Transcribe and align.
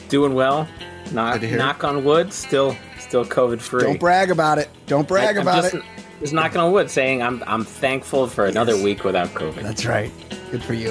Doing 0.08 0.34
well. 0.34 0.66
Knock, 1.12 1.34
Good 1.34 1.40
to 1.42 1.48
hear. 1.48 1.58
knock 1.58 1.84
on 1.84 2.04
wood. 2.04 2.32
Still, 2.32 2.76
still 2.98 3.24
COVID 3.24 3.60
free. 3.60 3.82
Don't 3.82 4.00
brag 4.00 4.30
about 4.30 4.58
it. 4.58 4.68
Don't 4.86 5.06
brag 5.06 5.36
about 5.36 5.62
just, 5.64 5.74
it. 5.74 5.82
Just 6.20 6.32
knocking 6.32 6.58
on 6.58 6.72
wood, 6.72 6.90
saying 6.90 7.22
I'm 7.22 7.42
I'm 7.46 7.64
thankful 7.64 8.26
for 8.26 8.46
another 8.46 8.74
Yes. 8.74 8.82
week 8.84 9.04
without 9.04 9.28
COVID. 9.28 9.62
That's 9.62 9.84
right. 9.84 10.10
Good 10.50 10.62
for 10.62 10.74
you. 10.74 10.90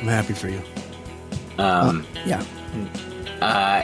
I'm 0.00 0.06
happy 0.06 0.32
for 0.34 0.48
you. 0.48 0.60
Um, 1.58 2.06
Yeah. 2.24 2.42
uh, 3.40 3.82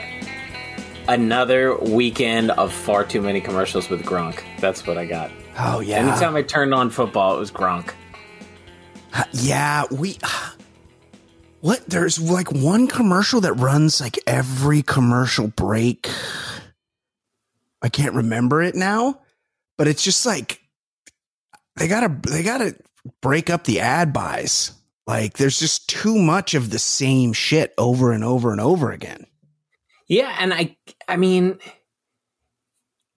another 1.07 1.77
weekend 1.77 2.51
of 2.51 2.71
far 2.73 3.03
too 3.03 3.21
many 3.21 3.41
commercials 3.41 3.89
with 3.89 4.03
Gronk. 4.03 4.41
That's 4.59 4.85
what 4.87 4.97
I 4.97 5.05
got. 5.05 5.31
Oh 5.57 5.79
yeah. 5.79 5.97
Anytime 5.97 6.35
I 6.35 6.41
turned 6.41 6.73
on 6.73 6.89
football, 6.89 7.35
it 7.35 7.39
was 7.39 7.51
Gronk. 7.51 7.91
Yeah, 9.33 9.83
we. 9.91 10.17
What? 11.61 11.83
There's 11.87 12.19
like 12.21 12.51
one 12.51 12.85
commercial 12.87 13.41
that 13.41 13.53
runs 13.53 13.99
like 13.99 14.19
every 14.27 14.83
commercial 14.83 15.47
break. 15.47 16.07
I 17.81 17.89
can't 17.89 18.13
remember 18.13 18.61
it 18.61 18.75
now, 18.75 19.21
but 19.75 19.87
it's 19.87 20.03
just 20.03 20.27
like 20.27 20.61
they 21.75 21.87
gotta 21.87 22.15
they 22.29 22.43
gotta 22.43 22.75
break 23.19 23.49
up 23.49 23.63
the 23.63 23.79
ad 23.79 24.13
buys. 24.13 24.73
Like 25.07 25.37
there's 25.37 25.59
just 25.59 25.87
too 25.87 26.17
much 26.17 26.53
of 26.55 26.69
the 26.71 26.79
same 26.79 27.31
shit 27.33 27.73
over 27.77 28.11
and 28.11 28.23
over 28.23 28.51
and 28.51 28.59
over 28.61 28.91
again. 28.91 29.25
Yeah, 30.07 30.35
and 30.39 30.53
I 30.53 30.77
I 31.07 31.17
mean 31.17 31.59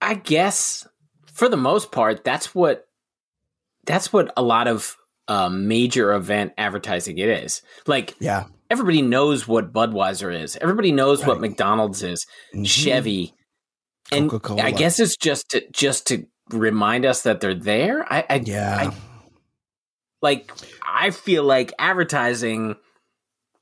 I 0.01 0.13
guess 0.13 0.87
for 1.33 1.49
the 1.49 1.57
most 1.57 1.91
part 1.91 2.23
that's 2.23 2.53
what 2.53 2.85
that's 3.85 4.13
what 4.13 4.31
a 4.37 4.41
lot 4.43 4.67
of 4.67 4.95
uh, 5.27 5.49
major 5.49 6.13
event 6.13 6.53
advertising 6.57 7.17
it 7.17 7.29
is. 7.29 7.61
Like 7.87 8.15
Yeah. 8.19 8.45
everybody 8.69 9.01
knows 9.01 9.47
what 9.47 9.71
Budweiser 9.73 10.33
is. 10.43 10.57
Everybody 10.57 10.91
knows 10.91 11.25
what 11.25 11.39
McDonald's 11.39 12.01
is. 12.03 12.25
Mhm. 12.55 12.67
Chevy. 12.67 13.33
And 14.11 14.29
Coca-Cola. 14.29 14.63
I 14.63 14.71
guess 14.71 14.99
it's 14.99 15.15
just 15.17 15.49
to 15.49 15.63
just 15.71 16.07
to 16.07 16.25
remind 16.51 17.05
us 17.05 17.21
that 17.23 17.41
they're 17.41 17.53
there. 17.53 18.11
I, 18.11 18.25
I 18.29 18.35
Yeah. 18.43 18.77
I- 18.91 18.95
like 20.21 20.51
I 20.85 21.11
feel 21.11 21.43
like 21.43 21.73
advertising 21.79 22.75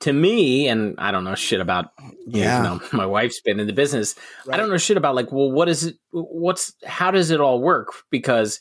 to 0.01 0.13
me, 0.13 0.68
and 0.68 0.94
I 1.00 1.12
don't 1.12 1.23
know 1.23 1.34
shit 1.35 1.59
about 1.59 1.88
Yeah. 2.28 2.57
you 2.57 2.63
know, 2.63 2.81
my 2.94 3.06
wife's 3.06 3.41
been 3.41 3.59
in 3.59 3.68
the 3.68 3.73
business. 3.73 4.16
I 4.51 4.57
don't 4.57 4.69
know 4.69 4.78
shit 4.78 4.97
about 4.97 5.16
like, 5.16 5.31
well, 5.31 5.51
what 5.51 5.68
is 5.69 5.85
it? 5.85 5.95
What's 6.12 6.73
how 6.85 7.12
does 7.12 7.31
it 7.31 7.41
all 7.41 7.59
work? 7.62 7.94
Because 8.12 8.59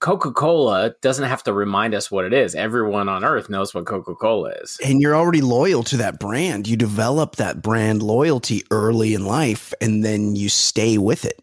Coca 0.00 0.32
Cola 0.32 0.96
doesn't 1.00 1.28
have 1.28 1.44
to 1.44 1.52
remind 1.52 1.94
us 1.94 2.10
what 2.10 2.24
it 2.24 2.32
is. 2.32 2.56
Everyone 2.56 3.08
on 3.08 3.24
Earth 3.24 3.48
knows 3.48 3.72
what 3.72 3.86
Coca 3.86 4.16
Cola 4.16 4.50
is. 4.60 4.76
and 4.84 5.00
you're 5.00 5.14
already 5.14 5.40
loyal 5.42 5.84
to 5.84 5.96
that 5.98 6.18
brand. 6.18 6.66
You 6.66 6.76
develop 6.76 7.36
that 7.36 7.62
brand 7.62 8.02
loyalty 8.02 8.64
early 8.72 9.14
in 9.14 9.24
life, 9.24 9.72
and 9.80 10.04
then 10.04 10.34
you 10.34 10.48
stay 10.48 10.98
with 10.98 11.24
it. 11.24 11.40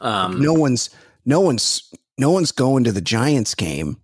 Um, 0.00 0.40
no 0.40 0.52
one's 0.54 0.90
no 1.26 1.40
one's 1.40 1.92
no 2.18 2.30
one's 2.30 2.52
going 2.52 2.84
to 2.84 2.92
the 2.92 3.00
Giants 3.00 3.54
game 3.54 3.96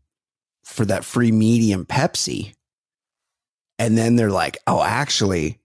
for 0.65 0.85
that 0.87 1.05
free 1.05 1.33
medium 1.33 1.85
Pepsi. 1.85 2.55
And 3.79 3.99
then 3.99 4.17
they're 4.17 4.31
like, 4.31 4.59
"Oh, 4.67 4.83
actually 4.83 5.59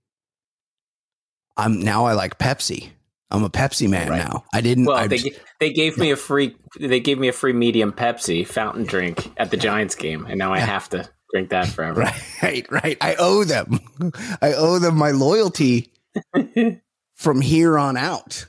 I'm 1.57 1.81
now 1.81 2.05
I 2.05 2.13
like 2.13 2.37
Pepsi. 2.39 2.89
I'm 3.31 3.43
a 3.43 3.49
Pepsi 3.49 3.87
man 3.89 4.09
Right. 4.09 4.17
now. 4.17 4.45
I 4.53 4.61
didn't 4.61 4.85
well, 4.85 4.97
I, 4.97 5.07
they 5.07 5.35
they 5.59 5.71
gave 5.71 5.97
me 5.97 6.09
a 6.11 6.15
free 6.15 6.55
they 6.79 6.99
gave 6.99 7.19
me 7.19 7.27
a 7.27 7.33
free 7.33 7.53
medium 7.53 7.91
Pepsi 7.91 8.47
fountain 8.47 8.85
drink 8.85 9.31
at 9.37 9.51
the 9.51 9.57
Giants 9.57 9.93
game, 9.95 10.25
and 10.25 10.39
now 10.39 10.53
I 10.53 10.59
have 10.59 10.89
to 10.89 11.07
drink 11.31 11.49
that 11.49 11.67
forever. 11.75 12.09
right, 12.41 12.65
right. 12.71 12.97
I 13.01 13.15
owe 13.19 13.43
them. 13.43 13.79
I 14.41 14.53
owe 14.53 14.79
them 14.79 14.95
my 14.95 15.11
loyalty 15.11 15.91
from 17.15 17.41
here 17.41 17.77
on 17.77 17.97
out. 17.97 18.47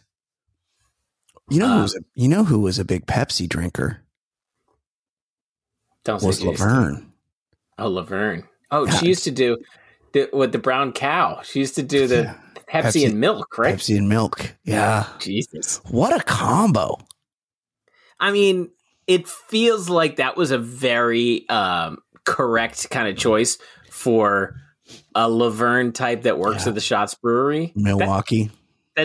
You 1.51 1.59
know 1.61 1.69
who 1.69 1.79
Uh, 1.79 1.83
was 1.83 1.95
a, 1.97 2.01
you 2.15 2.29
know 2.29 2.45
who 2.45 2.61
was 2.61 2.79
a 2.79 2.85
big 2.85 3.07
Pepsi 3.07 3.49
drinker? 3.49 4.03
Don't 6.05 6.23
Was 6.23 6.39
Jason. 6.39 6.51
Laverne. 6.51 7.13
Oh, 7.79 7.89
Laverne. 7.89 8.45
Oh, 8.71 8.87
Yeah. 8.87 8.93
she 8.99 9.07
used 9.07 9.25
to 9.25 9.31
do 9.31 9.59
the, 10.13 10.29
with 10.33 10.53
the 10.53 10.59
brown 10.59 10.93
cow. 10.93 11.41
She 11.43 11.59
used 11.59 11.75
to 11.77 11.83
do 11.83 12.07
the 12.07 12.23
Yeah. 12.23 12.35
Pepsi, 12.55 12.83
Pepsi- 13.03 13.07
and 13.07 13.21
milk, 13.21 13.59
right? 13.59 13.75
Pepsi 13.75 13.97
and 13.99 14.09
milk. 14.09 14.55
Yeah. 14.65 15.07
Jesus. 15.19 15.81
What 15.91 16.19
a 16.19 16.23
combo. 16.25 16.99
I 18.19 18.31
mean, 18.31 18.71
it 19.07 19.27
feels 19.29 19.89
like 19.89 20.17
that 20.17 20.37
was 20.37 20.51
a 20.53 20.59
very 20.59 21.49
um, 21.49 21.99
correct 22.25 22.89
kind 22.91 23.09
of 23.09 23.17
choice 23.17 23.59
for 23.91 24.55
a 25.15 25.29
Laverne 25.29 25.93
type 25.93 26.23
that 26.23 26.39
works 26.39 26.65
Yeah. 26.65 26.69
at 26.71 26.75
the 26.75 26.81
Shotz 26.81 27.21
Brewery. 27.21 27.73
Milwaukee. 27.75 28.45
that 28.45 28.55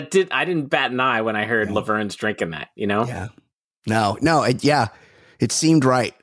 did 0.00 0.28
I 0.30 0.44
didn't 0.44 0.66
bat 0.66 0.90
an 0.90 1.00
eye 1.00 1.22
when 1.22 1.36
I 1.36 1.44
heard 1.44 1.68
Yeah. 1.68 1.74
Laverne's 1.74 2.14
drinking 2.16 2.50
that. 2.50 2.68
You 2.76 2.86
know, 2.86 3.04
Yeah. 3.06 3.28
No, 3.86 4.18
no, 4.20 4.42
it, 4.42 4.64
yeah. 4.64 4.88
It 5.38 5.52
seemed 5.52 5.84
right. 5.84 6.14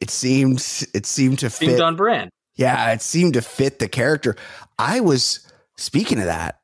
It 0.00 0.10
seemed 0.10 0.58
it 0.94 1.06
seemed 1.06 1.38
to 1.40 1.50
seemed 1.50 1.72
fit. 1.72 1.80
on 1.80 1.96
brand. 1.96 2.30
Yeah, 2.56 2.92
it 2.92 3.02
seemed 3.02 3.34
to 3.34 3.42
fit 3.42 3.78
the 3.78 3.88
character. 3.88 4.36
I 4.78 5.00
was 5.00 5.40
speaking 5.76 6.18
of 6.18 6.24
that. 6.26 6.58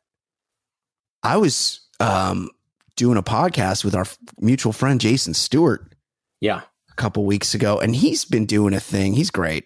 I 1.23 1.37
was 1.37 1.81
um 2.01 2.51
doing 2.97 3.17
a 3.17 3.23
podcast 3.23 3.85
with 3.85 3.95
our 3.95 4.05
mutual 4.39 4.73
friend 4.73 5.01
Jason 5.01 5.33
Stewart 5.35 5.95
Yeah, 6.41 6.61
a 6.91 6.95
couple 6.97 7.25
weeks 7.25 7.55
ago, 7.55 7.79
and 7.79 7.95
he's 7.97 8.25
been 8.25 8.45
doing 8.47 8.75
a 8.75 8.81
thing. 8.81 9.15
He's 9.15 9.31
great 9.31 9.65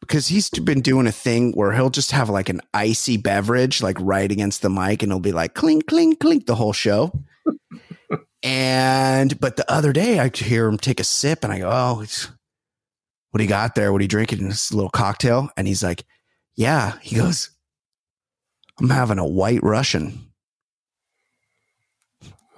because 0.00 0.28
he's 0.28 0.48
been 0.50 0.80
doing 0.80 1.06
a 1.06 1.12
thing 1.12 1.52
where 1.52 1.72
he'll 1.72 1.90
just 1.90 2.12
have 2.12 2.28
like 2.30 2.48
an 2.48 2.60
icy 2.72 3.16
beverage, 3.16 3.82
like 3.82 3.96
right 4.00 4.30
against 4.30 4.62
the 4.62 4.70
mic, 4.70 5.02
and 5.02 5.12
he'll 5.12 5.20
be 5.20 5.32
like 5.32 5.54
clink, 5.54 5.86
clink, 5.86 6.20
clink 6.20 6.46
the 6.46 6.54
whole 6.54 6.72
show. 6.72 7.12
and 8.42 9.38
but 9.40 9.56
the 9.56 9.70
other 9.70 9.92
day, 9.92 10.18
I 10.20 10.30
hear 10.34 10.66
him 10.66 10.78
take 10.78 11.00
a 11.00 11.04
sip, 11.04 11.44
and 11.44 11.52
I 11.52 11.58
go, 11.58 11.70
"Oh, 11.72 12.00
it's, 12.00 12.30
what 13.30 13.38
do 13.38 13.44
you 13.44 13.48
got 13.48 13.74
there? 13.74 13.92
What 13.92 14.00
are 14.00 14.04
you 14.04 14.08
drinking? 14.08 14.40
In 14.40 14.48
this 14.48 14.72
little 14.72 14.90
cocktail?" 14.90 15.50
And 15.56 15.66
he's 15.66 15.82
like, 15.82 16.04
"Yeah." 16.54 16.98
He 17.02 17.16
goes, 17.16 17.50
"I'm 18.80 18.90
having 18.90 19.18
a 19.18 19.26
White 19.26 19.62
Russian." 19.62 20.26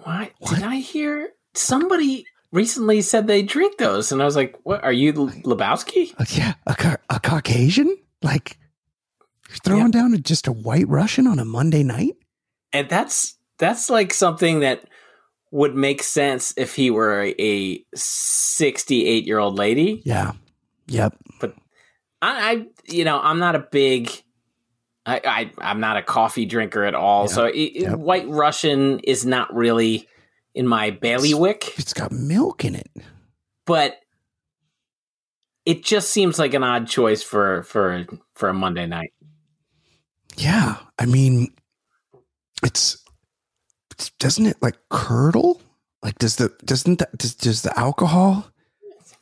what, 0.02 0.32
What? 0.38 0.54
did 0.54 0.64
I 0.64 0.76
hear? 0.76 1.31
Somebody 1.54 2.26
recently 2.52 3.00
said 3.02 3.26
they 3.26 3.43
drink 3.43 3.79
those, 3.79 4.12
and 4.12 4.20
I 4.23 4.25
was 4.25 4.37
like, 4.37 4.56
"What? 4.62 4.82
Are 4.85 4.93
you 4.93 5.12
Lebowski?" 5.12 6.14
Uh, 6.19 6.25
yeah, 6.31 6.55
a, 6.67 6.99
a 7.14 7.20
Caucasian, 7.20 7.97
like 8.23 8.56
you're 9.49 9.58
throwing 9.64 9.91
down 9.91 10.17
just 10.23 10.47
a 10.47 10.52
White 10.52 10.88
Russian 10.88 11.26
on 11.26 11.38
a 11.38 11.44
Monday 11.44 11.82
night. 11.82 12.17
And 12.73 12.88
that's 12.88 13.37
that's 13.58 13.91
like 13.91 14.12
something 14.14 14.61
that 14.61 14.85
would 15.50 15.75
make 15.75 16.02
sense 16.02 16.55
if 16.56 16.76
he 16.76 16.91
were 16.91 17.23
a, 17.23 17.35
a 17.38 17.85
sixty-eight 17.94 19.26
year 19.26 19.38
old 19.38 19.56
lady. 19.58 20.03
Yeah. 20.05 20.32
Yep. 20.87 21.17
But 21.41 21.55
I, 22.23 22.50
I, 22.53 22.67
you 22.93 23.05
know, 23.05 23.20
I'm 23.20 23.38
not 23.38 23.55
a 23.56 23.67
big 23.73 24.11
I, 25.06 25.20
I 25.25 25.50
I'm 25.58 25.81
not 25.81 25.96
a 25.96 26.03
coffee 26.03 26.46
drinker 26.46 26.85
at 26.85 26.94
all, 26.94 27.23
Yep. 27.23 27.31
so 27.31 27.44
it- 27.46 27.73
Yep. 27.75 27.99
White 27.99 28.29
Russian 28.29 28.99
is 29.00 29.25
not 29.26 29.53
really 29.55 30.06
in 30.55 30.67
my 30.67 30.91
bailiwick. 30.91 31.79
It's 31.79 31.93
got 31.94 32.12
milk 32.12 32.64
in 32.64 32.75
it. 32.75 32.91
but 33.67 33.97
it 35.67 35.85
just 35.85 36.11
seems 36.11 36.38
like 36.38 36.55
an 36.55 36.62
odd 36.64 36.88
choice 36.88 37.23
for 37.23 37.62
for 37.64 38.06
for 38.35 38.49
a 38.49 38.55
Monday 38.55 38.87
night. 38.87 39.12
Yeah, 40.37 40.76
I 40.99 41.06
mean, 41.06 41.52
it's, 42.62 42.97
it's 43.91 44.11
doesn't 44.12 44.47
it 44.47 44.56
like 44.62 44.76
curdle? 44.88 45.61
Like 46.02 46.19
does 46.19 46.37
the 46.37 46.53
doesn't 46.64 46.99
that 47.00 47.17
does, 47.19 47.35
does 47.35 47.62
the 47.62 47.79
alcohol 47.79 48.46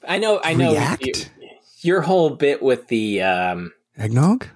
I 0.06 0.18
know, 0.18 0.40
I 0.44 0.54
know. 0.54 0.72
react? 0.72 1.06
you- 1.06 1.14
your 1.80 2.00
whole 2.00 2.30
bit 2.30 2.60
with 2.60 2.88
the 2.88 3.22
um 3.22 3.72
Eggnog? 3.96 4.46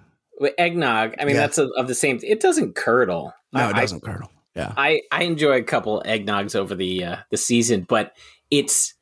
with 0.41 0.55
eggnog. 0.59 1.15
I 1.21 1.25
mean, 1.25 1.37
Yeah. 1.37 1.43
that's 1.43 1.59
a, 1.59 1.69
of 1.77 1.87
the 1.87 1.95
same. 1.95 2.19
It 2.23 2.41
doesn't 2.41 2.75
curdle. 2.75 3.33
No, 3.53 3.69
it 3.71 3.77
doesn't 3.77 4.03
curdle. 4.03 4.32
Yeah. 4.55 4.73
I 4.77 5.03
I 5.11 5.23
enjoy 5.25 5.59
a 5.59 5.63
couple 5.63 6.03
eggnogs 6.07 6.55
over 6.55 6.75
the 6.75 7.05
uh, 7.05 7.17
the 7.31 7.37
season, 7.37 7.87
but 7.89 8.15
it's 8.51 8.95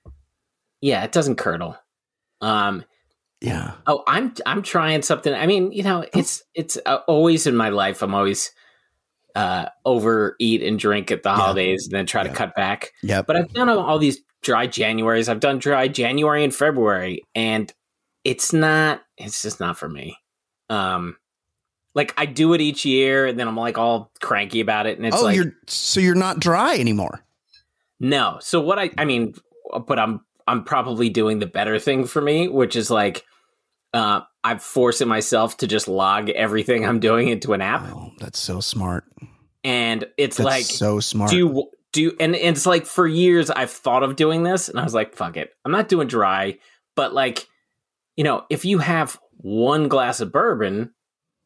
yeah, 0.80 1.02
it 1.04 1.12
doesn't 1.12 1.36
curdle. 1.36 1.76
Um, 2.40 2.84
Yeah. 3.40 3.72
Oh, 3.86 4.02
I'm 4.06 4.32
I'm 4.46 4.62
trying 4.62 5.02
something. 5.02 5.34
I 5.34 5.46
mean, 5.46 5.72
you 5.72 5.82
know, 5.82 6.04
it's 6.14 6.42
it's 6.54 6.78
uh, 6.86 6.98
always 7.08 7.46
in 7.46 7.56
my 7.56 7.70
life. 7.70 8.02
I'm 8.02 8.14
always 8.14 8.50
uh 9.36 9.66
overeat 9.84 10.62
and 10.62 10.78
drink 10.78 11.10
at 11.10 11.22
the 11.22 11.28
Yeah. 11.30 11.36
holidays 11.36 11.86
and 11.86 11.92
then 11.94 12.06
try 12.06 12.22
to 12.22 12.30
cut 12.30 12.54
back. 12.56 12.92
Yeah. 13.02 13.22
But 13.22 13.36
I've 13.36 13.52
done 13.52 13.68
all, 13.68 13.78
all 13.78 13.98
these 13.98 14.20
dry 14.42 14.66
Januaries. 14.66 15.28
I've 15.28 15.38
done 15.40 15.58
dry 15.58 15.86
January 15.88 16.42
and 16.44 16.54
February 16.54 17.22
and 17.34 17.72
it's 18.24 18.52
not 18.52 19.02
it's 19.16 19.40
just 19.42 19.60
not 19.60 19.78
for 19.78 19.88
me. 19.88 20.16
Um 20.68 21.16
like 21.94 22.14
I 22.16 22.26
do 22.26 22.54
it 22.54 22.60
each 22.60 22.84
year 22.84 23.26
and 23.26 23.38
then 23.38 23.48
I'm 23.48 23.56
like 23.56 23.78
all 23.78 24.10
cranky 24.20 24.60
about 24.60 24.86
it 24.86 24.96
and 24.98 25.06
it's 25.06 25.16
oh, 25.16 25.24
like 25.24 25.36
you're 25.36 25.52
so 25.66 26.00
you're 26.00 26.14
not 26.14 26.38
dry 26.40 26.76
anymore. 26.76 27.20
no. 27.98 28.38
So 28.40 28.60
what 28.60 28.78
I 28.78 28.90
I 28.98 29.04
mean, 29.04 29.34
but 29.86 29.98
I'm 29.98 30.20
I'm 30.46 30.64
probably 30.64 31.08
doing 31.08 31.38
the 31.38 31.46
better 31.46 31.78
thing 31.78 32.06
for 32.06 32.20
me, 32.20 32.48
which 32.48 32.76
is 32.76 32.90
like 32.90 33.24
uh 33.92 34.20
I'm 34.42 34.58
forcing 34.58 35.08
myself 35.08 35.58
to 35.58 35.66
just 35.66 35.86
log 35.88 36.30
everything 36.30 36.86
I'm 36.86 37.00
doing 37.00 37.28
into 37.28 37.52
an 37.52 37.60
app, 37.60 37.82
Oh, 37.92 38.10
that's 38.20 38.38
so 38.38 38.60
smart. 38.60 39.04
and 39.64 40.06
it's 40.16 40.38
That's 40.38 40.44
like 40.46 40.64
so 40.64 40.98
smart. 41.00 41.30
do 41.30 41.36
you, 41.36 41.70
do 41.92 42.02
you, 42.02 42.16
and, 42.18 42.34
and 42.34 42.56
it's 42.56 42.64
like 42.66 42.86
for 42.86 43.06
years 43.06 43.50
I've 43.50 43.70
thought 43.70 44.02
of 44.02 44.16
doing 44.16 44.42
this, 44.44 44.68
and 44.70 44.78
I 44.80 44.84
was 44.84 44.94
like, 44.94 45.14
fuck 45.14 45.36
it, 45.36 45.50
I'm 45.64 45.72
not 45.72 45.88
doing 45.88 46.08
dry, 46.08 46.58
but 46.96 47.12
like 47.12 47.48
you 48.16 48.24
know, 48.24 48.44
if 48.48 48.64
you 48.64 48.78
have 48.78 49.18
one 49.38 49.88
glass 49.88 50.20
of 50.20 50.32
bourbon 50.32 50.92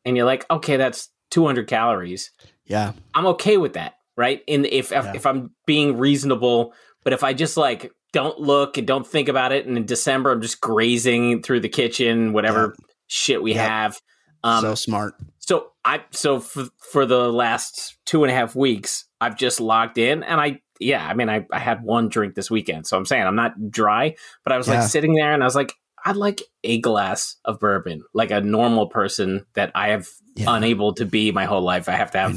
and 0.04 0.16
you're 0.16 0.26
like, 0.26 0.44
okay, 0.50 0.76
that's 0.76 1.08
200 1.30 1.66
calories, 1.68 2.30
yeah. 2.66 2.92
I'm 3.14 3.26
okay 3.26 3.56
with 3.56 3.74
that, 3.74 3.94
right? 4.16 4.42
And 4.48 4.66
if 4.66 4.92
if, 4.92 5.04
Yeah. 5.04 5.12
if 5.14 5.26
I'm 5.26 5.50
being 5.66 5.98
reasonable, 5.98 6.72
but 7.02 7.12
if 7.12 7.22
I 7.24 7.32
just 7.34 7.56
like 7.56 7.92
don't 8.12 8.38
look 8.38 8.78
and 8.78 8.86
don't 8.86 9.06
think 9.06 9.28
about 9.28 9.52
it, 9.52 9.66
and 9.66 9.76
in 9.76 9.84
December 9.86 10.30
I'm 10.32 10.40
just 10.40 10.60
grazing 10.60 11.42
through 11.42 11.60
the 11.60 11.68
kitchen, 11.68 12.32
whatever 12.32 12.74
shit 13.08 13.42
we 13.42 13.54
Yep. 13.54 13.68
have. 13.68 14.00
Um, 14.44 14.60
so 14.62 14.74
smart. 14.74 15.14
so. 15.38 15.70
I 15.86 16.00
so 16.12 16.40
for 16.40 16.68
for 16.92 17.04
the 17.04 17.30
last 17.30 17.96
two 18.06 18.24
and 18.24 18.30
a 18.30 18.34
half 18.34 18.56
weeks, 18.56 19.04
I've 19.20 19.36
just 19.36 19.60
logged 19.60 19.98
in, 19.98 20.22
and 20.22 20.40
I 20.40 20.60
yeah, 20.80 21.06
I 21.06 21.12
mean 21.12 21.28
I 21.28 21.44
I 21.52 21.58
had 21.58 21.82
one 21.82 22.08
drink 22.08 22.34
this 22.34 22.50
weekend, 22.50 22.86
so 22.86 22.96
I'm 22.96 23.04
saying 23.04 23.22
I'm 23.26 23.36
not 23.36 23.70
dry, 23.70 24.14
but 24.44 24.52
I 24.54 24.56
was 24.56 24.66
Yeah. 24.66 24.80
like 24.80 24.88
sitting 24.88 25.14
there 25.14 25.32
and 25.34 25.42
I 25.42 25.46
was 25.46 25.54
like. 25.56 25.74
I'd 26.04 26.16
like 26.16 26.42
a 26.62 26.80
glass 26.80 27.36
of 27.44 27.58
bourbon, 27.60 28.02
like 28.12 28.30
a 28.30 28.40
normal 28.40 28.86
person 28.88 29.46
that 29.54 29.72
I 29.74 29.88
have 29.88 30.06
Yeah. 30.36 30.46
unable 30.56 30.92
to 30.94 31.06
be 31.06 31.30
my 31.32 31.44
whole 31.46 31.62
life. 31.62 31.88
I 31.88 31.92
have 31.92 32.10
to 32.10 32.18
have. 32.18 32.36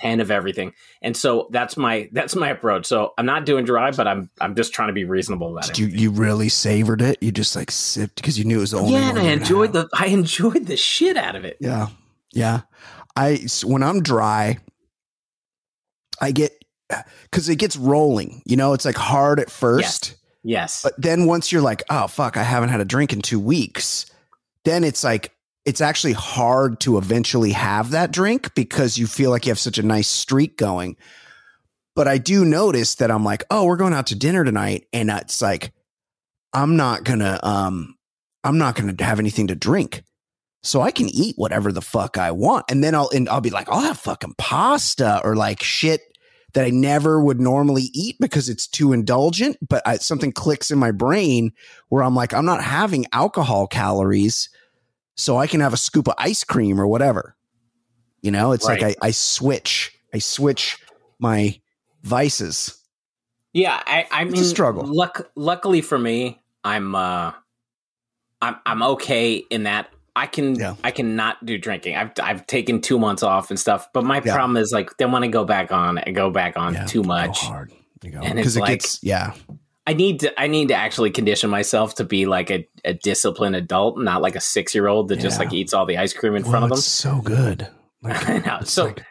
10 0.00 0.20
of 0.20 0.30
everything. 0.30 0.72
And 1.02 1.16
so 1.16 1.48
that's 1.50 1.76
my 1.76 2.08
that's 2.12 2.36
my 2.36 2.48
approach. 2.50 2.86
So 2.86 3.14
I'm 3.18 3.26
not 3.26 3.44
doing 3.46 3.64
dry, 3.64 3.90
but 3.90 4.06
I'm 4.06 4.30
I'm 4.40 4.54
just 4.54 4.72
trying 4.72 4.88
to 4.88 4.92
be 4.92 5.04
reasonable 5.04 5.50
about 5.50 5.64
Did 5.72 5.72
it. 5.72 5.78
you 5.78 5.86
you 5.88 6.10
really 6.10 6.48
savored 6.48 7.00
it? 7.02 7.16
You 7.22 7.32
just 7.32 7.56
like 7.56 7.70
sipped 7.70 8.16
because 8.16 8.38
you 8.38 8.44
knew 8.44 8.58
it 8.58 8.60
was 8.60 8.70
the 8.72 8.78
only 8.78 8.92
yeah, 8.92 9.08
and 9.10 9.18
I 9.18 9.30
enjoyed 9.32 9.72
the 9.72 9.88
I 9.94 10.06
enjoyed 10.06 10.66
the 10.66 10.76
shit 10.76 11.16
out 11.16 11.34
of 11.36 11.44
it. 11.44 11.56
Yeah. 11.60 11.88
Yeah. 12.32 12.60
I 13.16 13.40
when 13.64 13.82
I'm 13.82 14.02
dry, 14.02 14.58
I 16.20 16.32
get 16.32 16.52
because 17.24 17.48
it 17.48 17.56
gets 17.56 17.76
rolling. 17.76 18.42
You 18.44 18.56
know, 18.56 18.72
it's 18.74 18.84
like 18.84 18.96
hard 18.96 19.40
at 19.40 19.50
first, 19.50 20.08
Yes. 20.10 20.17
But 20.82 20.94
then 20.96 21.26
once 21.26 21.52
you're 21.52 21.62
like, 21.62 21.82
oh 21.90 22.06
fuck, 22.06 22.38
I 22.38 22.42
haven't 22.42 22.70
had 22.70 22.80
a 22.80 22.84
drink 22.86 23.12
in 23.12 23.20
two 23.20 23.38
weeks, 23.38 24.06
then 24.64 24.82
it's 24.82 25.04
like 25.04 25.34
it's 25.66 25.82
actually 25.82 26.14
hard 26.14 26.80
to 26.80 26.96
eventually 26.96 27.52
have 27.52 27.90
that 27.90 28.10
drink 28.10 28.54
because 28.54 28.96
you 28.96 29.06
feel 29.06 29.28
like 29.28 29.44
you 29.44 29.50
have 29.50 29.58
such 29.58 29.76
a 29.76 29.82
nice 29.82 30.08
streak 30.08 30.56
going. 30.56 30.96
But 31.94 32.08
I 32.08 32.16
do 32.16 32.46
notice 32.46 32.94
that 32.94 33.10
I'm 33.10 33.24
like, 33.24 33.44
oh, 33.50 33.66
we're 33.66 33.76
going 33.76 33.92
out 33.92 34.06
to 34.06 34.14
dinner 34.14 34.42
tonight, 34.44 34.86
and 34.92 35.10
it's 35.10 35.42
like, 35.42 35.72
I'm 36.54 36.76
not 36.76 37.04
gonna, 37.04 37.38
um, 37.42 37.96
I'm 38.42 38.56
not 38.56 38.74
gonna 38.74 38.94
have 39.00 39.18
anything 39.18 39.48
to 39.48 39.54
drink 39.54 40.02
so 40.62 40.80
I 40.80 40.90
can 40.90 41.08
eat 41.08 41.34
whatever 41.36 41.72
the 41.72 41.82
fuck 41.82 42.18
I 42.18 42.30
want. 42.30 42.64
And 42.70 42.82
then 42.82 42.94
I'll 42.94 43.10
and 43.14 43.28
I'll 43.28 43.40
be 43.40 43.50
like, 43.50 43.68
I'll 43.68 43.80
have 43.80 43.98
fucking 43.98 44.36
pasta 44.38 45.20
or 45.22 45.36
like 45.36 45.62
shit 45.62 46.00
that 46.54 46.64
I 46.64 46.70
never 46.70 47.22
would 47.22 47.40
normally 47.40 47.90
eat 47.92 48.16
because 48.20 48.48
it's 48.48 48.66
too 48.66 48.92
indulgent. 48.92 49.56
But 49.66 49.86
I, 49.86 49.96
something 49.96 50.32
clicks 50.32 50.70
in 50.70 50.78
my 50.78 50.90
brain 50.90 51.52
where 51.88 52.02
I'm 52.02 52.14
like, 52.14 52.32
I'm 52.32 52.46
not 52.46 52.62
having 52.62 53.06
alcohol 53.12 53.66
calories, 53.66 54.48
so 55.16 55.36
I 55.36 55.46
can 55.46 55.60
have 55.60 55.72
a 55.72 55.78
scoop 55.78 56.08
of 56.08 56.14
ice 56.18 56.44
cream 56.44 56.80
or 56.80 56.86
whatever. 56.86 57.36
You 58.22 58.30
know, 58.30 58.52
it's 58.52 58.64
like 58.64 58.82
I, 58.82 58.94
I 59.00 59.10
switch, 59.10 59.96
I 60.12 60.18
switch 60.18 60.78
my 61.18 61.60
vices. 62.02 62.76
yeah, 63.52 63.82
I 63.86 64.06
I 64.10 64.22
It's 64.22 64.32
a 64.32 64.34
mean 64.34 64.44
struggle. 64.44 64.84
Luck, 64.84 65.30
luckily 65.36 65.80
for 65.80 65.98
me, 65.98 66.40
I'm 66.64 66.94
uh 66.94 67.32
I'm 68.40 68.56
I'm 68.66 68.82
okay 68.82 69.36
in 69.36 69.64
that 69.64 69.90
I 70.18 70.26
can 70.26 70.54
Yeah. 70.56 70.74
I 70.84 70.90
cannot 70.90 71.44
do 71.46 71.56
drinking. 71.58 71.96
I've 71.96 72.10
I've 72.22 72.46
taken 72.46 72.80
2 72.80 72.98
months 72.98 73.22
off 73.22 73.50
and 73.50 73.58
stuff, 73.58 73.88
but 73.94 74.04
my 74.04 74.20
Yeah. 74.24 74.34
problem 74.34 74.56
is 74.56 74.72
like 74.72 74.96
then 74.98 75.12
when 75.12 75.24
I 75.24 75.28
go 75.28 75.44
back 75.44 75.72
on, 75.72 75.98
I 75.98 76.10
go 76.10 76.30
back 76.30 76.56
on 76.56 76.74
Yeah, 76.74 76.84
too 76.86 77.02
much. 77.02 77.40
hard. 77.40 77.72
And 78.02 78.38
it's 78.38 78.56
it 78.56 78.60
like- 78.60 78.80
gets 78.80 79.02
yeah. 79.02 79.32
I 79.86 79.94
need 79.94 80.20
to 80.20 80.38
I 80.40 80.48
need 80.48 80.68
to 80.68 80.74
actually 80.74 81.10
condition 81.10 81.48
myself 81.48 81.94
to 81.94 82.04
be 82.04 82.26
like 82.26 82.50
a, 82.50 82.68
a 82.84 82.92
disciplined 82.92 83.56
adult, 83.56 83.98
not 83.98 84.20
like 84.20 84.36
a 84.36 84.40
six 84.40 84.74
year 84.74 84.86
old 84.86 85.08
that 85.08 85.16
just 85.20 85.38
like 85.38 85.52
eats 85.54 85.72
all 85.72 85.86
the 85.86 85.96
ice 85.96 86.12
cream 86.12 86.36
in 86.36 86.44
front 86.44 86.64
of 86.64 86.70
them. 86.70 86.78
so 86.78 87.20
good. 87.22 87.66
Like, 88.02 88.28
I 88.28 88.38
know. 88.38 88.58
So 88.64 88.84
like, 88.84 89.02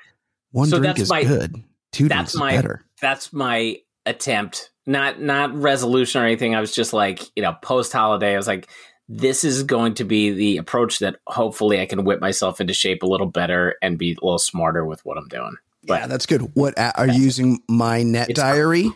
one 0.52 0.70
so 0.70 0.78
drink 0.78 0.96
that's 0.96 1.02
is 1.02 1.10
my- 1.10 1.24
good. 1.24 1.56
Two 1.92 2.08
that's 2.08 2.32
drinks 2.32 2.34
is 2.36 2.40
my- 2.40 2.56
better. 2.56 2.86
that's 3.02 3.34
my 3.34 3.78
attempt. 4.06 4.70
Not 4.86 5.20
not 5.20 5.54
resolution 5.56 6.22
or 6.22 6.26
anything. 6.26 6.56
I 6.56 6.62
was 6.62 6.74
just 6.74 6.94
like, 6.94 7.22
you 7.36 7.44
know, 7.44 7.54
post 7.62 7.92
holiday, 7.92 8.34
I 8.34 8.38
was 8.38 8.48
like, 8.48 8.70
this 9.10 9.44
is 9.44 9.64
going 9.64 9.94
to 9.96 10.04
be 10.04 10.32
the 10.32 10.58
approach 10.58 11.00
that 11.00 11.18
hopefully 11.28 11.80
I 11.80 11.86
can 11.86 12.04
whip 12.04 12.20
myself 12.20 12.60
into 12.60 12.74
shape 12.74 13.04
a 13.04 13.08
little 13.08 13.28
better 13.28 13.76
and 13.82 13.98
be 13.98 14.12
a 14.12 14.16
little 14.26 14.38
smarter 14.40 14.86
with 14.86 15.04
what 15.06 15.18
I'm 15.18 15.28
doing. 15.28 15.56
But- 15.88 16.02
yeah, 16.02 16.08
that's 16.08 16.26
good. 16.26 16.42
What 16.56 16.74
are 16.78 17.08
you 17.08 17.22
using? 17.22 17.60
MyNetDiary. 17.72 18.92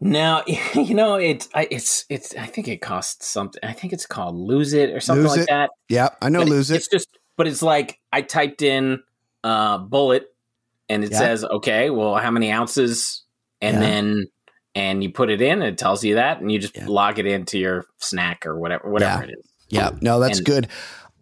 Now, 0.00 0.44
you 0.74 0.94
know, 0.94 1.14
it's 1.16 1.48
I, 1.54 1.66
it's 1.70 2.04
it's. 2.08 2.34
I 2.36 2.46
think 2.46 2.68
it 2.68 2.78
costs 2.82 3.26
something. 3.26 3.60
I 3.64 3.72
think 3.72 3.92
it's 3.92 4.06
called 4.06 4.36
Lose 4.36 4.72
It 4.72 4.90
or 4.90 5.00
something 5.00 5.22
Lose 5.24 5.32
like 5.32 5.40
It? 5.40 5.48
that. 5.48 5.70
Yeah, 5.88 6.10
I 6.20 6.28
know. 6.28 6.40
But 6.40 6.48
lose 6.48 6.70
it. 6.70 6.76
It's 6.76 6.88
just, 6.88 7.08
but 7.36 7.46
it's 7.46 7.62
like 7.62 7.98
I 8.12 8.22
typed 8.22 8.62
in 8.62 9.02
uh, 9.42 9.78
Bulleit, 9.78 10.24
and 10.88 11.02
it 11.02 11.12
Yeah. 11.12 11.18
says, 11.18 11.44
okay, 11.44 11.90
well, 11.90 12.16
how 12.16 12.30
many 12.30 12.52
ounces, 12.52 13.24
and 13.60 13.76
Yeah. 13.76 13.80
then 13.80 14.26
and 14.76 15.02
you 15.02 15.10
put 15.10 15.30
it 15.30 15.40
in, 15.42 15.54
and 15.62 15.64
it 15.64 15.78
tells 15.78 16.04
you 16.04 16.14
that, 16.14 16.40
and 16.40 16.52
you 16.52 16.60
just 16.60 16.76
Yeah. 16.76 16.86
log 16.86 17.18
it 17.18 17.26
into 17.26 17.58
your 17.58 17.86
snack 17.98 18.46
or 18.46 18.56
whatever, 18.58 18.88
whatever 18.88 19.24
it 19.24 19.30
is. 19.30 19.44
Yeah, 19.70 19.90
no, 20.00 20.20
that's 20.20 20.38
And- 20.38 20.46
good. 20.46 20.68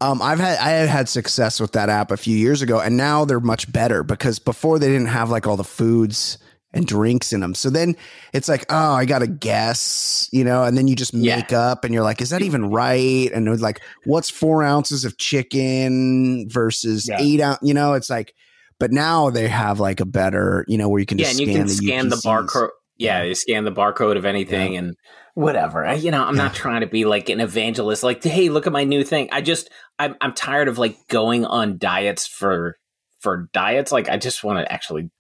Um, 0.01 0.21
I've 0.21 0.41
had 0.41 0.59
I 0.59 0.71
had 0.71 0.89
had 0.89 1.09
success 1.09 1.61
with 1.61 1.73
that 1.73 1.89
app 1.89 2.11
a 2.11 2.17
few 2.19 2.37
years 2.37 2.61
ago, 2.61 2.81
and 2.81 2.97
now 2.97 3.25
they're 3.25 3.41
much 3.41 3.73
better 3.73 4.03
because 4.03 4.39
before 4.39 4.79
they 4.79 4.89
didn't 4.89 5.07
have 5.07 5.31
like 5.31 5.47
all 5.47 5.57
the 5.57 5.65
foods 5.65 6.37
and 6.75 6.85
drinks 6.85 7.33
in 7.33 7.39
them. 7.39 7.55
So 7.55 7.71
then 7.71 7.95
it's 8.33 8.49
like, 8.49 8.67
oh, 8.69 8.95
I 8.95 9.05
got 9.05 9.21
to 9.21 9.29
guess, 9.29 10.29
you 10.33 10.43
know, 10.43 10.65
and 10.65 10.77
then 10.77 10.89
you 10.89 10.97
just 10.97 11.15
Yeah. 11.15 11.37
make 11.37 11.53
up, 11.53 11.85
and 11.85 11.95
you're 11.95 12.03
like, 12.03 12.21
is 12.21 12.31
that 12.31 12.43
even 12.43 12.71
right? 12.71 13.31
And 13.33 13.47
it's 13.49 13.63
like, 13.63 13.81
what's 14.05 14.29
four 14.29 14.65
ounces 14.65 15.05
of 15.05 15.17
chicken 15.17 16.49
versus 16.51 17.07
Yeah. 17.09 17.19
eight 17.21 17.41
ounce? 17.41 17.61
You 17.63 17.75
know, 17.75 17.95
it's 17.95 18.11
like, 18.11 18.35
but 18.81 18.91
now 18.93 19.31
they 19.31 19.47
have 19.49 19.79
like 19.79 20.01
a 20.01 20.05
better, 20.05 20.65
you 20.67 20.77
know, 20.77 20.89
where 20.89 20.99
you 20.99 21.07
can 21.07 21.19
Yeah, 21.19 21.27
just 21.27 21.39
and 21.41 21.49
you 21.49 21.55
can 21.57 21.67
the 21.69 21.73
scan 21.73 22.09
the 22.09 22.17
barcode. 22.17 22.71
Yeah, 22.97 23.19
Yeah. 23.23 23.29
you 23.29 23.35
scan 23.35 23.65
the 23.65 23.73
barcode 23.73 24.17
of 24.17 24.25
anything 24.25 24.77
and 24.77 24.95
whatever. 25.35 25.85
I, 25.85 25.95
you 25.95 26.11
know, 26.11 26.25
I'm 26.25 26.37
not 26.37 26.55
trying 26.55 26.83
to 26.83 26.87
be 26.87 27.05
like 27.05 27.29
an 27.29 27.41
evangelist. 27.41 28.03
Like, 28.03 28.23
hey, 28.23 28.49
look 28.51 28.67
at 28.67 28.73
my 28.73 28.85
new 28.85 29.03
thing. 29.05 29.29
I 29.33 29.41
just, 29.41 29.69
I'm, 29.99 30.15
I'm 30.21 30.33
tired 30.33 30.69
of 30.69 30.79
like 30.79 30.97
going 31.09 31.45
on 31.45 31.79
diets 31.79 32.27
for, 32.27 32.77
for 33.21 33.49
diets. 33.53 33.91
Like, 33.91 34.09
I 34.09 34.17
just 34.17 34.45
want 34.45 34.65
to 34.65 34.73
actually 34.73 35.11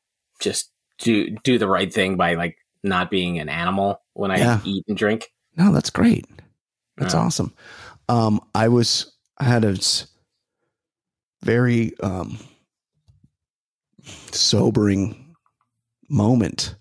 just 0.40 0.70
do 0.98 1.30
do 1.42 1.58
the 1.58 1.66
right 1.66 1.92
thing 1.92 2.16
by 2.16 2.34
like 2.34 2.56
not 2.84 3.10
being 3.10 3.40
an 3.40 3.48
animal 3.48 4.00
when 4.12 4.30
I 4.30 4.38
Yeah. 4.38 4.60
eat 4.64 4.84
and 4.86 4.96
drink. 4.96 5.28
No, 5.56 5.72
that's 5.72 5.90
great. 5.90 6.26
That's 6.96 7.14
Yeah. 7.14 7.20
awesome. 7.20 7.52
Um, 8.08 8.40
I 8.54 8.68
was 8.68 9.12
I 9.38 9.44
had 9.44 9.64
a 9.64 9.76
very 11.42 11.98
um 12.00 12.38
sobering 14.32 15.34
moment 16.08 16.76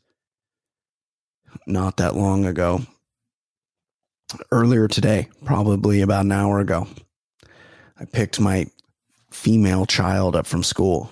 not 1.67 1.97
that 1.97 2.15
long 2.15 2.45
ago. 2.45 2.81
Earlier 4.51 4.87
today, 4.87 5.27
probably 5.45 6.01
about 6.01 6.25
an 6.25 6.31
hour 6.31 6.59
ago, 6.59 6.87
I 7.99 8.05
picked 8.05 8.39
my 8.39 8.65
female 9.31 9.85
child 9.85 10.35
up 10.35 10.47
from 10.47 10.63
school 10.63 11.09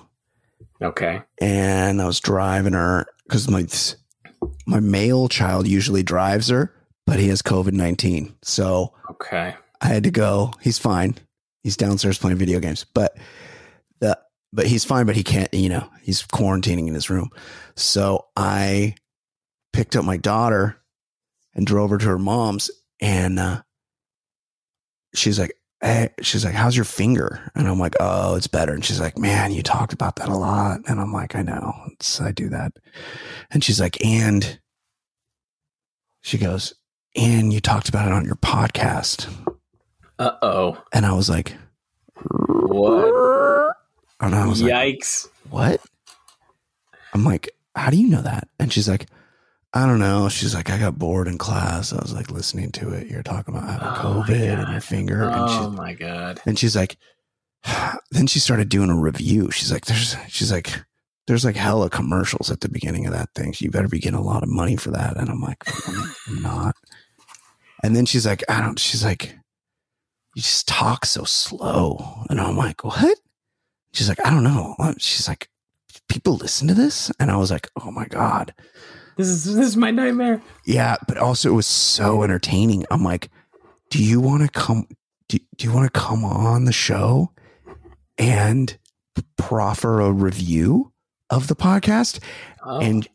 Okay. 0.81 1.21
and 1.39 2.01
I 2.01 2.05
was 2.05 2.19
driving 2.19 2.73
her 2.73 3.05
because 3.23 3.49
my 3.49 3.65
my 4.65 4.79
male 4.79 5.27
child 5.27 5.67
usually 5.67 6.01
drives 6.01 6.49
her, 6.49 6.73
but 7.05 7.19
he 7.19 7.27
has 7.27 7.43
COVID 7.43 7.73
nineteen, 7.73 8.35
so 8.41 8.93
Okay. 9.11 9.53
I 9.81 9.87
had 9.87 10.03
to 10.05 10.11
go. 10.11 10.53
He's 10.61 10.79
fine. 10.79 11.15
He's 11.63 11.77
downstairs 11.77 12.17
playing 12.17 12.37
video 12.37 12.59
games, 12.59 12.85
but 12.95 13.15
the 13.99 14.17
but 14.51 14.65
he's 14.65 14.83
fine. 14.85 15.05
But 15.05 15.15
he 15.15 15.23
can't. 15.23 15.53
You 15.53 15.69
know, 15.69 15.87
he's 16.01 16.23
quarantining 16.23 16.87
in 16.87 16.95
his 16.95 17.09
room. 17.11 17.29
So 17.75 18.25
I 18.35 18.95
picked 19.73 19.95
up 19.95 20.05
my 20.05 20.17
daughter 20.17 20.77
and 21.53 21.65
drove 21.67 21.89
her 21.89 21.97
to 21.97 22.05
her 22.07 22.19
mom's, 22.19 22.71
and 22.99 23.39
uh, 23.39 23.61
she's 25.15 25.39
like, 25.39 25.53
"Hey," 25.81 26.09
she's 26.21 26.45
like, 26.45 26.53
"How's 26.55 26.75
your 26.75 26.85
finger?" 26.85 27.51
And 27.55 27.67
I'm 27.67 27.79
like, 27.79 27.95
"Oh, 27.99 28.35
it's 28.35 28.47
better." 28.47 28.73
And 28.73 28.83
she's 28.85 28.99
like, 28.99 29.17
"Man, 29.17 29.51
you 29.51 29.61
talked 29.63 29.93
about 29.93 30.15
that 30.17 30.29
a 30.29 30.37
lot." 30.37 30.81
And 30.87 30.99
I'm 30.99 31.11
like, 31.13 31.35
"I 31.35 31.41
know. 31.41 31.73
It's, 31.91 32.21
I 32.21 32.31
do 32.31 32.49
that." 32.49 32.73
And 33.51 33.63
she's 33.63 33.79
like, 33.79 34.03
"And," 34.05 34.59
she 36.21 36.37
goes, 36.37 36.73
"And 37.15 37.51
you 37.51 37.59
talked 37.59 37.89
about 37.89 38.07
it 38.07 38.13
on 38.13 38.25
your 38.25 38.35
podcast." 38.35 39.27
Uh 40.19 40.37
oh. 40.43 40.83
And 40.93 41.03
I 41.05 41.13
was 41.13 41.29
like, 41.29 41.55
What? 42.13 43.75
And 44.19 44.35
I 44.35 44.45
was 44.45 44.61
like, 44.61 44.71
Yikes. 44.71 45.27
what? 45.49 45.81
I'm 47.13 47.23
like, 47.23 47.49
how 47.75 47.89
do 47.89 47.97
you 47.97 48.07
know 48.07 48.21
that? 48.21 48.47
And 48.59 48.71
she's 48.71 48.87
like, 48.87 49.07
I 49.73 49.85
don't 49.85 49.99
know. 49.99 50.27
She's 50.27 50.53
like, 50.53 50.69
I 50.69 50.77
got 50.77 50.99
bored 50.99 51.27
in 51.27 51.37
class. 51.37 51.93
I 51.93 52.01
was 52.01 52.13
like 52.13 52.29
listening 52.29 52.71
to 52.73 52.89
it. 52.93 53.07
You're 53.07 53.23
talking 53.23 53.55
about 53.55 53.69
having 53.69 53.87
Oh 53.87 54.23
COVID 54.25 54.59
and 54.63 54.71
your 54.71 54.81
finger. 54.81 55.23
And, 55.23 55.33
Oh 55.35 55.69
she, 55.71 55.75
my 55.77 55.93
god. 55.93 56.41
and 56.45 56.59
she's 56.59 56.75
like, 56.75 56.97
then 58.11 58.27
she 58.27 58.39
started 58.39 58.67
doing 58.69 58.89
a 58.89 58.99
review. 58.99 59.49
She's 59.51 59.71
like, 59.71 59.85
there's, 59.85 60.15
she's 60.27 60.51
like, 60.51 60.69
there's 61.27 61.45
like 61.45 61.55
hella 61.55 61.89
commercials 61.89 62.51
at 62.51 62.59
the 62.59 62.69
beginning 62.69 63.05
of 63.05 63.13
that 63.13 63.29
thing. 63.33 63.53
So 63.53 63.63
you 63.63 63.71
better 63.71 63.87
be 63.87 63.99
getting 63.99 64.19
a 64.19 64.23
lot 64.23 64.43
of 64.43 64.49
money 64.49 64.75
for 64.75 64.91
that. 64.91 65.15
And 65.17 65.29
I'm 65.29 65.41
like, 65.41 65.63
I'm 66.27 66.41
not. 66.41 66.75
And 67.83 67.95
then 67.95 68.05
she's 68.05 68.25
like, 68.25 68.43
I 68.49 68.59
don't, 68.61 68.77
she's 68.77 69.05
like, 69.05 69.37
you 70.35 70.41
just 70.41 70.67
talk 70.67 71.05
so 71.05 71.23
slow. 71.23 72.25
And 72.29 72.41
I'm 72.41 72.57
like, 72.57 72.83
what? 72.83 73.17
She's 73.93 74.09
like, 74.09 74.25
I 74.25 74.29
don't 74.29 74.43
know. 74.43 74.75
She's 74.97 75.27
like, 75.27 75.47
people 76.09 76.35
listen 76.35 76.67
to 76.67 76.73
this? 76.73 77.11
And 77.19 77.31
I 77.31 77.37
was 77.37 77.51
like, 77.51 77.69
oh 77.81 77.91
my 77.91 78.05
God. 78.07 78.53
This 79.21 79.45
is 79.45 79.55
this 79.55 79.67
is 79.67 79.77
my 79.77 79.91
nightmare. 79.91 80.41
Yeah. 80.65 80.97
But 81.07 81.17
also 81.17 81.49
it 81.49 81.53
was 81.55 81.67
so 81.67 82.23
entertaining. 82.23 82.85
I'm 82.91 83.03
like, 83.03 83.29
do 83.89 84.03
you 84.03 84.19
want 84.19 84.41
to 84.43 84.49
come, 84.49 84.87
do, 85.27 85.37
do 85.57 85.67
you 85.67 85.73
want 85.73 85.91
to 85.93 85.99
come 85.99 86.23
on 86.25 86.65
the 86.65 86.71
show 86.71 87.31
and 88.17 88.77
proffer 89.37 90.01
a 90.01 90.11
review 90.11 90.91
of 91.29 91.47
the 91.47 91.55
podcast? 91.55 92.19
Oh. 92.65 92.79
And 92.79 93.07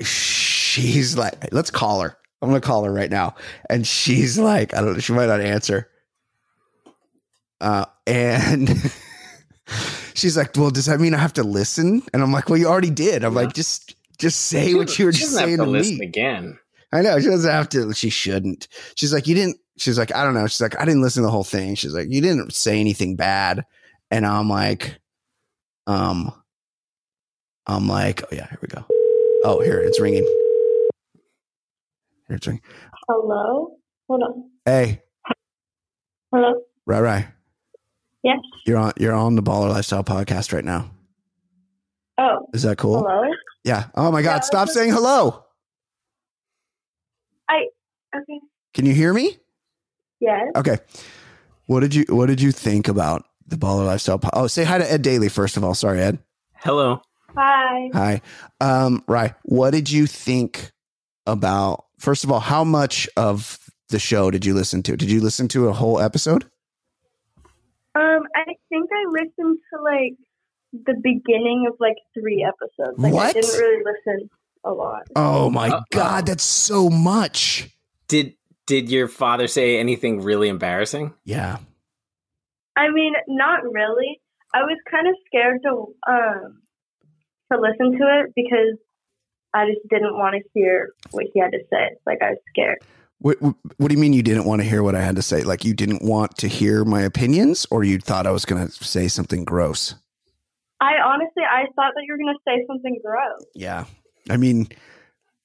she's 0.00 1.16
like, 1.16 1.52
let's 1.52 1.70
call 1.70 2.00
her. 2.00 2.16
I'm 2.42 2.48
gonna 2.50 2.60
call 2.60 2.84
her 2.84 2.92
right 2.92 3.10
now. 3.10 3.34
And 3.70 3.86
she's 3.86 4.38
like, 4.38 4.74
I 4.74 4.80
don't 4.82 4.94
know, 4.94 4.98
she 4.98 5.12
might 5.14 5.26
not 5.26 5.40
answer. 5.40 5.88
Uh, 7.60 7.86
and 8.06 8.68
she's 10.14 10.36
like, 10.36 10.54
Well, 10.56 10.70
does 10.70 10.86
that 10.86 11.00
mean 11.00 11.14
I 11.14 11.18
have 11.18 11.32
to 11.34 11.42
listen? 11.42 12.02
And 12.12 12.22
I'm 12.22 12.32
like, 12.32 12.48
Well, 12.50 12.58
you 12.58 12.66
already 12.66 12.90
did. 12.90 13.24
I'm 13.24 13.32
Yeah. 13.34 13.42
like, 13.42 13.54
just 13.54 13.94
just 14.18 14.42
say 14.42 14.74
what 14.74 14.98
you 14.98 15.06
were 15.06 15.12
just 15.12 15.24
doesn't 15.24 15.38
have 15.40 15.46
saying 15.48 15.58
to 15.58 15.64
to 15.64 15.70
listen 15.70 15.98
me. 15.98 16.06
again. 16.06 16.58
I 16.92 17.02
know 17.02 17.18
she 17.18 17.26
doesn't 17.26 17.50
have 17.50 17.68
to. 17.70 17.92
She 17.92 18.10
shouldn't. 18.10 18.68
She's 18.94 19.12
like, 19.12 19.26
you 19.26 19.34
didn't. 19.34 19.56
She's 19.76 19.98
like, 19.98 20.14
I 20.14 20.22
don't 20.24 20.34
know. 20.34 20.46
She's 20.46 20.60
like, 20.60 20.80
I 20.80 20.84
didn't 20.84 21.02
listen 21.02 21.22
to 21.22 21.26
the 21.26 21.32
whole 21.32 21.42
thing. 21.44 21.74
She's 21.74 21.92
like, 21.94 22.08
you 22.08 22.20
didn't 22.20 22.54
say 22.54 22.78
anything 22.78 23.16
bad. 23.16 23.64
And 24.12 24.24
I'm 24.24 24.48
like, 24.48 24.98
um, 25.88 26.32
I'm 27.66 27.88
like, 27.88 28.22
oh 28.22 28.28
yeah, 28.30 28.48
here 28.48 28.58
we 28.62 28.68
go. 28.68 28.84
Oh, 29.44 29.60
here 29.60 29.80
it's 29.80 30.00
ringing. 30.00 30.22
Here 32.28 32.36
it's 32.36 32.46
ringing. 32.46 32.62
Hello? 33.08 33.76
Hold 34.08 34.22
on. 34.22 34.50
Hey, 34.64 35.02
Hello? 36.32 36.62
right, 36.86 37.00
right. 37.00 37.26
Yes. 38.22 38.38
You're 38.66 38.78
on. 38.78 38.92
You're 38.98 39.12
on 39.14 39.34
the 39.34 39.42
Baller 39.42 39.68
Lifestyle 39.70 40.04
podcast 40.04 40.52
right 40.52 40.64
now. 40.64 40.90
Oh, 42.18 42.46
Is 42.54 42.62
that 42.62 42.78
cool? 42.78 42.98
hello? 43.06 43.30
Yeah. 43.64 43.86
Oh 43.94 44.12
my 44.12 44.22
God! 44.22 44.36
Yeah, 44.36 44.40
Stop 44.40 44.68
that's- 44.68 44.74
saying 44.74 44.92
hello. 44.92 45.44
I 47.48 47.66
okay. 48.16 48.40
Can 48.74 48.86
you 48.86 48.94
hear 48.94 49.12
me? 49.12 49.38
Yes. 50.20 50.52
Okay. 50.56 50.78
What 51.66 51.80
did 51.80 51.94
you 51.94 52.04
What 52.08 52.26
did 52.26 52.40
you 52.40 52.52
think 52.52 52.88
about 52.88 53.24
the 53.46 53.56
Baller 53.56 53.86
Lifestyle? 53.86 54.18
Po- 54.18 54.30
oh, 54.32 54.46
say 54.46 54.64
hi 54.64 54.78
to 54.78 54.90
Ed 54.90 55.02
Daly 55.02 55.28
first 55.28 55.56
of 55.56 55.64
all. 55.64 55.74
Sorry, 55.74 56.00
Ed. 56.00 56.18
Hello. 56.54 57.00
Hi. 57.36 57.90
Hi. 57.92 58.20
Um, 58.60 59.02
right. 59.08 59.34
What 59.42 59.70
did 59.72 59.90
you 59.90 60.06
think 60.06 60.70
about 61.26 61.84
first 61.98 62.24
of 62.24 62.30
all, 62.30 62.40
how 62.40 62.64
much 62.64 63.08
of 63.16 63.58
the 63.88 63.98
show 63.98 64.30
did 64.30 64.44
you 64.46 64.54
listen 64.54 64.82
to? 64.84 64.96
Did 64.96 65.10
you 65.10 65.20
listen 65.20 65.48
to 65.48 65.68
a 65.68 65.72
whole 65.72 66.00
episode? 66.00 66.44
Um, 67.96 68.22
I 68.34 68.44
think 68.68 68.90
I 68.92 69.10
listened 69.10 69.58
to 69.72 69.82
like 69.82 70.16
the 70.86 70.94
beginning 71.02 71.66
of 71.68 71.76
like 71.80 71.96
three 72.18 72.44
episodes. 72.46 72.98
Like 72.98 73.12
What? 73.12 73.26
I 73.28 73.32
didn't 73.32 73.58
really 73.58 73.82
listen 73.84 74.30
a 74.64 74.72
lot. 74.72 75.02
Oh 75.14 75.50
my 75.50 75.68
Uh-oh. 75.68 75.82
god, 75.92 76.26
that's 76.26 76.44
so 76.44 76.88
much. 76.90 77.68
Did 78.08 78.34
did 78.66 78.90
your 78.90 79.08
father 79.08 79.46
say 79.46 79.78
anything 79.78 80.22
really 80.22 80.48
embarrassing? 80.48 81.12
Yeah. 81.24 81.58
I 82.76 82.90
mean, 82.90 83.12
not 83.28 83.62
really. 83.62 84.20
I 84.54 84.62
was 84.62 84.78
kind 84.90 85.06
of 85.06 85.14
scared 85.26 85.60
to 85.64 85.70
um 86.10 86.62
to 87.52 87.60
listen 87.60 87.92
to 87.98 88.20
it 88.20 88.32
because 88.34 88.78
I 89.52 89.66
just 89.66 89.86
didn't 89.88 90.16
want 90.18 90.34
to 90.34 90.42
hear 90.54 90.90
what 91.12 91.26
he 91.32 91.40
had 91.40 91.52
to 91.52 91.60
say. 91.70 91.96
Like 92.06 92.18
I 92.22 92.30
was 92.30 92.38
scared. 92.48 92.78
What, 93.18 93.40
what 93.40 93.54
what 93.76 93.88
do 93.88 93.94
you 93.94 94.00
mean 94.00 94.12
you 94.12 94.22
didn't 94.22 94.44
want 94.44 94.62
to 94.62 94.68
hear 94.68 94.82
what 94.82 94.94
I 94.94 95.02
had 95.02 95.16
to 95.16 95.22
say? 95.22 95.42
Like 95.42 95.64
you 95.64 95.74
didn't 95.74 96.02
want 96.02 96.36
to 96.38 96.48
hear 96.48 96.84
my 96.84 97.02
opinions 97.02 97.66
or 97.70 97.84
you 97.84 97.98
thought 97.98 98.26
I 98.26 98.30
was 98.32 98.44
going 98.44 98.66
to 98.66 98.72
say 98.84 99.08
something 99.08 99.44
gross? 99.44 99.94
I 100.80 100.94
honestly, 101.04 101.42
I 101.48 101.64
thought 101.76 101.92
that 101.94 102.02
you 102.06 102.12
were 102.12 102.18
gonna 102.18 102.38
say 102.46 102.64
something 102.66 102.98
gross. 103.04 103.44
Yeah. 103.54 103.84
I 104.28 104.36
mean, 104.36 104.68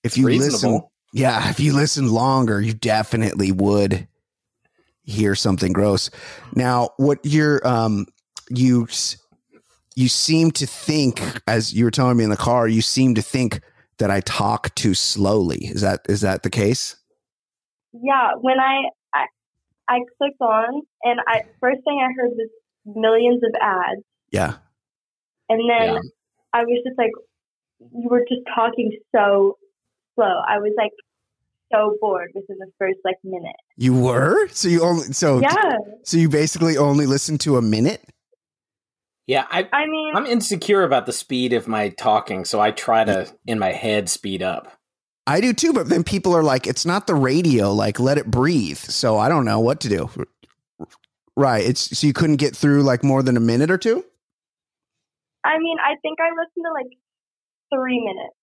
if 0.03 0.17
you 0.17 0.27
listen 0.27 0.81
Yeah, 1.13 1.49
if 1.49 1.59
you 1.59 1.73
listen 1.73 2.09
longer, 2.09 2.61
you 2.61 2.73
definitely 2.73 3.51
would 3.51 4.07
hear 5.03 5.35
something 5.35 5.73
gross. 5.73 6.09
Now, 6.55 6.89
what 6.97 7.19
you're 7.23 7.65
um 7.65 8.07
you 8.49 8.87
you 9.95 10.07
seem 10.07 10.51
to 10.51 10.65
think 10.65 11.21
as 11.47 11.73
you 11.73 11.83
were 11.83 11.91
telling 11.91 12.17
me 12.17 12.23
in 12.23 12.29
the 12.29 12.37
car, 12.37 12.67
you 12.67 12.81
seem 12.81 13.15
to 13.15 13.21
think 13.21 13.61
that 13.97 14.09
I 14.09 14.21
talk 14.21 14.73
too 14.75 14.93
slowly. 14.93 15.65
Is 15.65 15.81
that 15.81 16.01
is 16.07 16.21
that 16.21 16.43
the 16.43 16.49
case? 16.49 16.95
Yeah, 17.91 18.31
when 18.39 18.59
I, 18.59 18.89
I 19.13 19.25
I 19.89 19.99
clicked 20.17 20.41
on 20.41 20.81
and 21.03 21.19
I 21.27 21.41
first 21.59 21.81
thing 21.83 21.99
I 22.01 22.13
heard 22.15 22.31
was 22.31 22.49
millions 22.85 23.43
of 23.43 23.51
ads, 23.61 24.01
Yeah. 24.31 24.53
And 25.49 25.69
then 25.69 25.93
Yeah. 25.93 25.99
I 26.53 26.63
was 26.63 26.81
just 26.85 26.97
like, 26.97 27.11
you 27.79 28.09
were 28.09 28.25
just 28.27 28.41
talking 28.53 28.97
so 29.15 29.57
slow. 30.15 30.41
I 30.47 30.59
was 30.59 30.73
like 30.77 30.91
so 31.71 31.95
bored 32.01 32.31
within 32.33 32.57
the 32.59 32.71
first 32.77 32.99
like 33.05 33.17
minute. 33.23 33.55
You 33.77 33.93
were? 33.93 34.47
So 34.49 34.67
you 34.67 34.83
only 34.83 35.13
so 35.13 35.39
Yeah, 35.41 35.77
so 36.03 36.17
you 36.17 36.29
basically 36.29 36.77
only 36.77 37.05
listened 37.05 37.41
to 37.41 37.57
a 37.57 37.61
minute? 37.61 38.03
Yeah, 39.27 39.45
I 39.51 39.69
I 39.71 39.85
mean, 39.85 40.15
I'm 40.15 40.25
insecure 40.25 40.83
about 40.83 41.05
the 41.05 41.13
speed 41.13 41.53
of 41.53 41.67
my 41.67 41.89
talking, 41.89 42.45
so 42.45 42.59
I 42.59 42.71
try 42.71 43.03
to 43.03 43.31
in 43.45 43.59
my 43.59 43.71
head 43.71 44.09
speed 44.09 44.41
up. 44.41 44.73
I 45.27 45.41
do 45.41 45.53
too, 45.53 45.73
but 45.73 45.89
then 45.89 46.03
people 46.03 46.35
are 46.35 46.41
like, 46.41 46.65
it's 46.65 46.87
not 46.87 47.05
the 47.05 47.13
radio, 47.13 47.71
like 47.71 47.99
let 47.99 48.17
it 48.17 48.25
breathe. 48.31 48.77
So 48.79 49.17
I 49.19 49.29
don't 49.29 49.45
know 49.45 49.59
what 49.59 49.79
to 49.81 49.89
do. 49.89 50.09
Right. 51.37 51.63
It's 51.63 51.97
so 51.97 52.07
you 52.07 52.13
couldn't 52.13 52.37
get 52.37 52.55
through 52.55 52.81
like 52.81 53.03
more 53.03 53.21
than 53.21 53.37
a 53.37 53.39
minute 53.39 53.69
or 53.69 53.77
two? 53.77 54.03
I 55.43 55.57
mean, 55.59 55.77
I 55.79 55.95
think 56.01 56.19
I 56.19 56.29
listened 56.31 56.65
to 56.65 56.73
like 56.73 56.97
three 57.73 57.99
minutes. 58.03 58.35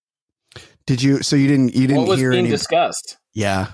Did 0.87 1.03
you 1.03 1.23
so 1.23 1.37
you 1.37 1.49
didn't 1.49 1.75
you 1.75 1.87
didn't 1.87 2.03
What 2.03 2.09
was 2.09 2.21
hear 2.21 2.31
being 2.31 2.47
any 2.47 2.50
discussed? 2.50 3.19
Yeah. 3.35 3.69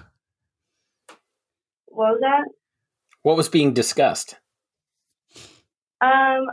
What 1.87 2.13
was 2.13 2.21
that? 2.23 2.49
What 3.23 3.37
was 3.37 3.49
being 3.49 3.75
discussed? 3.75 4.37
Um, 6.01 6.47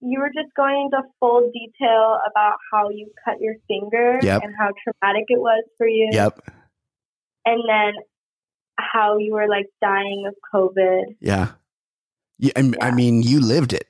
you 0.00 0.20
were 0.20 0.28
just 0.34 0.54
going 0.56 0.90
into 0.92 1.02
full 1.18 1.50
detail 1.52 2.18
about 2.30 2.56
how 2.72 2.90
you 2.90 3.10
cut 3.24 3.36
your 3.40 3.54
finger 3.66 4.18
Yep. 4.22 4.42
and 4.42 4.54
how 4.58 4.70
traumatic 4.84 5.24
it 5.28 5.40
was 5.40 5.64
for 5.78 5.86
you. 5.88 6.10
Yep. 6.12 6.40
and 7.46 7.62
then 7.68 7.94
how 8.78 9.16
you 9.18 9.32
were 9.32 9.48
like 9.48 9.66
dying 9.80 10.24
of 10.28 10.34
COVID. 10.54 11.16
Yeah. 11.20 11.52
Yeah, 12.38 12.52
I, 12.54 12.72
I 12.80 12.90
mean, 12.92 13.22
you 13.22 13.40
lived 13.40 13.72
it. 13.72 13.87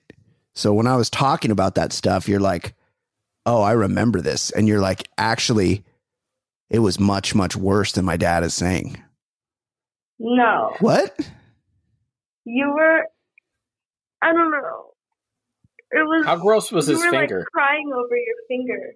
So 0.59 0.75
when 0.75 0.88
I 0.88 0.97
was 0.97 1.09
talking 1.09 1.53
about 1.53 1.77
that 1.77 1.93
stuff, 1.93 2.29
you're 2.29 2.41
like, 2.41 2.75
"Oh, 3.47 3.62
I 3.62 3.71
remember 3.71 4.21
this," 4.21 4.50
and 4.50 4.67
you're 4.67 4.81
like, 4.81 5.09
"Actually, 5.17 5.85
it 6.69 6.81
was 6.81 6.99
much 6.99 7.33
much 7.33 7.55
worse 7.55 7.93
than 7.93 8.05
my 8.05 8.17
dad 8.17 8.43
is 8.43 8.55
saying." 8.55 9.00
No, 10.19 10.75
What? 10.81 11.17
you 12.45 12.75
were. 12.77 13.05
I 14.21 14.33
don't 14.33 14.50
know. 14.50 14.95
It 15.93 16.03
was. 16.03 16.27
How 16.27 16.35
gross 16.35 16.73
was 16.73 16.88
you 16.88 16.95
his 16.97 17.05
were 17.05 17.11
finger? 17.12 17.38
like 17.38 17.47
crying 17.53 17.93
over 17.95 18.17
your 18.17 18.37
finger. 18.49 18.95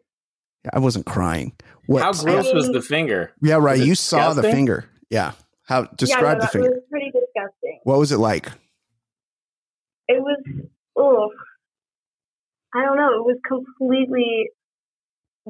I 0.73 0.81
wasn't 0.81 1.07
crying. 1.07 1.52
What? 1.87 2.02
How 2.02 2.12
gross 2.12 2.49
I 2.49 2.54
was 2.54 2.73
the 2.73 2.83
finger? 2.83 3.31
Yeah, 3.40 3.59
right. 3.59 3.78
Was 3.78 3.87
You 3.87 3.95
saw 3.95 4.35
the 4.35 4.42
finger. 4.42 4.87
Yeah. 5.11 5.31
How 5.62 5.83
yeah, 5.83 5.88
describe 5.95 6.38
no, 6.38 6.40
the 6.42 6.49
finger? 6.49 6.66
It 6.66 6.73
was 6.73 6.83
pretty 6.90 7.12
disgusting. 7.12 7.78
What 7.85 8.00
was 8.00 8.11
it 8.11 8.19
like? 8.19 8.49
It 10.09 10.21
was. 10.21 10.42
Oh, 10.97 11.31
I 12.75 12.85
don't 12.85 12.97
know. 12.97 13.09
It 13.17 13.25
was 13.25 13.38
completely 13.47 14.49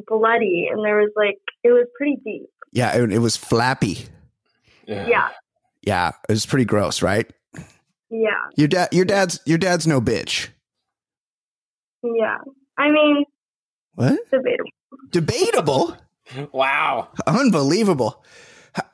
bloody, 0.06 0.68
and 0.70 0.84
there 0.84 0.96
was 0.98 1.10
like 1.16 1.38
it 1.62 1.68
was 1.70 1.86
pretty 1.96 2.16
deep. 2.24 2.48
Yeah, 2.72 2.96
it, 2.96 3.12
it 3.12 3.18
was 3.18 3.36
flappy. 3.36 4.06
Yeah, 4.86 5.28
Yeah, 5.82 6.12
it 6.28 6.32
was 6.32 6.44
pretty 6.46 6.64
gross, 6.64 7.02
right? 7.02 7.30
yeah, 8.10 8.30
Your 8.56 8.68
dad, 8.68 8.88
your 8.92 9.04
dad's, 9.04 9.38
your 9.46 9.58
dad's 9.58 9.86
no 9.86 10.00
bitch. 10.00 10.48
yeah. 12.02 12.38
I 12.76 12.90
mean, 12.90 13.24
What? 13.94 14.18
debatable. 14.30 14.70
Debatable. 15.10 15.96
Wow. 16.52 17.08
Unbelievable. 17.26 18.24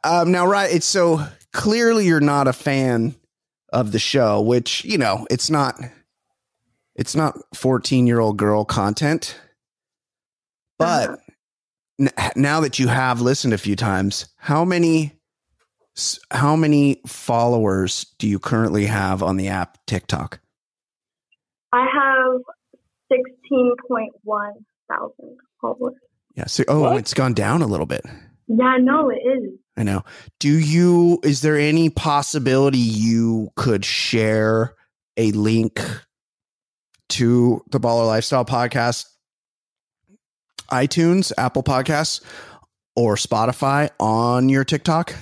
Um, 0.04 0.30
now, 0.32 0.46
right? 0.46 0.70
It's 0.72 0.86
so 0.86 1.24
clearly 1.52 2.06
you're 2.06 2.20
not 2.20 2.48
a 2.48 2.52
fan 2.52 3.14
of 3.72 3.92
the 3.92 3.98
show, 3.98 4.40
which 4.40 4.84
you 4.84 4.98
know 4.98 5.26
it's 5.30 5.48
not. 5.50 5.78
It's 6.98 7.14
not 7.14 7.38
14 7.54 8.06
year 8.08 8.18
old 8.18 8.36
girl 8.36 8.64
content, 8.64 9.40
but 10.78 11.10
uh-huh. 11.10 11.16
n- 12.00 12.32
now 12.34 12.60
that 12.60 12.78
you 12.80 12.88
have 12.88 13.20
listened 13.20 13.54
a 13.54 13.58
few 13.58 13.76
times, 13.76 14.28
how 14.36 14.64
many, 14.64 15.12
how 16.32 16.56
many 16.56 17.00
followers 17.06 18.04
do 18.18 18.26
you 18.26 18.40
currently 18.40 18.86
have 18.86 19.22
on 19.22 19.36
the 19.36 19.46
app 19.48 19.78
TikTok? 19.86 20.40
I 21.72 21.86
have 21.86 22.40
sixteen 23.10 23.74
point 23.88 24.12
one 24.24 24.54
thousand 24.90 25.36
followers. 25.60 25.94
Yeah. 26.34 26.46
So, 26.46 26.64
oh, 26.66 26.80
What? 26.80 26.98
it's 26.98 27.14
gone 27.14 27.32
down 27.34 27.62
a 27.62 27.66
little 27.66 27.86
bit. 27.86 28.04
Yeah, 28.48 28.76
no, 28.80 29.10
it 29.10 29.16
is. 29.16 29.52
I 29.76 29.84
know. 29.84 30.02
Do 30.40 30.48
you, 30.58 31.20
is 31.22 31.42
there 31.42 31.56
any 31.56 31.90
possibility 31.90 32.78
you 32.78 33.50
could 33.56 33.84
share 33.84 34.74
a 35.16 35.30
link 35.32 35.80
to 37.10 37.62
the 37.70 37.80
Baller 37.80 38.06
Lifestyle 38.06 38.44
podcast, 38.44 39.06
iTunes, 40.70 41.32
Apple 41.38 41.62
Podcasts, 41.62 42.22
or 42.96 43.16
Spotify 43.16 43.90
on 43.98 44.48
your 44.48 44.64
TikTok? 44.64 45.14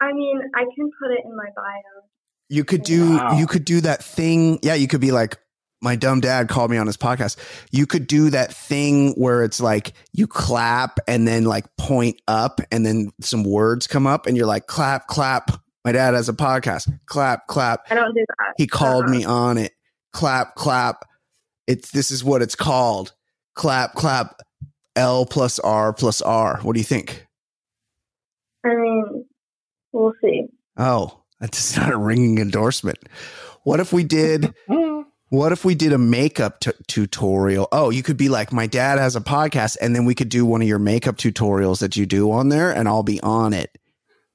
I 0.00 0.12
mean, 0.12 0.40
I 0.54 0.64
can 0.74 0.90
put 1.00 1.12
it 1.12 1.20
in 1.24 1.36
my 1.36 1.46
bio. 1.54 2.02
You 2.48 2.64
could 2.64 2.82
do, 2.82 3.16
Wow. 3.16 3.38
you 3.38 3.46
could 3.46 3.64
do 3.64 3.80
that 3.82 4.02
thing. 4.02 4.58
Yeah. 4.62 4.74
You 4.74 4.88
could 4.88 5.00
be 5.00 5.12
like, 5.12 5.38
my 5.80 5.96
dumb 5.96 6.20
dad 6.20 6.48
called 6.48 6.70
me 6.70 6.76
on 6.76 6.86
his 6.86 6.96
podcast. 6.96 7.36
You 7.72 7.86
could 7.86 8.06
do 8.06 8.30
that 8.30 8.52
thing 8.54 9.12
where 9.14 9.42
it's 9.42 9.60
like 9.60 9.92
you 10.12 10.26
clap 10.26 10.98
and 11.08 11.26
then 11.26 11.44
like 11.44 11.64
point 11.76 12.20
up 12.28 12.60
and 12.70 12.86
then 12.86 13.10
some 13.20 13.42
words 13.42 13.86
come 13.88 14.06
up 14.06 14.26
and 14.26 14.36
you're 14.36 14.46
like, 14.46 14.66
clap, 14.66 15.06
clap. 15.08 15.50
My 15.84 15.90
dad 15.90 16.14
has 16.14 16.28
a 16.28 16.32
podcast. 16.32 16.88
Clap, 17.06 17.48
clap. 17.48 17.80
I 17.90 17.94
don't 17.96 18.14
do 18.14 18.24
that. 18.38 18.54
He 18.56 18.66
called 18.68 19.04
Uh-uh. 19.06 19.10
me 19.12 19.24
uh-huh. 19.24 19.34
on 19.34 19.58
it. 19.58 19.72
Clap, 20.12 20.54
clap. 20.54 21.04
It's 21.66 21.90
this 21.90 22.10
is 22.10 22.22
what 22.22 22.42
it's 22.42 22.56
called. 22.56 23.12
Clap, 23.54 23.94
clap. 23.94 24.40
L 24.94 25.24
plus 25.24 25.58
R 25.58 25.92
plus 25.92 26.20
R. 26.20 26.58
What 26.62 26.74
do 26.74 26.80
you 26.80 26.84
think? 26.84 27.26
I 28.64 28.74
mean, 28.74 29.24
we'll 29.92 30.12
see. 30.22 30.48
Oh, 30.76 31.22
that's 31.40 31.76
not 31.78 31.92
a 31.92 31.96
ringing 31.96 32.38
endorsement. 32.38 32.98
What 33.64 33.80
if 33.80 33.92
we 33.92 34.04
did? 34.04 34.54
What 35.32 35.52
if 35.52 35.64
we 35.64 35.74
did 35.74 35.94
a 35.94 35.98
makeup 35.98 36.60
t- 36.60 36.72
tutorial? 36.88 37.66
Oh, 37.72 37.88
you 37.88 38.02
could 38.02 38.18
be 38.18 38.28
like, 38.28 38.52
my 38.52 38.66
dad 38.66 38.98
has 38.98 39.16
a 39.16 39.20
podcast, 39.22 39.78
and 39.80 39.96
then 39.96 40.04
we 40.04 40.14
could 40.14 40.28
do 40.28 40.44
one 40.44 40.60
of 40.60 40.68
your 40.68 40.78
makeup 40.78 41.16
tutorials 41.16 41.78
that 41.80 41.96
you 41.96 42.04
do 42.04 42.30
on 42.30 42.50
there, 42.50 42.70
and 42.70 42.86
I'll 42.86 43.02
be 43.02 43.18
on 43.22 43.54
it. 43.54 43.78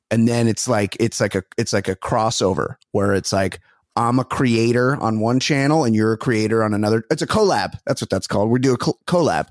And 0.10 0.28
then 0.28 0.48
it's 0.48 0.68
like 0.68 0.98
it's 1.00 1.22
like 1.22 1.36
a 1.36 1.44
it's 1.56 1.72
like 1.72 1.88
a 1.88 1.96
crossover 1.96 2.78
where 2.94 3.14
it's 3.14 3.32
like 3.32 3.60
I'm 3.98 4.20
a 4.20 4.24
creator 4.24 4.96
on 4.96 5.20
one 5.20 5.40
channel 5.40 5.84
and 5.84 5.96
you're 5.96 6.14
a 6.14 6.18
creator 6.18 6.64
on 6.64 6.74
another. 6.74 7.04
It's 7.10 7.22
a 7.24 7.28
collab. 7.28 7.80
That's 7.86 8.00
what 8.02 8.10
that's 8.10 8.28
called. 8.28 8.50
We 8.52 8.60
do 8.60 8.74
a 8.74 8.78
collab. 8.78 9.48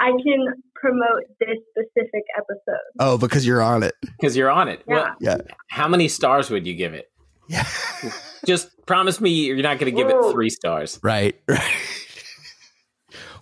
I 0.00 0.10
can 0.10 0.46
promote 0.74 1.24
this 1.38 1.58
specific 1.70 2.22
episode. 2.36 2.78
Oh, 2.98 3.18
because 3.18 3.46
you're 3.46 3.60
on 3.60 3.82
it. 3.82 3.94
Because 4.02 4.36
you're 4.36 4.50
on 4.50 4.68
it. 4.68 4.82
Yeah. 4.88 4.94
Well, 4.94 5.16
Yeah. 5.20 5.36
how 5.68 5.86
many 5.88 6.08
stars 6.08 6.50
would 6.50 6.66
you 6.66 6.74
give 6.74 6.94
it? 6.94 7.10
Yeah. 7.48 7.66
Just 8.46 8.70
promise 8.86 9.20
me 9.20 9.30
you're 9.30 9.56
not 9.58 9.78
going 9.78 9.94
to 9.94 9.96
give 10.02 10.10
Whoa. 10.10 10.30
it 10.30 10.32
three 10.32 10.50
stars. 10.50 10.98
right. 11.02 11.38
Right. 11.48 11.62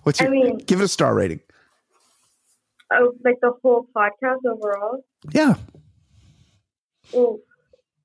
What's 0.03 0.21
I 0.21 0.25
your? 0.25 0.31
mean, 0.31 0.57
give 0.59 0.79
it 0.81 0.85
a 0.85 0.87
star 0.87 1.13
rating. 1.13 1.41
oh, 2.93 3.13
like 3.23 3.35
the 3.41 3.51
whole 3.61 3.87
podcast 3.95 4.37
overall. 4.49 5.03
Yeah. 5.31 5.55
Ooh. 7.13 7.39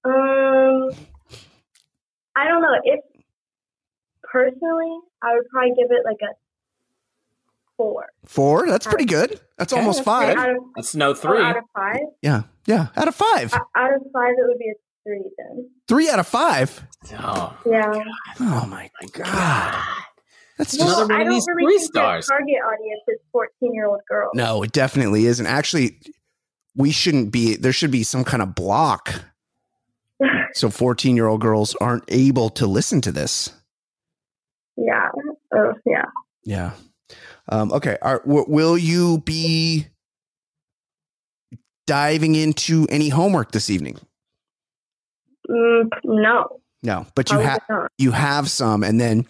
Um, 0.04 0.90
I 2.36 2.48
don't 2.48 2.62
know. 2.62 2.74
If 2.84 3.00
personally, 4.22 4.98
I 5.22 5.34
would 5.34 5.48
probably 5.50 5.70
give 5.76 5.90
it 5.90 6.02
like 6.04 6.16
a 6.22 6.34
four. 7.76 8.06
Four. 8.24 8.66
That's 8.68 8.86
pretty 8.86 9.04
good. 9.06 9.40
That's 9.58 9.72
Okay, 9.72 9.80
almost 9.80 9.98
that's 9.98 10.04
five. 10.04 10.36
good. 10.36 10.38
Out 10.38 10.50
of, 10.50 10.56
That's 10.76 10.94
no 10.94 11.10
oh, 11.10 11.14
three. 11.14 11.42
out 11.42 11.56
of 11.56 11.64
five. 11.74 12.00
Yeah. 12.22 12.42
Yeah. 12.66 12.88
Out 12.96 13.08
of 13.08 13.14
five. 13.14 13.52
O- 13.54 13.80
Out 13.80 13.94
of 13.94 14.02
five, 14.12 14.30
it 14.38 14.46
would 14.48 14.58
be 14.58 14.70
a 14.70 14.74
three 15.04 15.22
then. 15.38 15.70
Three 15.88 16.08
out 16.10 16.18
of 16.18 16.26
five. 16.26 16.82
Oh, 17.18 17.56
Yeah. 17.66 18.04
Oh 18.40 18.66
my 18.66 18.88
god. 19.12 19.84
That's 20.58 20.74
Another 20.74 20.90
just 20.90 21.00
one 21.00 21.12
I 21.12 21.20
of 21.22 21.24
don't 21.26 21.34
these 21.34 21.46
really 21.48 21.64
three 21.64 21.78
think 21.78 21.90
stars. 21.90 22.26
Target 22.26 22.54
audience 22.64 23.02
is 23.08 23.18
fourteen-year-old 23.32 24.00
girls. 24.08 24.30
no, 24.34 24.62
it 24.62 24.70
definitely 24.72 25.26
isn't. 25.26 25.46
Actually, 25.46 25.98
we 26.76 26.92
shouldn't 26.92 27.32
be. 27.32 27.56
There 27.56 27.72
should 27.72 27.90
be 27.90 28.02
some 28.04 28.22
kind 28.22 28.42
of 28.42 28.54
block 28.54 29.12
so 30.54 30.70
fourteen-year-old 30.70 31.40
girls 31.40 31.74
aren't 31.80 32.04
able 32.08 32.50
to 32.50 32.66
listen 32.66 33.00
to 33.02 33.12
this. 33.12 33.52
yeah. 34.76 35.08
Oh, 35.54 35.72
yeah. 35.84 36.04
Yeah. 36.44 36.70
Um, 37.48 37.72
okay. 37.72 37.98
Are, 38.00 38.20
w- 38.20 38.46
will 38.48 38.78
you 38.78 39.18
be 39.18 39.86
diving 41.86 42.34
into 42.34 42.86
any 42.90 43.08
homework 43.10 43.52
this 43.52 43.68
evening? 43.68 43.98
Mm, 45.50 45.88
no. 46.04 46.60
No, 46.82 47.06
but 47.14 47.30
you 47.30 47.38
have 47.38 47.60
you 47.98 48.10
have 48.10 48.50
some, 48.50 48.82
and 48.82 49.00
then 49.00 49.26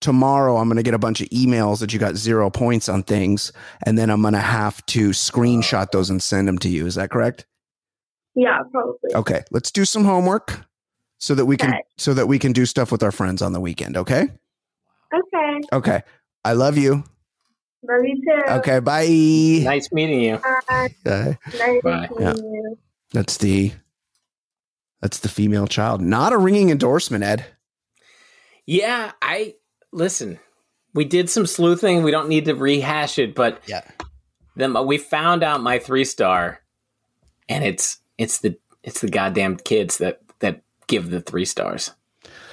tomorrow 0.00 0.56
I'm 0.56 0.68
going 0.68 0.76
to 0.76 0.82
get 0.82 0.92
a 0.92 0.98
bunch 0.98 1.22
of 1.22 1.28
emails 1.30 1.78
that 1.80 1.92
you 1.94 1.98
got 1.98 2.16
zero 2.16 2.50
points 2.50 2.88
on 2.90 3.02
things, 3.04 3.52
and 3.86 3.96
then 3.96 4.10
I'm 4.10 4.20
going 4.20 4.34
to 4.34 4.40
have 4.40 4.84
to 4.86 5.10
screenshot 5.10 5.92
those 5.92 6.10
and 6.10 6.22
send 6.22 6.46
them 6.46 6.58
to 6.58 6.68
you. 6.68 6.84
Is 6.86 6.96
that 6.96 7.10
correct? 7.10 7.46
Yeah, 8.34 8.60
probably. 8.70 9.14
Okay, 9.14 9.44
let's 9.50 9.70
do 9.70 9.84
some 9.84 10.04
homework 10.04 10.60
so 11.18 11.34
that 11.34 11.46
we 11.46 11.56
can 11.56 11.74
so 11.96 12.14
that 12.14 12.26
we 12.26 12.38
can 12.38 12.52
do 12.52 12.66
stuff 12.66 12.90
with 12.92 13.02
our 13.02 13.12
friends 13.12 13.42
on 13.42 13.52
the 13.52 13.60
weekend. 13.60 13.96
Okay. 13.96 14.28
Okay. 15.14 15.60
Okay. 15.72 16.02
I 16.44 16.52
love 16.54 16.76
you. 16.76 17.04
Love 17.88 18.02
you 18.04 18.16
too. 18.16 18.52
Okay. 18.54 18.80
Bye. 18.80 19.62
nice 19.64 19.92
meeting 19.92 20.20
you. 20.20 20.38
Bye. 20.68 20.88
Uh, 21.06 21.32
Nice 21.58 21.82
Bye. 21.82 22.08
meeting 22.10 22.16
Yeah. 22.20 22.34
you. 22.34 22.78
that's 23.12 23.36
the 23.38 23.72
that's 25.00 25.20
the 25.20 25.28
female 25.28 25.66
child. 25.66 26.00
Not 26.00 26.32
a 26.32 26.38
ringing 26.38 26.70
endorsement, 26.70 27.22
Ed. 27.22 27.44
Yeah, 28.66 29.12
I 29.22 29.54
listen. 29.92 30.38
We 30.94 31.04
did 31.04 31.28
some 31.28 31.46
sleuthing. 31.46 32.02
We 32.02 32.10
don't 32.10 32.28
need 32.28 32.46
to 32.46 32.54
rehash 32.54 33.18
it, 33.18 33.34
but 33.34 33.62
Yeah. 33.66 33.82
then 34.56 34.74
we 34.86 34.96
found 34.98 35.42
out 35.42 35.60
my 35.62 35.78
three 35.78 36.04
star, 36.04 36.60
and 37.48 37.62
it's 37.64 37.98
it's 38.18 38.38
the 38.38 38.56
it's 38.82 39.00
the 39.00 39.08
goddamn 39.08 39.56
kids 39.56 39.98
that 39.98 40.20
that 40.40 40.62
give 40.86 41.10
the 41.10 41.20
three 41.20 41.44
stars 41.44 41.92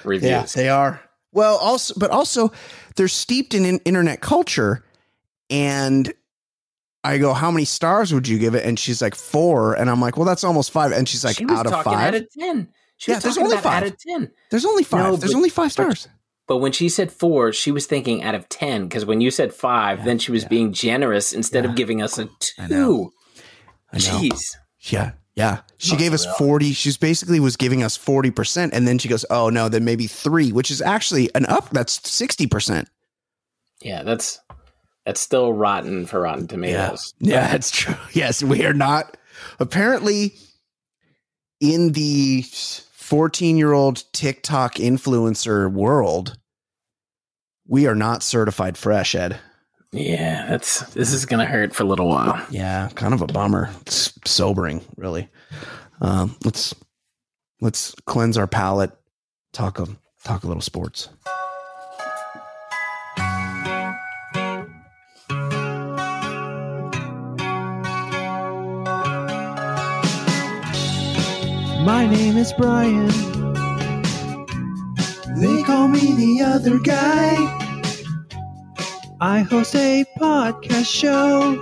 reviews. 0.03 0.29
Yeah, 0.31 0.45
they 0.55 0.69
are. 0.69 1.01
Well, 1.33 1.57
also, 1.57 1.93
but 1.97 2.09
also, 2.11 2.51
they're 2.95 3.07
steeped 3.07 3.53
in, 3.53 3.63
in 3.65 3.79
internet 3.85 4.19
culture, 4.21 4.83
and 5.49 6.13
I 7.03 7.17
go, 7.17 7.33
"How 7.33 7.51
many 7.51 7.65
stars 7.65 8.13
would 8.13 8.27
you 8.27 8.37
give 8.37 8.53
it?" 8.55 8.65
And 8.65 8.77
she's 8.77 9.01
like, 9.01 9.15
four. 9.15 9.73
And 9.75 9.89
I'm 9.89 10.01
like, 10.01 10.17
"Well, 10.17 10.25
that's 10.25 10.43
almost 10.43 10.71
five. 10.71 10.91
And 10.91 11.07
she's 11.07 11.23
like, 11.23 11.37
she 11.37 11.45
was 11.45 11.59
"Out 11.59 11.65
of 11.67 11.71
talking 11.71 11.93
five? 11.93 12.07
out 12.15 12.21
of 12.21 12.27
ten. 12.37 12.67
She 12.97 13.11
Yeah, 13.11 13.17
was 13.17 13.23
there's 13.23 13.37
only 13.37 13.57
five. 13.57 13.83
out 13.83 13.89
of 13.89 13.97
ten. 13.97 14.31
There's 14.49 14.65
only 14.65 14.83
five. 14.83 15.03
No, 15.05 15.15
There's 15.15 15.31
but- 15.31 15.37
only 15.37 15.49
five 15.49 15.71
stars." 15.71 16.07
But 16.47 16.57
when 16.57 16.73
she 16.73 16.89
said 16.89 17.13
four, 17.13 17.53
she 17.53 17.71
was 17.71 17.85
thinking 17.85 18.23
out 18.23 18.35
of 18.35 18.49
ten 18.49 18.83
because 18.83 19.05
when 19.05 19.21
you 19.21 19.31
said 19.31 19.53
five, 19.53 19.99
Yeah, 19.99 20.05
then 20.05 20.19
she 20.19 20.33
was 20.33 20.43
yeah. 20.43 20.49
being 20.49 20.73
generous 20.73 21.31
instead 21.31 21.63
Yeah. 21.63 21.69
of 21.69 21.75
giving 21.77 22.01
us 22.01 22.19
a 22.19 22.27
I 22.59 22.67
know. 22.67 22.67
two. 22.67 23.13
I 23.93 23.97
know. 23.99 24.19
Jeez. 24.19 24.55
Yeah, 24.81 25.11
yeah. 25.41 25.61
She 25.77 25.93
Must 25.93 25.99
gave 25.99 26.13
us 26.13 26.25
real. 26.25 26.35
forty. 26.35 26.73
She's 26.73 26.97
basically 26.97 27.39
was 27.39 27.57
giving 27.57 27.83
us 27.83 27.97
forty 27.97 28.31
percent, 28.31 28.73
and 28.73 28.87
then 28.87 28.97
she 28.97 29.07
goes, 29.09 29.25
"Oh 29.29 29.49
no, 29.49 29.69
then 29.69 29.83
maybe 29.83 30.07
three, 30.07 30.51
which 30.51 30.71
is 30.71 30.81
actually 30.81 31.29
an 31.35 31.45
up. 31.47 31.69
That's 31.71 32.07
sixty 32.09 32.47
percent." 32.47 32.89
Yeah, 33.81 34.03
that's 34.03 34.39
that's 35.05 35.19
still 35.19 35.53
rotten 35.53 36.05
for 36.05 36.21
Rotten 36.21 36.47
Tomatoes. 36.47 37.13
Yeah, 37.19 37.33
yeah, 37.33 37.51
that's 37.51 37.71
true. 37.71 37.95
Yes, 38.13 38.43
we 38.43 38.65
are 38.65 38.73
not 38.73 39.17
apparently 39.59 40.33
in 41.59 41.93
the 41.93 42.43
14 42.43 43.57
year 43.57 43.73
old 43.73 44.03
TikTok 44.13 44.75
influencer 44.75 45.71
world. 45.71 46.37
We 47.67 47.87
are 47.87 47.95
not 47.95 48.23
certified 48.23 48.77
fresh, 48.77 49.15
Ed. 49.15 49.39
Yeah, 49.93 50.45
that's 50.47 50.81
this 50.93 51.11
is 51.11 51.25
gonna 51.25 51.45
hurt 51.45 51.75
for 51.75 51.83
a 51.83 51.85
little 51.85 52.07
while. 52.07 52.41
Yeah, 52.49 52.89
kind 52.95 53.13
of 53.13 53.21
a 53.21 53.27
bummer. 53.27 53.69
It's 53.81 54.13
sobering, 54.25 54.85
really. 54.95 55.29
Um, 55.99 56.37
let's 56.45 56.73
let's 57.59 57.93
cleanse 58.05 58.37
our 58.37 58.47
palate. 58.47 58.91
Talk 59.51 59.79
a 59.79 59.87
talk 60.23 60.45
a 60.45 60.47
little 60.47 60.61
sports. 60.61 61.09
My 71.83 72.07
name 72.09 72.37
is 72.37 72.53
Brian. 72.53 73.07
They 75.37 75.63
call 75.63 75.89
me 75.89 76.13
the 76.13 76.43
other 76.45 76.79
guy. 76.79 77.60
I 79.23 79.41
host 79.41 79.75
a 79.75 80.03
podcast 80.17 80.87
show. 80.87 81.61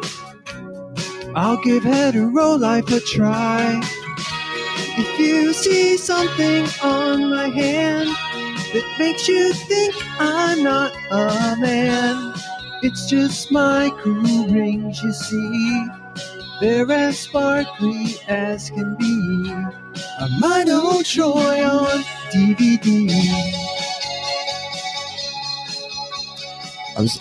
I'll 1.35 1.61
give 1.61 1.83
hetero 1.83 2.55
life 2.55 2.89
a 2.89 3.01
try. 3.01 3.81
If 4.97 5.19
you 5.19 5.51
see 5.51 5.97
something 5.97 6.65
on 6.81 7.29
my 7.29 7.49
hand 7.49 8.07
that 8.71 8.95
makes 8.97 9.27
you 9.27 9.51
think 9.51 9.93
I'm 10.21 10.63
not 10.63 10.93
a 11.11 11.57
man, 11.59 12.33
it's 12.81 13.09
just 13.09 13.51
my 13.51 13.91
cool 14.03 14.47
rings, 14.47 15.03
you 15.03 15.11
see. 15.11 15.87
They're 16.61 16.89
as 16.89 17.19
sparkly 17.19 18.15
as 18.29 18.69
can 18.69 18.95
be. 18.95 19.51
A 19.51 20.29
Mino 20.39 21.01
Troy 21.03 21.67
on 21.67 22.03
DVD. 22.31 23.09
I 26.95 27.01
was 27.01 27.19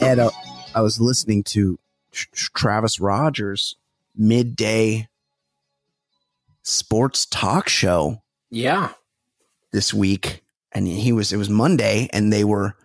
Ed. 0.00 0.18
uh, 0.18 0.30
I 0.74 0.80
was 0.82 1.00
listening 1.00 1.42
to 1.44 1.78
Tr- 2.12 2.26
Tr- 2.32 2.50
Travis 2.54 3.00
Rogers 3.00 3.76
midday 4.14 5.08
sports 6.62 7.26
talk 7.26 7.68
show 7.68 8.22
Yeah. 8.50 8.92
this 9.72 9.92
week, 9.94 10.42
and 10.72 10.86
he 10.86 11.12
was 11.12 11.32
it 11.32 11.36
was 11.36 11.48
Monday, 11.48 12.08
and 12.12 12.32
they 12.32 12.44
were 12.44 12.76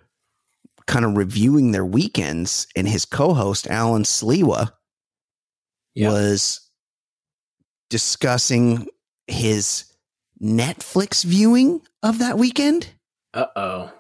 kind 0.88 1.06
of 1.06 1.15
reviewing 1.17 1.71
their 1.71 1.86
weekends, 1.86 2.67
and 2.76 2.88
his 2.88 3.06
co-host 3.06 3.67
Alan 3.67 4.04
Slewa 4.04 4.71
Yeah. 5.93 6.10
was 6.12 6.62
discussing 7.89 8.88
his 9.28 9.86
Netflix 10.41 11.24
viewing 11.24 11.82
of 12.02 12.17
that 12.19 12.38
weekend. 12.38 12.89
Uh 13.34 13.45
oh. 13.56 13.91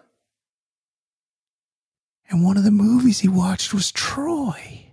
And 2.31 2.43
one 2.43 2.57
of 2.57 2.63
the 2.63 2.71
movies 2.71 3.19
he 3.19 3.27
watched 3.27 3.73
was 3.73 3.91
Troy. 3.91 4.85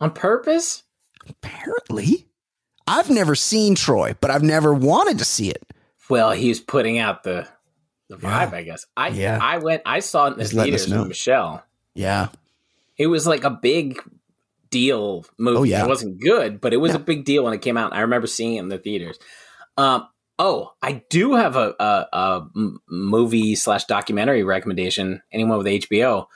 On 0.00 0.10
purpose? 0.10 0.82
Apparently. 1.28 2.26
I've 2.86 3.10
never 3.10 3.34
seen 3.34 3.74
Troy, 3.74 4.14
but 4.20 4.30
I've 4.30 4.42
never 4.42 4.74
wanted 4.74 5.18
to 5.18 5.24
see 5.24 5.50
it. 5.50 5.62
Well, 6.10 6.32
he's 6.32 6.60
putting 6.60 6.98
out 6.98 7.22
the 7.22 7.46
the 8.08 8.16
Yeah. 8.22 8.46
vibe, 8.46 8.54
I 8.54 8.62
guess. 8.62 8.86
I 8.96 9.08
Yeah. 9.08 9.38
I 9.40 9.58
went 9.58 9.82
I 9.84 10.00
saw 10.00 10.26
it 10.28 10.32
in 10.32 10.38
the 10.38 10.44
theaters 10.46 10.88
with 10.88 11.08
Michelle. 11.08 11.62
Yeah. 11.94 12.28
It 12.96 13.06
was 13.08 13.26
like 13.26 13.44
a 13.44 13.50
big 13.50 14.00
deal 14.70 15.26
movie. 15.38 15.58
Oh, 15.58 15.62
yeah. 15.64 15.84
It 15.84 15.88
wasn't 15.88 16.20
good, 16.20 16.60
but 16.60 16.72
it 16.72 16.78
was 16.78 16.92
Yeah. 16.92 16.96
a 16.96 17.00
big 17.00 17.24
deal 17.24 17.44
when 17.44 17.52
it 17.52 17.60
came 17.62 17.76
out. 17.76 17.92
I 17.92 18.00
remember 18.00 18.26
seeing 18.26 18.56
it 18.56 18.60
in 18.60 18.68
the 18.68 18.78
theaters. 18.78 19.18
Um, 19.76 20.08
oh, 20.38 20.72
I 20.82 21.02
do 21.10 21.34
have 21.34 21.56
a 21.56 21.74
a 21.78 22.46
movie 22.88 23.54
slash 23.54 23.84
documentary 23.84 24.42
recommendation. 24.42 25.20
Anyone 25.30 25.58
with 25.58 25.66
HBO, 25.66 26.26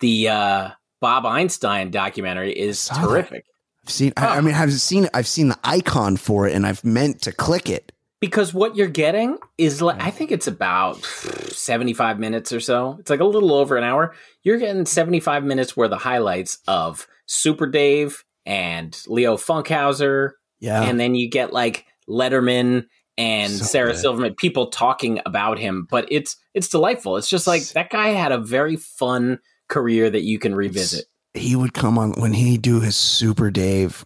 the 0.00 0.28
uh, 0.28 0.70
Bob 1.00 1.24
Einstein 1.26 1.90
documentary 1.90 2.52
is 2.52 2.78
Saw 2.78 2.94
that. 2.94 3.02
terrific 3.08 3.44
I've 3.84 3.90
seen 3.90 4.12
I, 4.16 4.26
I 4.26 4.38
Oh. 4.38 4.42
mean 4.42 4.54
I've 4.54 4.72
seen 4.72 5.08
I've 5.14 5.26
seen 5.28 5.48
the 5.48 5.58
icon 5.64 6.16
for 6.16 6.46
it 6.48 6.54
and 6.54 6.66
I've 6.66 6.84
meant 6.84 7.22
to 7.22 7.32
click 7.32 7.68
it. 7.70 7.92
because 8.20 8.52
what 8.52 8.76
you're 8.76 8.88
getting 8.88 9.38
is 9.56 9.80
like 9.80 10.02
I 10.02 10.10
think 10.10 10.30
it's 10.32 10.46
about 10.46 11.02
75 11.04 12.18
minutes 12.18 12.52
or 12.52 12.60
so. 12.60 12.96
It's 13.00 13.10
like 13.10 13.20
a 13.20 13.24
little 13.24 13.52
over 13.54 13.76
an 13.76 13.84
hour. 13.84 14.14
You're 14.42 14.58
getting 14.58 14.84
75 14.86 15.44
minutes 15.44 15.76
worth 15.76 15.92
of 15.92 16.00
highlights 16.02 16.58
of 16.68 17.06
Super 17.26 17.66
Dave 17.66 18.24
and 18.46 18.98
Leo 19.06 19.36
Funkhouser 19.36 20.32
Yeah. 20.60 20.82
and 20.82 20.98
then 21.00 21.14
you 21.14 21.28
get 21.30 21.52
like 21.52 21.86
Letterman 22.08 22.86
and 23.18 23.52
So 23.52 23.64
Sarah 23.64 23.92
good. 23.92 23.98
Silverman, 24.00 24.34
people 24.34 24.68
talking 24.68 25.20
about 25.26 25.58
him. 25.58 25.86
But 25.90 26.06
it's 26.10 26.36
it's 26.54 26.68
delightful. 26.68 27.16
It's 27.16 27.28
just 27.28 27.46
like 27.46 27.62
that 27.70 27.90
guy 27.90 28.08
had 28.08 28.32
a 28.32 28.38
very 28.38 28.76
fun 28.76 29.38
career 29.70 30.10
that 30.10 30.22
you 30.22 30.38
can 30.38 30.54
revisit. 30.54 31.06
he 31.32 31.56
would 31.56 31.72
come 31.72 31.96
on 31.96 32.12
when 32.20 32.34
he 32.34 32.58
do 32.58 32.80
his 32.80 32.96
Super 32.96 33.50
Dave 33.50 34.04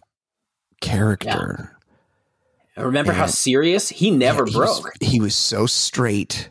character. 0.81 1.71
Remember 2.77 3.13
how 3.13 3.25
serious 3.25 3.89
he 3.89 4.11
never 4.11 4.45
Yeah, 4.45 4.51
he 4.53 4.59
was- 4.59 4.81
broke, 4.81 4.93
he 5.01 5.19
was 5.21 5.35
so 5.35 5.65
straight. 5.65 6.49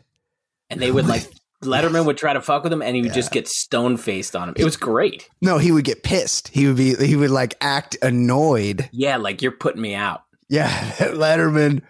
and 0.69 0.79
they 0.81 0.91
would 0.91 1.07
like 1.07 1.27
Letterman 1.63 2.05
would 2.05 2.17
try 2.17 2.33
to 2.33 2.41
fuck 2.41 2.63
with 2.63 2.71
him, 2.73 2.81
and 2.83 2.95
he 2.95 3.01
would 3.01 3.13
just 3.13 3.31
get 3.31 3.47
stone 3.47 3.97
faced 3.97 4.35
on 4.35 4.49
him. 4.49 4.55
It 4.57 4.65
was 4.65 4.77
great. 4.77 5.29
No, 5.41 5.57
he 5.57 5.71
would 5.71 5.85
get 5.85 6.03
pissed. 6.03 6.49
He 6.49 6.67
would 6.67 6.75
be 6.77 6.93
he 6.95 7.15
would 7.15 7.31
like 7.31 7.55
act 7.61 7.97
annoyed. 8.03 8.87
Yeah, 8.91 9.17
like 9.17 9.41
you're 9.41 9.51
putting 9.51 9.81
me 9.81 9.95
out. 9.95 10.21
Yeah, 10.49 10.69
Letterman 10.99 11.81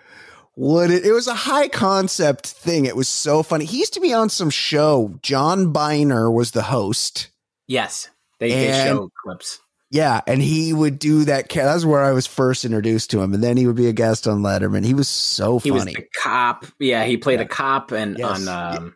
would 0.55 0.91
it, 0.91 1.05
it 1.05 1.11
was 1.11 1.27
a 1.27 1.33
high 1.33 1.67
concept 1.67 2.47
thing. 2.47 2.85
It 2.85 2.95
was 2.95 3.07
so 3.07 3.43
funny. 3.43 3.65
He 3.65 3.79
used 3.79 3.93
to 3.93 3.99
be 3.99 4.13
on 4.13 4.29
some 4.29 4.49
show. 4.49 5.19
John 5.21 5.71
Byner 5.71 6.31
was 6.31 6.51
the 6.51 6.63
host. 6.63 7.29
Yes, 7.67 8.09
they, 8.39 8.49
they 8.49 8.71
show 8.85 9.09
clips. 9.23 9.59
Yeah, 9.91 10.21
and 10.27 10.41
he 10.41 10.73
would 10.73 10.99
do 10.99 11.25
that. 11.25 11.49
That's 11.49 11.85
where 11.85 12.03
I 12.03 12.11
was 12.11 12.27
first 12.27 12.65
introduced 12.65 13.11
to 13.11 13.21
him, 13.21 13.33
and 13.33 13.43
then 13.43 13.55
he 13.55 13.67
would 13.67 13.75
be 13.75 13.87
a 13.87 13.93
guest 13.93 14.27
on 14.27 14.41
Letterman. 14.41 14.83
He 14.83 14.93
was 14.93 15.07
so 15.07 15.59
funny. 15.59 15.69
He 15.69 15.71
was 15.71 15.85
the 15.85 16.05
cop. 16.21 16.65
Yeah, 16.79 17.05
he 17.05 17.17
played 17.17 17.39
Yeah. 17.39 17.45
a 17.45 17.47
cop, 17.47 17.91
and 17.91 18.17
Yes. 18.17 18.47
on 18.47 18.77
um, 18.77 18.95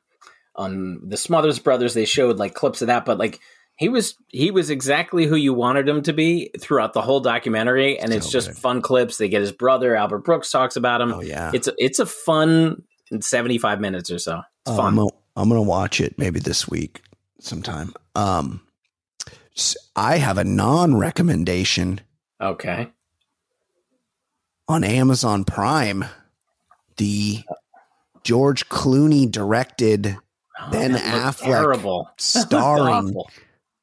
on 0.56 1.02
the 1.08 1.16
Smothers 1.18 1.60
Brothers, 1.60 1.94
they 1.94 2.06
showed 2.06 2.38
like 2.38 2.54
clips 2.54 2.82
of 2.82 2.88
that. 2.88 3.06
But 3.06 3.18
like 3.18 3.40
he 3.80 3.88
was 3.88 4.16
he 4.28 4.52
was 4.52 4.70
exactly 4.70 5.26
who 5.26 5.38
you 5.38 5.54
wanted 5.54 5.88
him 5.88 6.02
to 6.04 6.12
be 6.12 6.52
throughout 6.60 6.92
the 6.92 7.02
whole 7.02 7.22
documentary, 7.22 7.98
and 7.98 8.12
it's 8.14 8.26
So 8.26 8.32
just 8.34 8.48
good. 8.50 8.58
fun 8.58 8.82
clips. 8.82 9.18
They 9.18 9.30
get 9.30 9.40
his 9.40 9.54
brother 9.54 9.96
Albert 9.96 10.20
Brooks 10.26 10.52
talks 10.52 10.76
about 10.76 11.00
him. 11.00 11.14
oh 11.14 11.22
yeah, 11.22 11.52
It's 11.54 11.70
a, 11.70 11.74
it's 11.78 11.98
a 12.00 12.06
fun 12.06 12.84
seventy 13.22 13.58
five 13.58 13.80
minutes 13.80 14.12
or 14.12 14.20
so. 14.20 14.40
It's 14.40 14.72
Oh, 14.74 14.76
fun. 14.76 14.86
I'm 14.88 14.96
gonna, 14.98 15.10
I'm 15.38 15.48
gonna 15.50 15.62
watch 15.62 16.02
it 16.02 16.18
maybe 16.20 16.42
this 16.42 16.68
week 16.68 17.02
sometime. 17.40 17.94
Um, 18.16 18.62
I 19.96 20.18
have 20.18 20.38
a 20.38 20.44
non 20.44 20.98
recommendation 20.98 22.02
okay. 22.42 22.90
on 24.68 24.84
Amazon 24.84 25.46
Prime. 25.46 26.04
The 26.98 27.44
George 28.24 28.68
Clooney 28.68 29.32
directed 29.32 30.18
Oh, 30.62 30.72
Ben 30.72 30.92
Affleck 30.96 31.40
terrible, 31.46 32.10
starring. 32.18 33.16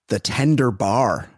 The 0.09 0.19
Tender 0.19 0.71
Bar. 0.71 1.29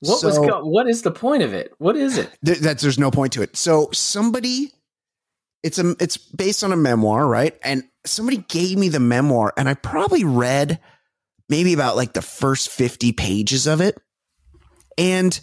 What 0.00 0.24
was 0.24 0.38
go- 0.38 0.64
what 0.64 0.88
is 0.88 1.02
the 1.02 1.12
point 1.12 1.42
of 1.42 1.54
it? 1.54 1.72
What 1.78 1.96
is 1.96 2.18
it? 2.18 2.30
Th- 2.44 2.58
that 2.58 2.80
there's 2.80 2.98
no 2.98 3.10
point 3.10 3.32
to 3.34 3.42
it. 3.42 3.56
So 3.56 3.88
somebody, 3.92 4.72
it's 5.62 5.78
a 5.78 5.94
it's 6.00 6.16
based 6.16 6.64
on 6.64 6.72
a 6.72 6.76
memoir, 6.76 7.26
right? 7.26 7.56
And 7.62 7.84
somebody 8.04 8.38
gave 8.38 8.78
me 8.78 8.88
the 8.88 9.00
memoir, 9.00 9.52
and 9.56 9.68
I 9.68 9.74
probably 9.74 10.24
read 10.24 10.80
maybe 11.48 11.72
about 11.72 11.94
like 11.94 12.14
the 12.14 12.22
first 12.22 12.68
fifty 12.68 13.12
pages 13.12 13.68
of 13.68 13.80
it, 13.80 13.96
and 14.98 15.38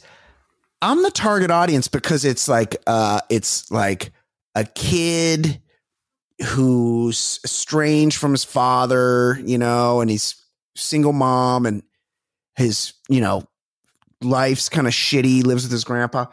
I'm 0.81 1.03
the 1.03 1.11
target 1.11 1.51
audience 1.51 1.87
because 1.87 2.25
it's 2.25 2.49
like 2.49 2.75
uh 2.85 3.21
it's 3.29 3.71
like 3.71 4.11
a 4.55 4.65
kid 4.65 5.61
who's 6.43 7.39
estranged 7.45 8.17
from 8.17 8.31
his 8.31 8.43
father, 8.43 9.39
you 9.45 9.57
know, 9.57 10.01
and 10.01 10.09
he's 10.09 10.35
single 10.75 11.13
mom 11.13 11.65
and 11.65 11.83
his, 12.59 12.93
you 13.09 13.21
know, 13.21 13.43
life's 14.21 14.69
kind 14.69 14.87
of 14.87 14.93
shitty, 14.93 15.43
lives 15.43 15.63
with 15.63 15.71
his 15.71 15.83
grandpa, 15.83 16.25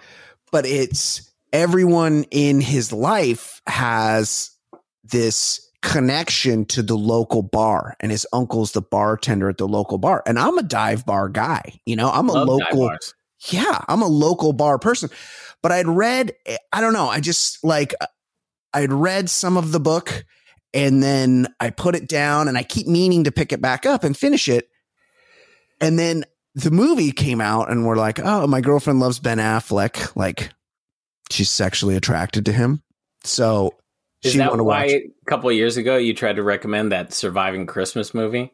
but 0.52 0.66
it's 0.66 1.30
everyone 1.52 2.24
in 2.30 2.60
his 2.60 2.92
life 2.92 3.62
has 3.66 4.50
this 5.04 5.62
connection 5.82 6.64
to 6.64 6.82
the 6.82 6.96
local 6.96 7.42
bar 7.42 7.96
and 8.00 8.10
his 8.10 8.26
uncle's 8.32 8.72
the 8.72 8.82
bartender 8.82 9.48
at 9.48 9.56
the 9.56 9.68
local 9.68 9.98
bar 9.98 10.20
and 10.26 10.36
i'm 10.36 10.58
a 10.58 10.62
dive 10.62 11.06
bar 11.06 11.28
guy 11.28 11.62
you 11.84 11.94
know 11.94 12.10
i'm 12.10 12.28
a 12.28 12.32
Love 12.32 12.48
local 12.48 12.90
yeah, 13.50 13.80
I'm 13.88 14.02
a 14.02 14.06
local 14.06 14.52
bar 14.52 14.78
person. 14.78 15.10
But 15.62 15.72
I'd 15.72 15.86
read, 15.86 16.32
I 16.72 16.80
don't 16.80 16.92
know, 16.92 17.08
I 17.08 17.20
just 17.20 17.62
like, 17.64 17.94
uh, 18.00 18.06
I'd 18.72 18.92
read 18.92 19.30
some 19.30 19.56
of 19.56 19.72
the 19.72 19.80
book 19.80 20.24
And 20.74 21.02
then 21.02 21.46
I 21.58 21.70
put 21.70 21.94
it 21.94 22.06
down 22.06 22.48
and 22.48 22.58
I 22.58 22.62
keep 22.62 22.86
meaning 22.86 23.24
to 23.24 23.32
pick 23.32 23.52
it 23.52 23.62
back 23.62 23.86
up 23.86 24.04
and 24.04 24.16
finish 24.16 24.48
it. 24.48 24.68
And 25.80 25.98
then 25.98 26.24
the 26.54 26.70
movie 26.70 27.12
came 27.12 27.40
out 27.40 27.70
and 27.70 27.86
we're 27.86 27.96
like, 27.96 28.18
oh, 28.22 28.46
my 28.46 28.60
girlfriend 28.60 29.00
loves 29.00 29.18
Ben 29.18 29.38
Affleck. 29.38 30.16
Like 30.16 30.50
she's 31.30 31.50
sexually 31.50 31.96
attracted 31.96 32.46
to 32.46 32.52
him. 32.52 32.82
So 33.24 33.74
Is 34.22 34.32
she 34.32 34.38
that 34.38 34.46
wanted 34.50 34.58
to 34.58 34.64
why 34.64 34.82
watch. 34.84 34.90
a 34.92 35.10
couple 35.28 35.50
of 35.50 35.56
years 35.56 35.76
ago 35.76 35.96
you 35.96 36.14
tried 36.14 36.36
to 36.36 36.42
recommend 36.42 36.92
that 36.92 37.12
Surviving 37.12 37.66
Christmas 37.66 38.14
movie? 38.14 38.52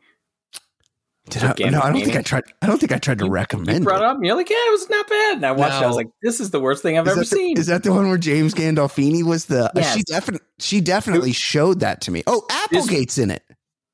Did 1.31 1.45
I, 1.45 1.55
no, 1.71 1.81
I 1.81 1.93
don't 1.93 2.03
think 2.03 2.17
I 2.17 2.23
tried. 2.23 2.43
I 2.63 2.67
don't 2.67 2.79
think 2.79 2.91
I 2.91 2.99
tried 2.99 3.21
to 3.21 3.27
You 3.27 3.31
recommend 3.31 3.85
brought 3.85 4.03
it. 4.03 4.07
up 4.07 4.17
and 4.17 4.27
you're 4.27 4.35
like, 4.35 4.51
yeah, 4.51 4.57
it 4.59 4.73
was 4.73 4.91
not 4.91 5.09
bad. 5.09 5.37
And 5.37 5.47
I 5.47 5.53
watched 5.53 5.77
it. 5.81 5.85
I 5.85 5.87
was 5.87 5.95
like, 5.95 6.09
this 6.21 6.41
is 6.41 6.51
the 6.51 6.59
worst 6.61 6.83
thing 6.83 6.99
I've 6.99 7.07
Is 7.07 7.13
ever 7.13 7.21
the, 7.21 7.27
seen. 7.27 7.57
is 7.59 7.69
that 7.69 7.85
the 7.85 7.93
one 7.93 8.09
where 8.09 8.19
James 8.19 8.53
Gandolfini 8.55 9.23
was 9.23 9.45
the? 9.47 9.71
uh, 9.79 9.83
she 9.95 10.03
definitely 10.03 10.45
she 10.59 10.81
definitely 10.81 11.33
showed 11.33 11.79
that 11.81 12.01
to 12.03 12.11
me. 12.11 12.25
Oh, 12.27 12.45
Applegate's 12.51 13.19
in 13.19 13.31
it. 13.31 13.45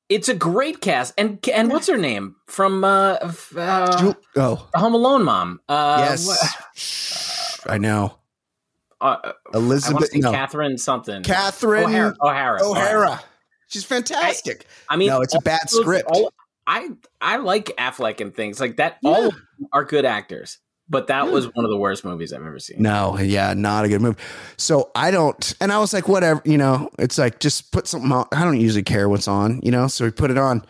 It's 0.09 0.27
a 0.27 0.33
great 0.33 0.81
cast. 0.81 1.13
And 1.17 1.39
and 1.53 1.71
what's 1.71 1.87
her 1.87 1.97
name 1.97 2.35
from 2.47 2.83
uh, 2.83 3.17
uh 3.55 3.97
Ju- 3.99 4.15
oh, 4.35 4.67
Home 4.73 4.93
Alone 4.95 5.23
mom? 5.23 5.61
Uh, 5.69 6.07
yes, 6.09 6.27
what- 6.27 7.71
I 7.73 7.77
know. 7.77 8.15
uh, 9.01 9.33
Elizabeth, 9.53 10.11
to 10.11 10.19
no, 10.19 10.31
Catherine 10.31 10.77
something. 10.77 11.23
Catherine 11.23 11.85
O'Hara. 11.85 12.15
O'Hara. 12.21 12.63
O'Hara. 12.63 13.21
She's 13.67 13.83
fantastic. 13.85 14.65
I 14.89 14.95
mean, 14.97 15.09
no, 15.09 15.21
it's 15.21 15.35
a 15.35 15.39
bad 15.41 15.61
those- 15.71 15.81
script. 15.81 16.09
all- 16.11 16.33
I 16.67 16.89
I 17.19 17.37
like 17.37 17.67
Affleck 17.77 18.21
and 18.21 18.33
things 18.35 18.59
like 18.59 18.77
that. 18.77 18.97
All 19.03 19.27
of 19.27 19.33
them 19.33 19.67
are 19.73 19.83
good 19.83 20.05
actors, 20.05 20.59
but 20.89 21.07
that 21.07 21.31
was 21.31 21.45
one 21.53 21.65
of 21.65 21.71
the 21.71 21.77
worst 21.77 22.03
movies 22.03 22.33
I've 22.33 22.45
ever 22.45 22.59
seen. 22.59 22.81
No, 22.81 23.17
yeah, 23.19 23.53
not 23.53 23.85
a 23.85 23.89
good 23.89 24.01
movie. 24.01 24.19
So 24.57 24.91
I 24.95 25.11
don't, 25.11 25.53
and 25.61 25.71
I 25.71 25.77
was 25.79 25.93
like, 25.93 26.07
whatever, 26.07 26.41
you 26.45 26.57
know, 26.57 26.89
it's 26.97 27.17
like 27.17 27.39
just 27.39 27.71
put 27.71 27.87
something 27.87 28.11
on. 28.11 28.25
I 28.31 28.43
don't 28.43 28.59
usually 28.59 28.83
care 28.83 29.07
what's 29.07 29.27
on, 29.27 29.61
you 29.61 29.71
know, 29.71 29.87
so 29.87 30.05
we 30.05 30.11
put 30.11 30.31
it 30.31 30.37
on. 30.37 30.65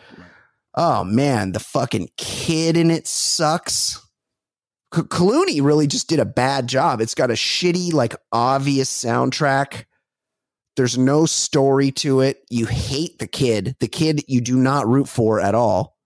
Oh 0.74 1.04
man, 1.04 1.52
the 1.52 1.60
fucking 1.60 2.10
kid 2.16 2.76
in 2.76 2.90
it 2.90 3.06
sucks. 3.06 4.06
C- 4.94 5.02
Clooney 5.02 5.62
really 5.62 5.86
just 5.86 6.08
did 6.08 6.20
a 6.20 6.24
bad 6.24 6.68
job. 6.68 7.00
It's 7.00 7.14
got 7.14 7.30
a 7.30 7.34
shitty, 7.34 7.92
like 7.92 8.14
obvious 8.30 8.90
soundtrack. 8.90 9.84
There's 10.76 10.96
no 10.96 11.26
story 11.26 11.90
to 11.92 12.20
it. 12.20 12.44
You 12.50 12.66
hate 12.66 13.18
the 13.18 13.26
kid. 13.26 13.76
The 13.80 13.88
kid 13.88 14.22
you 14.28 14.40
do 14.40 14.56
not 14.56 14.86
root 14.86 15.08
for 15.08 15.40
at 15.40 15.54
all. 15.54 15.96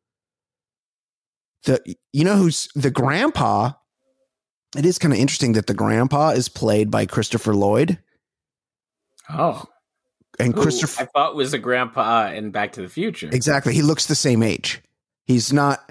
The 1.65 1.97
you 2.13 2.25
know 2.25 2.37
who's 2.37 2.69
the 2.75 2.91
grandpa 2.91 3.73
it 4.77 4.85
is 4.87 4.99
kind 4.99 5.13
of 5.13 5.19
interesting 5.21 5.53
that 5.55 5.67
the 5.67 5.75
grandpa 5.75 6.31
is 6.31 6.49
played 6.49 6.91
by 6.91 7.07
Christopher 7.07 7.55
Lloyd 7.55 7.99
Oh, 9.31 9.65
and 10.39 10.55
who 10.55 10.63
Christopher 10.63 11.03
I 11.03 11.07
thought 11.07 11.35
was 11.35 11.53
a 11.55 11.59
grandpa 11.59 12.31
in 12.33 12.51
Back 12.51 12.73
to 12.73 12.83
the 12.83 12.89
Future. 12.89 13.31
exactly 13.33 13.73
he 13.75 13.83
looks 13.83 14.07
the 14.07 14.15
same 14.15 14.43
age. 14.43 14.83
He's 15.27 15.53
not 15.53 15.91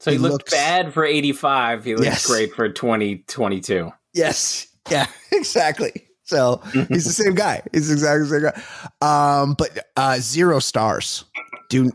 So 0.00 0.10
he, 0.10 0.16
he 0.16 0.22
looked 0.22 0.32
looks- 0.32 0.52
bad 0.52 0.92
for 0.92 1.04
85. 1.04 1.84
He 1.84 1.94
looks 1.94 2.04
Yes. 2.06 2.26
great 2.26 2.52
for 2.54 2.68
2022. 2.68 3.90
yes. 4.14 4.66
Yeah, 4.90 5.06
exactly. 5.32 6.08
So 6.24 6.60
he's 6.88 7.04
the 7.04 7.12
same 7.12 7.34
guy. 7.34 7.62
He's 7.72 7.90
exactly 7.90 8.26
the 8.26 8.52
same 8.52 8.62
guy. 9.00 9.40
Um 9.40 9.54
but 9.56 9.86
uh 9.96 10.18
zero 10.18 10.58
stars. 10.60 11.24
Do 11.68 11.90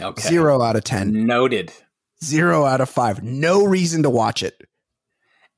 Okay. 0.00 0.22
zero 0.28 0.60
out 0.60 0.76
of 0.76 0.84
10. 0.84 1.26
Noted. 1.26 1.72
Zero 2.24 2.64
out 2.66 2.80
of 2.80 2.88
5. 2.90 3.22
No 3.22 3.64
reason 3.64 4.02
to 4.02 4.10
watch 4.10 4.42
it. 4.42 4.67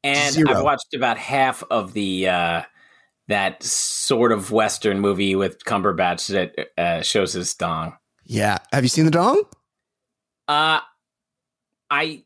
And 0.03 0.35
Zero. 0.35 0.51
I've 0.51 0.63
watched 0.65 0.95
about 0.95 1.19
half 1.19 1.63
of 1.71 1.93
the 1.93 2.29
uh 2.29 2.63
that 3.29 3.63
sort 3.63 4.33
of 4.33 4.51
Western 4.51 4.99
movie 5.01 5.37
with 5.37 5.63
Cumberbatch 5.65 6.29
that 6.29 6.69
uh, 6.77 7.01
shows 7.03 7.33
his 7.35 7.55
dong. 7.55 7.97
Yeah. 8.25 8.59
Have 8.73 8.83
you 8.83 8.89
seen 8.89 9.05
the 9.05 9.11
dong? 9.13 9.45
Uh 10.49 10.81
I 11.91 12.25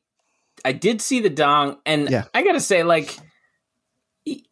I 0.64 0.72
did 0.72 1.02
see 1.02 1.20
the 1.20 1.28
dong, 1.30 1.76
and 1.84 2.08
Yeah. 2.10 2.24
I 2.32 2.42
gotta 2.42 2.60
say, 2.60 2.84
like, 2.84 3.18
he- 4.24 4.46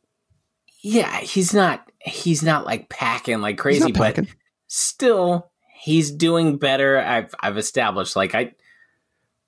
yeah, 0.82 1.20
he's 1.20 1.54
not 1.54 1.90
he's 2.00 2.42
not 2.42 2.66
like 2.66 2.88
packing 2.90 3.40
like 3.40 3.56
crazy, 3.56 3.80
not 3.80 3.94
but 3.94 4.14
packing. 4.16 4.28
still 4.66 5.50
he's 5.80 6.11
doing 6.11 6.58
better. 6.58 6.98
I've 6.98 7.35
I've 7.40 7.56
established 7.56 8.14
like 8.16 8.35
I 8.35 8.52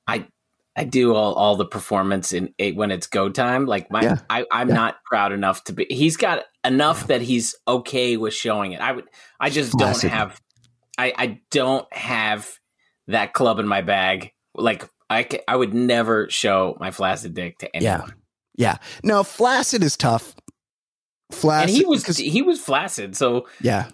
I 0.07 0.27
I 0.77 0.85
do 0.85 1.15
all, 1.15 1.35
all 1.35 1.57
the 1.57 1.65
performance 1.67 2.33
in 2.33 2.53
when 2.75 2.91
it's 2.91 3.07
go 3.07 3.29
time. 3.29 3.67
Like 3.67 3.91
my 3.91 4.03
Yeah. 4.03 4.19
I, 4.29 4.45
I'm 4.51 4.69
Yeah. 4.69 4.75
not 4.75 4.97
proud 5.05 5.33
enough 5.33 5.63
to 5.65 5.73
be 5.73 5.87
he's 5.89 6.17
got 6.17 6.45
enough 6.65 7.07
that 7.09 7.21
he's 7.23 7.55
okay 7.69 8.17
with 8.17 8.35
showing 8.35 8.73
it. 8.73 8.81
I 8.81 8.93
would 8.93 9.05
I 9.39 9.51
just 9.51 9.73
don't 9.79 10.01
have 10.03 10.41
I, 10.99 11.13
I 11.17 11.41
don't 11.51 11.93
have 11.93 12.49
that 13.09 13.33
club 13.35 13.59
in 13.59 13.69
my 13.69 13.83
bag. 13.83 14.33
Like 14.55 14.89
I 15.11 15.29
I 15.47 15.55
would 15.57 15.75
never 15.75 16.29
show 16.31 16.77
my 16.81 16.91
flaccid 16.91 17.35
dick 17.35 17.59
to 17.59 17.77
anyone. 17.77 18.13
Yeah. 18.57 18.73
yeah. 18.73 18.77
No, 19.05 19.23
flaccid 19.23 19.83
is 19.85 19.97
tough. 19.97 20.35
Flaccid 21.33 21.71
And 21.71 21.77
he 21.79 21.85
was 21.87 22.05
he 22.17 22.43
was 22.43 22.61
flaccid, 22.61 23.17
so 23.17 23.47
yeah. 23.61 23.89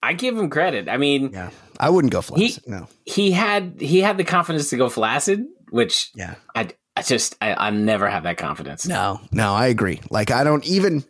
I 0.00 0.12
give 0.12 0.38
him 0.38 0.48
credit. 0.48 0.88
I 0.88 0.96
mean, 0.96 1.30
Yeah. 1.32 1.50
I 1.80 1.90
wouldn't 1.90 2.12
go 2.12 2.22
flaccid. 2.22 2.64
no. 2.68 2.86
he 3.04 3.30
had 3.32 3.74
he 3.80 4.00
had 4.00 4.16
the 4.16 4.24
confidence 4.24 4.70
to 4.70 4.76
go 4.76 4.88
flaccid, 4.88 5.44
which 5.70 6.10
Yeah. 6.14 6.34
I, 6.54 6.70
I 6.96 7.02
just 7.02 7.36
I, 7.40 7.54
I 7.54 7.70
never 7.70 8.08
have 8.08 8.24
that 8.24 8.36
confidence. 8.38 8.86
No, 8.86 9.20
no, 9.32 9.54
I 9.54 9.66
agree. 9.66 10.00
Like 10.10 10.30
I 10.30 10.44
don't 10.44 10.64
even, 10.66 11.04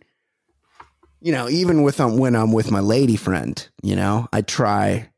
you 1.20 1.32
know, 1.32 1.48
even 1.48 1.82
with 1.82 2.00
um, 2.00 2.18
when 2.18 2.36
I'm 2.36 2.52
with 2.52 2.70
my 2.70 2.80
lady 2.80 3.16
friend, 3.16 3.66
you 3.82 3.96
know, 3.96 4.28
I 4.32 4.42
try. 4.42 5.10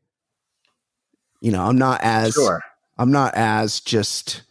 You 1.41 1.51
know, 1.51 1.63
I'm 1.63 1.77
not 1.77 2.01
as 2.03 2.33
Sure. 2.33 2.61
I'm 2.97 3.11
not 3.11 3.33
as 3.33 3.79
just 3.79 4.43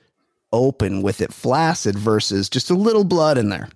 open 0.53 1.03
with 1.03 1.20
it 1.20 1.33
flaccid 1.33 1.96
versus 1.96 2.48
just 2.48 2.70
a 2.70 2.74
little 2.74 3.05
blood 3.05 3.38
in 3.38 3.48
there. 3.48 3.68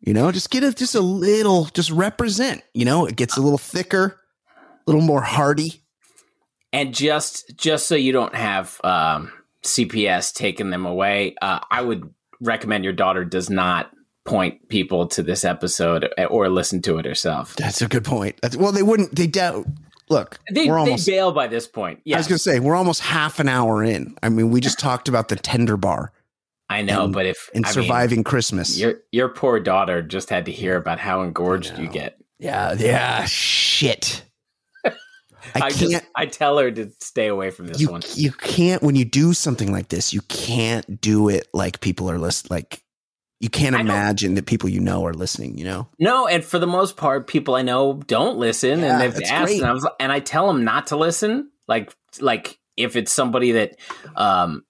You 0.00 0.14
know, 0.14 0.32
just 0.32 0.50
get 0.50 0.64
it 0.64 0.76
just 0.76 0.94
a 0.94 1.00
little, 1.00 1.66
just 1.66 1.90
represent. 1.90 2.62
You 2.74 2.84
know, 2.84 3.06
it 3.06 3.14
gets 3.14 3.36
a 3.36 3.40
little 3.40 3.58
thicker, 3.58 4.18
a 4.48 4.90
little 4.90 5.02
more 5.02 5.20
hearty. 5.20 5.82
And 6.72 6.94
just 6.94 7.54
just 7.56 7.86
so 7.86 7.94
you 7.94 8.12
don't 8.12 8.34
have 8.34 8.80
um, 8.82 9.30
CPS 9.64 10.32
taking 10.34 10.70
them 10.70 10.86
away, 10.86 11.34
uh, 11.42 11.60
I 11.70 11.82
would 11.82 12.12
recommend 12.40 12.84
your 12.84 12.92
daughter 12.92 13.24
does 13.24 13.48
not 13.50 13.90
point 14.24 14.68
people 14.68 15.06
to 15.08 15.22
this 15.22 15.44
episode 15.44 16.08
or 16.30 16.48
listen 16.48 16.80
to 16.82 16.98
it 16.98 17.04
herself. 17.04 17.56
That's 17.56 17.82
a 17.82 17.88
good 17.88 18.04
point. 18.04 18.38
That's, 18.42 18.56
well, 18.56 18.72
they 18.72 18.82
wouldn't. 18.82 19.14
They 19.14 19.26
doubt. 19.26 19.66
Look, 20.08 20.38
They, 20.50 20.66
we're 20.68 20.74
they 20.74 20.80
almost. 20.80 21.06
bail 21.06 21.32
by 21.32 21.46
this 21.46 21.66
point. 21.66 22.00
I 22.12 22.16
was 22.18 22.26
gonna 22.28 22.38
say 22.38 22.60
we're 22.60 22.74
almost 22.74 23.00
half 23.00 23.40
an 23.40 23.48
hour 23.48 23.82
in. 23.82 24.14
I 24.22 24.28
mean, 24.28 24.50
we 24.50 24.60
just 24.60 24.78
talked 24.78 25.08
about 25.08 25.28
the 25.28 25.36
tender 25.36 25.76
bar. 25.76 26.12
I 26.68 26.82
know, 26.82 27.04
and- 27.04 27.12
but 27.14 27.24
if 27.26 27.48
and 27.54 27.64
I 27.64 27.68
mean, 27.68 27.72
surviving 27.74 28.24
Christmas. 28.24 28.78
your 28.78 28.96
your 29.10 29.28
poor 29.28 29.58
daughter 29.60 30.02
just 30.02 30.28
had 30.28 30.46
to 30.46 30.52
hear 30.52 30.76
about 30.76 30.98
how 30.98 31.22
engorged 31.22 31.78
you 31.78 31.86
get. 31.88 32.18
yeah, 32.38 32.74
yeah, 32.78 33.24
shit. 33.24 34.22
I 35.54 35.58
I, 35.58 35.70
can't. 35.70 35.90
just 35.90 36.04
I 36.14 36.26
tell 36.26 36.58
her 36.58 36.70
to 36.70 36.90
stay 37.00 37.28
away 37.28 37.50
from 37.50 37.66
this 37.66 37.80
you 37.80 37.88
one. 37.88 38.02
you 38.14 38.32
can't 38.32 38.82
when 38.82 38.96
you 38.96 39.04
do 39.04 39.32
something 39.32 39.72
like 39.72 39.88
this. 39.88 40.12
You 40.12 40.22
can't 40.22 41.00
do 41.00 41.28
it 41.28 41.48
like 41.52 41.80
people 41.80 42.10
are 42.10 42.18
listening. 42.18 42.48
Like 42.50 42.82
you 43.40 43.48
can't 43.48 43.74
imagine 43.74 44.34
that 44.34 44.46
people 44.46 44.68
you 44.68 44.80
know 44.80 45.04
are 45.04 45.12
listening. 45.14 45.58
You 45.58 45.64
know. 45.64 45.88
No, 45.98 46.28
and 46.28 46.44
for 46.44 46.58
the 46.58 46.66
most 46.66 46.96
part, 46.96 47.26
people 47.26 47.54
I 47.54 47.62
know 47.62 47.94
don't 48.06 48.38
listen, 48.38 48.80
Yeah, 48.80 49.00
and 49.00 49.00
they've 49.00 49.22
asked, 49.24 49.52
and 49.52 49.72
was, 49.72 49.88
and 49.98 50.12
I 50.12 50.20
tell 50.20 50.46
them 50.46 50.64
not 50.64 50.88
to 50.88 50.96
listen. 50.96 51.50
Like, 51.66 51.92
like 52.20 52.58
if 52.76 52.94
it's 52.96 53.12
somebody 53.12 53.52
that, 53.52 53.76
um, 54.14 54.64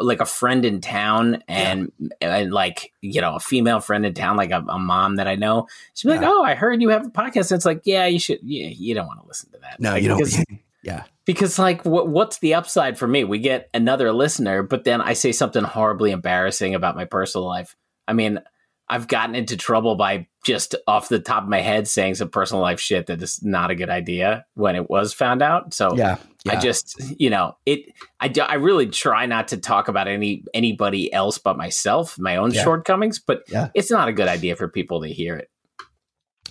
like 0.00 0.20
a 0.20 0.26
friend 0.26 0.64
in 0.64 0.80
town, 0.80 1.42
and 1.48 1.92
and 2.20 2.52
like 2.52 2.92
you 3.00 3.20
know 3.20 3.36
a 3.36 3.40
female 3.40 3.80
friend 3.80 4.04
in 4.04 4.14
town, 4.14 4.36
like 4.36 4.50
a, 4.50 4.64
a 4.68 4.78
mom 4.78 5.16
that 5.16 5.28
I 5.28 5.36
know, 5.36 5.68
she'd 5.94 6.08
be 6.08 6.14
like, 6.14 6.26
"Oh, 6.26 6.42
I 6.42 6.54
heard 6.54 6.82
you 6.82 6.90
have 6.90 7.06
a 7.06 7.10
podcast." 7.10 7.50
And 7.50 7.58
it's 7.58 7.64
like, 7.64 7.82
yeah, 7.84 8.06
you 8.06 8.18
should. 8.18 8.40
Yeah, 8.42 8.68
you 8.68 8.94
don't 8.94 9.06
want 9.06 9.20
to 9.20 9.26
listen 9.26 9.50
to 9.52 9.58
that. 9.58 9.80
No, 9.80 9.92
Like, 9.92 10.02
you 10.02 10.08
don't. 10.08 10.18
Because, 10.18 10.44
yeah. 10.82 11.04
because 11.24 11.58
like, 11.58 11.84
what, 11.84 12.08
what's 12.08 12.38
the 12.38 12.54
upside 12.54 12.98
for 12.98 13.06
me? 13.06 13.24
We 13.24 13.38
get 13.38 13.70
another 13.74 14.12
listener, 14.12 14.62
but 14.62 14.84
then 14.84 15.00
I 15.00 15.12
say 15.12 15.32
something 15.32 15.64
horribly 15.64 16.10
embarrassing 16.10 16.74
about 16.74 16.96
my 16.96 17.04
personal 17.04 17.46
life. 17.46 17.76
I 18.06 18.12
mean, 18.12 18.40
I've 18.88 19.08
gotten 19.08 19.34
into 19.34 19.56
trouble 19.56 19.94
by 19.94 20.26
just 20.44 20.74
off 20.86 21.08
the 21.08 21.18
top 21.18 21.44
of 21.44 21.48
my 21.48 21.60
head 21.60 21.88
saying 21.88 22.16
some 22.16 22.28
personal 22.28 22.62
life 22.62 22.80
shit 22.80 23.06
that 23.06 23.22
is 23.22 23.42
not 23.42 23.70
a 23.70 23.74
good 23.74 23.88
idea 23.88 24.44
when 24.54 24.76
it 24.76 24.90
was 24.90 25.14
found 25.14 25.40
out. 25.40 25.72
So 25.72 25.96
Yeah. 25.96 26.18
I 26.48 26.56
just, 26.56 27.00
you 27.18 27.30
know, 27.30 27.56
it. 27.64 27.86
I, 28.20 28.28
do- 28.28 28.42
I 28.42 28.54
really 28.54 28.86
try 28.88 29.24
not 29.26 29.48
to 29.48 29.56
talk 29.56 29.88
about 29.88 30.08
any 30.08 30.44
anybody 30.52 31.12
else 31.12 31.38
but 31.38 31.56
myself, 31.56 32.18
my 32.18 32.36
own 32.36 32.52
Yeah. 32.52 32.62
shortcomings. 32.64 33.18
But 33.18 33.44
Yeah. 33.48 33.68
it's 33.74 33.90
not 33.90 34.08
a 34.08 34.12
good 34.12 34.28
idea 34.28 34.54
for 34.56 34.68
people 34.68 35.00
to 35.02 35.08
hear 35.08 35.36
it. 35.36 35.50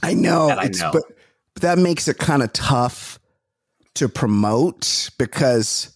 I 0.01 0.13
know. 0.15 0.47
that 0.47 0.57
I 0.59 0.63
it's- 0.65 0.81
know. 0.81 0.91
But, 0.91 1.03
but 1.53 1.61
that 1.61 1.77
makes 1.77 2.07
it 2.07 2.17
kind 2.17 2.41
of 2.41 2.51
tough 2.53 3.19
to 3.95 4.09
promote 4.09 5.11
because 5.19 5.95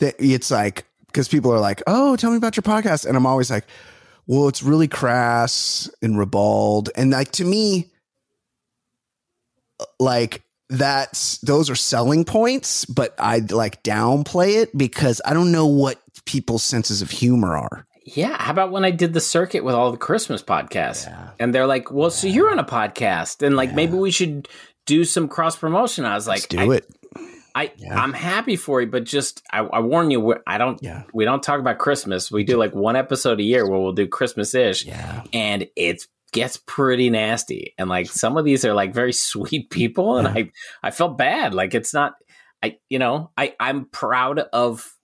that 0.00 0.16
it's 0.18 0.50
like 0.50 0.84
because 1.06 1.28
people 1.28 1.52
are 1.52 1.60
like, 1.60 1.82
"Oh, 1.86 2.16
tell 2.16 2.30
me 2.32 2.36
about 2.36 2.56
your 2.56 2.62
podcast," 2.62 3.06
and 3.06 3.16
I'm 3.16 3.26
always 3.26 3.50
like, 3.50 3.64
"Well, 4.26 4.48
it's 4.48 4.62
really 4.62 4.88
crass 4.88 5.88
and 6.02 6.18
ribald," 6.18 6.90
and 6.96 7.12
like 7.12 7.30
to 7.32 7.44
me, 7.44 7.90
uh, 9.78 9.84
like 10.00 10.42
that's 10.70 11.38
those 11.38 11.68
are 11.68 11.74
selling 11.76 12.24
points, 12.24 12.84
but 12.86 13.14
I 13.18 13.38
like 13.50 13.82
downplay 13.82 14.62
it 14.62 14.76
because 14.76 15.20
I 15.24 15.34
don't 15.34 15.52
know 15.52 15.66
what 15.66 16.00
people's 16.24 16.62
senses 16.62 17.02
of 17.02 17.10
humor 17.10 17.56
are. 17.56 17.86
Yeah. 18.04 18.36
How 18.40 18.50
about 18.52 18.70
when 18.72 18.84
I 18.84 18.90
did 18.90 19.12
the 19.12 19.20
circuit 19.20 19.62
with 19.64 19.74
all 19.74 19.90
the 19.92 19.98
Christmas 19.98 20.42
podcasts? 20.42 21.06
Yeah. 21.06 21.30
And 21.38 21.54
they're 21.54 21.66
like, 21.66 21.92
well, 21.92 22.10
so 22.10 22.26
you're 22.26 22.50
on 22.50 22.58
a 22.58 22.64
podcast 22.64 23.44
and 23.46 23.56
like 23.56 23.70
Yeah. 23.70 23.74
maybe 23.76 23.94
we 23.94 24.10
should 24.10 24.48
do 24.86 25.04
some 25.04 25.28
cross 25.28 25.56
promotion. 25.56 26.04
I 26.04 26.14
was 26.14 26.26
like, 26.26 26.38
Let's 26.38 26.46
do 26.46 26.58
I, 26.72 26.76
it. 26.76 26.86
I, 27.54 27.72
Yeah. 27.76 28.00
I'm 28.00 28.12
happy 28.12 28.56
for 28.56 28.80
you, 28.80 28.86
but 28.86 29.04
just 29.04 29.42
I, 29.52 29.58
I 29.60 29.80
warn 29.80 30.10
you, 30.10 30.34
I 30.46 30.56
don't, 30.58 30.82
Yeah. 30.82 31.02
we 31.12 31.24
don't 31.24 31.42
talk 31.42 31.60
about 31.60 31.78
Christmas. 31.78 32.30
We 32.32 32.42
do 32.44 32.56
like 32.56 32.74
one 32.74 32.96
episode 32.96 33.38
a 33.38 33.42
year 33.42 33.68
where 33.68 33.78
we'll 33.78 33.92
do 33.92 34.06
Christmas 34.08 34.54
ish 34.54 34.86
Yeah. 34.86 35.22
and 35.32 35.68
it 35.76 36.06
gets 36.32 36.56
pretty 36.56 37.10
nasty. 37.10 37.74
And 37.78 37.88
like 37.88 38.06
some 38.06 38.36
of 38.36 38.44
these 38.44 38.64
are 38.64 38.74
like 38.74 38.94
very 38.94 39.12
sweet 39.30 39.70
people. 39.70 40.16
And 40.18 40.28
I, 40.28 40.50
I 40.82 40.90
felt 40.90 41.18
bad. 41.18 41.54
Like 41.54 41.74
it's 41.74 41.92
not, 41.94 42.14
I, 42.62 42.78
you 42.88 42.98
know, 42.98 43.30
I, 43.36 43.54
I'm 43.58 43.86
proud 43.86 44.38
of 44.38 44.94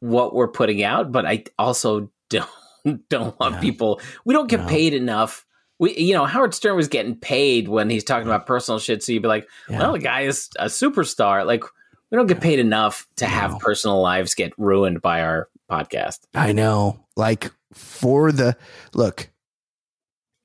what 0.00 0.34
we're 0.34 0.48
putting 0.48 0.82
out, 0.82 1.10
but 1.12 1.24
I 1.26 1.44
also 1.58 2.10
don't, 2.30 3.08
don't 3.08 3.38
want 3.40 3.56
Yeah. 3.56 3.60
people, 3.60 4.00
we 4.24 4.34
don't 4.34 4.48
get 4.48 4.60
No. 4.60 4.66
paid 4.68 4.94
enough. 4.94 5.44
We, 5.78 5.94
you 5.96 6.14
know, 6.14 6.24
Howard 6.24 6.54
Stern 6.54 6.76
was 6.76 6.88
getting 6.88 7.16
paid 7.16 7.68
when 7.68 7.90
he's 7.90 8.04
talking 8.04 8.26
about 8.26 8.46
personal 8.46 8.78
shit. 8.78 9.02
So 9.02 9.12
you'd 9.12 9.22
be 9.22 9.28
like, 9.28 9.48
Yeah. 9.68 9.78
well, 9.80 9.92
the 9.92 9.98
guy 9.98 10.22
is 10.22 10.48
a 10.58 10.66
superstar. 10.66 11.44
Like, 11.44 11.64
we 12.10 12.16
don't 12.16 12.28
get 12.28 12.40
paid 12.40 12.60
enough 12.60 13.06
to 13.16 13.26
have 13.26 13.52
No. 13.52 13.58
personal 13.58 14.00
lives 14.00 14.34
get 14.34 14.52
ruined 14.58 15.02
by 15.02 15.22
our 15.22 15.48
podcast. 15.70 16.20
I 16.34 16.52
know. 16.52 17.04
Like 17.16 17.50
for 17.74 18.30
the 18.32 18.56
look, 18.94 19.28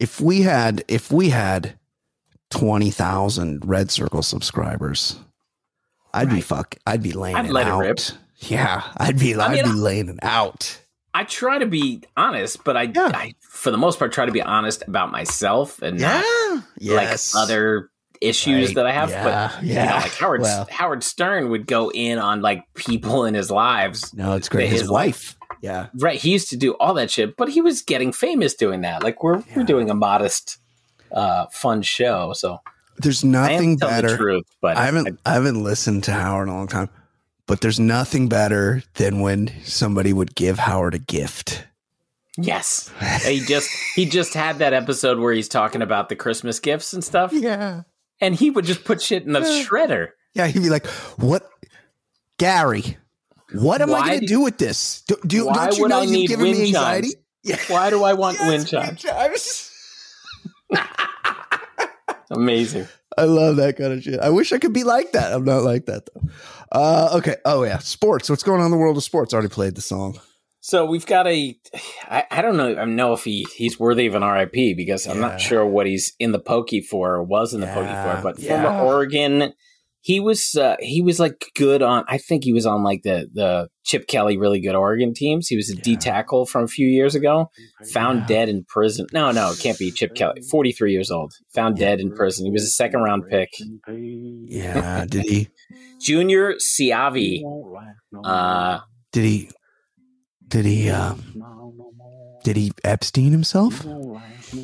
if 0.02 0.20
we 0.20 0.42
had 0.42 0.84
if 0.88 1.12
we 1.12 1.30
had 1.30 1.78
twenty 2.50 2.90
thousand 2.92 3.62
Red 3.66 3.92
Circle 3.92 4.24
subscribers, 4.24 5.18
I'd 6.14 6.30
be 6.30 6.42
fuck. 6.42 6.76
I'd 6.86 7.04
be 7.04 7.12
laying 7.14 7.36
I'd 7.36 7.46
it 7.46 7.52
let 7.52 7.68
it 7.68 7.72
out. 7.72 7.80
rip. 7.80 8.00
Yeah, 8.40 8.82
I'd 8.98 9.20
be. 9.20 9.36
I 9.36 9.46
I'd 9.46 9.52
mean, 9.52 9.64
be 9.76 9.80
laying 9.80 10.10
it 10.10 10.20
out. 10.24 10.80
I 11.14 11.26
try 11.26 11.60
to 11.60 11.66
be 11.66 12.02
honest, 12.18 12.64
but 12.64 12.76
I, 12.78 12.84
Yeah. 12.84 13.12
I, 13.14 13.34
for 13.42 13.70
the 13.70 13.78
most 13.78 14.00
part, 14.00 14.14
try 14.14 14.26
to 14.26 14.32
be 14.32 14.42
honest 14.42 14.82
about 14.88 15.12
myself 15.12 15.82
and 15.82 16.00
not 16.00 16.24
yes. 16.80 17.36
like 17.36 17.44
other 17.44 17.90
issues 18.22 18.68
Right. 18.70 18.76
that 18.76 18.88
I 18.88 18.92
have. 18.94 19.10
Yeah, 19.10 19.24
But 19.58 19.64
you 19.64 19.74
yeah. 19.74 19.86
know, 19.90 19.96
like 19.98 20.14
Howard 20.14 20.42
Well. 20.42 20.68
Howard 20.72 21.04
Stern 21.04 21.50
would 21.50 21.68
go 21.68 21.92
in 21.92 22.18
on 22.18 22.42
like 22.42 22.64
people 22.76 23.26
in 23.26 23.34
his 23.34 23.52
lives. 23.52 24.14
No, 24.14 24.34
it's 24.36 24.48
great. 24.48 24.70
His 24.70 24.82
His 24.82 24.90
wife. 24.90 25.36
Yeah. 25.62 25.88
Right, 25.96 26.20
he 26.20 26.32
used 26.32 26.50
to 26.50 26.58
do 26.58 26.74
all 26.74 26.94
that 26.96 27.12
shit, 27.12 27.38
but 27.38 27.50
he 27.50 27.62
was 27.62 27.82
getting 27.82 28.12
famous 28.12 28.54
doing 28.56 28.82
that. 28.82 29.04
Like 29.04 29.24
we're 29.24 29.38
Yeah. 29.38 29.44
we're 29.58 29.64
doing 29.64 29.90
a 29.90 29.94
modest, 29.94 30.58
uh, 31.12 31.46
fun 31.52 31.82
show, 31.84 32.34
so 32.34 32.60
There's 32.98 33.24
I 33.24 33.28
nothing 33.28 33.78
better. 33.78 34.18
truth. 34.18 34.46
But 34.62 34.78
I 34.78 34.86
haven't 34.86 35.20
I 35.26 35.34
haven't 35.34 35.64
listened 35.64 36.04
to 36.06 36.14
Howard 36.14 36.48
in 36.48 36.54
a 36.54 36.58
long 36.58 36.68
time, 36.68 36.90
but 37.48 37.62
there's 37.62 37.80
nothing 37.80 38.28
better 38.28 38.82
than 38.96 39.20
when 39.22 39.52
somebody 39.64 40.14
would 40.14 40.34
give 40.36 40.58
Howard 40.60 40.96
a 40.96 41.00
gift. 41.00 41.66
yes, 42.38 42.90
he 43.26 43.40
just 43.42 43.70
he 43.96 44.06
just 44.06 44.34
had 44.34 44.60
that 44.60 44.74
episode 44.74 45.20
where 45.20 45.34
he's 45.34 45.50
talking 45.50 45.82
about 45.82 46.10
the 46.10 46.16
Christmas 46.16 46.60
gifts 46.60 46.94
and 46.94 47.04
stuff, 47.04 47.32
Yeah. 47.34 47.84
and 48.20 48.34
he 48.36 48.50
would 48.50 48.66
just 48.66 48.84
put 48.84 49.02
shit 49.02 49.24
in 49.28 49.34
the 49.34 49.42
Yeah. 49.42 49.64
shredder. 49.64 50.08
Yeah, 50.34 50.48
he'd 50.48 50.64
be 50.64 50.70
like, 50.70 50.86
"What, 51.18 51.48
Gary? 52.40 52.98
What 53.54 53.82
am 53.82 53.94
I 53.94 54.08
going 54.08 54.20
to 54.22 54.26
do- 54.26 54.42
with 54.42 54.58
this? 54.58 55.02
Do, 55.08 55.18
do, 55.26 55.46
Why 55.48 55.68
don't 55.68 55.78
you 55.78 55.88
know 55.88 56.02
you've 56.02 56.30
given 56.30 56.46
me 56.52 56.62
anxiety? 56.68 57.10
chimes? 57.10 57.24
Yeah. 57.44 57.58
Why 57.68 57.90
do 57.90 58.04
I 58.04 58.14
want 58.14 58.38
Yes, 58.40 58.48
wind 58.50 58.68
chimes? 58.68 59.02
chimes. 59.02 59.72
Amazing. 62.30 62.88
I 63.18 63.26
love 63.26 63.58
that 63.58 63.78
kind 63.78 63.92
of 63.94 64.04
shit. 64.04 64.20
I 64.20 64.30
wish 64.30 64.54
I 64.54 64.58
could 64.58 64.72
be 64.74 64.84
like 64.86 65.12
that. 65.12 65.34
I'm 65.34 65.44
not 65.44 65.64
like 65.64 65.86
that 65.88 66.08
though. 66.14 66.22
Uh, 66.72 67.10
okay. 67.18 67.36
Oh 67.44 67.64
yeah, 67.64 67.80
sports. 67.80 68.30
What's 68.30 68.44
going 68.44 68.60
on 68.62 68.66
in 68.68 68.72
the 68.72 68.78
world 68.78 68.96
of 68.96 69.04
sports? 69.04 69.34
I 69.34 69.38
already 69.38 69.54
played 69.54 69.76
the 69.76 69.82
song. 69.82 70.18
So 70.62 70.86
we've 70.86 71.06
got 71.06 71.28
a. 71.28 71.58
I, 72.04 72.24
I 72.32 72.42
don't 72.42 72.56
know. 72.56 72.78
I 72.78 72.86
know 72.86 73.12
if 73.14 73.26
he 73.26 73.46
he's 73.56 73.78
worthy 73.80 74.06
of 74.08 74.16
an 74.16 74.24
RIP 74.24 74.54
because 74.78 75.08
I'm 75.08 75.16
Yeah. 75.20 75.28
not 75.28 75.42
sure 75.42 75.66
what 75.66 75.88
he's 75.88 76.14
in 76.20 76.32
the 76.32 76.40
pokey 76.40 76.80
for 76.82 77.16
or 77.16 77.24
was 77.24 77.54
in 77.54 77.60
the 77.60 77.68
pokey 77.68 77.90
for. 77.90 78.22
But 78.24 78.40
yeah. 78.40 78.64
former 78.64 78.80
Oregon, 78.86 79.54
he 80.04 80.20
was 80.20 80.56
uh, 80.56 80.76
he 80.80 81.02
was 81.02 81.20
like 81.20 81.46
good 81.56 81.82
on. 81.82 82.04
I 82.08 82.18
think 82.18 82.44
he 82.44 82.54
was 82.54 82.66
on 82.66 82.84
like 82.84 83.02
the 83.04 83.30
the 83.34 83.70
Chip 83.84 84.08
Kelly 84.08 84.38
really 84.38 84.60
good 84.60 84.76
Oregon 84.76 85.14
teams. 85.14 85.48
He 85.48 85.56
was 85.56 85.70
a 85.70 85.76
D 85.76 85.92
Yeah. 85.92 85.98
tackle 86.00 86.46
from 86.46 86.64
a 86.64 86.68
few 86.68 86.88
years 86.88 87.14
ago. 87.16 87.50
Found 87.94 88.22
Yeah. 88.22 88.28
dead 88.28 88.50
in 88.50 88.64
prison. 88.66 89.06
No, 89.14 89.32
no, 89.32 89.52
it 89.52 89.60
can't 89.60 89.78
be 89.78 89.92
Chip 89.92 90.16
Kelly. 90.16 90.42
Forty 90.50 90.72
three 90.72 90.92
years 90.92 91.12
old. 91.12 91.34
Found 91.54 91.78
Yeah. 91.78 91.86
dead 91.90 92.00
in 92.00 92.12
prison. 92.16 92.46
He 92.46 92.52
was 92.52 92.64
a 92.64 92.68
second 92.68 93.02
round 93.02 93.24
pick. 93.30 93.50
Yeah. 93.88 95.06
Did 95.10 95.24
he? 95.26 95.48
Junior 96.00 96.56
Siavii. 96.56 97.44
Uh, 98.24 98.80
Did 99.12 99.24
he? 99.24 99.50
Did 100.48 100.66
he? 100.66 100.90
Uh, 100.90 101.14
did 102.44 102.58
he 102.58 102.72
Epstein 102.84 103.32
himself? 103.32 103.86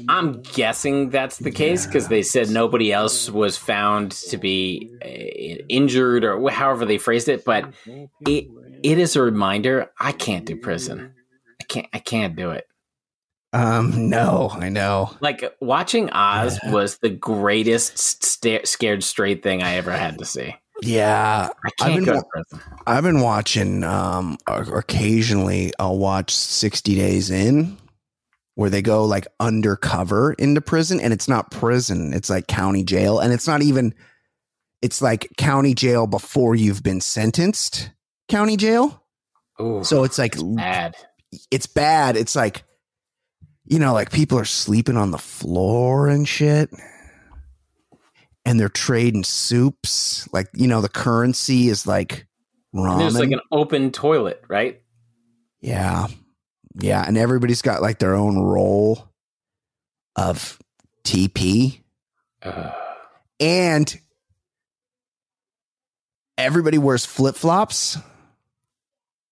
I'm 0.10 0.42
guessing 0.42 1.10
that's 1.10 1.38
the 1.38 1.52
case 1.52 1.86
because 1.86 2.08
they 2.08 2.22
said 2.24 2.50
nobody 2.50 2.92
else 2.92 3.30
was 3.30 3.58
found 3.58 4.12
to 4.12 4.38
be 4.38 4.92
uh, 5.04 5.64
injured 5.70 6.24
or 6.24 6.50
however 6.50 6.86
they 6.86 6.98
phrased 6.98 7.30
it. 7.30 7.46
But 7.46 7.74
it 7.86 8.48
it 8.84 8.98
is 8.98 9.16
a 9.16 9.22
reminder 9.22 9.92
I 10.00 10.12
can't 10.12 10.46
do 10.46 10.56
prison. 10.56 11.14
I 11.62 11.64
can't. 11.66 11.88
I 11.94 12.00
can't 12.00 12.36
do 12.36 12.52
it. 12.52 12.66
Um. 13.54 14.10
No, 14.10 14.50
I 14.54 14.70
know. 14.70 15.12
Like 15.22 15.56
watching 15.62 16.10
Oz 16.12 16.60
Yeah. 16.64 16.72
was 16.72 16.98
the 16.98 17.10
greatest 17.10 17.98
sta- 17.98 18.66
scared 18.66 19.04
straight 19.04 19.42
thing 19.42 19.64
I 19.64 19.76
ever 19.76 19.92
had 19.92 20.20
to 20.20 20.26
see. 20.26 20.54
Yeah, 20.82 21.50
I 21.66 21.70
I've 21.82 21.96
been 21.96 22.04
go 22.04 22.14
to 22.20 22.26
prison. 22.32 22.62
I've 22.86 23.04
been 23.04 23.22
watching. 23.22 23.84
Um, 23.84 24.38
occasionally 24.48 25.72
I'll 25.80 25.98
watch 25.98 26.36
Sixty 26.36 26.94
Days 26.96 27.32
In, 27.32 27.78
where 28.58 28.72
they 28.72 28.82
go 28.82 29.06
like 29.06 29.28
undercover 29.40 30.34
into 30.34 30.62
prison, 30.62 31.00
and 31.00 31.14
it's 31.14 31.28
not 31.28 31.52
prison; 31.52 32.12
it's 32.12 32.28
like 32.30 32.48
county 32.48 32.84
jail, 32.84 33.20
and 33.20 33.32
it's 33.32 33.46
not 33.48 33.62
even. 33.62 33.94
It's 34.82 35.02
like 35.02 35.30
county 35.38 35.74
jail 35.74 36.08
before 36.08 36.56
you've 36.56 36.82
been 36.84 37.02
sentenced. 37.02 37.92
County 38.30 38.58
jail. 38.58 39.04
Ooh, 39.62 39.84
So 39.84 40.04
it's 40.04 40.18
like 40.20 40.36
bad. 40.56 40.96
it's 41.50 41.66
bad. 41.66 42.16
It's 42.16 42.36
like, 42.36 42.64
you 43.66 43.80
know, 43.80 43.94
like 43.94 44.12
people 44.12 44.38
are 44.38 44.46
sleeping 44.46 44.96
on 44.98 45.10
the 45.10 45.18
floor 45.18 46.08
and 46.08 46.28
shit. 46.28 46.70
And 48.46 48.60
they're 48.60 48.70
trading 48.70 49.24
soups. 49.24 50.30
Like, 50.32 50.48
you 50.54 50.68
know, 50.68 50.82
the 50.82 50.90
currency 50.90 51.70
is 51.70 51.88
like 51.88 52.28
And 52.72 52.84
ramen. 52.84 53.00
there's 53.00 53.20
like 53.20 53.32
an 53.32 53.42
open 53.52 53.92
toilet, 53.92 54.42
right? 54.48 54.80
yeah. 55.60 56.08
Yeah. 56.80 57.04
And 57.06 57.18
everybody's 57.18 57.62
got 57.62 57.82
like 57.82 58.00
their 58.00 58.14
own 58.16 58.38
roll 58.38 59.08
of 60.16 60.60
TP. 61.04 61.82
Uh, 62.44 62.72
And 63.40 64.00
everybody 66.38 66.78
wears 66.78 67.06
flip 67.06 67.36
flops. 67.36 67.98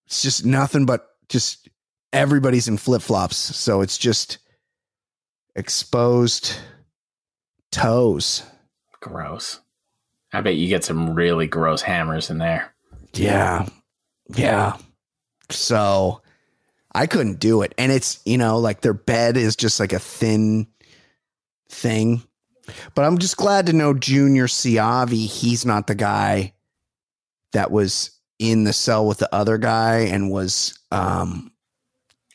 It's 0.08 0.22
just 0.22 0.46
nothing 0.46 0.86
but 0.86 1.08
just 1.30 1.70
everybody's 2.14 2.68
in 2.68 2.78
flip 2.78 3.02
flops. 3.02 3.36
So 3.38 3.82
it's 3.82 3.98
just 3.98 4.38
exposed 5.56 6.56
toes. 7.72 8.44
gross. 9.02 9.60
I 10.34 10.42
bet 10.42 10.56
you 10.56 10.68
get 10.68 10.84
some 10.84 11.14
really 11.16 11.48
gross 11.48 11.82
hammers 11.82 12.30
in 12.30 12.38
there. 12.40 12.74
Yeah. 13.14 13.68
Yeah. 14.36 14.78
So 15.50 16.22
I 16.96 17.08
couldn't 17.08 17.40
do 17.40 17.62
it. 17.62 17.74
And 17.78 17.92
it's, 17.92 18.20
you 18.26 18.38
know, 18.38 18.58
like 18.58 18.82
their 18.82 18.94
bed 18.94 19.38
is 19.38 19.56
just 19.56 19.80
like 19.80 19.94
a 19.94 20.00
thin 20.00 20.68
thing. 21.70 22.24
But 22.96 23.06
I'm 23.06 23.18
just 23.20 23.38
glad 23.38 23.68
to 23.68 23.74
know 23.74 23.94
Junior 23.94 24.48
Siavii, 24.48 25.28
he's 25.28 25.66
not 25.66 25.88
the 25.88 25.94
guy 25.96 26.54
that 27.52 27.70
was 27.70 28.12
in 28.40 28.64
the 28.64 28.74
cell 28.74 29.06
with 29.06 29.18
the 29.20 29.34
other 29.34 29.58
guy 29.58 30.00
and 30.00 30.32
was 30.32 30.78
um 30.92 31.52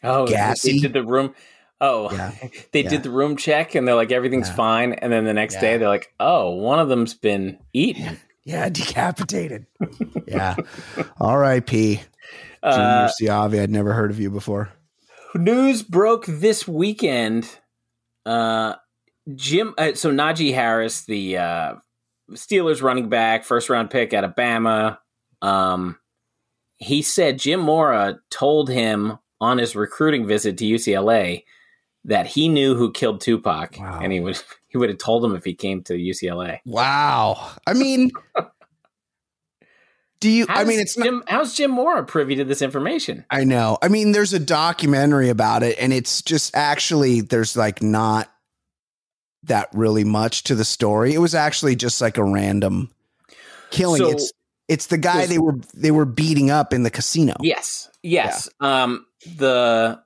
Oh, 0.02 0.26
Gassy? 0.26 0.72
they 0.72 0.78
did 0.78 0.92
the 0.94 1.04
room. 1.04 1.34
Oh, 1.80 2.10
Yeah. 2.12 2.32
they 2.72 2.82
Yeah. 2.84 2.90
did 2.90 3.02
the 3.02 3.10
room 3.10 3.36
check, 3.36 3.74
and 3.74 3.86
they're 3.88 3.94
like 3.94 4.12
everything's 4.12 4.48
Yeah. 4.48 4.54
fine. 4.54 4.92
And 4.94 5.12
then 5.12 5.24
the 5.24 5.34
next 5.34 5.56
day, 5.60 5.76
they're 5.78 5.88
like, 5.88 6.12
"Oh, 6.20 6.50
one 6.50 6.78
of 6.78 6.88
them's 6.88 7.14
been 7.14 7.58
eaten." 7.72 8.18
yeah, 8.44 8.68
decapitated. 8.68 9.66
yeah. 10.28 10.56
R.I.P. 11.20 12.00
Junior 12.64 12.78
Uh, 12.78 13.10
Siavii. 13.20 13.60
I'd 13.62 13.70
never 13.70 13.92
heard 13.92 14.10
of 14.10 14.20
you 14.20 14.30
before. 14.30 14.70
news 15.34 15.82
broke 15.82 16.26
this 16.26 16.66
weekend. 16.68 17.48
Uh, 18.26 18.74
Jim, 19.34 19.74
uh, 19.78 19.94
so 19.94 20.10
Najee 20.10 20.52
Harris, 20.54 21.04
the 21.04 21.36
uh, 21.38 21.74
Steelers 22.32 22.82
running 22.82 23.08
back, 23.08 23.44
first 23.44 23.68
round 23.70 23.90
pick 23.90 24.12
out 24.12 24.24
of 24.24 24.34
Bama, 24.34 24.98
um, 25.42 25.98
he 26.78 27.02
said 27.02 27.38
Jim 27.38 27.60
Mora 27.60 28.18
told 28.30 28.68
him 28.68 29.18
on 29.40 29.58
his 29.58 29.74
recruiting 29.76 30.26
visit 30.26 30.58
to 30.58 30.64
UCLA 30.64 31.44
that 32.04 32.26
he 32.26 32.48
knew 32.48 32.74
who 32.74 32.90
killed 32.92 33.20
Tupac, 33.20 33.76
Wow. 33.78 34.00
and 34.02 34.12
he 34.12 34.20
would 34.20 34.40
he 34.68 34.78
would 34.78 34.88
have 34.88 34.98
told 34.98 35.24
him 35.24 35.34
if 35.34 35.44
he 35.44 35.54
came 35.54 35.82
to 35.84 35.94
UCLA. 35.94 36.58
Wow. 36.66 37.50
I 37.66 37.72
mean, 37.74 38.10
do 40.20 40.28
you? 40.30 40.46
I 40.48 40.64
mean, 40.64 40.80
it's 40.80 40.96
not. 40.96 41.28
How's 41.28 41.54
Jim 41.54 41.70
Mora 41.70 42.04
privy 42.04 42.36
to 42.36 42.44
this 42.44 42.62
information? 42.62 43.24
I 43.30 43.44
know. 43.44 43.78
I 43.82 43.88
mean, 43.88 44.12
there's 44.12 44.32
a 44.32 44.38
documentary 44.38 45.30
about 45.30 45.62
it, 45.62 45.76
and 45.80 45.92
it's 45.92 46.22
just 46.22 46.54
actually 46.54 47.22
there's 47.22 47.56
like 47.56 47.82
not 47.82 48.30
that 49.44 49.68
really 49.72 50.04
much 50.04 50.44
to 50.44 50.54
the 50.54 50.64
story. 50.64 51.14
It 51.14 51.18
was 51.18 51.34
actually 51.34 51.74
just 51.74 52.00
like 52.00 52.18
a 52.18 52.24
random 52.24 52.90
killing. 53.70 54.02
So- 54.02 54.10
it's 54.10 54.32
it's 54.68 54.86
the 54.86 54.98
guy 54.98 55.26
they 55.26 55.38
were 55.38 55.56
they 55.74 55.90
were 55.90 56.04
beating 56.04 56.50
up 56.50 56.72
in 56.72 56.82
the 56.84 56.90
casino. 56.90 57.34
Yes, 57.40 57.90
yes. 58.02 58.48
Um, 58.60 59.06
the 59.36 60.00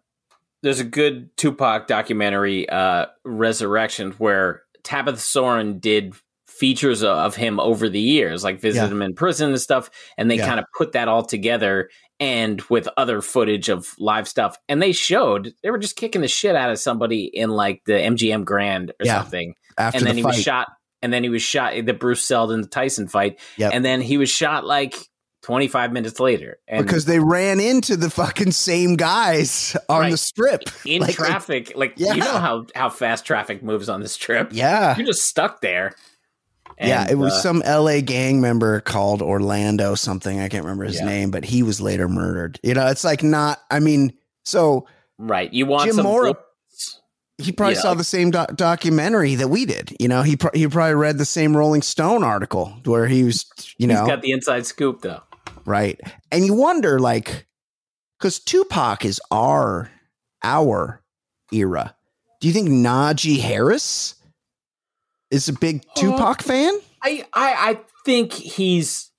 there's 0.63 0.81
a 0.81 0.85
good 0.85 1.37
Tupac 1.37 1.87
documentary, 1.87 2.67
uh, 2.69 3.07
Resurrection, 3.25 4.13
where 4.13 4.63
Tabitha 4.83 5.19
Soren 5.19 5.81
did 5.81 6.15
features 6.59 7.03
of- 7.03 7.37
him 7.37 7.59
over 7.61 7.89
the 7.89 8.01
years, 8.01 8.45
like 8.45 8.61
visited 8.61 8.87
Yeah. 8.87 8.93
him 8.93 9.03
in 9.03 9.15
prison 9.15 9.51
and 9.51 9.61
stuff, 9.61 9.91
and 10.19 10.31
they 10.31 10.37
Yeah. 10.37 10.47
kind 10.47 10.61
of 10.61 10.67
put 10.77 10.93
that 10.93 11.09
all 11.09 11.25
together 11.25 11.89
and 12.21 12.63
with 12.71 12.89
other 12.97 13.21
footage 13.21 13.69
of 13.69 13.89
live 13.99 14.29
stuff, 14.29 14.57
and 14.69 14.81
they 14.81 14.93
showed 14.93 15.53
they 15.63 15.71
were 15.71 15.79
just 15.79 15.97
kicking 15.97 16.21
the 16.21 16.29
shit 16.29 16.55
out 16.55 16.71
of 16.71 16.79
somebody 16.79 17.25
in 17.25 17.51
like 17.51 17.83
the 17.87 17.95
MGM 18.01 18.45
Grand 18.45 18.91
or 18.91 19.07
Yeah. 19.07 19.19
something, 19.21 19.55
After 19.77 19.99
and 19.99 20.07
then 20.07 20.15
the 20.15 20.21
he 20.21 20.23
fight, 20.23 20.35
was 20.37 20.43
shot. 20.43 20.69
And 21.03 21.13
then 21.13 21.23
he 21.23 21.29
was 21.29 21.43
shot 21.43 21.75
the 21.85 21.93
Bruce 21.93 22.25
Seldon 22.25 22.63
the 22.63 22.69
Tyson 22.69 23.09
fight, 23.09 23.39
Yep. 23.59 23.73
and 23.75 23.85
then 23.85 24.01
he 24.01 24.17
was 24.17 24.31
shot 24.31 24.65
like 24.65 24.95
25 25.43 25.93
minutes 25.93 26.19
later. 26.19 26.57
And 26.67 26.87
because 26.87 27.05
they 27.05 27.19
ran 27.19 27.61
into 27.61 27.97
the 27.99 28.09
fucking 28.09 28.53
same 28.53 28.97
guys 28.97 29.77
on 29.91 30.01
Right. 30.01 30.11
the 30.13 30.17
strip. 30.17 30.63
in 30.87 31.03
Like- 31.03 31.15
traffic, 31.15 31.73
like 31.77 31.93
Yeah. 31.97 32.15
you 32.15 32.21
know 32.21 32.39
how 32.39 32.65
how 32.75 32.89
fast 32.89 33.27
traffic 33.27 33.63
moves 33.63 33.91
on 33.91 34.01
this 34.01 34.17
trip. 34.17 34.49
Yeah. 34.53 34.97
You're 34.97 35.07
just 35.09 35.23
stuck 35.29 35.61
there. 35.61 35.95
Yeah, 36.81 37.07
it 37.11 37.17
was 37.17 37.33
uh, 37.33 37.41
some 37.41 37.63
LA 37.67 38.01
gang 38.01 38.41
member 38.41 38.81
called 38.81 39.23
Orlando 39.23 39.95
something. 39.95 40.41
I 40.41 40.49
can't 40.49 40.65
remember 40.65 40.85
his 40.85 40.97
Yeah. 41.01 41.07
name, 41.07 41.31
but 41.31 41.45
he 41.45 41.63
was 41.63 41.81
later 41.81 42.09
murdered. 42.09 42.59
You 42.63 42.75
know, 42.75 42.87
it's 42.89 43.05
like 43.05 43.23
not, 43.23 43.61
I 43.71 43.81
mean, 43.81 44.13
so 44.45 44.87
right. 45.19 45.53
You 45.53 45.67
want 45.67 45.85
Jim 45.87 45.95
some 45.97 46.05
Mora- 46.07 46.37
he 47.39 47.51
probably 47.53 47.75
Yeah. 47.75 47.81
saw 47.81 47.95
the 47.95 48.05
same 48.05 48.31
doc- 48.31 48.55
documentary 48.57 49.35
that 49.35 49.49
we 49.49 49.65
did. 49.67 49.97
You 49.99 50.07
know, 50.09 50.23
he 50.23 50.37
pro- 50.37 50.53
he 50.55 50.67
probably 50.69 50.95
read 50.95 51.19
the 51.19 51.25
same 51.25 51.57
Rolling 51.57 51.83
Stone 51.83 52.23
article 52.23 52.73
where 52.85 53.07
he 53.09 53.25
was, 53.25 53.45
you 53.77 53.87
know, 53.89 54.01
He's 54.05 54.09
got 54.11 54.23
the 54.23 54.31
inside 54.33 54.67
scoop 54.67 55.03
though. 55.03 55.21
right? 55.65 55.99
And 56.31 56.45
you 56.47 56.55
wonder, 56.55 56.99
like, 57.01 57.47
because 58.19 58.39
Tupac 58.39 59.05
is 59.05 59.21
our 59.31 59.91
our 60.43 61.03
era. 61.53 61.97
Do 62.41 62.49
you 62.49 62.55
think 62.55 62.69
Najee 62.69 63.41
Harris 63.41 64.15
is 65.35 65.49
a 65.49 65.53
big 65.53 65.85
Uh, 65.97 66.01
Tupac 66.01 66.43
fan? 66.43 66.73
I 67.03 67.25
I 67.35 67.71
I 67.71 67.81
think 68.05 68.33
he's 68.33 69.11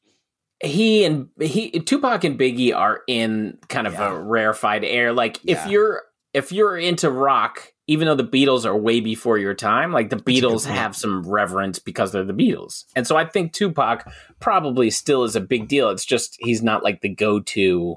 he 0.63 1.03
and 1.03 1.28
he 1.39 1.72
Tupac 1.72 2.24
and 2.24 2.39
Biggie 2.39 2.74
are 2.76 3.01
in 3.07 3.57
kind 3.68 3.86
of 3.88 3.93
Yeah. 3.93 4.13
a 4.13 4.20
rarefied 4.20 4.84
air. 4.84 5.13
Like 5.13 5.39
Yeah. 5.43 5.63
if 5.63 5.70
you're 5.72 6.03
if 6.34 6.51
you're 6.51 6.78
into 6.78 7.09
rock, 7.09 7.72
even 7.88 8.07
though 8.07 8.16
the 8.16 8.24
Beatles 8.24 8.66
are 8.66 8.76
way 8.76 8.99
before 8.99 9.38
your 9.38 9.53
time, 9.53 9.91
like 9.93 10.09
the 10.09 10.16
Beatles 10.18 10.66
have 10.66 10.95
some 10.95 11.24
reverence 11.28 11.80
because 11.80 12.11
they're 12.11 12.26
the 12.26 12.34
Beatles. 12.34 12.84
And 12.95 13.05
so 13.07 13.16
I 13.16 13.26
think 13.26 13.53
Tupac 13.53 14.05
probably 14.39 14.89
still 14.89 15.24
is 15.24 15.36
a 15.36 15.41
big 15.41 15.68
deal. 15.68 15.89
It's 15.89 16.05
just 16.05 16.36
he's 16.39 16.61
not 16.61 16.84
like 16.84 16.99
the 17.01 17.09
go-to, 17.09 17.95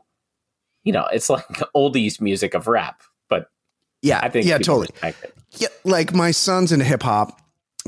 you 0.85 0.93
know, 0.93 1.07
it's 1.13 1.29
like 1.31 1.47
oldies 1.77 2.21
music 2.21 2.55
of 2.55 2.69
rap. 2.69 3.03
But 3.29 3.49
Yeah, 4.03 4.21
I 4.23 4.29
think 4.29 4.47
yeah, 4.47 4.59
totally. 4.59 4.89
Yeah, 5.59 5.69
like 5.85 6.13
my 6.15 6.31
son's 6.31 6.71
into 6.71 6.85
hip 6.85 7.03
hop, 7.03 7.41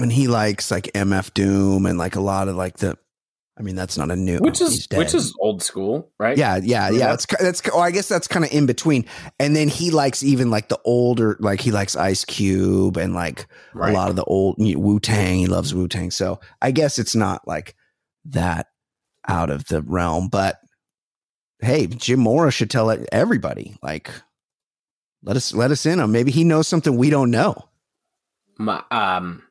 and 0.03 0.12
he 0.12 0.28
likes 0.28 0.70
like 0.70 0.84
MF 0.94 1.32
Doom 1.34 1.86
and 1.86 1.98
like 1.98 2.16
a 2.16 2.20
lot 2.20 2.48
of 2.48 2.57
like 2.57 2.78
the. 2.78 2.96
I 3.59 3.62
mean, 3.62 3.76
that's 3.76 3.98
not 3.98 4.11
a 4.11 4.16
new. 4.16 4.38
Which 4.38 4.62
is 4.62 4.88
which 4.94 5.12
is 5.12 5.34
old 5.38 5.62
school, 5.62 6.11
right? 6.18 6.38
Yeah, 6.38 6.57
yeah, 6.62 6.88
yeah. 6.88 7.09
that? 7.09 7.14
It's 7.14 7.26
ki- 7.26 7.36
that's. 7.40 7.62
Oh, 7.70 7.80
I 7.80 7.90
guess 7.90 8.09
that's 8.09 8.26
kind 8.26 8.42
of 8.44 8.51
in 8.53 8.64
between. 8.64 9.05
And 9.38 9.55
then 9.55 9.68
he 9.68 9.90
likes 9.90 10.22
even 10.22 10.51
like 10.51 10.68
the 10.70 10.78
older, 10.86 11.36
like 11.40 11.61
he 11.61 11.70
likes 11.70 11.94
Ice 11.94 12.24
Cube 12.24 12.96
and 12.96 13.12
like 13.12 13.46
Right. 13.74 13.90
a 13.90 13.94
lot 13.94 14.09
of 14.09 14.16
the 14.16 14.24
old 14.24 14.57
Wu 14.59 14.98
Tang. 14.98 15.40
He 15.40 15.46
loves 15.46 15.74
Wu 15.74 15.88
Tang. 15.88 16.11
So 16.11 16.40
I 16.62 16.70
guess 16.70 16.98
it's 16.98 17.14
not 17.14 17.46
like 17.46 17.74
that 18.26 18.68
out 19.28 19.51
of 19.51 19.66
the 19.66 19.82
realm. 19.82 20.28
But 20.28 20.59
hey, 21.61 21.86
Jim 21.86 22.20
Mora 22.20 22.51
should 22.51 22.70
tell 22.70 22.96
everybody. 23.12 23.76
Like, 23.82 24.11
let 25.22 25.36
us 25.36 25.53
let 25.53 25.70
us 25.70 25.84
in 25.84 26.01
on. 26.01 26.12
Maybe 26.12 26.30
he 26.30 26.44
knows 26.44 26.66
something 26.66 26.96
we 26.96 27.11
don't 27.11 27.30
know. 27.30 27.68
my 28.59 28.82
um 28.90 29.42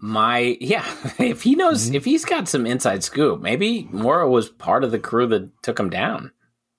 my 0.00 0.56
yeah 0.60 0.84
if 1.18 1.42
he 1.42 1.54
knows 1.54 1.90
Mhm. 1.90 1.94
if 1.94 2.04
he's 2.04 2.24
got 2.24 2.48
some 2.48 2.66
inside 2.66 3.04
scoop 3.04 3.40
maybe 3.40 3.88
mora 3.92 4.28
was 4.28 4.48
part 4.48 4.82
of 4.84 4.90
the 4.90 4.98
crew 4.98 5.26
that 5.28 5.50
took 5.62 5.78
him 5.78 5.90
down 5.90 6.32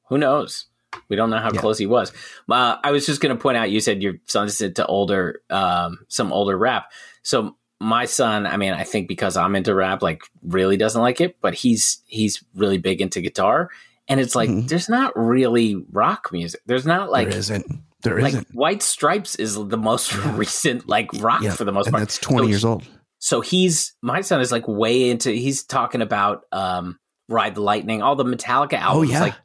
who 0.10 0.18
knows 0.18 0.66
we 1.08 1.16
don't 1.16 1.30
know 1.30 1.38
how 1.38 1.52
Yeah. 1.54 1.60
close 1.62 1.78
he 1.78 1.86
was 1.86 2.12
uh, 2.50 2.78
i 2.84 2.92
was 2.92 3.06
just 3.06 3.22
going 3.22 3.36
to 3.36 3.42
point 3.42 3.58
out 3.58 3.70
you 3.72 3.80
said 3.80 4.02
your 4.02 4.16
son's 4.26 4.60
into 4.62 4.86
older 4.86 5.42
um 5.50 6.00
some 6.08 6.34
older 6.34 6.58
rap 6.58 6.92
so 7.24 7.56
my 7.80 8.06
son 8.06 8.46
i 8.48 8.58
mean 8.58 8.74
i 8.74 8.84
think 8.84 9.08
because 9.08 9.38
i'm 9.38 9.56
into 9.56 9.74
rap 9.76 10.02
like 10.02 10.24
really 10.44 10.78
doesn't 10.78 11.02
like 11.02 11.22
it 11.22 11.38
but 11.42 11.54
he's 11.54 12.02
he's 12.08 12.44
really 12.56 12.78
big 12.78 13.02
into 13.02 13.22
guitar 13.22 13.70
and 14.08 14.20
it's 14.20 14.36
like 14.36 14.50
Mhm. 14.50 14.68
there's 14.68 14.90
not 14.90 15.14
really 15.16 15.84
rock 15.92 16.30
music 16.32 16.62
there's 16.66 16.86
not 16.86 17.12
like 17.12 17.30
there 17.30 17.38
isn't. 17.40 17.66
There 18.04 18.20
like 18.20 18.34
not 18.34 18.48
white 18.54 18.82
stripes 18.82 19.36
is 19.36 19.54
the 19.56 19.78
most 19.78 20.12
Yeah. 20.16 20.36
recent 20.36 20.90
like 20.90 21.10
rock 21.20 21.44
Yeah, 21.44 21.54
for 21.54 21.66
the 21.66 21.72
most 21.72 21.86
and 21.86 21.94
part 21.94 22.02
that's 22.02 22.18
twenty 22.18 22.46
So 22.48 22.50
years 22.50 22.66
old. 22.66 22.84
So 23.24 23.40
he's 23.40 23.94
my 24.02 24.20
son 24.22 24.42
is 24.42 24.52
like 24.52 24.68
way 24.68 25.10
into 25.10 25.32
he's 25.32 25.64
talking 25.64 26.02
about 26.02 26.42
um 26.52 26.98
ride 27.30 27.56
the 27.56 27.62
lightning 27.62 28.02
all 28.02 28.16
the 28.16 28.26
metallica 28.26 28.74
Oh 28.74 28.78
albums 28.78 29.12
yeah, 29.12 29.22
like 29.22 29.36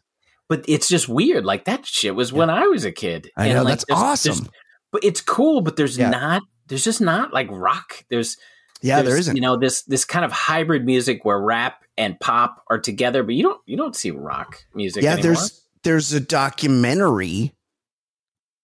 but 0.48 0.64
it's 0.66 0.88
just 0.88 1.08
weird 1.08 1.44
like 1.44 1.66
that 1.66 1.86
shit 1.86 2.14
was 2.16 2.32
when 2.32 2.50
i 2.50 2.66
was 2.66 2.84
a 2.84 2.90
kid 2.92 3.30
I 3.36 3.46
And, 3.46 3.54
know 3.54 3.62
like, 3.62 3.72
that's 3.72 3.84
there's- 3.86 4.02
awesome. 4.02 4.34
there's- 4.38 4.50
but 4.92 5.04
it's 5.04 5.20
cool 5.20 5.60
but 5.60 5.76
there's 5.76 5.96
Yeah. 5.98 6.10
not 6.10 6.42
there's 6.68 6.82
just 6.84 7.00
not 7.00 7.32
like 7.32 7.48
rock 7.50 8.04
there's 8.10 8.36
yeah, 8.82 8.96
there 8.96 9.04
there's, 9.10 9.20
isn't. 9.20 9.36
you 9.36 9.42
know 9.42 9.56
this 9.56 9.82
this 9.82 10.04
kind 10.04 10.24
of 10.24 10.32
hybrid 10.32 10.84
music 10.84 11.24
where 11.24 11.38
rap 11.40 11.82
and 11.96 12.18
pop 12.20 12.62
are 12.70 12.78
together 12.78 13.22
but 13.22 13.34
you 13.34 13.42
don't 13.42 13.60
you 13.66 13.76
don't 13.76 13.96
see 13.96 14.10
rock 14.10 14.64
music 14.74 15.02
yeah, 15.02 15.12
anymore. 15.12 15.34
there's 15.34 15.62
there's 15.82 16.12
a 16.12 16.20
documentary 16.20 17.52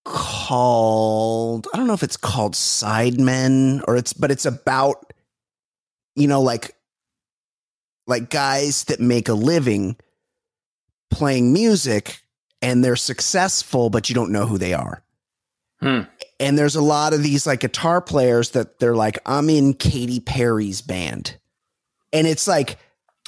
called 0.05 1.69
I 1.73 1.77
don't 1.77 1.87
know 1.87 1.95
if 1.95 2.03
it's 2.03 2.17
called 2.17 2.55
Sidemen 2.55 3.83
or 3.87 3.97
it's 3.97 4.13
but 4.13 4.31
it's 4.31 4.47
about 4.47 5.13
you 6.17 6.27
know 6.27 6.43
like 6.43 6.75
like 8.07 8.31
guys 8.31 8.85
that 8.85 9.01
make 9.01 9.29
a 9.29 9.35
living 9.35 9.97
playing 11.11 11.53
music 11.53 12.21
and 12.61 12.85
they're 12.85 12.97
successful 12.97 13.91
but 13.91 14.09
you 14.09 14.15
don't 14.15 14.33
know 14.33 14.47
who 14.47 14.59
they 14.59 14.75
are. 14.75 15.03
Hmm. 15.81 16.03
And 16.39 16.59
there's 16.59 16.77
a 16.77 16.83
lot 16.83 17.13
of 17.13 17.23
these 17.23 17.47
like 17.47 17.61
guitar 17.61 18.01
players 18.01 18.51
that 18.51 18.79
they're 18.79 18.97
like 18.97 19.19
I'm 19.25 19.49
in 19.49 19.75
Katy 19.75 20.21
Perry's 20.21 20.83
band. 20.83 21.37
And 22.13 22.27
it's 22.27 22.49
like 22.49 22.77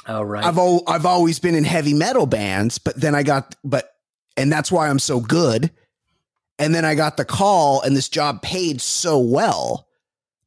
oh 0.07 0.21
right 0.21 0.43
I've 0.43 0.57
al- 0.57 0.83
I've 0.87 1.05
always 1.05 1.39
been 1.39 1.55
in 1.55 1.63
heavy 1.63 1.93
metal 1.93 2.25
bands, 2.25 2.79
but 2.79 2.99
then 2.99 3.15
I 3.15 3.23
got 3.23 3.55
but 3.63 3.93
and 4.35 4.51
that's 4.51 4.71
why 4.71 4.89
I'm 4.89 4.99
so 4.99 5.21
good. 5.21 5.71
And 6.59 6.73
then 6.73 6.85
I 6.85 6.95
got 6.95 7.17
the 7.17 7.25
call 7.25 7.81
and 7.81 7.95
this 7.95 8.07
job 8.09 8.41
paid 8.41 8.79
so 8.81 9.19
well 9.19 9.87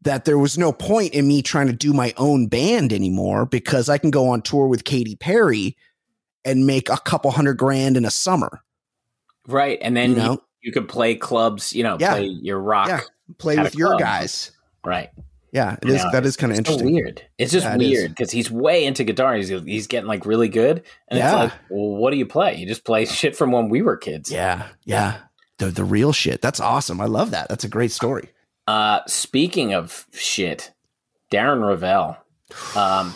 that 0.03 0.25
there 0.25 0.39
was 0.39 0.57
no 0.57 0.73
point 0.73 1.13
in 1.13 1.27
me 1.29 1.43
trying 1.43 1.67
to 1.67 1.73
do 1.73 1.93
my 1.93 2.15
own 2.17 2.47
band 2.47 2.93
anymore 2.93 3.45
because 3.47 3.89
I 3.89 3.99
can 3.99 4.11
go 4.11 4.29
on 4.29 4.41
tour 4.43 4.67
with 4.69 4.85
Katy 4.85 5.17
Perry 5.17 5.77
and 6.45 6.67
make 6.67 6.89
a 6.89 6.97
couple 6.97 7.31
hundred 7.31 7.55
grand 7.59 7.97
in 7.97 8.05
a 8.05 8.11
summer. 8.11 8.61
right 9.47 9.79
and 9.83 9.97
then 9.97 10.11
You 10.11 10.17
you, 10.17 10.23
know? 10.23 10.43
you, 10.63 10.73
could 10.73 10.89
play 10.89 11.15
clubs 11.15 11.73
you 11.73 11.83
know 11.83 11.97
Yeah. 12.01 12.13
play 12.15 12.27
your 12.27 12.59
rock 12.61 12.89
Yeah. 12.89 13.01
Play 13.39 13.59
with 13.59 13.75
your 13.75 13.89
club. 13.91 14.01
guys. 14.01 14.53
right 14.85 15.11
Yeah, 15.53 15.77
it 15.83 15.89
is 15.89 16.05
know. 16.05 16.11
that 16.13 16.25
is 16.25 16.37
kind 16.37 16.53
of 16.53 16.59
It's 16.59 16.69
so 16.69 16.75
interesting. 16.75 16.95
weird. 16.95 17.23
It's 17.39 17.53
just 17.53 17.65
Yeah, 17.67 17.75
it 17.75 17.79
weird 17.79 18.11
because 18.11 18.31
he's 18.31 18.51
way 18.51 18.85
into 18.87 19.05
guitar. 19.05 19.35
He's 19.35 19.49
he's 19.49 19.87
getting 19.89 20.07
like 20.09 20.25
really 20.27 20.49
good, 20.49 20.83
and 21.09 21.19
Yeah. 21.19 21.27
it's 21.45 21.53
like, 21.55 21.61
well, 21.71 21.97
what 21.97 22.11
do 22.13 22.17
you 22.19 22.27
play? 22.27 22.57
You 22.57 22.67
just 22.67 22.85
play 22.85 23.05
shit 23.21 23.37
from 23.37 23.51
when 23.53 23.69
we 23.69 23.83
were 23.83 23.97
kids. 23.97 24.31
Yeah. 24.31 24.69
Yeah. 24.85 25.17
The 25.59 25.67
the 25.67 25.85
real 25.85 26.13
shit. 26.13 26.41
That's 26.41 26.61
awesome. 26.61 27.01
I 27.01 27.07
love 27.07 27.31
that. 27.33 27.49
That's 27.49 27.65
a 27.65 27.69
great 27.69 27.91
story. 27.93 28.31
Uh, 28.67 29.01
speaking 29.07 29.75
of 29.75 30.07
shit, 30.13 30.73
Darren 31.33 31.61
Rovell, 31.61 32.17
um, 32.77 33.15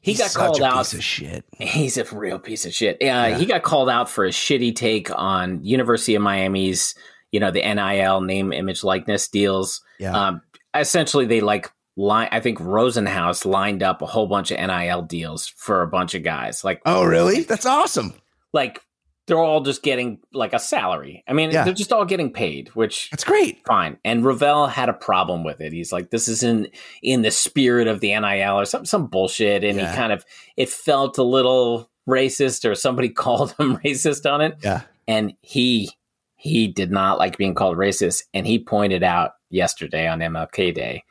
he 0.00 0.12
He's 0.12 0.18
got 0.18 0.32
called 0.34 0.60
a 0.60 0.64
out. 0.64 0.78
piece 0.78 0.94
of 0.94 1.04
shit. 1.04 1.44
He's 1.58 1.96
a 1.96 2.04
real 2.14 2.38
piece 2.38 2.64
of 2.66 2.72
shit. 2.74 2.96
Uh, 2.96 3.04
Yeah. 3.04 3.38
He 3.38 3.46
got 3.46 3.62
called 3.62 3.88
out 3.90 4.08
for 4.08 4.24
a 4.24 4.30
shitty 4.30 4.74
take 4.74 5.10
on 5.16 5.62
University 5.64 6.14
of 6.14 6.22
Miami's, 6.22 6.94
you 7.32 7.40
know, 7.40 7.50
the 7.50 7.60
NIL 7.62 8.20
name, 8.20 8.52
image, 8.52 8.82
likeness 8.84 9.28
deals. 9.28 9.80
Yeah. 9.98 10.12
Um, 10.12 10.42
essentially, 10.74 11.26
they 11.26 11.40
like 11.40 11.70
line. 11.96 12.28
I 12.32 12.40
think 12.40 12.58
Rosenhaus 12.58 13.44
lined 13.44 13.82
up 13.82 14.00
a 14.02 14.06
whole 14.06 14.26
bunch 14.26 14.50
of 14.50 14.58
NIL 14.58 15.02
deals 15.02 15.46
for 15.48 15.82
a 15.82 15.88
bunch 15.88 16.14
of 16.14 16.22
guys. 16.22 16.64
Like, 16.64 16.80
oh, 16.86 17.04
really? 17.04 17.42
That's 17.42 17.66
awesome. 17.66 18.14
like 18.52 18.80
they're 19.26 19.38
all 19.38 19.60
just 19.60 19.82
getting 19.82 20.18
like 20.32 20.52
a 20.52 20.58
salary. 20.58 21.22
I 21.28 21.32
mean, 21.32 21.50
Yeah. 21.52 21.64
they're 21.64 21.72
just 21.74 21.92
all 21.92 22.04
getting 22.04 22.32
paid, 22.32 22.68
which 22.74 23.08
That's 23.10 23.22
great. 23.24 23.64
fine. 23.66 23.98
And 24.04 24.24
Rovell 24.24 24.68
had 24.68 24.88
a 24.88 24.92
problem 24.94 25.44
with 25.44 25.60
it. 25.60 25.72
He's 25.72 25.92
like, 25.92 26.10
this 26.10 26.26
isn't 26.28 26.68
in 27.02 27.22
the 27.22 27.30
spirit 27.30 27.86
of 27.86 28.00
the 28.00 28.08
NIL 28.18 28.58
or 28.58 28.64
some 28.64 28.84
some 28.84 29.06
bullshit. 29.06 29.62
And 29.64 29.78
Yeah. 29.78 29.90
he 29.90 29.96
kind 29.96 30.12
of 30.12 30.24
it 30.56 30.68
felt 30.68 31.18
a 31.18 31.22
little 31.22 31.88
racist, 32.08 32.68
or 32.68 32.74
somebody 32.74 33.08
called 33.24 33.54
him 33.58 33.76
racist 33.78 34.30
on 34.30 34.40
it. 34.40 34.56
Yeah. 34.62 34.82
And 35.06 35.34
he 35.40 35.90
he 36.34 36.66
did 36.66 36.90
not 36.90 37.18
like 37.18 37.36
being 37.38 37.54
called 37.54 37.76
racist. 37.76 38.24
And 38.34 38.44
he 38.46 38.58
pointed 38.58 39.04
out 39.04 39.32
yesterday 39.50 40.08
on 40.08 40.18
MLK 40.18 40.74
Day 40.74 41.04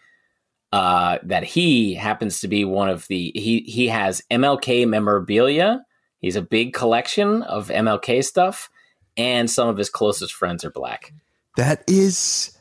uh, 0.73 1.17
that 1.23 1.43
he 1.45 1.93
happens 1.93 2.41
to 2.41 2.47
be 2.49 2.65
one 2.65 2.89
of 2.89 3.07
the 3.07 3.31
he 3.35 3.59
he 3.65 3.87
has 3.87 4.21
MLK 4.29 4.85
memorabilia. 4.85 5.81
He's 6.21 6.35
a 6.35 6.41
big 6.41 6.73
collection 6.73 7.41
of 7.43 7.67
MLK 7.69 8.23
stuff, 8.23 8.69
and 9.17 9.49
some 9.49 9.67
of 9.67 9.77
his 9.77 9.89
closest 9.89 10.33
friends 10.33 10.63
are 10.63 10.71
black. 10.71 11.13
That 11.57 11.83
is. 11.87 12.57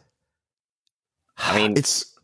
I 1.39 1.57
mean- 1.57 1.77
it's 1.77 2.19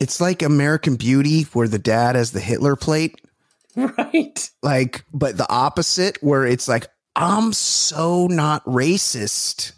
it's 0.00 0.20
like 0.20 0.42
American 0.42 0.96
Beauty, 0.96 1.42
where 1.52 1.68
the 1.68 1.78
dad 1.78 2.16
has 2.16 2.32
the 2.32 2.40
Hitler 2.40 2.76
plate, 2.76 3.20
Right. 3.76 4.50
like, 4.62 5.04
but 5.12 5.36
the 5.36 5.48
opposite, 5.50 6.18
where 6.22 6.44
it's 6.46 6.66
like, 6.66 6.88
I'm 7.14 7.52
so 7.52 8.26
not 8.26 8.64
racist. 8.64 9.72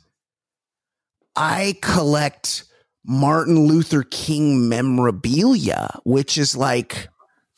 I 1.35 1.77
collect 1.83 2.65
Martin 3.05 3.67
Luther 3.67 4.03
King 4.05 4.69
memorabilia, 4.69 5.99
which 6.05 6.39
is 6.39 6.57
like, 6.57 7.09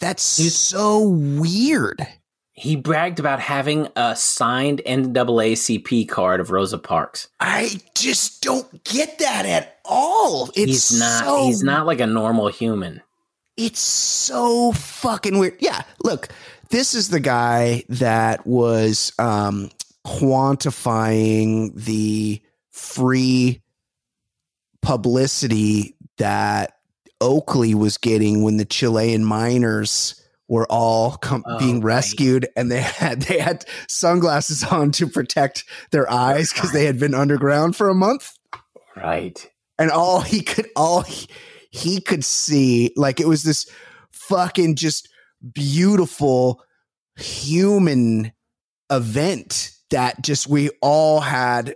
that's 0.00 0.22
so 0.22 1.08
weird. 1.08 2.06
He 2.58 2.74
bragged 2.74 3.20
about 3.20 3.38
having 3.38 3.86
a 3.94 4.16
signed 4.16 4.82
NAACP 4.84 6.08
card 6.08 6.40
of 6.40 6.50
Rosa 6.50 6.78
Parks. 6.78 7.28
I 7.38 7.80
just 7.94 8.42
don't 8.42 8.82
get 8.82 9.20
that 9.20 9.46
at 9.46 9.78
all. 9.84 10.48
It's 10.48 10.90
he's 10.90 10.98
not 10.98 11.24
so 11.24 11.46
he's 11.46 11.62
not 11.62 11.86
like 11.86 12.00
a 12.00 12.06
normal 12.06 12.48
human. 12.48 13.00
It's 13.56 13.78
so 13.78 14.72
fucking 14.72 15.38
weird. 15.38 15.56
Yeah, 15.60 15.82
look, 16.02 16.28
this 16.70 16.94
is 16.94 17.10
the 17.10 17.20
guy 17.20 17.84
that 17.90 18.44
was 18.44 19.12
um, 19.20 19.70
quantifying 20.04 21.72
the 21.74 22.42
free 22.70 23.62
publicity 24.82 25.94
that 26.16 26.74
Oakley 27.20 27.74
was 27.74 27.98
getting 27.98 28.42
when 28.42 28.56
the 28.56 28.64
Chilean 28.64 29.24
miners 29.24 30.17
were 30.48 30.66
all 30.70 31.16
com- 31.18 31.44
Oh, 31.46 31.58
being 31.58 31.76
right. 31.80 31.96
rescued 31.96 32.48
and 32.56 32.70
they 32.70 32.80
had 32.82 33.22
they 33.22 33.38
had 33.38 33.64
sunglasses 33.88 34.64
on 34.64 34.90
to 34.92 35.06
protect 35.06 35.64
their 35.90 36.10
eyes 36.10 36.52
because 36.52 36.72
they 36.72 36.86
had 36.86 36.98
been 36.98 37.14
underground 37.14 37.76
for 37.76 37.88
a 37.88 37.94
month 37.94 38.32
Right. 38.96 39.48
and 39.78 39.90
all 39.90 40.20
he 40.22 40.40
could 40.40 40.66
all 40.74 41.02
he, 41.02 41.28
he 41.70 42.00
could 42.00 42.24
see 42.24 42.92
like 42.96 43.20
it 43.20 43.28
was 43.28 43.42
this 43.42 43.70
fucking 44.10 44.74
just 44.76 45.08
beautiful 45.52 46.62
human 47.16 48.32
event 48.90 49.72
that 49.90 50.22
just 50.22 50.46
we 50.46 50.70
all 50.80 51.20
had 51.20 51.74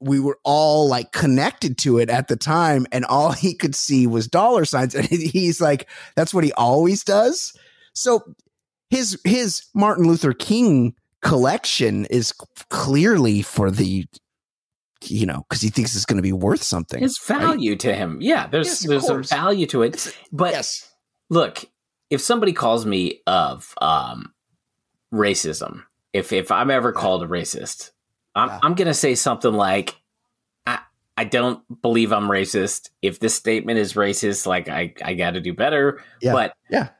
we 0.00 0.18
were 0.18 0.38
all 0.42 0.88
like 0.88 1.12
connected 1.12 1.78
to 1.78 1.98
it 1.98 2.10
at 2.10 2.26
the 2.26 2.34
time 2.36 2.86
and 2.90 3.04
all 3.04 3.30
he 3.30 3.54
could 3.54 3.74
see 3.74 4.06
was 4.06 4.26
dollar 4.26 4.64
signs 4.64 4.94
and 4.96 5.06
he's 5.06 5.60
like 5.60 5.88
that's 6.16 6.34
what 6.34 6.42
he 6.44 6.52
always 6.54 7.04
does 7.04 7.52
so 7.92 8.22
his 8.90 9.18
his 9.24 9.64
Martin 9.74 10.06
Luther 10.06 10.32
King 10.32 10.94
collection 11.22 12.06
is 12.06 12.32
clearly 12.68 13.42
for 13.42 13.70
the 13.70 14.04
you 15.04 15.26
know 15.26 15.44
because 15.48 15.62
he 15.62 15.68
thinks 15.68 15.94
it's 15.96 16.04
going 16.04 16.16
to 16.16 16.22
be 16.22 16.32
worth 16.32 16.62
something 16.62 17.02
right? 17.02 17.10
value 17.26 17.76
to 17.76 17.94
him. 17.94 18.18
Yeah, 18.20 18.46
there's 18.46 18.66
Yes, 18.68 18.80
there's 18.80 19.04
a 19.08 19.12
course. 19.14 19.30
value 19.30 19.66
to 19.66 19.82
it. 19.82 20.16
But 20.32 20.52
yes 20.52 20.88
look, 21.32 21.64
if 22.10 22.20
somebody 22.20 22.52
calls 22.52 22.86
me 22.86 23.22
of 23.26 23.74
um, 23.80 24.32
racism, 25.12 25.82
if 26.12 26.32
if 26.32 26.52
I'm 26.52 26.70
ever 26.70 26.92
called 26.92 27.22
a 27.22 27.26
racist, 27.26 27.90
I'm 28.34 28.48
Yeah. 28.48 28.60
I'm 28.62 28.74
gonna 28.74 28.94
say 28.94 29.14
something 29.14 29.52
like, 29.52 29.96
I 30.66 30.80
I 31.16 31.24
don't 31.24 31.62
believe 31.80 32.12
I'm 32.12 32.28
racist. 32.28 32.90
If 33.00 33.18
this 33.18 33.34
statement 33.34 33.78
is 33.78 33.94
racist, 33.94 34.46
like 34.46 34.68
I 34.68 34.94
I 35.02 35.14
got 35.14 35.32
to 35.32 35.40
do 35.40 35.54
better. 35.54 36.02
Yeah. 36.20 36.32
But 36.32 36.54
Yeah. 36.70 36.90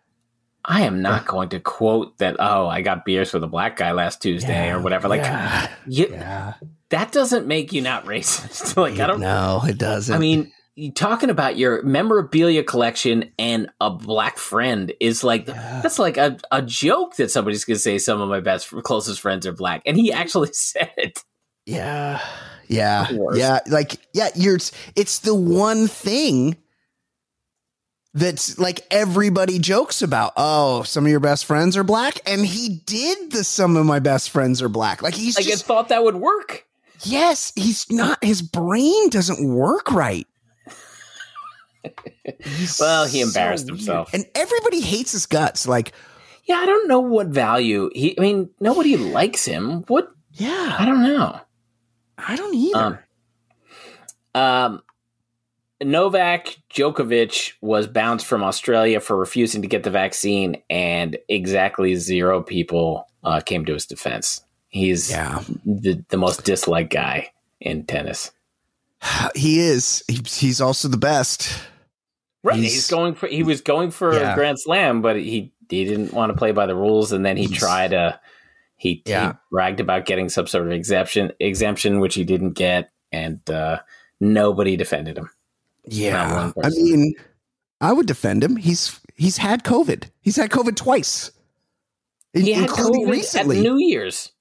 I 0.64 0.82
am 0.82 1.02
not 1.02 1.26
going 1.26 1.48
to 1.50 1.60
quote 1.60 2.18
that. 2.18 2.36
Oh, 2.38 2.68
I 2.68 2.82
got 2.82 3.04
beers 3.04 3.32
with 3.32 3.42
a 3.42 3.48
black 3.48 3.76
guy 3.76 3.92
last 3.92 4.22
Tuesday 4.22 4.70
or 4.70 4.80
whatever. 4.80 5.08
Like 5.08 5.22
yeah, 5.22 5.68
you, 5.86 6.08
yeah. 6.10 6.54
that 6.90 7.10
doesn't 7.12 7.46
make 7.46 7.72
you 7.72 7.82
not 7.82 8.04
racist. 8.04 8.76
like 8.80 8.98
I 9.00 9.06
don't 9.06 9.20
no 9.20 9.62
it 9.66 9.78
doesn't 9.78 10.14
I 10.14 10.18
mean, 10.18 10.52
you 10.74 10.92
talking 10.92 11.30
about 11.30 11.58
your 11.58 11.82
memorabilia 11.82 12.62
collection 12.62 13.30
and 13.38 13.70
a 13.80 13.90
black 13.90 14.38
friend 14.38 14.92
is 15.00 15.24
like 15.24 15.48
Yeah. 15.48 15.80
that's 15.82 15.98
like 15.98 16.16
a, 16.16 16.38
a 16.50 16.62
joke 16.62 17.16
that 17.16 17.30
somebody's 17.30 17.64
gonna 17.64 17.78
say 17.78 17.98
some 17.98 18.20
of 18.20 18.28
my 18.28 18.40
best 18.40 18.68
closest 18.84 19.20
friends 19.20 19.46
are 19.46 19.52
black, 19.52 19.82
and 19.84 19.96
he 19.96 20.12
actually 20.12 20.50
said 20.52 20.92
it. 20.96 21.24
Yeah. 21.66 22.20
Yeah. 22.68 23.08
Yeah. 23.34 23.60
Like, 23.66 23.96
yeah, 24.14 24.28
you're 24.34 24.58
it's 24.96 25.18
the 25.20 25.34
one 25.34 25.88
thing 25.88 26.56
that's 28.14 28.58
like 28.58 28.86
everybody 28.90 29.58
jokes 29.58 30.02
about. 30.02 30.32
Oh, 30.36 30.82
some 30.82 31.04
of 31.04 31.10
your 31.10 31.20
best 31.20 31.44
friends 31.46 31.76
are 31.76 31.84
black. 31.84 32.20
And 32.26 32.44
he 32.44 32.80
did 32.84 33.32
the 33.32 33.42
some 33.44 33.76
of 33.76 33.86
my 33.86 33.98
best 33.98 34.30
friends 34.30 34.60
are 34.62 34.68
black. 34.68 35.02
Like 35.02 35.14
he's 35.14 35.36
Like 35.36 35.46
I 35.46 35.50
just 35.50 35.64
thought 35.64 35.88
that 35.88 36.04
would 36.04 36.16
work. 36.16 36.66
yes, 37.04 37.52
he's 37.56 37.90
not 37.90 38.22
his 38.22 38.42
brain 38.42 39.08
doesn't 39.10 39.48
work 39.48 39.90
right. 39.92 40.26
Well, 42.78 43.06
he 43.06 43.20
embarrassed 43.20 43.66
weird. 43.66 43.78
himself. 43.78 44.14
And 44.14 44.24
everybody 44.34 44.80
hates 44.80 45.12
his 45.12 45.26
guts. 45.26 45.66
Like, 45.66 45.92
Yeah, 46.44 46.56
I 46.56 46.66
don't 46.66 46.86
know 46.88 47.00
what 47.00 47.26
value 47.28 47.90
he. 47.94 48.16
I 48.18 48.20
mean, 48.22 48.50
nobody 48.60 48.96
likes 48.96 49.44
him. 49.44 49.82
What? 49.88 50.12
Yeah, 50.32 50.76
I 50.78 50.84
don't 50.84 51.02
know. 51.02 51.40
I 52.18 52.36
don't 52.36 52.54
either. 52.54 53.04
Um, 54.34 54.42
Um, 54.42 54.82
Novak 55.84 56.58
Djokovic 56.70 57.52
was 57.60 57.86
bounced 57.86 58.26
from 58.26 58.42
Australia 58.42 59.00
for 59.00 59.16
refusing 59.16 59.62
to 59.62 59.68
get 59.68 59.82
the 59.82 59.90
vaccine, 59.90 60.62
and 60.70 61.16
exactly 61.28 61.94
zero 61.96 62.42
people 62.42 63.06
uh, 63.24 63.40
came 63.40 63.64
to 63.64 63.72
his 63.74 63.86
defense. 63.86 64.42
He's 64.68 65.10
yeah. 65.10 65.42
the, 65.64 66.02
the 66.08 66.16
most 66.16 66.44
disliked 66.44 66.92
guy 66.92 67.30
in 67.60 67.84
tennis. 67.84 68.30
He 69.34 69.60
is. 69.60 70.02
He's, 70.08 70.38
he's 70.38 70.60
also 70.60 70.88
the 70.88 70.96
best. 70.96 71.52
Right, 72.44 72.56
He's- 72.56 72.72
he's, 72.72 72.90
going 72.90 73.14
for. 73.14 73.26
He 73.28 73.42
was 73.42 73.60
going 73.60 73.90
for 73.90 74.14
Yeah. 74.14 74.32
a 74.32 74.34
Grand 74.34 74.58
Slam, 74.60 75.02
but 75.02 75.16
he 75.16 75.52
he 75.68 75.84
didn't 75.84 76.12
want 76.12 76.30
to 76.30 76.36
play 76.36 76.52
by 76.52 76.66
the 76.66 76.74
rules, 76.74 77.12
and 77.12 77.24
then 77.24 77.36
he 77.36 77.46
He's- 77.46 77.58
tried 77.58 77.90
to. 77.92 78.18
He, 78.76 79.02
Yeah. 79.06 79.28
he 79.28 79.38
bragged 79.52 79.78
about 79.78 80.06
getting 80.06 80.28
some 80.28 80.48
sort 80.48 80.66
of 80.66 80.72
exemption, 80.72 81.32
exemption 81.38 82.00
which 82.00 82.16
he 82.16 82.24
didn't 82.24 82.54
get, 82.54 82.90
and 83.12 83.38
uh, 83.48 83.78
nobody 84.20 84.76
defended 84.76 85.16
him. 85.16 85.30
Not 85.86 85.94
Yeah. 85.94 86.52
I 86.62 86.68
mean, 86.70 87.14
I 87.80 87.92
would 87.92 88.06
defend 88.06 88.42
him. 88.44 88.56
He's 88.56 89.00
he's 89.16 89.36
had 89.38 89.64
COVID. 89.64 90.04
He's 90.20 90.36
had 90.36 90.50
COVID 90.50 90.76
twice. 90.76 91.30
In- 92.34 92.42
He 92.42 92.52
had 92.52 92.68
COVID 92.70 93.10
recently. 93.10 93.58
at 93.58 93.62
New 93.62 93.76
Year's. 93.78 94.32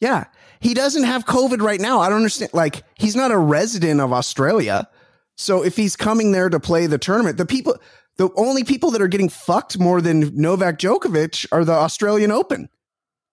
yeah. 0.00 0.24
He 0.62 0.74
doesn't 0.74 1.04
have 1.04 1.24
COVID 1.24 1.62
right 1.62 1.80
now. 1.80 2.00
I 2.00 2.10
don't 2.10 2.18
understand. 2.18 2.52
Like, 2.52 2.82
he's 2.96 3.16
not 3.16 3.30
a 3.30 3.38
resident 3.38 3.98
of 3.98 4.12
Australia. 4.12 4.86
So 5.38 5.64
if 5.64 5.74
he's 5.74 5.96
coming 5.96 6.32
there 6.32 6.50
to 6.50 6.60
play 6.60 6.86
the 6.86 6.98
tournament, 6.98 7.38
the 7.38 7.46
people 7.46 7.78
the 8.18 8.28
only 8.36 8.62
people 8.62 8.90
that 8.90 9.00
are 9.00 9.08
getting 9.08 9.30
fucked 9.30 9.78
more 9.78 10.02
than 10.02 10.36
Novak 10.36 10.78
Djokovic 10.78 11.46
are 11.50 11.64
the 11.64 11.72
Australian 11.72 12.30
Open. 12.30 12.68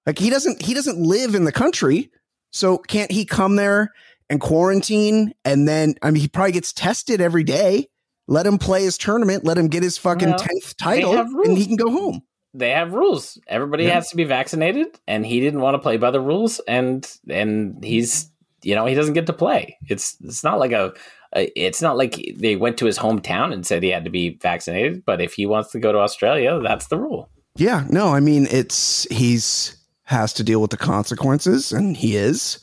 Like 0.06 0.18
he 0.20 0.30
doesn't 0.30 0.62
he 0.62 0.74
doesn't 0.74 1.00
live 1.00 1.36
in 1.36 1.44
the 1.44 1.52
country. 1.52 2.12
So 2.52 2.78
can't 2.78 3.12
he 3.12 3.26
come 3.26 3.58
there 3.58 3.92
and 4.30 4.40
quarantine 4.42 5.34
and 5.46 5.68
then 5.68 5.96
I 6.02 6.12
mean 6.12 6.22
he 6.22 6.28
probably 6.28 6.52
gets 6.54 6.74
tested 6.74 7.22
every 7.22 7.44
day. 7.44 7.88
Let 8.28 8.46
him 8.46 8.58
play 8.58 8.84
his 8.84 8.98
tournament, 8.98 9.46
let 9.46 9.58
him 9.58 9.68
get 9.68 9.84
his 9.84 9.98
fucking 9.98 10.30
Well, 10.30 10.40
10th 10.40 10.76
title 10.78 11.18
and 11.18 11.58
he 11.58 11.66
can 11.66 11.78
go 11.78 11.90
home. 11.90 12.22
They 12.54 12.72
have 12.72 12.94
rules. 12.94 13.40
Everybody 13.48 13.84
Yeah. 13.86 13.94
has 13.94 14.10
to 14.10 14.16
be 14.16 14.24
vaccinated, 14.24 14.88
and 15.08 15.26
he 15.26 15.40
didn't 15.40 15.62
want 15.62 15.76
to 15.76 15.80
play 15.80 15.98
by 15.98 16.12
the 16.12 16.20
rules, 16.22 16.60
and 16.68 17.08
and 17.30 17.84
he's 17.84 18.30
you 18.64 18.74
know 18.76 18.86
he 18.86 18.96
doesn't 18.96 19.14
get 19.14 19.28
to 19.28 19.34
play. 19.34 19.78
It's 19.88 20.18
it's 20.24 20.44
not 20.44 20.58
like 20.60 20.72
a- 20.72 20.94
It's 21.34 21.82
not 21.82 21.98
like 21.98 22.16
they 22.38 22.56
went 22.56 22.78
to 22.78 22.86
his 22.86 22.98
hometown 22.98 23.54
and 23.54 23.66
said 23.66 23.84
he 23.84 23.90
had 23.90 24.06
to 24.06 24.10
be 24.10 24.38
vaccinated, 24.42 25.04
but 25.06 25.22
if 25.22 25.34
he 25.34 25.46
wants 25.46 25.72
to 25.72 25.80
go 25.80 25.92
to 25.92 26.00
Australia, 26.00 26.60
that's 26.64 26.88
the 26.88 26.98
rule. 26.98 27.30
Yeah, 27.58 27.86
no, 27.90 28.08
I 28.14 28.22
mean 28.22 28.48
it's 28.50 29.06
he's 29.12 29.76
has 30.04 30.32
to 30.34 30.44
deal 30.44 30.62
with 30.62 30.72
the 30.72 30.78
consequences 30.78 31.72
and 31.74 31.96
he 31.98 32.16
is, 32.16 32.60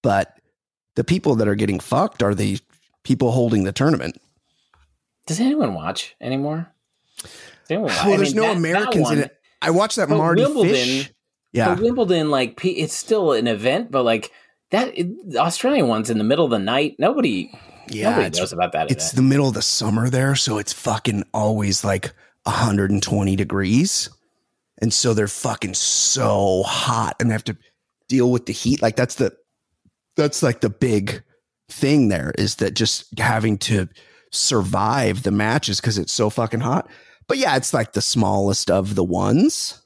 but 0.00 0.32
the 0.96 1.04
people 1.04 1.34
that 1.36 1.48
are 1.48 1.54
getting 1.54 1.80
fucked 1.80 2.22
are 2.22 2.34
the 2.34 2.58
people 3.02 3.32
holding 3.32 3.64
the 3.64 3.72
tournament. 3.72 4.16
Does 5.26 5.40
anyone 5.40 5.74
watch 5.74 6.14
anymore? 6.20 6.72
Anyone 7.70 7.88
watch? 7.90 8.04
Well, 8.04 8.14
I 8.14 8.16
there's 8.16 8.34
mean, 8.34 8.36
no 8.36 8.42
that- 8.42 8.48
that 8.54 8.56
Americans 8.58 9.02
one- 9.02 9.18
in 9.18 9.24
it. 9.24 9.36
I 9.62 9.70
watched 9.70 9.96
that 9.96 10.08
But 10.08 10.18
Mardy 10.18 10.42
Wimbledon- 10.42 10.74
Fish. 10.74 11.12
Yeah. 11.52 11.74
Wimbledon, 11.78 12.30
like, 12.30 12.60
it's 12.64 12.94
still 12.94 13.32
an 13.32 13.46
event, 13.46 13.90
but 13.90 14.02
like 14.02 14.30
that 14.70 14.96
it, 14.98 15.30
the 15.30 15.38
Australian 15.38 15.86
one's 15.88 16.10
in 16.10 16.18
the 16.18 16.24
middle 16.24 16.44
of 16.44 16.50
the 16.50 16.58
night. 16.58 16.96
Nobody, 16.98 17.50
Yeah. 17.88 18.10
nobody 18.10 18.38
knows 18.38 18.52
about 18.52 18.72
that 18.72 18.90
it's 18.90 19.04
event. 19.12 19.16
the 19.16 19.22
middle 19.22 19.48
of 19.48 19.54
the 19.54 19.62
summer 19.62 20.10
there. 20.10 20.34
So 20.34 20.58
it's 20.58 20.72
fucking 20.72 21.24
always 21.32 21.84
like 21.84 22.12
120 22.44 23.36
degrees. 23.36 24.10
And 24.78 24.92
so 24.92 25.14
they're 25.14 25.28
fucking 25.28 25.74
so 25.74 26.64
hot 26.64 27.16
and 27.20 27.30
they 27.30 27.34
have 27.34 27.44
to 27.44 27.56
deal 28.08 28.30
with 28.30 28.46
the 28.46 28.52
heat. 28.52 28.82
Like 28.82 28.96
that's 28.96 29.14
the, 29.14 29.34
that's 30.16 30.42
like 30.42 30.60
the 30.60 30.70
big 30.70 31.22
thing 31.68 32.08
there 32.08 32.32
is 32.38 32.56
that 32.56 32.74
just 32.74 33.18
having 33.18 33.58
to 33.58 33.88
survive 34.30 35.22
the 35.22 35.30
matches 35.30 35.80
because 35.80 35.98
it's 35.98 36.12
so 36.12 36.30
fucking 36.30 36.60
hot. 36.60 36.88
But 37.28 37.38
yeah, 37.38 37.56
it's 37.56 37.72
like 37.72 37.92
the 37.92 38.02
smallest 38.02 38.70
of 38.70 38.94
the 38.94 39.04
ones, 39.04 39.80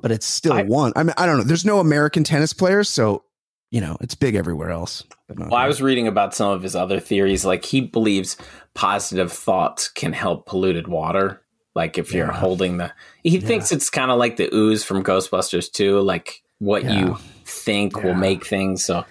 but 0.00 0.10
it's 0.10 0.26
still 0.26 0.54
I- 0.54 0.62
one. 0.62 0.92
I 0.96 1.02
mean, 1.02 1.14
I 1.18 1.26
don't 1.26 1.38
know. 1.38 1.44
There's 1.44 1.64
no 1.64 1.78
American 1.80 2.24
tennis 2.24 2.52
players, 2.52 2.88
so 2.88 3.24
you 3.70 3.80
know 3.80 3.96
it's 4.00 4.14
big 4.14 4.34
everywhere 4.34 4.70
else. 4.70 5.02
Well, 5.34 5.54
I 5.54 5.66
was 5.66 5.82
reading 5.82 6.06
about 6.06 6.34
some 6.34 6.50
of 6.50 6.62
his 6.62 6.76
other 6.76 7.00
theories. 7.00 7.44
Like 7.44 7.64
he 7.64 7.80
believes 7.80 8.36
positive 8.74 9.32
thoughts 9.32 9.88
can 9.88 10.12
help 10.12 10.46
polluted 10.46 10.88
water. 10.88 11.42
Like 11.74 11.98
if 11.98 12.12
you're 12.12 12.26
Yeah. 12.28 12.32
holding 12.32 12.76
the, 12.76 12.92
he 13.24 13.40
thinks 13.40 13.72
it's 13.72 13.90
kind 13.90 14.10
of 14.12 14.18
like 14.18 14.36
the 14.36 14.48
ooze 14.54 14.84
from 14.84 15.02
Ghostbusters 15.02 15.70
too. 15.72 16.00
Like 16.00 16.42
what 16.60 16.84
Yeah. 16.84 16.92
you 17.00 17.18
think 17.44 18.02
will 18.04 18.14
make 18.14 18.46
things. 18.46 18.84
So 18.84 19.04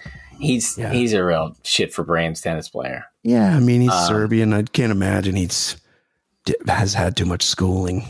he's 0.44 0.78
Yeah. 0.78 0.92
he's 0.92 1.12
a 1.12 1.24
real 1.24 1.56
shit 1.64 1.92
for 1.92 2.04
brains 2.04 2.40
tennis 2.40 2.68
player. 2.68 3.04
Yeah, 3.22 3.56
I 3.56 3.60
mean 3.60 3.80
he's 3.80 3.90
Um, 3.92 4.06
Serbian. 4.06 4.52
I 4.52 4.62
can't 4.62 4.92
imagine 4.92 5.34
he's 5.36 5.76
has 6.68 6.94
had 6.94 7.16
too 7.16 7.24
much 7.24 7.42
schooling. 7.42 8.04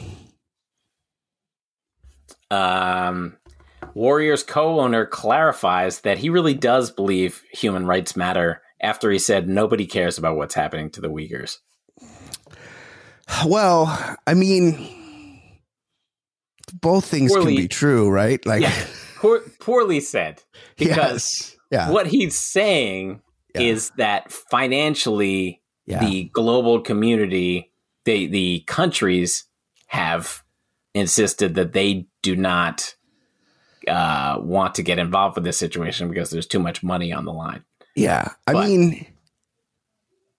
Um, 2.50 3.36
Warriors 3.94 4.42
co-owner 4.42 5.06
clarifies 5.06 6.00
that 6.00 6.18
he 6.18 6.30
really 6.30 6.54
does 6.54 6.90
believe 6.90 7.42
human 7.52 7.86
rights 7.86 8.16
matter 8.16 8.62
after 8.80 9.10
he 9.10 9.18
said 9.18 9.48
nobody 9.48 9.86
cares 9.86 10.18
about 10.18 10.36
what's 10.36 10.54
happening 10.54 10.90
to 10.90 11.00
the 11.00 11.08
Uyghurs. 11.08 11.58
Well, 13.46 14.16
I 14.26 14.34
mean, 14.34 14.88
both 16.80 17.06
things 17.06 17.32
Poorly- 17.32 17.54
can 17.54 17.62
be 17.64 17.68
true, 17.68 18.10
right? 18.10 18.44
Like, 18.44 18.62
Yeah, 18.62 18.86
poor, 19.16 19.40
poorly 19.60 20.00
said 20.00 20.42
because 20.76 20.96
yes, 20.96 21.53
yeah, 21.74 21.90
what 21.90 22.06
he's 22.06 22.34
saying 22.36 23.20
Yeah. 23.54 23.62
is 23.62 23.90
that 23.96 24.32
financially 24.32 25.60
yeah, 25.86 26.00
the 26.00 26.30
global 26.32 26.80
community 26.80 27.70
the 28.04 28.26
the 28.26 28.60
countries 28.66 29.44
have 29.88 30.42
insisted 30.94 31.54
that 31.56 31.72
they 31.72 32.06
do 32.22 32.36
not 32.36 32.94
uh, 33.88 34.38
want 34.40 34.74
to 34.76 34.82
get 34.82 34.98
involved 34.98 35.34
with 35.36 35.44
this 35.44 35.58
situation 35.58 36.08
because 36.08 36.30
there's 36.30 36.46
too 36.46 36.58
much 36.58 36.82
money 36.82 37.12
on 37.12 37.24
the 37.24 37.32
line. 37.32 37.64
Yeah. 37.94 38.30
I 38.46 38.52
but- 38.52 38.66
mean, 38.68 39.06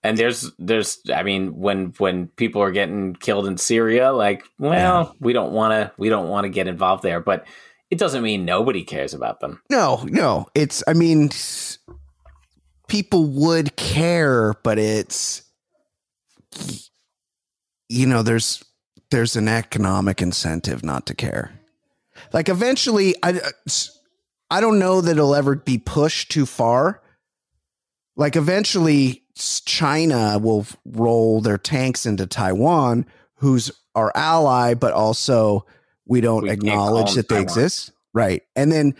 and 0.03 0.17
there's 0.17 0.51
there's 0.59 0.99
i 1.13 1.23
mean 1.23 1.55
when 1.57 1.93
when 1.97 2.27
people 2.27 2.61
are 2.61 2.71
getting 2.71 3.15
killed 3.15 3.47
in 3.47 3.57
syria 3.57 4.11
like 4.13 4.43
well 4.59 5.15
we 5.19 5.33
don't 5.33 5.51
want 5.51 5.71
to 5.71 5.91
we 5.97 6.09
don't 6.09 6.29
want 6.29 6.45
to 6.45 6.49
get 6.49 6.67
involved 6.67 7.01
there. 7.03 7.19
But 7.19 7.45
it 7.95 7.99
doesn't 7.99 8.23
mean 8.23 8.45
nobody 8.45 8.83
cares 8.83 9.13
about 9.13 9.39
them 9.39 9.61
no, 9.69 10.05
no. 10.07 10.47
It's, 10.53 10.83
I 10.87 10.93
mean, 10.93 11.29
people 12.87 13.25
would 13.25 13.75
care, 13.75 14.53
but 14.63 14.77
it's, 14.77 15.43
you 17.89 18.05
know, 18.05 18.23
there's 18.23 18.63
there's 19.11 19.35
an 19.35 19.47
economic 19.47 20.21
incentive 20.21 20.83
not 20.83 21.05
to 21.07 21.13
care. 21.13 21.59
Like, 22.33 22.49
eventually, 22.49 23.15
I 23.21 23.33
uh, 23.33 23.69
I 24.49 24.61
don't 24.61 24.79
know 24.79 25.01
that 25.01 25.11
it'll 25.11 25.35
ever 25.35 25.55
be 25.55 25.77
pushed 25.77 26.31
too 26.31 26.45
far. 26.45 27.01
Like, 28.15 28.35
eventually, 28.35 29.23
China 29.65 30.39
will 30.39 30.65
roll 30.85 31.41
their 31.41 31.57
tanks 31.57 32.05
into 32.05 32.25
Taiwan, 32.25 33.05
who's 33.35 33.71
our 33.93 34.11
ally, 34.15 34.73
but 34.73 34.93
also 34.93 35.65
we 36.07 36.21
don't 36.21 36.43
We 36.43 36.49
acknowledge 36.51 37.13
that 37.15 37.27
they 37.29 37.35
Taiwan. 37.35 37.43
exist. 37.43 37.91
Right. 38.13 38.43
And 38.55 38.71
then 38.71 38.95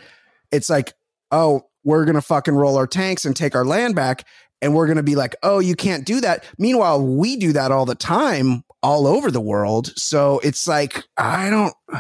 it's 0.52 0.70
like, 0.70 0.94
oh, 1.32 1.66
we're 1.84 2.06
going 2.06 2.16
to 2.16 2.22
fucking 2.22 2.56
roll 2.56 2.78
our 2.78 2.88
tanks 2.88 3.26
and 3.26 3.36
take 3.36 3.56
our 3.56 3.66
land 3.66 3.96
back. 3.96 4.26
And 4.62 4.74
we're 4.74 4.88
going 4.88 4.98
to 4.98 5.04
be 5.04 5.16
like, 5.16 5.36
oh, 5.44 5.60
you 5.60 5.76
can't 5.76 6.06
do 6.06 6.22
that. 6.22 6.44
Meanwhile, 6.58 7.06
we 7.06 7.36
do 7.38 7.54
that 7.54 7.72
all 7.72 7.86
the 7.86 7.94
time, 7.96 8.64
all 8.82 9.06
over 9.06 9.30
the 9.30 9.42
world. 9.42 9.92
So 9.98 10.40
it's 10.40 10.68
like, 10.68 11.04
I 11.18 11.50
don't, 11.50 11.74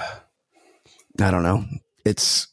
I 1.22 1.32
don't 1.32 1.44
know. 1.44 1.66
It's, 2.06 2.48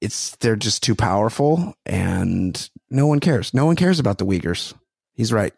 it's, 0.00 0.36
they're 0.36 0.56
just 0.56 0.82
too 0.82 0.94
powerful 0.94 1.74
and 1.86 2.68
no 2.90 3.06
one 3.06 3.20
cares. 3.20 3.54
No 3.54 3.64
one 3.66 3.76
cares 3.76 3.98
about 3.98 4.18
the 4.18 4.26
Uyghurs. 4.26 4.74
He's 5.14 5.32
right. 5.32 5.54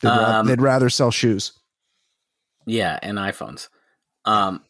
They'd, 0.00 0.08
ra- 0.08 0.38
Um, 0.40 0.46
they'd 0.46 0.62
rather 0.62 0.88
sell 0.88 1.10
shoes. 1.10 1.52
Yeah, 2.66 2.98
and 3.02 3.18
iPhones. 3.18 3.68
Um, 4.24 4.62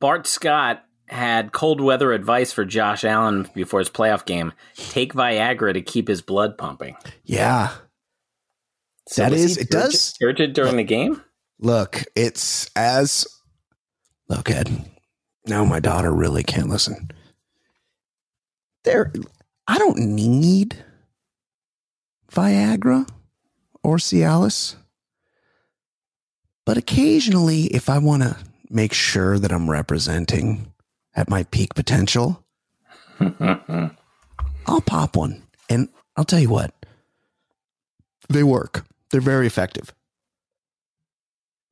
Bart 0.00 0.26
Scott 0.26 0.82
had 1.08 1.52
cold 1.52 1.80
weather 1.80 2.12
advice 2.12 2.52
for 2.52 2.64
Josh 2.64 3.04
Allen 3.04 3.48
before 3.54 3.78
his 3.80 3.88
playoff 3.90 4.24
game: 4.24 4.52
take 4.76 5.12
Viagra 5.14 5.72
to 5.72 5.82
keep 5.82 6.08
his 6.08 6.22
blood 6.22 6.58
pumping. 6.58 6.96
Yeah. 7.24 7.72
That 9.16 9.30
was 9.32 9.42
is- 9.42 9.56
it 9.58 9.70
does- 9.70 10.12
turgid 10.14 10.52
during 10.52 10.76
the 10.76 10.84
game. 10.84 11.22
Look, 11.58 12.04
it's 12.14 12.68
as 12.76 13.26
look 14.28 14.50
Ed. 14.50 14.84
Now 15.46 15.64
my 15.64 15.80
daughter 15.80 16.12
really 16.12 16.42
can't 16.42 16.68
listen. 16.68 17.10
There 18.84 19.12
I 19.66 19.78
don't 19.78 19.98
need 19.98 20.76
Viagra 22.30 23.08
or 23.82 23.96
Cialis. 23.96 24.74
But 26.66 26.76
occasionally 26.76 27.64
if 27.66 27.88
I 27.88 27.98
want 27.98 28.22
to 28.24 28.36
make 28.70 28.92
sure 28.92 29.38
that 29.38 29.52
I'm 29.52 29.70
representing 29.70 30.72
at 31.14 31.28
my 31.30 31.44
peak 31.44 31.74
potential, 31.74 32.44
I'll 33.20 34.80
pop 34.84 35.16
one. 35.16 35.42
And 35.68 35.88
I'll 36.16 36.24
tell 36.24 36.40
you 36.40 36.50
what. 36.50 36.72
They 38.28 38.42
work. 38.42 38.84
They're 39.10 39.20
very 39.20 39.46
effective. 39.46 39.94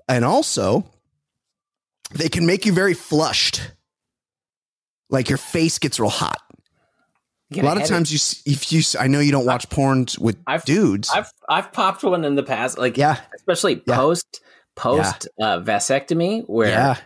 And 0.09 0.25
also, 0.25 0.85
they 2.13 2.29
can 2.29 2.47
make 2.47 2.67
you 2.67 2.73
very 2.73 2.95
flushed. 2.95 3.61
Like 5.11 5.29
your 5.29 5.39
face 5.39 5.79
gets 5.79 5.99
real 5.99 6.11
hot. 6.11 6.41
A 7.57 7.63
lot 7.63 7.81
of 7.81 7.87
times 7.87 8.11
you 8.11 8.53
if 8.53 8.73
you 8.73 8.83
I 8.99 9.07
know 9.07 9.21
you 9.21 9.31
don't 9.31 9.47
watch 9.47 9.69
porn 9.71 10.07
with 10.19 10.37
I've- 10.47 10.65
dudes. 10.67 11.09
I've 11.15 11.31
I've 11.49 11.73
popped 11.73 12.03
one 12.03 12.25
in 12.25 12.35
the 12.35 12.43
past, 12.43 12.79
like 12.79 12.97
yeah. 12.97 13.21
especially 13.37 13.81
Yeah. 13.87 13.95
post 13.97 14.41
post 14.75 15.29
uh, 15.41 15.59
vasectomy, 15.61 16.43
where 16.49 16.69
Yeah. 16.69 16.97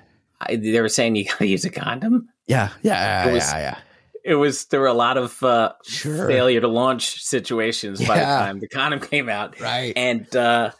I, 0.40 0.56
they 0.56 0.80
were 0.80 0.88
saying 0.88 1.16
you 1.16 1.24
got 1.26 1.38
to 1.38 1.46
use 1.46 1.64
a 1.64 1.70
condom. 1.70 2.28
Yeah. 2.46 2.70
Yeah. 2.82 3.28
It 3.28 3.32
was- 3.32 3.52
yeah. 3.52 3.58
Yeah. 3.60 3.78
It 4.24 4.34
was 4.34 4.66
there 4.66 4.80
were 4.80 4.86
a 4.88 4.92
lot 4.94 5.16
of 5.16 5.42
uh, 5.42 5.72
Sure. 5.84 6.26
failure 6.28 6.60
to 6.60 6.68
launch 6.68 7.22
situations 7.22 8.06
by 8.06 8.18
the 8.18 8.24
time 8.24 8.60
the 8.60 8.68
condom 8.68 9.00
came 9.00 9.28
out. 9.28 9.58
Right. 9.60 9.92
and 9.96 10.34
uh 10.36 10.72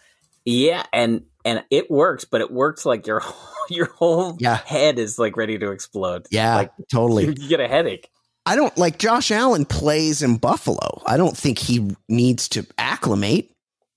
yeah 0.45 0.84
and 0.93 1.22
and 1.47 1.64
it 1.70 1.91
works 1.91 2.24
but 2.26 2.41
it 2.43 2.51
works 2.53 2.84
like 2.84 3.07
your 3.07 3.22
your 3.70 3.86
whole 3.86 4.36
Yeah. 4.39 4.57
head 4.66 4.99
is 4.99 5.18
like 5.18 5.36
ready 5.36 5.59
to 5.59 5.70
explode 5.70 6.26
yeah. 6.30 6.57
like 6.57 6.72
totally. 6.91 7.26
you 7.26 7.49
get 7.49 7.61
a 7.61 7.68
headache 7.68 8.11
I 8.45 8.57
don't 8.57 8.76
like 8.76 8.99
Josh 8.99 9.30
Allen 9.30 9.64
plays 9.66 10.22
in 10.22 10.36
Buffalo. 10.39 11.03
I 11.07 11.16
don't 11.18 11.36
think 11.36 11.59
he 11.59 11.95
needs 12.09 12.49
to 12.51 12.66
acclimate. 12.78 13.51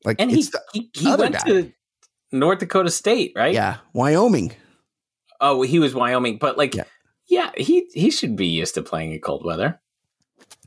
Like 0.04 0.18
and 0.20 0.30
he 0.30 0.44
the, 0.44 0.62
he, 0.74 0.89
he 0.94 1.16
went 1.16 1.34
guy. 1.36 1.39
to 1.48 1.72
north 2.32 2.59
dakota 2.59 2.89
state 2.91 3.34
right 3.36 3.53
yeah, 3.53 3.77
Wyoming. 3.93 4.51
oh 5.39 5.61
he 5.61 5.79
was 5.79 5.93
wyoming 5.93 6.38
but 6.38 6.57
like 6.57 6.73
Yeah. 6.75 6.84
yeah. 7.27 7.51
he 7.57 7.88
he 7.93 8.11
should 8.11 8.36
be 8.36 8.47
used 8.47 8.73
to 8.75 8.82
playing 8.84 9.11
in 9.11 9.19
cold 9.19 9.43
weather 9.45 9.79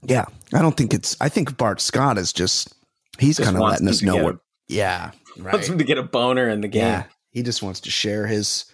Yeah. 0.03 0.27
I 0.53 0.61
don't 0.63 0.77
think 0.77 0.93
it's 0.95 1.17
I 1.21 1.29
think 1.29 1.57
Bart 1.57 1.81
Scott 1.81 2.19
is 2.19 2.33
just 2.33 2.75
he's 3.19 3.39
kind 3.39 3.57
of 3.57 3.63
letting 3.63 3.89
us 3.89 4.03
know 4.03 4.23
what 4.23 4.39
Yeah. 4.69 5.13
wants 5.39 5.69
him 5.69 5.79
to 5.79 5.85
get 5.85 5.99
a 5.99 6.03
boner 6.03 6.49
in 6.49 6.61
the 6.61 6.69
game 6.69 6.83
Yeah. 6.83 7.05
He 7.31 7.43
just 7.43 7.63
wants 7.63 7.81
to 7.81 7.91
share 7.91 8.27
his 8.27 8.65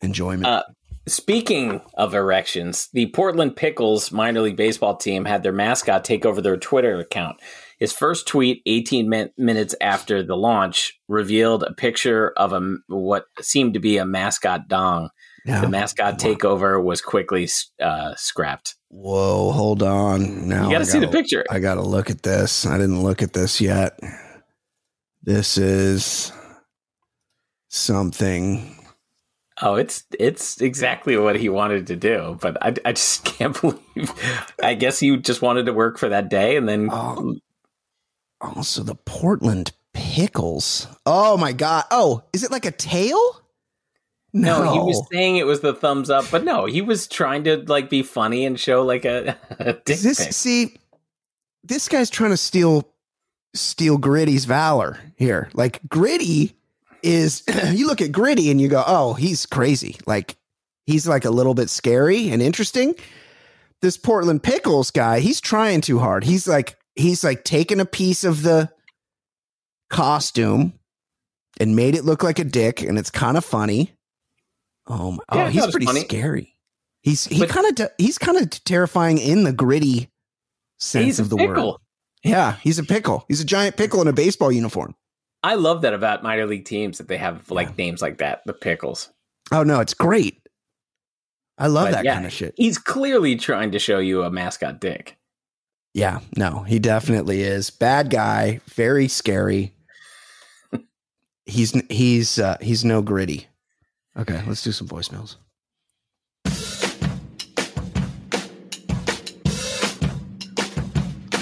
enjoyment. 0.00 0.46
Uh, 0.46 0.62
Speaking 1.06 1.82
of 1.98 2.14
erections, 2.14 2.88
the 2.94 3.06
Portland 3.10 3.56
Pickles 3.56 4.10
minor 4.10 4.40
league 4.40 4.56
baseball 4.56 4.96
team 4.96 5.26
had 5.26 5.42
their 5.42 5.52
mascot 5.52 6.02
take 6.02 6.24
over 6.24 6.40
their 6.40 6.56
Twitter 6.56 6.98
account. 6.98 7.36
His 7.84 7.92
first 7.92 8.26
tweet, 8.26 8.62
18 8.64 9.10
min- 9.10 9.30
minutes 9.36 9.74
after 9.78 10.22
the 10.22 10.38
launch, 10.38 10.98
revealed 11.06 11.64
a 11.64 11.74
picture 11.74 12.32
of 12.38 12.54
a 12.54 12.76
what 12.86 13.26
seemed 13.42 13.74
to 13.74 13.78
be 13.78 13.98
a 13.98 14.06
mascot 14.06 14.68
dong. 14.68 15.10
The 15.44 15.68
mascot 15.68 16.18
takeover 16.18 16.82
was 16.82 17.02
quickly 17.02 17.46
uh, 17.78 18.14
scrapped. 18.16 18.76
Whoa, 18.88 19.52
hold 19.52 19.82
on. 19.82 20.48
Now 20.48 20.64
you 20.64 20.72
got 20.72 20.78
to 20.78 20.86
see 20.86 20.98
the 20.98 21.08
picture. 21.08 21.44
I 21.50 21.58
got 21.58 21.74
to 21.74 21.82
look 21.82 22.08
at 22.08 22.22
this. 22.22 22.64
I 22.64 22.78
didn't 22.78 23.02
look 23.02 23.20
at 23.20 23.34
this 23.34 23.60
yet. 23.60 24.00
This 25.22 25.58
is 25.58 26.32
something. 27.68 28.78
Oh, 29.60 29.74
it's 29.74 30.04
it's 30.18 30.62
exactly 30.62 31.18
what 31.18 31.36
he 31.36 31.50
wanted 31.50 31.86
to 31.88 31.96
do, 31.96 32.38
but 32.40 32.56
I, 32.64 32.74
I 32.86 32.92
just 32.92 33.24
can't 33.38 33.60
believe. 33.60 34.10
I 34.62 34.72
guess 34.72 34.98
he 34.98 35.14
just 35.18 35.42
wanted 35.42 35.66
to 35.66 35.74
work 35.74 35.98
for 35.98 36.08
that 36.08 36.30
day, 36.30 36.56
and 36.56 36.66
then 36.66 36.88
Oh. 36.90 37.34
Also, 38.40 38.82
the 38.82 38.94
Portland 38.94 39.72
pickles. 39.92 40.86
Oh 41.06 41.36
my 41.36 41.52
god! 41.52 41.84
Oh, 41.90 42.24
is 42.32 42.42
it 42.42 42.50
like 42.50 42.66
a 42.66 42.70
tail? 42.70 43.18
no, 44.34 44.72
he 44.72 44.78
was 44.80 45.00
saying 45.12 45.36
it 45.36 45.46
was 45.46 45.60
the 45.60 45.72
thumbs 45.72 46.10
up, 46.10 46.24
but 46.30 46.44
no, 46.44 46.66
he 46.66 46.82
was 46.82 47.06
trying 47.06 47.44
to 47.44 47.58
like 47.68 47.88
be 47.88 48.02
funny 48.02 48.44
and 48.44 48.58
show 48.58 48.82
like 48.82 49.04
a, 49.04 49.36
a 49.60 49.76
this 49.86 50.18
see? 50.36 50.76
This 51.62 51.88
guy's 51.88 52.10
trying 52.10 52.30
to 52.30 52.36
steal 52.36 52.92
steal 53.54 53.96
Gritty's 53.96 54.44
valor 54.44 54.98
here. 55.16 55.48
Like 55.54 55.80
Gritty 55.88 56.56
is, 57.02 57.44
you 57.72 57.86
look 57.86 58.02
at 58.02 58.12
Gritty 58.12 58.50
and 58.50 58.60
you 58.60 58.68
go, 58.68 58.82
"Oh, 58.84 59.14
he's 59.14 59.46
crazy." 59.46 59.96
Like 60.06 60.36
he's 60.84 61.06
like 61.06 61.24
a 61.24 61.30
little 61.30 61.54
bit 61.54 61.70
scary 61.70 62.30
and 62.30 62.42
interesting. 62.42 62.96
This 63.82 63.96
Portland 63.96 64.42
Pickles 64.42 64.90
guy, 64.90 65.20
he's 65.20 65.40
trying 65.40 65.80
too 65.80 65.98
hard. 66.00 66.24
He's 66.24 66.48
like 66.48 66.76
he's 66.96 67.24
like 67.24 67.44
taking 67.44 67.80
a 67.80 67.84
piece 67.84 68.24
of 68.24 68.42
the 68.42 68.70
costume 69.90 70.72
and 71.60 71.76
made 71.76 71.94
it 71.94 72.04
look 72.04 72.22
like 72.22 72.38
a 72.38 72.44
dick, 72.44 72.82
and 72.82 72.98
it's 72.98 73.10
kind 73.10 73.36
of 73.36 73.44
funny. 73.44 73.92
Oh, 74.86 75.12
my, 75.12 75.18
Yeah, 75.32 75.44
oh, 75.46 75.48
he's 75.48 75.70
pretty 75.70 75.86
funny. 75.86 76.00
scary. 76.00 76.54
He's 77.02 77.26
he 77.26 77.46
kind 77.46 77.78
of 77.78 77.90
he's 77.98 78.16
kind 78.18 78.38
of 78.38 78.48
terrifying 78.64 79.18
in 79.18 79.44
the 79.44 79.52
gritty 79.52 80.08
sense 80.78 81.18
of 81.18 81.28
the 81.28 81.36
pickle. 81.36 81.72
word. 81.72 81.76
Yeah, 82.24 82.56
he's 82.62 82.78
a 82.78 82.82
pickle. 82.84 83.26
He's 83.28 83.40
a 83.42 83.44
giant 83.44 83.76
pickle 83.76 84.00
in 84.00 84.08
a 84.08 84.12
baseball 84.12 84.50
uniform. 84.50 84.94
I 85.42 85.56
love 85.56 85.82
that 85.82 85.92
about 85.92 86.22
minor 86.22 86.46
league 86.46 86.64
teams 86.64 86.96
that 86.96 87.08
they 87.08 87.18
have 87.18 87.50
like 87.50 87.76
names 87.76 88.00
like 88.00 88.18
that, 88.18 88.40
the 88.46 88.54
pickles. 88.54 89.10
Oh 89.52 89.62
no, 89.62 89.80
it's 89.80 89.92
great. 89.92 90.40
I 91.58 91.66
love 91.66 91.88
But 91.88 91.92
that 91.92 92.04
yeah, 92.06 92.14
kind 92.14 92.26
of 92.26 92.32
shit. 92.32 92.54
He's 92.56 92.78
clearly 92.78 93.36
trying 93.36 93.72
to 93.72 93.78
show 93.78 93.98
you 93.98 94.22
a 94.22 94.30
mascot 94.30 94.80
dick. 94.80 95.18
Yeah, 95.94 96.18
no, 96.36 96.64
he 96.64 96.80
definitely 96.80 97.42
is. 97.42 97.70
Bad 97.70 98.10
guy, 98.10 98.60
very 98.66 99.06
scary. 99.06 99.72
he's 101.46 101.70
he's 101.88 102.38
uh, 102.40 102.56
he's 102.60 102.84
no 102.84 103.00
gritty. 103.00 103.46
Okay, 104.16 104.42
let's 104.46 104.62
do 104.62 104.72
some 104.72 104.88
voicemails. 104.88 105.36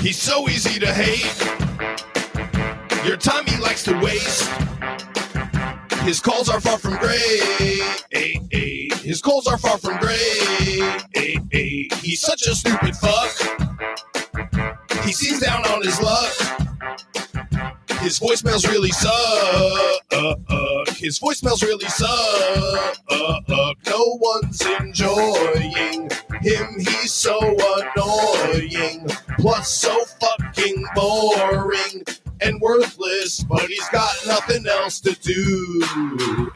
He's 0.01 0.21
so 0.21 0.49
easy 0.49 0.79
to 0.81 0.93
hate. 0.93 1.25
Your 3.07 3.17
time 3.17 3.47
he 3.47 3.57
likes 3.59 3.85
to 3.85 3.99
waste. 4.01 4.51
His 6.03 6.21
calls 6.21 6.49
are 6.51 6.61
far 6.61 6.77
from 6.77 6.99
great. 6.99 7.41
His 9.01 9.23
calls 9.23 9.47
are 9.47 9.57
far 9.57 9.79
from 9.79 9.99
great. 9.99 10.19
He's 12.03 12.21
such 12.21 12.47
a 12.47 12.55
stupid 12.55 12.97
fuck. 12.97 13.62
He 15.23 15.29
seems 15.29 15.41
down 15.41 15.65
on 15.67 15.81
his 15.85 16.01
luck. 16.01 16.33
His 18.01 18.19
voicemails 18.19 18.67
really 18.67 18.91
suck. 18.91 19.13
His 20.97 21.21
voicemails 21.21 21.63
really 21.63 21.89
suck. 21.89 22.99
No 23.87 24.19
one's 24.21 24.61
enjoying 24.81 26.11
him. 26.41 26.75
He's 26.77 27.13
so 27.13 27.39
annoying. 27.39 29.07
Plus, 29.39 29.73
so 29.73 30.05
fucking 30.21 30.85
boring 30.97 32.03
and 32.43 32.61
worthless. 32.61 33.43
But 33.45 33.63
he's 33.63 33.89
got 33.89 34.13
nothing 34.27 34.67
else 34.67 35.01
to 35.01 35.13
do. 35.21 35.83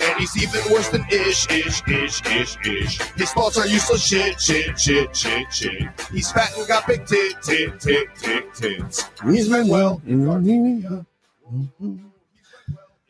And 0.01 0.19
he's 0.19 0.37
even 0.43 0.61
worse 0.73 0.89
than 0.89 1.05
ish, 1.11 1.49
ish, 1.51 1.83
ish, 1.89 2.27
ish, 2.27 2.57
ish. 2.67 2.99
His 3.17 3.33
thoughts 3.33 3.59
are 3.59 3.67
useless 3.67 4.05
shit, 4.05 4.41
shit, 4.41 4.79
shit, 4.79 5.17
shit, 5.17 5.53
shit. 5.53 6.01
He's 6.13 6.31
fat 6.33 6.57
and 6.57 6.67
got 6.67 6.87
big 6.87 7.07
tit, 7.07 7.35
tit, 7.43 7.81
tit, 7.81 8.09
tit, 8.17 8.55
tits. 8.55 9.05
He's 9.25 9.49
been 9.49 9.69
well. 9.69 10.01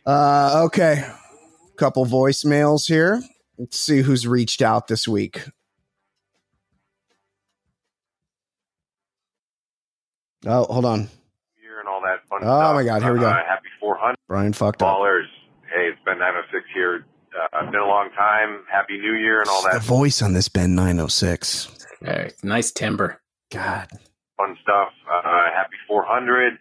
Uh, 0.05 0.63
okay, 0.67 1.05
couple 1.77 2.07
voicemails 2.07 2.87
here. 2.87 3.23
Let's 3.59 3.79
see 3.79 4.03
who's 4.03 4.27
reached 4.27 4.63
out 4.63 4.87
this 4.87 5.09
week. 5.09 5.49
Oh, 10.45 10.65
hold 10.65 10.85
on. 10.85 11.09
year 11.61 11.81
and 11.81 11.89
all 11.89 12.01
that 12.03 12.26
fun 12.41 12.49
Oh 12.49 12.59
stuff. 12.61 12.75
my 12.75 12.85
God, 12.85 13.03
here 13.03 13.13
we 13.15 13.21
go. 13.21 13.27
Uh, 13.29 13.35
happy 13.49 13.69
400 13.81 14.17
Brian 14.29 14.53
fucked 14.53 14.83
up. 14.83 14.89
ballers. 14.97 15.25
Hey, 15.75 15.89
it's 15.89 15.99
been 16.05 16.19
906 16.19 16.65
here. 16.75 17.05
Uh, 17.53 17.71
been 17.71 17.81
a 17.81 17.87
long 17.87 18.11
time. 18.17 18.63
Happy 18.73 18.99
New 18.99 19.15
Year 19.15 19.41
and 19.41 19.49
all 19.49 19.63
that. 19.65 19.75
The 19.75 19.81
voice 19.81 20.23
on 20.23 20.33
this 20.33 20.49
Ben 20.49 20.75
906. 20.75 21.87
Hey, 22.03 22.31
nice 22.43 22.71
timber. 22.73 23.21
God. 23.53 23.89
fun 24.37 24.57
stuff. 24.63 24.89
Uh, 25.11 25.23
happy 25.55 25.77
400. 25.89 26.55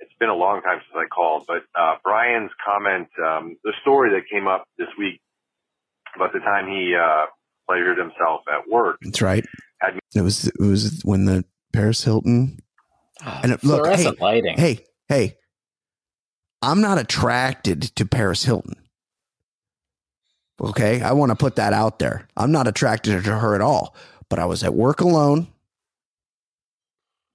It's 0.00 0.12
been 0.20 0.28
a 0.28 0.34
long 0.34 0.62
time 0.62 0.78
since 0.80 0.94
I 0.96 1.06
called, 1.14 1.44
but 1.46 1.62
uh, 1.78 1.94
Brian's 2.04 2.50
comment, 2.64 3.08
um, 3.24 3.56
the 3.64 3.72
story 3.82 4.10
that 4.10 4.22
came 4.32 4.46
up 4.46 4.64
this 4.78 4.88
week 4.98 5.20
about 6.14 6.32
the 6.32 6.40
time 6.40 6.66
he 6.68 6.94
uh, 6.94 7.26
pleasured 7.66 7.98
himself 7.98 8.42
at 8.52 8.68
work. 8.70 8.98
That's 9.02 9.22
right. 9.22 9.44
Had 9.80 9.98
It 10.14 10.20
was 10.22 10.46
it 10.48 10.60
was 10.60 11.00
when 11.04 11.24
the 11.24 11.44
Paris 11.72 12.04
Hilton. 12.04 12.58
Oh, 13.24 13.40
And 13.42 13.52
it- 13.52 13.64
look, 13.64 13.82
fluorescent 13.84 14.20
lighting. 14.20 14.56
Hey, 14.58 14.84
hey. 15.08 15.36
I'm 16.62 16.80
not 16.80 16.98
attracted 16.98 17.82
to 17.96 18.06
Paris 18.06 18.44
Hilton. 18.44 18.74
Okay, 20.60 21.02
I 21.02 21.12
want 21.12 21.30
to 21.30 21.36
put 21.36 21.56
that 21.56 21.72
out 21.74 21.98
there. 21.98 22.26
I'm 22.36 22.50
not 22.50 22.66
attracted 22.66 23.22
to 23.24 23.38
her 23.38 23.54
at 23.54 23.60
all. 23.60 23.94
But 24.28 24.38
I 24.38 24.46
was 24.46 24.64
at 24.64 24.74
work 24.74 25.00
alone. 25.00 25.48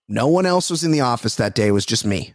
No 0.10 0.28
one 0.28 0.46
else 0.46 0.70
was 0.70 0.84
in 0.84 0.92
the 0.92 1.02
office 1.02 1.36
that 1.36 1.56
day. 1.56 1.68
It 1.68 1.72
was 1.72 1.86
just 1.86 2.06
me. 2.06 2.34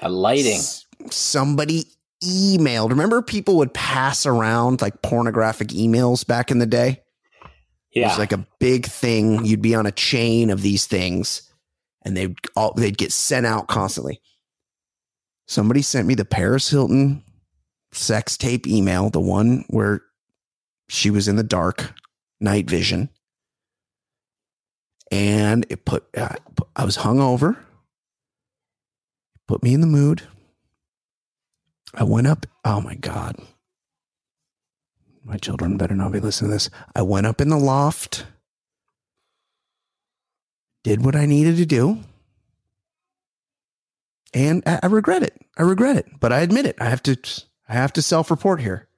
the 0.00 0.08
lighting. 0.08 0.58
S- 0.58 0.86
somebody 1.10 1.86
emailed. 2.22 2.90
Remember, 2.90 3.22
people 3.22 3.56
would 3.56 3.74
pass 3.74 4.26
around 4.26 4.80
like 4.80 5.02
pornographic 5.02 5.68
emails 5.68 6.24
back 6.24 6.50
in 6.50 6.58
the 6.58 6.66
day. 6.66 7.02
Yeah. 7.92 8.04
It 8.04 8.08
was 8.10 8.18
like 8.18 8.32
a 8.32 8.46
big 8.60 8.86
thing. 8.86 9.44
You'd 9.44 9.62
be 9.62 9.74
on 9.74 9.86
a 9.86 9.92
chain 9.92 10.50
of 10.50 10.62
these 10.62 10.86
things, 10.86 11.49
and 12.02 12.16
they'd 12.16 12.36
all 12.56 12.72
they'd 12.74 12.98
get 12.98 13.12
sent 13.12 13.46
out 13.46 13.68
constantly. 13.68 14.20
Somebody 15.46 15.82
sent 15.82 16.06
me 16.06 16.14
the 16.14 16.24
Paris 16.24 16.70
Hilton 16.70 17.24
sex 17.92 18.36
tape 18.36 18.66
email, 18.66 19.10
the 19.10 19.20
one 19.20 19.64
where 19.68 20.02
she 20.88 21.10
was 21.10 21.28
in 21.28 21.36
the 21.36 21.42
dark, 21.42 21.94
night 22.40 22.68
vision, 22.68 23.08
and 25.10 25.66
it 25.68 25.84
put 25.84 26.04
uh, 26.16 26.36
I 26.76 26.84
was 26.84 26.98
hungover. 26.98 27.56
Put 29.46 29.62
me 29.62 29.74
in 29.74 29.80
the 29.80 29.86
mood. 29.86 30.22
I 31.94 32.04
went 32.04 32.28
up. 32.28 32.46
Oh 32.64 32.80
my 32.80 32.94
god. 32.94 33.36
My 35.24 35.36
children 35.36 35.76
better 35.76 35.94
not 35.94 36.12
be 36.12 36.20
listening 36.20 36.50
to 36.50 36.54
this. 36.54 36.70
I 36.94 37.02
went 37.02 37.26
up 37.26 37.40
in 37.40 37.48
the 37.48 37.58
loft, 37.58 38.26
did 40.82 41.04
what 41.04 41.14
I 41.16 41.26
needed 41.26 41.56
to 41.56 41.66
do, 41.66 41.98
and 44.32 44.62
I, 44.66 44.80
I 44.82 44.86
regret 44.86 45.22
it. 45.22 45.36
I 45.58 45.62
regret 45.62 45.96
it, 45.96 46.06
but 46.20 46.32
I 46.32 46.40
admit 46.40 46.66
it. 46.66 46.76
I 46.80 46.84
have 46.84 47.02
to. 47.04 47.16
I 47.68 47.74
have 47.74 47.92
to 47.94 48.02
self-report 48.02 48.60
here. 48.60 48.88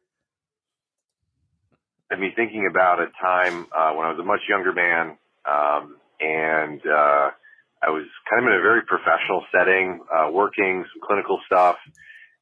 had 2.11 2.19
me 2.19 2.33
thinking 2.35 2.67
about 2.71 3.01
a 3.01 3.07
time 3.21 3.67
uh, 3.77 3.93
when 3.93 4.07
I 4.07 4.11
was 4.11 4.19
a 4.19 4.25
much 4.25 4.41
younger 4.49 4.73
man, 4.73 5.19
um, 5.45 5.97
and 6.21 6.81
uh, 6.87 7.31
I 7.83 7.91
was 7.91 8.07
kind 8.31 8.43
of 8.43 8.53
in 8.53 8.59
a 8.59 8.63
very 8.63 8.83
professional 8.83 9.45
setting, 9.55 10.01
uh, 10.15 10.31
working 10.31 10.85
some 10.93 11.07
clinical 11.07 11.39
stuff, 11.47 11.77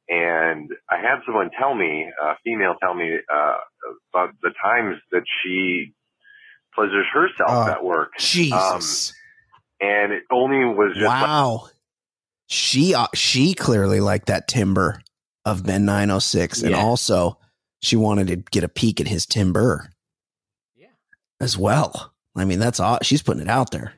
and 0.07 0.69
I 0.89 0.97
had 0.97 1.19
someone 1.25 1.49
tell 1.59 1.73
me, 1.75 2.05
a 2.21 2.35
female 2.45 2.75
tell 2.81 2.93
me 2.93 3.17
uh, 3.33 3.57
about 4.13 4.35
the 4.41 4.51
times 4.63 4.97
that 5.11 5.23
she 5.43 5.93
pleasures 6.75 7.07
herself 7.13 7.67
Oh, 7.67 7.71
at 7.71 7.83
work, 7.83 8.11
Jesus! 8.19 9.13
And 9.81 10.13
it 10.13 10.23
only 10.31 10.63
was 10.65 10.93
just 10.93 11.05
like, 11.05 11.21
wow. 11.23 11.67
She 12.47 12.93
uh, 12.93 13.07
she 13.15 13.53
clearly 13.53 13.99
liked 14.01 14.27
that 14.27 14.47
timber 14.47 15.01
of 15.45 15.65
Ben 15.65 15.85
906, 15.85 16.63
and 16.63 16.75
also 16.75 17.37
she 17.81 17.95
wanted 17.95 18.27
to 18.27 18.35
get 18.35 18.63
a 18.63 18.69
peek 18.69 18.99
at 19.01 19.07
his 19.07 19.25
timber 19.25 19.89
Yeah. 20.75 20.87
as 21.39 21.57
well. 21.57 22.13
I 22.35 22.45
mean, 22.45 22.59
that's 22.59 22.79
all. 22.79 22.99
She's 23.03 23.21
putting 23.21 23.41
it 23.41 23.47
out 23.49 23.71
there. 23.71 23.93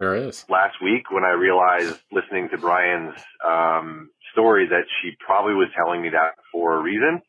Sure 0.00 0.14
is. 0.14 0.44
last 0.48 0.76
week 0.82 1.10
when 1.10 1.24
I 1.24 1.30
realized 1.32 1.98
listening 2.12 2.48
to 2.50 2.58
Brian's 2.58 3.14
um, 3.44 4.10
story 4.32 4.68
that 4.68 4.84
she 5.02 5.12
probably 5.24 5.54
was 5.54 5.66
telling 5.76 6.00
me 6.02 6.10
that 6.10 6.34
for 6.52 6.76
a 6.76 6.82
reason. 6.82 7.20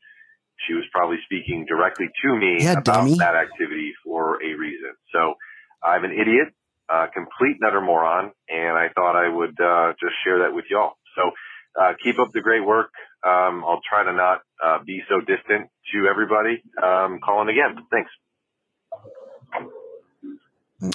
She 0.67 0.73
was 0.73 0.83
probably 0.91 1.17
speaking 1.25 1.65
directly 1.67 2.07
to 2.23 2.35
me 2.35 2.57
Yeah, 2.59 2.73
about 2.73 2.83
dummy. 2.85 3.15
that 3.17 3.33
activity 3.35 3.93
for 4.03 4.35
a 4.43 4.53
reason. 4.59 4.91
So 5.13 5.35
I'm 5.83 6.03
an 6.03 6.11
idiot, 6.11 6.49
uh, 6.91 7.07
complete 7.13 7.57
and 7.61 7.67
utter 7.67 7.81
moron, 7.81 8.31
and 8.49 8.77
I 8.77 8.87
thought 8.95 9.15
I 9.15 9.29
would 9.29 9.59
uh, 9.59 9.93
just 9.99 10.13
share 10.23 10.39
that 10.39 10.53
with 10.53 10.65
y'all. 10.69 10.93
So 11.15 11.31
uh, 11.81 11.93
keep 12.03 12.19
up 12.19 12.29
the 12.33 12.41
great 12.41 12.65
work. 12.65 12.91
Um, 13.25 13.63
I'll 13.67 13.81
try 13.87 14.03
to 14.03 14.13
not 14.13 14.41
uh, 14.63 14.79
be 14.85 15.01
so 15.09 15.19
distant 15.19 15.69
to 15.93 16.07
everybody. 16.09 16.63
Um, 16.81 17.19
calling 17.23 17.49
again. 17.49 17.83
Thanks. 17.91 18.11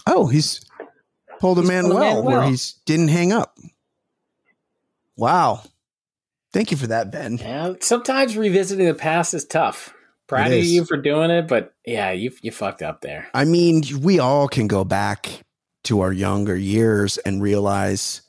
Oh, 0.06 0.26
he's 0.28 0.64
pulled 1.40 1.58
a 1.58 1.60
He's 1.60 1.68
man 1.70 1.84
pulled 1.84 1.92
a 1.96 1.96
well 1.96 2.14
man 2.16 2.24
where 2.24 2.38
well. 2.40 2.48
he's 2.48 2.72
didn't 2.86 3.08
hang 3.08 3.32
up. 3.32 3.58
Wow. 5.16 5.62
Thank 6.52 6.70
you 6.70 6.76
for 6.76 6.86
that, 6.86 7.10
Ben. 7.10 7.36
Yeah, 7.38 7.74
sometimes 7.80 8.36
revisiting 8.36 8.86
the 8.86 8.94
past 8.94 9.34
is 9.34 9.44
tough. 9.44 9.92
Proud 10.26 10.50
It 10.50 10.54
of 10.54 10.58
is. 10.60 10.72
you 10.72 10.84
for 10.84 10.96
doing 10.96 11.30
it, 11.30 11.46
but 11.48 11.74
yeah, 11.84 12.12
you 12.12 12.32
you 12.42 12.50
fucked 12.50 12.80
up 12.80 13.02
there. 13.02 13.28
I 13.34 13.44
mean, 13.44 13.82
we 14.00 14.18
all 14.20 14.48
can 14.48 14.66
go 14.68 14.84
back 14.84 15.43
to 15.84 16.00
our 16.00 16.12
younger 16.12 16.56
years 16.56 17.18
and 17.18 17.42
realize, 17.42 18.22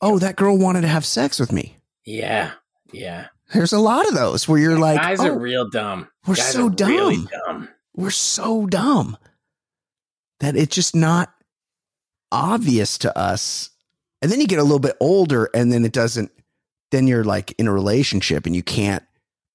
oh, 0.00 0.18
that 0.18 0.36
girl 0.36 0.56
wanted 0.58 0.82
to 0.82 0.88
have 0.88 1.04
sex 1.04 1.38
with 1.38 1.52
me. 1.52 1.76
Yeah, 2.04 2.52
yeah. 2.92 3.28
There's 3.52 3.72
a 3.72 3.78
lot 3.78 4.06
of 4.08 4.14
those 4.14 4.46
where 4.48 4.58
you're 4.58 4.78
like, 4.78 5.00
Guys 5.00 5.20
oh, 5.20 5.28
are 5.28 5.38
real 5.38 5.68
dumb. 5.70 6.08
we're 6.26 6.34
Guys 6.34 6.52
so 6.52 6.66
are 6.66 6.70
really 6.70 7.16
dumb. 7.16 7.28
dumb. 7.46 7.68
we're 7.94 8.10
so 8.10 8.66
dumb 8.66 9.16
that 10.40 10.54
it's 10.56 10.74
just 10.74 10.94
not 10.94 11.32
obvious 12.30 12.98
to 12.98 13.16
us. 13.18 13.70
And 14.20 14.30
then 14.30 14.40
you 14.40 14.46
get 14.46 14.58
a 14.58 14.62
little 14.62 14.78
bit 14.78 14.96
older 15.00 15.48
and 15.54 15.72
then 15.72 15.84
it 15.84 15.92
doesn't, 15.92 16.30
then 16.90 17.06
you're 17.06 17.24
like 17.24 17.54
in 17.58 17.66
a 17.68 17.72
relationship 17.72 18.46
and 18.46 18.54
you 18.54 18.62
can't 18.62 19.02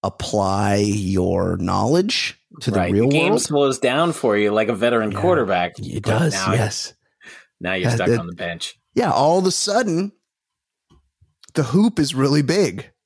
apply 0.03 0.75
your 0.77 1.57
knowledge 1.57 2.37
to 2.61 2.71
the 2.71 2.77
right. 2.79 2.91
real 2.91 3.05
the 3.09 3.11
game 3.11 3.29
world. 3.29 3.41
slows 3.41 3.79
down 3.79 4.11
for 4.11 4.35
you 4.37 4.51
like 4.51 4.69
a 4.69 4.75
veteran 4.75 5.11
Yeah. 5.11 5.21
quarterback. 5.21 5.73
It 5.79 6.03
does, 6.03 6.33
Now, 6.33 6.53
yes. 6.53 6.93
Now 7.63 7.73
you're 7.73 7.89
stuck 7.89 8.07
that- 8.09 8.19
on 8.19 8.27
the 8.27 8.35
bench. 8.35 8.75
Yeah, 8.93 9.11
all 9.11 9.39
of 9.39 9.45
a 9.47 9.51
sudden, 9.51 10.11
the 11.55 11.63
hoop 11.63 11.97
is 11.97 12.13
really 12.13 12.43
big. 12.43 12.91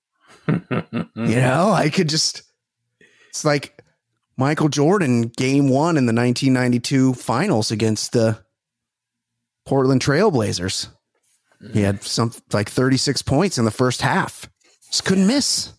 You 0.47 1.35
know, 1.41 1.71
I 1.71 1.89
could 1.89 2.07
just, 2.09 2.43
it's 3.29 3.43
like 3.43 3.83
Michael 4.37 4.69
Jordan 4.69 5.23
game 5.35 5.67
one 5.67 5.97
in 5.97 6.05
the 6.05 6.13
1992 6.13 7.15
finals 7.15 7.69
against 7.71 8.13
the 8.13 8.43
Portland 9.65 10.01
Trailblazers. 10.01 10.87
He 11.73 11.81
had 11.81 12.03
some 12.03 12.31
like 12.53 12.69
36 12.69 13.21
points 13.23 13.57
in 13.57 13.65
the 13.65 13.71
first 13.71 14.01
half. 14.01 14.49
Just 14.89 15.03
couldn't 15.05 15.27
miss. 15.27 15.73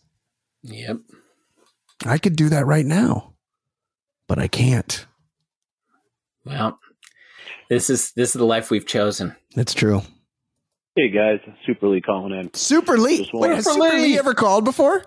Yep. 0.65 0.99
I 2.05 2.19
could 2.19 2.37
do 2.37 2.49
that 2.51 2.67
right 2.67 2.85
now, 2.87 3.35
but 4.27 4.39
I 4.39 4.49
can't. 4.49 5.07
Well, 6.45 6.79
this 7.69 7.91
is 7.91 8.13
this 8.13 8.31
is 8.31 8.39
the 8.39 8.45
life 8.47 8.71
we've 8.71 8.87
chosen. 8.87 9.35
That's 9.55 9.75
true. 9.75 10.03
Hey 10.97 11.11
guys, 11.11 11.39
Super 11.65 11.89
Lee 11.89 12.01
calling 12.01 12.33
in. 12.39 12.53
Super 12.55 12.99
Lee. 12.99 13.19
Just 13.19 13.35
Wait, 13.35 13.51
has 13.55 13.65
Super 13.65 13.81
Super 13.85 13.97
Lee 13.97 14.03
Lee. 14.03 14.19
ever 14.19 14.35
called 14.35 14.65
before? 14.65 15.05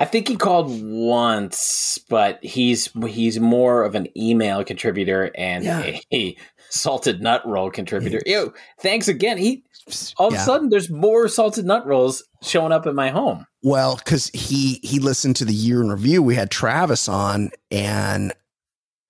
I 0.00 0.04
think 0.04 0.28
he 0.28 0.36
called 0.36 0.70
once, 0.80 1.98
but 2.08 2.38
he's 2.44 2.88
he's 3.08 3.40
more 3.40 3.82
of 3.82 3.94
an 3.96 4.06
email 4.16 4.62
contributor 4.64 5.30
and 5.36 5.64
Yeah. 5.64 5.98
a 6.14 6.36
salted 6.70 7.20
nut 7.20 7.42
roll 7.44 7.70
contributor. 7.70 8.20
Ew, 8.24 8.52
thanks 8.80 9.08
again. 9.08 9.38
He 9.38 9.64
all 10.18 10.28
of 10.28 10.34
Yeah. 10.34 10.42
a 10.42 10.44
sudden 10.44 10.68
there's 10.68 10.88
more 10.90 11.26
salted 11.26 11.64
nut 11.64 11.84
rolls 11.86 12.22
showing 12.42 12.70
up 12.72 12.86
in 12.86 12.94
my 12.94 13.10
home. 13.10 13.44
Well, 13.64 13.96
because 13.96 14.28
he 14.32 14.78
he 14.84 15.00
listened 15.00 15.34
to 15.36 15.44
the 15.44 15.52
year 15.54 15.80
in 15.82 15.90
review. 15.90 16.22
We 16.22 16.36
had 16.36 16.50
Travis 16.50 17.08
on, 17.08 17.50
and 17.72 18.32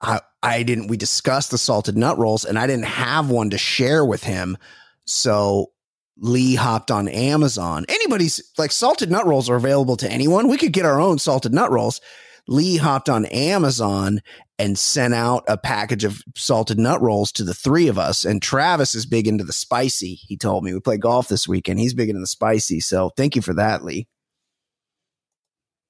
I 0.01 0.21
I 0.43 0.63
didn't. 0.63 0.89
We 0.89 0.97
discussed 0.97 1.51
the 1.51 1.59
salted 1.59 1.97
nut 1.97 2.19
rolls, 2.19 2.45
and 2.45 2.59
I 2.59 2.67
didn't 2.67 2.87
have 2.87 3.31
one 3.31 3.51
to 3.51 3.59
share 3.59 4.05
with 4.05 4.23
him. 4.23 4.57
So 5.05 5.73
Lee 6.17 6.55
hopped 6.55 6.91
on 6.91 7.09
Amazon. 7.09 7.85
Anybody's 7.89 8.41
like 8.59 8.73
salted 8.73 9.11
nut 9.11 9.27
rolls 9.27 9.51
are 9.51 9.57
available 9.57 9.97
to 9.97 10.11
anyone. 10.11 10.49
We 10.49 10.59
could 10.59 10.73
get 10.73 10.85
our 10.85 11.01
own 11.01 11.19
salted 11.19 11.53
nut 11.53 11.71
rolls. 11.71 12.01
Lee 12.47 12.77
hopped 12.79 13.09
on 13.09 13.27
Amazon 13.27 14.21
and 14.59 14.79
sent 14.79 15.15
out 15.15 15.45
a 15.49 15.59
package 15.59 16.05
of 16.05 16.23
salted 16.35 16.79
nut 16.79 17.01
rolls 17.01 17.31
to 17.33 17.45
the 17.45 17.55
three 17.55 17.89
of 17.89 17.99
us. 17.99 18.25
And 18.25 18.41
Travis 18.41 18.95
is 18.95 19.07
big 19.07 19.29
into 19.29 19.45
the 19.45 19.53
spicy. 19.53 20.15
He 20.15 20.37
told 20.37 20.65
me 20.65 20.73
we 20.73 20.81
play 20.81 20.97
golf 20.97 21.29
this 21.29 21.47
weekend. 21.47 21.79
He's 21.79 21.95
big 21.95 22.09
into 22.09 22.21
the 22.21 22.27
spicy. 22.27 22.81
So 22.81 23.11
thank 23.17 23.37
you 23.37 23.43
for 23.43 23.55
that, 23.55 23.85
Lee. 23.85 24.09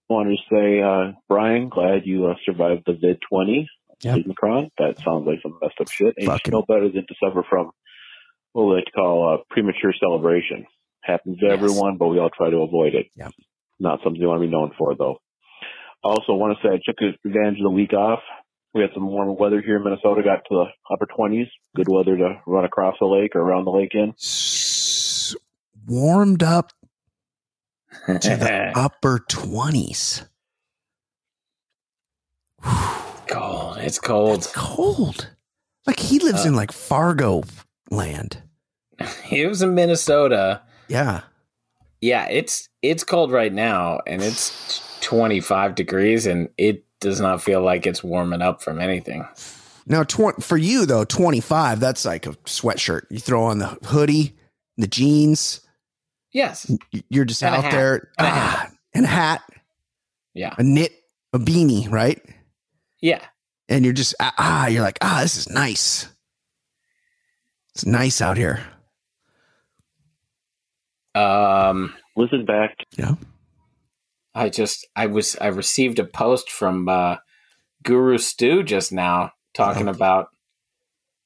wanted 0.08 0.36
to 0.36 0.54
say, 0.54 0.82
uh, 0.82 1.12
Brian, 1.28 1.68
glad 1.68 2.06
you 2.06 2.26
uh, 2.26 2.34
survived 2.44 2.82
the 2.86 2.92
vid 2.92 3.20
20 3.30 3.68
Yep. 4.02 4.24
Omicron. 4.26 4.70
That 4.78 4.98
sounds 5.04 5.26
like 5.26 5.40
some 5.42 5.58
messed 5.60 5.80
up 5.80 5.90
shit. 5.90 6.14
And 6.16 6.24
you 6.24 6.26
Fucking- 6.26 6.40
should 6.44 6.52
know 6.52 6.64
better 6.68 6.88
than 6.88 7.06
to 7.06 7.14
suffer 7.22 7.42
from 7.48 7.70
what 8.52 8.64
we 8.64 8.74
like 8.76 8.84
to 8.86 8.92
call 8.92 9.34
uh, 9.34 9.42
premature 9.50 9.92
celebration. 9.98 10.66
Happens 11.02 11.38
to 11.38 11.46
Yes. 11.46 11.54
everyone, 11.54 11.96
but 11.96 12.08
we 12.08 12.18
all 12.18 12.30
try 12.30 12.50
to 12.50 12.58
avoid 12.58 12.94
it. 12.94 13.06
Yep. 13.16 13.32
Not 13.80 14.00
something 14.02 14.20
you 14.20 14.28
want 14.28 14.40
to 14.40 14.46
be 14.46 14.52
known 14.52 14.72
for, 14.78 14.94
though. 14.96 15.18
Also, 16.02 16.34
want 16.34 16.56
to 16.56 16.66
say 16.68 16.74
I 16.74 16.78
took 16.84 16.96
advantage 17.24 17.58
of 17.58 17.64
the 17.64 17.70
week 17.70 17.92
off. 17.92 18.20
We 18.74 18.82
had 18.82 18.90
some 18.94 19.06
warmer 19.08 19.32
weather 19.32 19.60
here 19.60 19.76
in 19.76 19.84
Minnesota. 19.84 20.22
Got 20.22 20.44
to 20.48 20.50
the 20.50 20.64
upper 20.92 21.06
20s. 21.06 21.48
Good 21.74 21.88
weather 21.88 22.16
to 22.16 22.40
run 22.46 22.64
across 22.64 22.96
the 23.00 23.06
lake 23.06 23.34
or 23.34 23.40
around 23.40 23.64
the 23.64 23.70
lake 23.70 23.94
in. 23.94 24.14
Warmed 25.86 26.42
up 26.42 26.72
to 28.06 28.12
the 28.36 28.72
upper 28.76 29.18
20s. 29.28 30.28
Cold. 33.28 33.76
It's 33.78 33.98
cold. 33.98 34.38
It's 34.38 34.52
cold. 34.52 35.30
Like 35.86 35.98
he 35.98 36.18
lives 36.18 36.44
Uh, 36.44 36.48
in 36.48 36.56
like 36.56 36.72
Fargo 36.72 37.44
land. 37.90 38.42
He 39.24 39.46
was 39.46 39.62
in 39.62 39.74
Minnesota. 39.74 40.60
Yeah. 40.88 41.20
Yeah, 42.00 42.26
it's 42.28 42.68
it's 42.82 43.04
cold 43.04 43.30
right 43.32 43.52
now, 43.52 44.00
and 44.06 44.22
it's 44.22 44.80
25 45.02 45.74
degrees, 45.74 46.26
and 46.26 46.48
it 46.56 46.84
does 47.00 47.20
not 47.20 47.42
feel 47.42 47.60
like 47.62 47.86
it's 47.86 48.02
warming 48.02 48.42
up 48.42 48.62
from 48.62 48.80
anything. 48.80 49.26
Now, 49.86 50.02
tw- 50.04 50.42
for 50.42 50.56
you 50.56 50.84
though, 50.86 51.04
25, 51.04 51.80
that's 51.80 52.04
like 52.04 52.26
a 52.26 52.32
sweatshirt. 52.44 53.02
You 53.10 53.18
throw 53.18 53.44
on 53.44 53.58
the 53.58 53.66
hoodie, 53.84 54.36
the 54.76 54.86
jeans, 54.86 55.60
Yes. 56.32 56.70
you're 57.08 57.24
just 57.24 57.42
And 57.42 57.54
out 57.54 57.70
there. 57.70 58.10
And 58.18 58.26
a 58.26 58.30
ah, 58.30 58.70
and 58.94 59.04
a 59.04 59.08
hat, 59.08 59.42
Yeah. 60.34 60.54
a 60.58 60.62
knit, 60.62 60.92
a 61.32 61.38
beanie, 61.38 61.90
right? 61.90 62.20
Yeah. 63.00 63.24
And 63.68 63.84
you're 63.84 63.94
just, 63.94 64.14
ah, 64.20 64.34
ah, 64.38 64.66
you're 64.66 64.82
like, 64.82 64.98
ah, 65.02 65.20
this 65.22 65.36
is 65.36 65.48
nice. 65.50 66.08
It's 67.74 67.84
nice 67.86 68.20
out 68.20 68.36
here. 68.36 68.60
Um, 71.14 71.94
Listen 72.16 72.44
back 72.44 72.76
Yeah. 72.96 73.14
I 74.34 74.48
just 74.50 74.86
I 74.94 75.06
was 75.06 75.36
I 75.40 75.48
received 75.48 75.98
a 75.98 76.04
post 76.04 76.50
from 76.50 76.88
uh, 76.88 77.16
Guru 77.82 78.18
Stu 78.18 78.62
just 78.62 78.92
now 78.92 79.32
talking 79.54 79.88
Oh. 79.88 79.92
about 79.92 80.28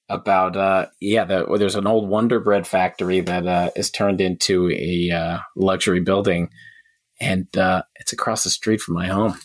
about 0.09 0.57
uh 0.57 0.87
yeah 1.01 1.25
the, 1.25 1.45
well, 1.49 1.59
there's 1.59 1.75
an 1.75 1.87
old 1.87 2.09
Wonder 2.09 2.41
Bread 2.41 2.67
factory 2.67 3.21
that 3.21 3.47
uh, 3.47 3.71
is 3.77 3.91
turned 3.91 4.21
into 4.21 4.71
a 4.71 5.11
uh, 5.11 5.39
luxury 5.57 6.01
building, 6.01 6.51
and 7.21 7.55
uh, 7.57 7.83
it's 7.97 8.13
across 8.13 8.45
the 8.45 8.51
street 8.51 8.81
from 8.81 8.95
my 8.95 9.09
home. 9.09 9.37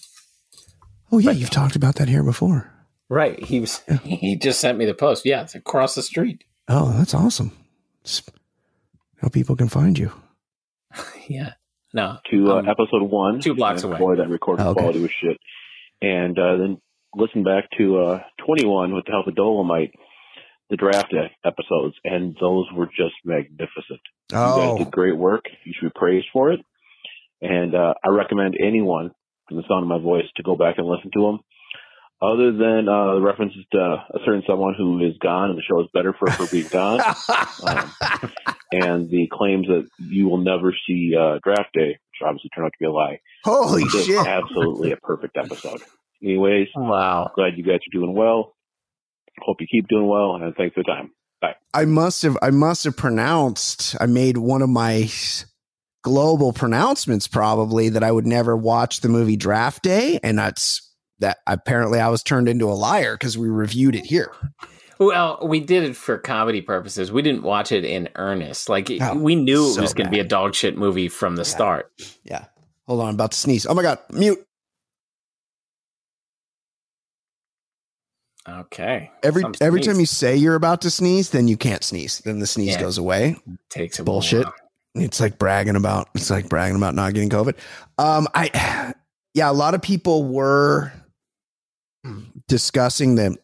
Oh, 1.12 1.18
yeah. 1.20 1.32
You've 1.32 1.50
talked 1.50 1.76
about 1.76 1.96
that 1.96 2.10
here 2.10 2.24
before. 2.24 2.72
Right. 3.10 3.42
He 3.44 3.60
was 3.60 3.80
he 4.04 4.36
just 4.36 4.60
sent 4.60 4.78
me 4.78 4.86
the 4.86 4.94
post. 4.94 5.26
Yeah, 5.26 5.42
it's 5.44 5.56
across 5.56 5.96
the 5.96 6.04
street. 6.04 6.44
Oh, 6.68 6.92
that's 6.98 7.14
awesome. 7.14 7.52
Just 8.04 8.30
how 9.22 9.30
people 9.30 9.56
can 9.56 9.70
find 9.70 9.98
you. 9.98 10.12
Yeah. 11.30 11.54
No. 11.94 12.18
to 12.32 12.52
uh, 12.54 12.60
Um, 12.60 12.70
episode 12.70 13.04
one. 13.04 13.40
two 13.42 13.54
blocks 13.56 13.84
away. 13.84 13.98
Boy, 13.98 14.16
that 14.16 14.30
recording 14.30 14.66
Oh, 14.66 14.70
okay. 14.72 14.80
quality 14.80 15.02
was 15.02 15.12
shit. 15.12 15.38
And 16.02 16.38
uh, 16.40 16.56
then 16.58 16.78
listen 17.16 17.44
back 17.44 17.66
to 17.78 17.98
uh, 18.00 18.20
21 18.46 18.94
with 18.94 19.04
the 19.06 19.12
help 19.12 19.28
of 19.28 19.36
Dolomite, 19.36 19.92
the 20.70 20.78
draft 20.78 21.14
episodes, 21.44 21.96
and 22.06 22.36
those 22.40 22.66
were 22.74 22.86
just 22.88 23.16
magnificent. 23.26 24.00
You 24.32 24.38
guys 24.38 24.54
Oh, 24.58 24.78
did 24.78 24.92
great 24.92 25.18
work. 25.18 25.46
You 25.66 25.74
should 25.78 25.88
be 25.94 26.00
praised 26.00 26.28
for 26.32 26.52
it. 26.52 26.62
And 27.42 27.76
uh, 27.76 27.94
I 28.04 28.10
recommend 28.10 28.56
anyone, 28.60 29.12
from 29.48 29.58
the 29.58 29.64
sound 29.68 29.84
of 29.84 29.88
my 29.90 30.00
voice, 30.00 30.26
to 30.36 30.44
go 30.44 30.56
back 30.56 30.76
and 30.78 30.88
listen 30.88 31.12
to 31.14 31.22
them. 31.22 31.40
Other 32.20 32.52
than 32.52 32.90
uh, 32.90 33.14
the 33.16 33.22
references 33.22 33.64
to 33.74 33.78
a 33.78 34.20
certain 34.26 34.42
someone 34.48 34.74
who 34.76 35.06
is 35.06 35.14
gone 35.22 35.52
and 35.52 35.58
the 35.58 35.62
show 35.62 35.80
is 35.82 35.88
better 35.94 36.14
for 36.18 36.30
her 36.32 36.48
being 36.52 36.68
gone, 36.68 37.00
um, 37.68 37.92
and 38.72 39.10
the 39.12 39.28
claims 39.32 39.68
that 39.68 39.88
you 40.00 40.28
will 40.28 40.40
never 40.40 40.74
see 40.88 41.14
uh, 41.16 41.38
draft 41.44 41.74
day, 41.74 41.90
which 41.90 42.26
obviously 42.26 42.50
turned 42.56 42.66
out 42.66 42.72
to 42.72 42.78
be 42.80 42.86
a 42.88 42.92
lie. 42.92 43.20
holy 43.44 43.84
Just 43.84 44.08
shit. 44.08 44.18
absolutely 44.26 44.92
a 44.94 44.98
perfect 44.98 45.38
episode. 45.38 45.82
Anyways, 46.24 46.70
Wow. 46.76 47.30
glad 47.36 47.56
you 47.56 47.64
guys 47.64 47.76
are 47.88 47.92
doing 48.00 48.16
well. 48.16 48.56
Hope 49.40 49.58
you 49.60 49.68
keep 49.72 49.88
doing 49.88 50.08
well, 50.08 50.34
and 50.36 50.56
thanks 50.56 50.74
for 50.74 50.82
the 50.82 50.92
time. 50.92 51.12
Bye. 51.40 51.54
I 51.72 51.86
must 51.86 52.24
have 52.24 52.36
I 52.42 52.50
must 52.50 52.84
have 52.86 52.98
pronounced 52.98 53.96
I 54.02 54.08
made 54.08 54.38
one 54.38 54.64
of 54.64 54.70
my 54.70 55.08
global 56.08 56.54
pronouncements 56.54 57.28
probably 57.28 57.90
that 57.90 58.02
I 58.04 58.12
would 58.12 58.26
never 58.26 58.56
watch 58.56 59.02
the 59.02 59.10
movie 59.10 59.36
Draft 59.36 59.84
Day 59.84 60.20
and 60.24 60.38
that's 60.40 60.82
that 61.20 61.40
apparently 61.48 62.00
I 62.00 62.08
was 62.08 62.24
turned 62.24 62.48
into 62.48 62.66
a 62.70 62.74
liar 62.74 63.16
because 63.16 63.38
we 63.38 63.50
reviewed 63.50 63.94
it 63.96 64.06
here. 64.06 64.32
Well, 65.00 65.40
we 65.44 65.60
did 65.60 65.84
it 65.84 65.96
for 65.96 66.18
comedy 66.18 66.62
purposes. 66.62 67.12
We 67.12 67.22
didn't 67.22 67.44
watch 67.44 67.72
it 67.72 67.84
in 67.84 68.08
earnest. 68.16 68.70
Like 68.70 68.90
Oh, 69.02 69.18
we 69.18 69.36
knew 69.36 69.72
it 69.76 69.82
was 69.82 69.94
going 69.94 70.08
to 70.08 70.12
be 70.12 70.20
a 70.20 70.24
dog 70.24 70.56
shit 70.56 70.78
movie 70.78 71.10
from 71.10 71.36
the 71.36 71.42
Yeah. 71.42 71.56
start. 71.56 71.92
Yeah. 72.24 72.46
Hold 72.88 73.02
on, 73.02 73.10
I'm 73.10 73.14
about 73.16 73.32
to 73.34 73.38
sneeze. 73.38 73.66
Oh 73.66 73.74
my 73.74 73.82
god, 73.84 74.00
mute. 74.12 74.40
Okay. 78.48 79.12
Every 79.24 79.42
Some 79.42 79.54
every 79.60 79.82
time 79.82 80.00
you 80.00 80.06
say 80.06 80.38
you're 80.38 80.56
about 80.56 80.82
to 80.84 80.90
sneeze, 80.90 81.32
then 81.32 81.48
you 81.50 81.58
can't 81.58 81.84
sneeze. 81.84 82.20
Then 82.20 82.40
the 82.40 82.48
sneeze 82.48 82.76
Yeah. 82.76 82.80
goes 82.82 82.98
away. 82.98 83.36
takes 83.70 84.00
a 84.00 84.04
bullshit. 84.06 84.48
It's 85.02 85.20
like 85.20 85.38
bragging 85.38 85.76
about 85.76 86.10
it's 86.16 86.30
like 86.30 86.50
bragging 86.50 86.76
about 86.78 86.96
not 86.96 87.14
getting 87.14 87.30
COVID. 87.30 87.56
Um, 87.98 88.28
I 88.34 88.94
yeah, 89.34 89.50
a 89.50 89.54
lot 89.54 89.74
of 89.74 89.82
people 89.82 90.24
were 90.26 90.92
discussing 92.48 93.16
the 93.16 93.36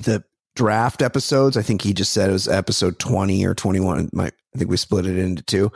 the 0.00 0.24
draft 0.56 1.02
episodes. 1.02 1.56
I 1.56 1.62
think 1.62 1.82
he 1.82 1.92
just 1.92 2.12
said 2.12 2.30
it 2.30 2.32
was 2.32 2.48
episode 2.48 2.98
20 2.98 3.44
or 3.46 3.54
21. 3.54 4.10
My, 4.12 4.26
I 4.26 4.58
think 4.58 4.70
we 4.70 4.76
split 4.76 5.06
it 5.06 5.16
into 5.16 5.42
two. 5.42 5.72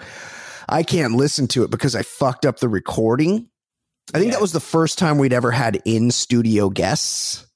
I 0.69 0.83
can't 0.83 1.15
listen 1.15 1.47
to 1.49 1.63
it 1.65 1.71
because 1.71 1.95
I 1.95 2.03
fucked 2.03 2.47
up 2.47 2.59
the 2.59 2.69
recording. 2.69 3.49
I 4.15 4.19
think 4.19 4.27
Yeah. 4.31 4.37
that 4.37 4.43
was 4.43 4.53
the 4.53 4.61
first 4.61 4.99
time 4.99 5.19
we'd 5.19 5.33
ever 5.33 5.51
had 5.51 5.81
in 5.85 6.11
studio 6.11 6.69
guests 6.71 7.47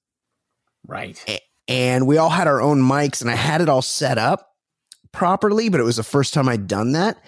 Right. 0.87 1.23
and 1.67 2.07
we 2.07 2.17
all 2.19 2.31
had 2.31 2.47
our 2.49 2.61
own 2.63 2.81
mics 2.81 3.21
and 3.21 3.31
I 3.31 3.35
had 3.35 3.61
it 3.61 3.69
all 3.69 3.83
set 3.83 4.17
up 4.19 4.51
properly, 5.13 5.69
but 5.69 5.81
it 5.81 5.85
was 5.85 5.97
the 5.97 6.03
first 6.03 6.33
time 6.35 6.49
I'd 6.49 6.67
done 6.69 6.93
that. 6.93 7.19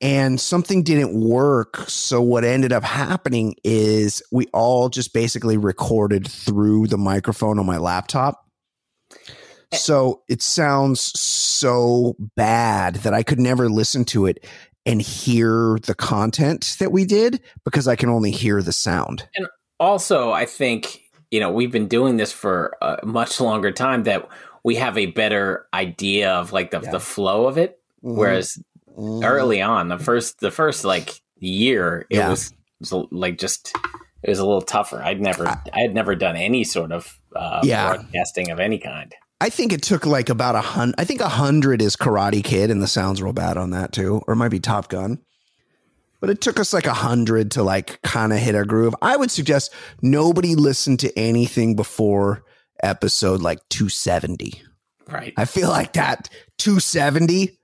And 0.00 0.40
something 0.40 0.84
didn't 0.84 1.12
work. 1.20 1.78
So 1.88 2.22
what 2.22 2.44
ended 2.44 2.72
up 2.72 2.84
happening 2.84 3.56
is 3.64 4.22
we 4.30 4.46
all 4.52 4.88
just 4.88 5.12
basically 5.12 5.56
recorded 5.56 6.26
through 6.28 6.86
the 6.86 6.98
microphone 6.98 7.58
on 7.58 7.66
my 7.66 7.78
laptop. 7.78 8.46
Eh. 9.72 9.76
So 9.76 10.22
it 10.28 10.40
sounds 10.40 11.00
so 11.18 12.14
bad 12.36 12.96
that 12.96 13.12
I 13.12 13.24
could 13.24 13.40
never 13.40 13.68
listen 13.68 14.04
to 14.06 14.26
it 14.26 14.46
and 14.86 15.02
hear 15.02 15.78
the 15.82 15.94
content 15.94 16.76
that 16.78 16.92
we 16.92 17.04
did 17.04 17.40
because 17.64 17.88
I 17.88 17.96
can 17.96 18.08
only 18.08 18.30
hear 18.30 18.62
the 18.62 18.72
sound. 18.72 19.28
And 19.36 19.48
also, 19.80 20.30
I 20.30 20.46
think, 20.46 21.02
you 21.30 21.40
know, 21.40 21.50
we've 21.50 21.72
been 21.72 21.88
doing 21.88 22.16
this 22.16 22.32
for 22.32 22.76
a 22.80 23.04
much 23.04 23.40
longer 23.40 23.72
time 23.72 24.04
that 24.04 24.28
we 24.64 24.76
have 24.76 24.96
a 24.96 25.06
better 25.06 25.66
idea 25.74 26.32
of 26.32 26.52
like 26.52 26.70
the, 26.70 26.80
Yeah. 26.82 26.92
the 26.92 27.00
flow 27.00 27.46
of 27.46 27.58
it. 27.58 27.80
Mm-hmm. 28.04 28.16
Whereas 28.16 28.56
Mhm. 28.98 29.24
early 29.24 29.62
on, 29.62 29.88
the 29.88 29.98
first 29.98 30.40
the 30.40 30.50
first 30.50 30.84
like 30.84 31.20
year, 31.38 32.06
it 32.10 32.16
Yeah. 32.16 32.30
was, 32.30 32.52
was 32.80 32.92
like 33.12 33.38
just 33.38 33.72
it 34.22 34.28
was 34.30 34.38
a 34.40 34.44
little 34.44 34.62
tougher. 34.62 35.00
I'd 35.02 35.20
never 35.20 35.46
I 35.46 35.80
had 35.80 35.94
never 35.94 36.14
done 36.16 36.36
any 36.36 36.64
sort 36.64 36.90
of 36.92 37.18
uh, 37.36 37.60
Yeah. 37.62 37.94
broadcasting 37.94 38.50
of 38.50 38.58
any 38.60 38.78
kind. 38.78 39.14
I 39.40 39.50
think 39.50 39.72
it 39.72 39.82
took 39.82 40.04
like 40.04 40.28
about 40.28 40.56
a 40.56 40.60
hundred. 40.60 40.96
I 40.98 41.04
think 41.04 41.20
a 41.20 41.28
hundred 41.28 41.80
is 41.80 41.94
Karate 41.94 42.42
Kid, 42.42 42.70
and 42.72 42.82
the 42.82 42.88
sounds 42.88 43.22
real 43.22 43.32
bad 43.32 43.56
on 43.56 43.70
that 43.70 43.92
too, 43.92 44.20
or 44.26 44.32
it 44.34 44.36
might 44.36 44.48
be 44.48 44.58
Top 44.58 44.88
Gun. 44.88 45.18
But 46.20 46.30
it 46.30 46.40
took 46.40 46.58
us 46.58 46.72
like 46.72 46.86
a 46.88 46.94
hundred 46.94 47.52
to 47.52 47.62
like 47.62 48.02
kind 48.02 48.32
of 48.32 48.40
hit 48.40 48.56
our 48.56 48.64
groove. 48.64 48.94
I 49.00 49.16
would 49.16 49.30
suggest 49.30 49.72
nobody 50.02 50.56
listen 50.56 50.96
to 50.96 51.16
anything 51.16 51.76
before 51.76 52.42
episode 52.82 53.40
like 53.40 53.60
270. 53.70 54.60
Right. 55.08 55.32
I 55.36 55.44
feel 55.44 55.68
like 55.68 55.92
that 55.92 56.28
270 56.58 57.57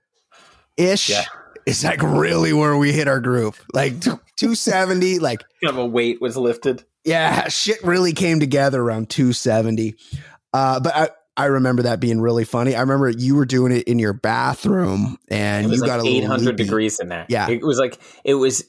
ish 0.77 1.11
Yeah. 1.11 1.25
is 1.67 1.85
like 1.85 2.03
really 2.03 2.53
where 2.53 2.77
we 2.77 2.93
hit 2.93 3.09
our 3.09 3.21
groove. 3.21 3.61
Like 3.73 4.01
270, 4.37 5.19
like 5.19 5.41
kind 5.63 5.77
of 5.77 5.79
a 5.79 5.87
weight 5.87 6.21
was 6.21 6.37
lifted. 6.37 6.85
yeah, 7.05 7.49
shit 7.49 7.83
really 7.85 8.13
came 8.13 8.41
together 8.41 8.81
around 8.83 9.11
270. 9.11 9.95
Uh, 10.53 10.81
but 10.81 10.95
I, 10.95 11.09
I 11.37 11.47
remember 11.47 11.83
that 11.83 11.99
being 12.01 12.21
really 12.21 12.45
funny. 12.45 12.75
I 12.77 12.81
remember 12.81 13.09
you 13.11 13.35
were 13.35 13.45
doing 13.47 13.73
it 13.73 13.85
in 13.89 13.99
your 13.99 14.13
bathroom 14.13 15.19
and 15.29 15.73
you 15.73 15.81
got 15.81 15.99
a 16.01 16.03
little 16.03 16.19
800 16.23 16.45
loopy. 16.45 16.65
degrees 16.65 17.01
in 17.01 17.09
there. 17.09 17.27
Yeah. 17.29 17.49
It 17.51 17.63
was 17.65 17.79
like, 17.79 17.99
it 18.25 18.35
was, 18.35 18.65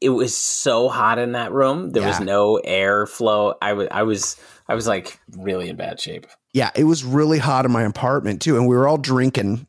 it 0.00 0.10
was 0.10 0.36
so 0.36 0.88
hot 0.88 1.18
in 1.18 1.32
that 1.32 1.52
room. 1.52 1.90
There 1.90 2.06
was 2.06 2.20
no 2.20 2.56
air 2.56 3.06
flow. 3.06 3.54
I 3.62 3.72
was, 3.72 3.88
I 3.90 4.02
was, 4.02 4.36
I 4.68 4.74
was 4.74 4.86
like 4.86 5.18
really 5.36 5.68
in 5.68 5.76
bad 5.76 5.98
shape. 6.00 6.26
Yeah, 6.52 6.70
it 6.76 6.84
was 6.84 7.04
really 7.04 7.38
hot 7.38 7.64
in 7.64 7.72
my 7.72 7.82
apartment 7.82 8.40
too, 8.42 8.56
and 8.56 8.68
we 8.68 8.76
were 8.76 8.86
all 8.86 8.98
drinking. 8.98 9.66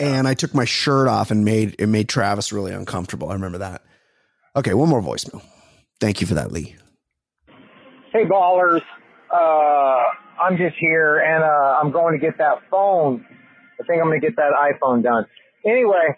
And 0.00 0.26
I 0.26 0.34
took 0.34 0.54
my 0.54 0.64
shirt 0.64 1.08
off 1.08 1.30
and 1.30 1.44
made 1.44 1.76
it 1.78 1.86
made 1.86 2.08
Travis 2.08 2.52
really 2.52 2.72
uncomfortable. 2.72 3.30
I 3.30 3.34
remember 3.34 3.58
that. 3.58 3.82
Okay, 4.56 4.74
one 4.74 4.88
more 4.88 5.02
voicemail. 5.02 5.42
Thank 6.00 6.20
you 6.20 6.26
for 6.26 6.34
that, 6.34 6.52
Lee. 6.52 6.76
Hey 8.12 8.24
ballers, 8.24 8.82
uh, 9.32 10.02
I'm 10.40 10.56
just 10.56 10.76
here 10.78 11.18
and 11.18 11.42
uh, 11.42 11.80
I'm 11.80 11.90
going 11.90 12.18
to 12.18 12.24
get 12.24 12.38
that 12.38 12.58
phone. 12.70 13.24
I 13.80 13.86
think 13.86 14.00
I'm 14.00 14.08
going 14.08 14.20
to 14.20 14.26
get 14.26 14.36
that 14.36 14.52
iPhone 14.52 15.02
done. 15.02 15.26
Anyway, 15.66 16.16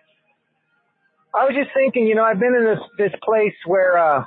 I 1.35 1.45
was 1.45 1.55
just 1.55 1.71
thinking, 1.75 2.07
you 2.07 2.15
know, 2.15 2.25
I've 2.25 2.39
been 2.39 2.55
in 2.55 2.65
this 2.65 2.81
this 2.99 3.21
place 3.23 3.55
where 3.67 3.97
uh, 3.97 4.25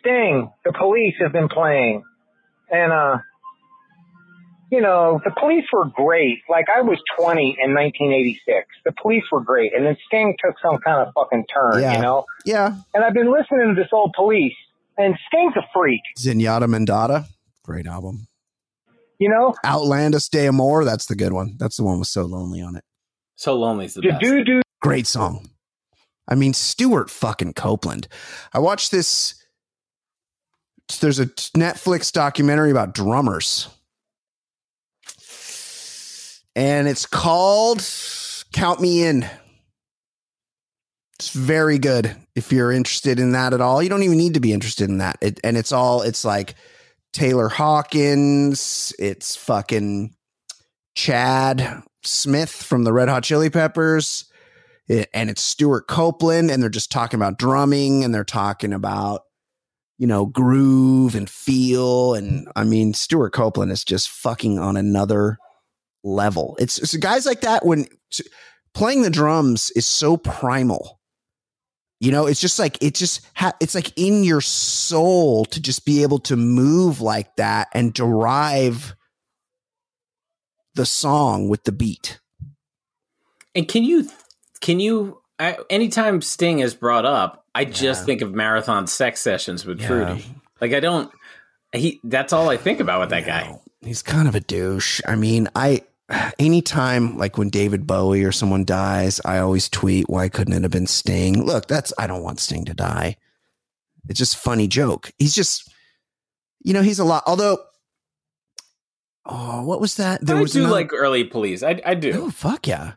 Sting, 0.00 0.50
the 0.64 0.72
police 0.72 1.14
have 1.20 1.32
been 1.32 1.48
playing, 1.48 2.02
and 2.70 2.92
uh, 2.92 3.18
you 4.72 4.80
know, 4.80 5.20
the 5.24 5.30
police 5.38 5.66
were 5.72 5.84
great. 5.84 6.38
Like 6.48 6.64
I 6.74 6.80
was 6.80 6.98
20 7.18 7.58
in 7.62 7.74
1986. 7.74 8.66
The 8.86 8.92
police 9.00 9.22
were 9.30 9.40
great, 9.42 9.72
and 9.74 9.84
then 9.86 9.96
Sting 10.06 10.34
took 10.44 10.56
some 10.60 10.78
kind 10.78 11.06
of 11.06 11.12
fucking 11.14 11.44
turn, 11.52 11.80
Yeah. 11.82 11.96
you 11.96 12.02
know. 12.02 12.24
Yeah, 12.44 12.74
And 12.94 13.04
I've 13.04 13.12
been 13.14 13.30
listening 13.30 13.74
to 13.74 13.80
this 13.80 13.90
old 13.92 14.14
police, 14.16 14.54
and 14.98 15.14
Sting's 15.28 15.54
a 15.56 15.62
freak, 15.74 16.00
Zenyatta 16.18 16.64
Mondatta. 16.66 17.26
great 17.62 17.86
album. 17.86 18.26
you 19.18 19.28
know. 19.28 19.54
Outlandos 19.64 20.28
d'Amour, 20.30 20.84
that's 20.84 21.06
the 21.06 21.14
good 21.14 21.32
one. 21.32 21.54
That's 21.58 21.76
the 21.76 21.84
one 21.84 22.00
with 22.00 22.08
So 22.08 22.24
Lonely 22.24 22.60
on 22.60 22.74
it. 22.74 22.82
So 23.36 23.54
lonely 23.54 23.84
is 23.84 23.94
the 23.94 24.00
The 24.00 24.08
best. 24.08 24.20
dude, 24.22 24.46
dude. 24.46 24.62
Great 24.80 25.06
song. 25.06 25.48
I 26.26 26.34
mean, 26.34 26.54
Stewart 26.54 27.08
fucking 27.10 27.52
Copeland. 27.52 28.08
I 28.52 28.58
watched 28.58 28.90
this. 28.90 29.34
There's 31.00 31.20
a 31.20 31.26
Netflix 31.26 32.10
documentary 32.12 32.70
about 32.72 32.94
drummers. 32.94 33.68
And 36.54 36.88
it's 36.88 37.06
called 37.06 37.84
Count 38.52 38.80
Me 38.80 39.04
In. 39.04 39.28
It's 41.18 41.30
very 41.30 41.78
good 41.78 42.14
if 42.34 42.52
you're 42.52 42.72
interested 42.72 43.20
in 43.20 43.32
that 43.32 43.54
at 43.54 43.60
all. 43.60 43.82
You 43.82 43.88
don't 43.88 44.02
even 44.02 44.18
need 44.18 44.34
to 44.34 44.40
be 44.40 44.52
interested 44.52 44.88
in 44.88 44.98
that. 44.98 45.16
It, 45.20 45.40
and 45.44 45.56
it's 45.56 45.72
all, 45.72 46.02
it's 46.02 46.24
like 46.24 46.54
Taylor 47.12 47.48
Hawkins, 47.48 48.92
it's 48.98 49.36
fucking 49.36 50.14
Chad 50.94 51.82
Smith 52.02 52.50
from 52.50 52.84
the 52.84 52.92
Red 52.92 53.08
Hot 53.08 53.22
Chili 53.22 53.50
Peppers 53.50 54.28
it, 54.88 55.08
and 55.14 55.30
it's 55.30 55.42
Stewart 55.42 55.86
Copeland, 55.86 56.50
and 56.50 56.62
they're 56.62 56.70
just 56.70 56.90
talking 56.90 57.18
about 57.18 57.38
drumming, 57.38 58.04
and 58.04 58.14
they're 58.14 58.24
talking 58.24 58.72
about 58.72 59.22
you 59.98 60.06
know 60.06 60.26
groove 60.26 61.14
and 61.14 61.28
feel, 61.28 62.14
and 62.14 62.48
I 62.56 62.64
mean 62.64 62.94
Stewart 62.94 63.32
Copeland 63.32 63.72
is 63.72 63.84
just 63.84 64.10
fucking 64.10 64.58
on 64.58 64.76
another 64.76 65.38
level. 66.04 66.56
It's, 66.58 66.78
it's 66.78 66.96
guys 66.96 67.26
like 67.26 67.42
that 67.42 67.64
when 67.64 67.86
playing 68.74 69.02
the 69.02 69.10
drums 69.10 69.70
is 69.76 69.86
so 69.86 70.16
primal. 70.16 70.98
You 72.00 72.10
know, 72.10 72.26
it's 72.26 72.40
just 72.40 72.58
like 72.58 72.78
it's 72.82 72.98
just 72.98 73.20
ha- 73.36 73.52
it's 73.60 73.76
like 73.76 73.92
in 73.96 74.24
your 74.24 74.40
soul 74.40 75.44
to 75.46 75.62
just 75.62 75.84
be 75.86 76.02
able 76.02 76.18
to 76.20 76.34
move 76.36 77.00
like 77.00 77.36
that 77.36 77.68
and 77.74 77.94
derive 77.94 78.96
the 80.74 80.84
song 80.86 81.48
with 81.48 81.62
the 81.64 81.70
beat. 81.72 82.18
And 83.54 83.68
can 83.68 83.84
you, 83.84 84.08
can 84.60 84.80
you, 84.80 85.20
I, 85.38 85.58
anytime 85.70 86.22
Sting 86.22 86.60
is 86.60 86.74
brought 86.74 87.04
up, 87.04 87.44
I 87.54 87.60
Yeah. 87.62 87.70
just 87.70 88.04
think 88.06 88.22
of 88.22 88.32
marathon 88.32 88.86
sex 88.86 89.20
sessions 89.20 89.64
with 89.64 89.80
Yeah. 89.80 89.86
Trudy. 89.86 90.24
Like 90.60 90.72
I 90.72 90.80
don't, 90.80 91.10
he, 91.72 92.00
that's 92.04 92.32
all 92.32 92.48
I 92.48 92.56
think 92.56 92.80
about 92.80 93.00
with 93.00 93.10
that 93.10 93.26
guy. 93.26 93.58
He's 93.80 94.02
kind 94.02 94.26
of 94.26 94.34
a 94.34 94.40
douche. 94.40 95.00
I 95.06 95.14
mean, 95.16 95.48
I 95.54 95.82
anytime 96.38 97.16
like 97.16 97.38
when 97.38 97.48
David 97.50 97.86
Bowie 97.86 98.24
or 98.24 98.32
someone 98.32 98.64
dies, 98.64 99.20
I 99.24 99.38
always 99.38 99.68
tweet, 99.68 100.08
why 100.08 100.28
couldn't 100.28 100.54
it 100.54 100.62
have 100.62 100.70
been 100.72 100.86
Sting? 100.86 101.44
Look, 101.44 101.66
that's 101.68 101.92
I 101.98 102.06
don't 102.06 102.22
want 102.22 102.40
Sting 102.40 102.64
to 102.66 102.74
die. 102.74 103.16
It's 104.08 104.18
just 104.18 104.36
funny 104.36 104.66
joke. 104.68 105.10
He's 105.18 105.34
just 105.34 105.70
you 106.64 106.72
know, 106.72 106.82
he's 106.82 106.98
a 106.98 107.04
lot 107.04 107.22
although 107.26 107.58
Oh, 109.24 109.62
what 109.64 109.80
was 109.80 109.94
that? 109.96 110.20
I 110.28 110.42
do 110.44 110.60
another- 110.60 110.68
like 110.74 110.92
early 110.92 111.22
police. 111.24 111.62
I, 111.62 111.80
I 111.86 111.94
do. 111.94 112.24
Oh, 112.24 112.30
fuck 112.30 112.66
yeah. 112.66 112.94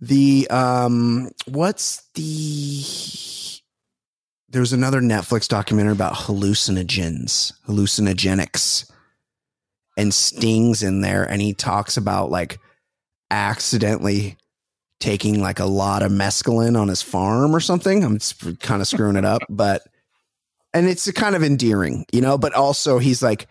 The 0.00 0.48
um 0.50 1.30
what's 1.46 2.02
the 2.14 2.82
there 4.50 4.60
was 4.60 4.72
another 4.72 5.00
Netflix 5.00 5.46
documentary 5.46 5.92
about 5.92 6.14
hallucinogens, 6.14 7.52
hallucinogenics, 7.68 8.90
and 9.98 10.14
Sting's 10.14 10.82
in 10.82 11.02
there, 11.02 11.24
and 11.24 11.42
he 11.42 11.52
talks 11.52 11.98
about 11.98 12.30
like 12.30 12.58
accidentally 13.30 14.38
taking 15.00 15.40
like 15.42 15.58
a 15.58 15.66
lot 15.66 16.02
of 16.02 16.10
mescaline 16.10 16.80
on 16.80 16.88
his 16.88 17.02
farm 17.02 17.54
or 17.54 17.60
something. 17.60 18.02
I'm 18.04 18.18
kind 18.60 18.80
of 18.80 18.88
screwing 18.88 19.16
it 19.16 19.24
up, 19.24 19.42
but 19.50 19.82
and 20.72 20.86
it's 20.86 21.10
kind 21.12 21.36
of 21.36 21.42
endearing, 21.42 22.06
you 22.12 22.20
know, 22.20 22.38
but 22.38 22.54
also 22.54 22.98
he's 22.98 23.22
like, 23.22 23.48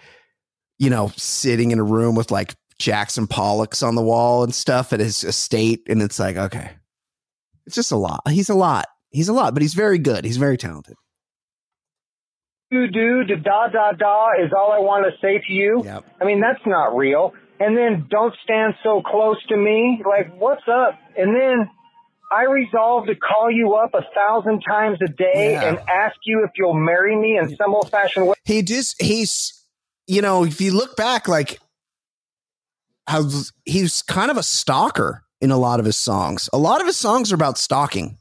you 0.79 0.89
know, 0.89 1.11
sitting 1.17 1.71
in 1.71 1.79
a 1.79 1.83
room 1.83 2.15
with 2.15 2.31
like 2.31 2.55
Jackson 2.79 3.27
Pollocks 3.27 3.85
on 3.85 3.95
the 3.95 4.01
wall 4.01 4.43
and 4.43 4.55
stuff 4.55 4.93
at 4.93 4.99
his 4.99 5.23
estate. 5.23 5.81
And 5.87 6.01
it's 6.01 6.19
like, 6.19 6.37
okay, 6.37 6.71
it's 7.65 7.75
just 7.75 7.91
a 7.91 7.97
lot. 7.97 8.21
He's 8.29 8.49
a 8.49 8.55
lot. 8.55 8.87
He's 9.09 9.29
a 9.29 9.33
lot, 9.33 9.53
but 9.53 9.61
he's 9.61 9.73
very 9.73 9.97
good. 9.97 10.23
He's 10.23 10.37
very 10.37 10.57
talented. 10.57 10.95
You 12.70 12.88
do 12.91 13.26
the 13.26 13.36
da 13.41 13.68
da 13.68 13.91
da 13.93 14.30
is 14.43 14.51
all 14.55 14.72
I 14.74 14.80
want 14.80 15.05
to 15.05 15.11
say 15.22 15.39
to 15.45 15.53
you. 15.53 15.82
Yep. 15.86 16.05
I 16.22 16.26
mean, 16.26 16.41
that's 16.41 16.65
not 16.65 16.95
real. 16.97 17.34
And 17.59 17.76
then 17.78 18.07
don't 18.09 18.34
stand 18.43 18.76
so 18.84 19.01
close 19.01 19.38
to 19.49 19.57
me. 19.57 20.01
Like, 20.07 20.38
what's 20.38 20.63
up? 20.68 20.99
And 21.18 21.34
then 21.36 21.70
I 22.32 22.43
resolve 22.43 23.07
to 23.07 23.15
call 23.15 23.49
you 23.49 23.76
up 23.76 23.93
a 23.93 24.03
thousand 24.13 24.61
times 24.68 24.99
a 25.01 25.07
day 25.07 25.53
Yeah. 25.53 25.63
and 25.70 25.80
ask 25.89 26.18
you 26.26 26.43
if 26.43 26.51
you'll 26.57 26.74
marry 26.74 27.15
me 27.15 27.38
in 27.38 27.55
some 27.55 27.74
old 27.74 27.89
fashioned 27.89 28.28
way. 28.28 28.36
He 28.43 28.61
just 28.61 29.01
he's 29.01 29.53
you 30.05 30.22
know, 30.22 30.43
if 30.43 30.59
you 30.61 30.72
look 30.72 30.95
back 30.97 31.28
like 31.28 31.59
how 33.07 33.24
he's 33.65 34.01
kind 34.03 34.30
of 34.30 34.36
a 34.38 34.43
stalker 34.43 35.24
in 35.39 35.51
a 35.51 35.57
lot 35.57 35.80
of 35.80 35.86
his 35.86 35.97
songs. 35.97 36.49
A 36.51 36.57
lot 36.57 36.82
of 36.82 36.88
his 36.88 36.97
songs 36.97 37.32
are 37.32 37.36
about 37.36 37.57
stalking. 37.57 38.18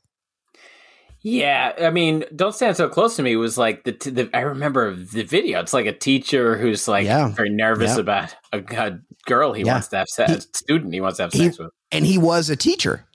Yeah, 1.29 1.73
I 1.81 1.91
mean, 1.91 2.25
"Don't 2.37 2.55
Stand 2.55 2.77
So 2.77 2.89
Close 2.89 3.17
to 3.17 3.23
Me" 3.25 3.35
was 3.35 3.59
like 3.59 3.83
the, 3.83 3.91
t- 3.91 4.11
the 4.11 4.31
I 4.33 4.43
remember 4.43 4.95
the 4.95 5.25
video. 5.25 5.59
It's 5.59 5.73
like 5.73 5.87
a 5.87 5.93
teacher 5.93 6.57
who's 6.57 6.87
like 6.87 7.05
Yeah. 7.05 7.31
very 7.31 7.51
nervous 7.51 7.95
Yeah. 7.97 8.01
about 8.01 8.37
a, 8.53 8.59
a 8.59 9.01
girl 9.27 9.53
he 9.53 9.65
Yeah. 9.65 9.73
wants 9.73 9.89
to 9.89 9.97
have 9.97 10.07
sex, 10.09 10.33
He- 10.33 10.41
student 10.55 10.95
he 10.95 11.01
wants 11.01 11.17
to 11.17 11.25
have 11.25 11.33
he- 11.33 11.47
sex 11.47 11.59
with. 11.59 11.71
And 11.91 12.07
he 12.07 12.17
was 12.17 12.49
a 12.49 12.55
teacher. 12.55 13.07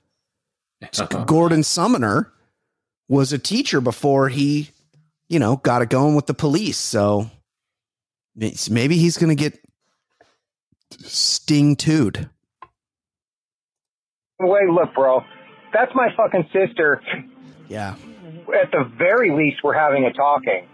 Gordon 1.26 1.62
Sumner 1.62 2.30
was 3.08 3.32
a 3.32 3.38
teacher 3.38 3.80
before 3.80 4.28
he, 4.28 4.72
you 5.30 5.38
know, 5.38 5.56
got 5.56 5.80
it 5.80 5.88
going 5.88 6.14
with 6.14 6.26
the 6.26 6.34
police. 6.34 6.76
So 6.76 7.30
maybe 8.36 8.98
he's 8.98 9.16
going 9.16 9.34
to 9.34 9.42
get 9.42 9.58
sting 10.98 11.76
tooed. 11.76 12.28
Wait, 14.38 14.68
look, 14.68 14.92
bro. 14.94 15.22
That's 15.72 15.92
my 15.94 16.08
fucking 16.14 16.50
sister. 16.52 17.00
Yeah. 17.68 17.94
At 18.60 18.70
the 18.70 18.90
very 18.98 19.30
least, 19.30 19.58
we're 19.64 19.74
having 19.74 20.04
a 20.04 20.12
talking. 20.12 20.66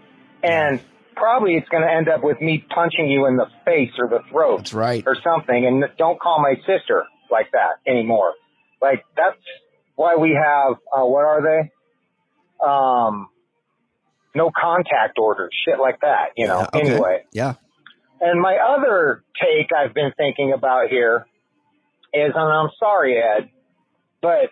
And 0.43 0.81
probably 1.15 1.55
it's 1.55 1.67
going 1.69 1.83
to 1.83 1.91
end 1.91 2.07
up 2.09 2.23
with 2.23 2.39
me 2.41 2.65
punching 2.73 3.07
you 3.09 3.25
in 3.27 3.35
the 3.37 3.47
face 3.65 3.91
or 3.97 4.07
the 4.07 4.19
throat. 4.31 4.57
That's 4.57 4.73
right. 4.73 5.03
or 5.05 5.15
something 5.23 5.65
and 5.65 5.83
don't 5.97 6.19
call 6.19 6.41
my 6.41 6.55
sister 6.65 7.03
like 7.31 7.51
that 7.51 7.89
anymore. 7.89 8.33
Like 8.81 9.03
that's 9.15 9.37
why 9.95 10.15
we 10.15 10.31
have 10.31 10.75
uh, 10.95 11.05
what 11.05 11.25
are 11.25 11.41
they? 11.41 11.71
Um, 12.65 13.27
no 14.35 14.51
contact 14.55 15.17
orders, 15.17 15.51
shit 15.65 15.79
like 15.79 16.01
that. 16.01 16.29
You 16.37 16.47
know. 16.47 16.59
Yeah, 16.59 16.67
okay. 16.79 16.89
Anyway, 16.91 17.23
Yeah. 17.33 17.53
and 18.21 18.39
my 18.41 18.57
other 18.57 19.23
take 19.41 19.67
I've 19.77 19.93
been 19.93 20.11
thinking 20.17 20.53
about 20.53 20.89
here 20.89 21.25
is, 22.13 22.31
and 22.33 22.53
I'm 22.53 22.69
sorry, 22.79 23.17
Ed, 23.17 23.49
but 24.21 24.51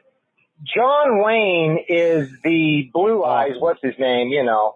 John 0.64 1.24
Wayne 1.24 1.86
is 1.88 2.30
the 2.44 2.90
Blue 2.94 3.24
Eyes. 3.24 3.52
What's 3.60 3.80
his 3.82 3.94
name? 4.00 4.30
You 4.30 4.44
know. 4.44 4.76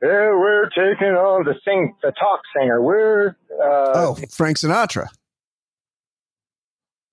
Yeah, 0.00 0.08
we're 0.30 0.68
taking 0.68 1.08
on 1.08 1.44
the 1.44 1.54
sing, 1.64 1.96
the 2.02 2.12
talk 2.12 2.40
singer. 2.56 2.80
We're 2.80 3.30
uh, 3.52 3.92
Oh, 3.94 4.18
Frank 4.30 4.56
Sinatra. 4.58 5.08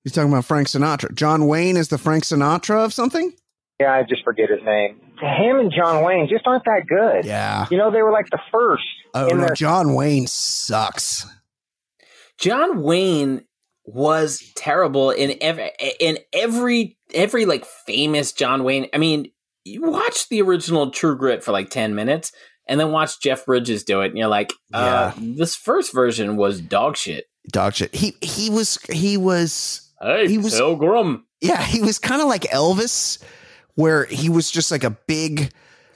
He's 0.03 0.13
talking 0.13 0.31
about 0.31 0.45
Frank 0.45 0.67
Sinatra. 0.67 1.13
John 1.15 1.47
Wayne 1.47 1.77
is 1.77 1.87
the 1.87 1.97
Frank 1.97 2.25
Sinatra 2.25 2.85
of 2.85 2.93
something? 2.93 3.33
Yeah, 3.79 3.91
I 3.91 4.03
just 4.03 4.23
forget 4.23 4.51
his 4.51 4.61
name. 4.63 5.01
Him 5.19 5.57
and 5.57 5.71
John 5.75 6.03
Wayne 6.05 6.27
just 6.29 6.45
aren't 6.45 6.63
that 6.65 6.83
good. 6.87 7.25
Yeah. 7.25 7.65
You 7.71 7.77
know, 7.79 7.89
they 7.89 8.03
were 8.03 8.11
like 8.11 8.29
the 8.29 8.39
first 8.51 8.83
Oh, 9.15 9.27
in 9.29 9.37
no, 9.37 9.45
their 9.47 9.55
John 9.55 9.95
Wayne 9.95 10.27
sucks. 10.27 11.25
John 12.37 12.83
Wayne 12.83 13.45
was 13.85 14.43
terrible 14.55 15.09
in 15.09 15.37
every 15.41 15.71
in 15.99 16.19
every 16.33 16.94
every 17.13 17.45
like 17.45 17.65
famous 17.65 18.31
John 18.31 18.63
Wayne. 18.63 18.87
I 18.93 18.97
mean, 18.97 19.31
you 19.63 19.81
watch 19.83 20.29
the 20.29 20.41
original 20.41 20.91
True 20.91 21.17
Grit 21.17 21.43
for 21.43 21.51
like 21.51 21.69
ten 21.69 21.95
minutes, 21.95 22.31
and 22.67 22.79
then 22.79 22.91
watch 22.91 23.19
Jeff 23.19 23.45
Bridges 23.45 23.83
do 23.83 24.01
it, 24.01 24.07
and 24.07 24.17
you're 24.17 24.27
like, 24.27 24.53
uh, 24.73 25.11
this 25.17 25.55
first 25.55 25.93
version 25.93 26.37
was 26.37 26.61
dog 26.61 26.97
shit. 26.97 27.25
Dog 27.51 27.75
shit. 27.75 27.93
He 27.93 28.15
he 28.21 28.49
was 28.49 28.77
he 28.91 29.17
was 29.17 29.81
Hey, 30.01 30.27
He 30.27 30.37
was- 30.37 30.55
Pilgrim, 30.55 31.25
yeah, 31.41 31.61
he 31.63 31.81
was 31.81 31.99
kind 31.99 32.21
of 32.21 32.27
like 32.27 32.41
Elvis, 32.43 33.21
where 33.75 34.05
he 34.05 34.29
was 34.29 34.51
just 34.51 34.71
like 34.71 34.83
a 34.83 34.89
big 34.91 35.51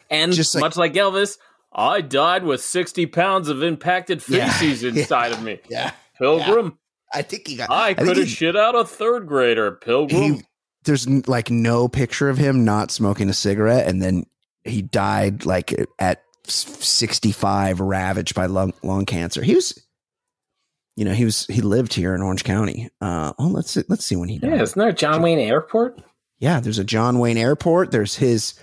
and 0.10 0.32
Just 0.32 0.56
like- 0.56 0.62
much 0.62 0.78
like 0.78 0.94
Elvis, 0.94 1.38
I 1.74 2.02
died 2.02 2.44
with 2.44 2.62
sixty 2.62 3.06
pounds 3.06 3.50
of 3.50 3.62
impacted 3.64 4.24
feces 4.24 4.84
yeah. 4.84 4.90
inside 4.90 5.32
of 5.32 5.44
me. 5.44 5.60
Yeah. 5.70 5.92
Pilgrim, 6.18 6.78
I 7.14 7.22
think 7.24 7.48
he 7.48 7.56
got 7.58 7.70
I 7.72 7.94
think 7.94 8.08
could 8.08 8.18
have 8.18 8.28
shit 8.30 8.56
out 8.56 8.76
a 8.76 8.84
third 8.86 9.28
grader. 9.28 9.72
Pilgrim. 9.72 10.22
he 10.36 10.42
there's 10.86 11.08
like 11.28 11.50
no 11.50 11.88
picture 11.88 12.30
of 12.30 12.38
him 12.38 12.64
not 12.66 12.92
smoking 12.92 13.30
a 13.30 13.34
cigarette 13.34 13.88
and 13.88 14.02
then 14.02 14.26
he 14.64 14.82
died 14.82 15.46
like 15.46 15.74
at 16.00 16.22
65 16.46 17.80
ravaged 17.80 18.36
by 18.36 18.46
lung, 18.48 18.74
lung 18.84 19.06
cancer. 19.06 19.42
He 19.42 19.56
was 19.56 19.86
you 20.96 21.06
know 21.06 21.14
he 21.14 21.26
was 21.26 21.46
he 21.48 21.62
lived 21.62 21.94
here 21.94 22.14
in 22.16 22.22
orange 22.22 22.44
county. 22.44 22.90
Uh 23.02 23.34
oh 23.40 23.48
let's 23.48 23.72
see, 23.72 23.84
let's 23.88 24.06
see 24.06 24.16
when 24.16 24.30
he 24.30 24.40
died. 24.40 24.52
yeah, 24.52 24.62
isn't 24.62 24.80
there 24.80 24.90
a 24.90 24.94
John 24.94 25.22
Wayne 25.22 25.40
Airport? 25.40 26.02
yeah 26.40 26.62
there's 26.62 26.80
a 26.80 26.84
john 26.86 27.20
wayne 27.20 27.38
airport. 27.38 27.92
There's 27.92 28.16
his 28.16 28.54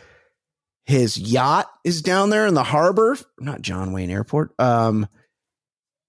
his 0.87 1.19
yacht 1.19 1.67
is 1.85 2.01
down 2.01 2.31
there 2.31 2.47
in 2.47 2.55
the 2.55 2.63
harbor. 2.65 3.17
Not 3.39 3.61
john 3.63 3.93
wayne 3.93 4.11
airport. 4.11 4.59
Um 4.59 5.09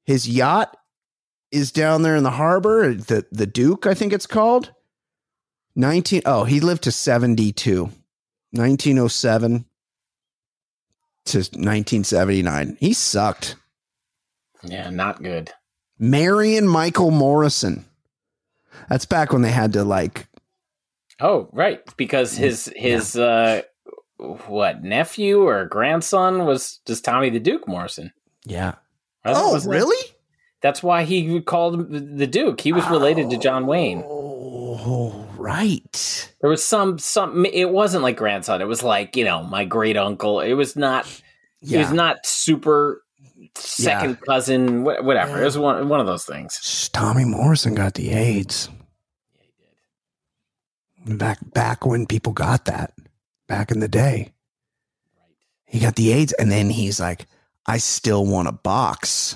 his 0.05 0.27
yacht 0.29 0.75
is 1.51 1.71
down 1.71 2.01
there 2.03 2.15
in 2.15 2.23
the 2.23 2.31
harbor 2.31 2.93
the 2.93 3.25
the 3.31 3.45
duke 3.47 3.85
i 3.85 3.93
think 3.93 4.11
it's 4.11 4.27
called 4.27 4.73
19 5.77 6.23
oh 6.25 6.43
he 6.43 6.59
lived 6.59 6.83
to 6.83 6.91
72 6.91 7.83
1907 8.51 9.65
to 11.25 11.37
1979 11.37 12.77
he 12.79 12.93
sucked. 12.93 13.55
Yeah, 14.63 14.89
not 14.89 15.21
good. 15.21 15.51
marion 15.99 16.67
michael 16.67 17.11
morrison. 17.11 17.85
That's 18.89 19.05
back 19.05 19.31
when 19.33 19.41
they 19.41 19.51
had 19.51 19.73
to 19.73 19.83
like 19.83 20.27
Oh, 21.19 21.49
right, 21.51 21.81
because 21.97 22.33
his 22.37 22.71
his 22.75 23.15
uh 23.15 23.61
what 24.17 24.83
nephew 24.83 25.41
or 25.47 25.65
grandson 25.65 26.45
was 26.45 26.79
just 26.87 27.03
Tommy 27.05 27.29
the 27.29 27.39
Duke 27.39 27.67
Morrison. 27.67 28.11
yeah. 28.45 28.75
Wasn't- 29.25 29.67
oh 29.67 29.69
really? 29.69 30.11
That's 30.61 30.81
why 30.81 31.03
he 31.03 31.39
called 31.41 31.91
the- 31.91 31.99
the 31.99 32.25
Duke. 32.27 32.61
He 32.61 32.71
was 32.71 32.87
related 32.89 33.29
to 33.29 33.37
John 33.37 33.67
Wayne. 33.67 34.03
oh 34.05 35.26
right 35.37 36.33
There 36.41 36.49
was 36.49 36.63
some 36.63 36.99
some. 36.99 37.45
It 37.45 37.69
wasn't 37.69 38.03
like 38.03 38.17
grandson. 38.17 38.61
It 38.61 38.67
was 38.67 38.83
like 38.83 39.15
you 39.15 39.23
know 39.23 39.43
my 39.43 39.65
great 39.65 39.97
uncle. 39.97 40.39
It 40.39 40.53
was 40.53 40.75
not. 40.75 41.05
Yeah. 41.61 41.79
It 41.79 41.81
was 41.83 41.91
not 41.91 42.25
super 42.25 43.03
second 43.55 44.21
cousin. 44.21 44.83
wha- 44.83 45.01
Whatever. 45.01 45.41
It 45.41 45.45
was 45.45 45.57
one 45.57 45.89
one 45.89 45.99
of 45.99 46.05
those 46.07 46.25
things. 46.25 46.89
Tommy 46.93 47.25
Morrison 47.25 47.75
got 47.75 47.95
the 47.95 48.11
AIDS. 48.11 48.69
Yeah, 49.35 49.41
he 49.43 51.11
did. 51.11 51.17
Back 51.17 51.39
back 51.53 51.85
when 51.85 52.05
people 52.05 52.33
got 52.33 52.65
that, 52.65 52.93
back 53.47 53.71
in 53.71 53.79
the 53.79 53.87
day. 53.87 54.33
Right. 55.17 55.35
He 55.65 55.79
got 55.79 55.95
the 55.95 56.11
AIDS, 56.11 56.33
and 56.33 56.51
then 56.51 56.69
he's 56.69 56.99
like, 56.99 57.25
I 57.65 57.77
still 57.77 58.25
want 58.25 58.47
a 58.47 58.53
box. 58.53 59.35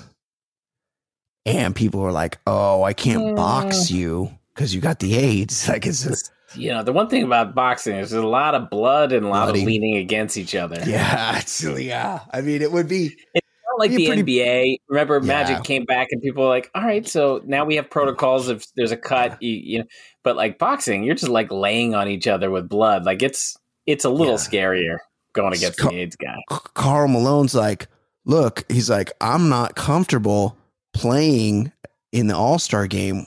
And 1.45 1.76
people 1.76 2.02
were 2.02 2.11
like, 2.11 2.38
Oh, 2.45 2.84
I 2.84 2.94
can't 2.94 3.36
box 3.36 3.88
mm. 3.88 3.91
you 3.91 4.38
because 4.61 4.75
you 4.75 4.81
got 4.81 4.99
the 4.99 5.15
AIDS. 5.15 5.67
Like 5.67 5.85
it's 5.88 6.03
just 6.03 6.31
You 6.55 6.69
know 6.69 6.83
the 6.83 6.93
one 6.93 7.07
thing 7.09 7.23
about 7.23 7.55
boxing 7.55 7.95
is 7.97 8.11
there's 8.11 8.23
a 8.23 8.27
lot 8.27 8.53
of 8.55 8.69
blood 8.69 9.11
and 9.11 9.25
a 9.25 9.29
lot 9.29 9.45
Bloody. 9.45 9.61
of 9.61 9.65
leaning 9.67 9.97
against 9.97 10.38
each 10.38 10.53
other. 10.55 10.81
yeah, 10.88 11.39
it's 11.39 11.63
yeah. 11.63 12.19
I 12.31 12.41
mean, 12.41 12.61
it 12.61 12.71
would 12.71 12.88
be 12.88 13.15
Not 13.35 13.79
like 13.79 13.91
the 13.91 14.05
pretty- 14.07 14.23
NBA. 14.23 14.77
Remember, 14.89 15.15
Yeah. 15.15 15.25
Magic 15.27 15.63
came 15.63 15.85
back 15.85 16.09
and 16.11 16.21
people 16.21 16.43
were 16.43 16.49
like, 16.49 16.69
"All 16.75 16.83
right, 16.83 17.07
so 17.07 17.41
now 17.45 17.65
we 17.65 17.75
have 17.77 17.89
protocols. 17.89 18.49
If 18.49 18.65
there's 18.75 18.91
a 18.91 18.97
cut, 18.97 19.41
you, 19.41 19.51
you 19.53 19.79
know." 19.79 19.85
But 20.23 20.35
like 20.35 20.59
boxing, 20.59 21.03
you're 21.03 21.15
just 21.15 21.29
like 21.31 21.49
laying 21.51 21.95
on 21.95 22.07
each 22.07 22.27
other 22.27 22.51
with 22.51 22.69
blood. 22.69 23.03
Like 23.05 23.23
it's 23.23 23.57
it's 23.88 24.05
a 24.05 24.09
little 24.09 24.33
Yeah. 24.33 24.39
scarier 24.39 24.97
going 25.33 25.53
against 25.53 25.79
Scar- 25.79 25.91
the 25.91 25.99
AIDS 26.01 26.15
guy. 26.17 26.35
Karl 26.75 27.07
Malone's 27.07 27.55
like, 27.55 27.88
look, 28.25 28.69
he's 28.69 28.89
like, 28.89 29.11
I'm 29.21 29.47
not 29.49 29.75
comfortable 29.75 30.57
playing 30.93 31.71
in 32.11 32.27
the 32.27 32.35
All 32.35 32.59
Star 32.59 32.85
game 32.88 33.25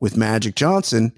with 0.00 0.16
Magic 0.16 0.54
Johnson. 0.54 1.12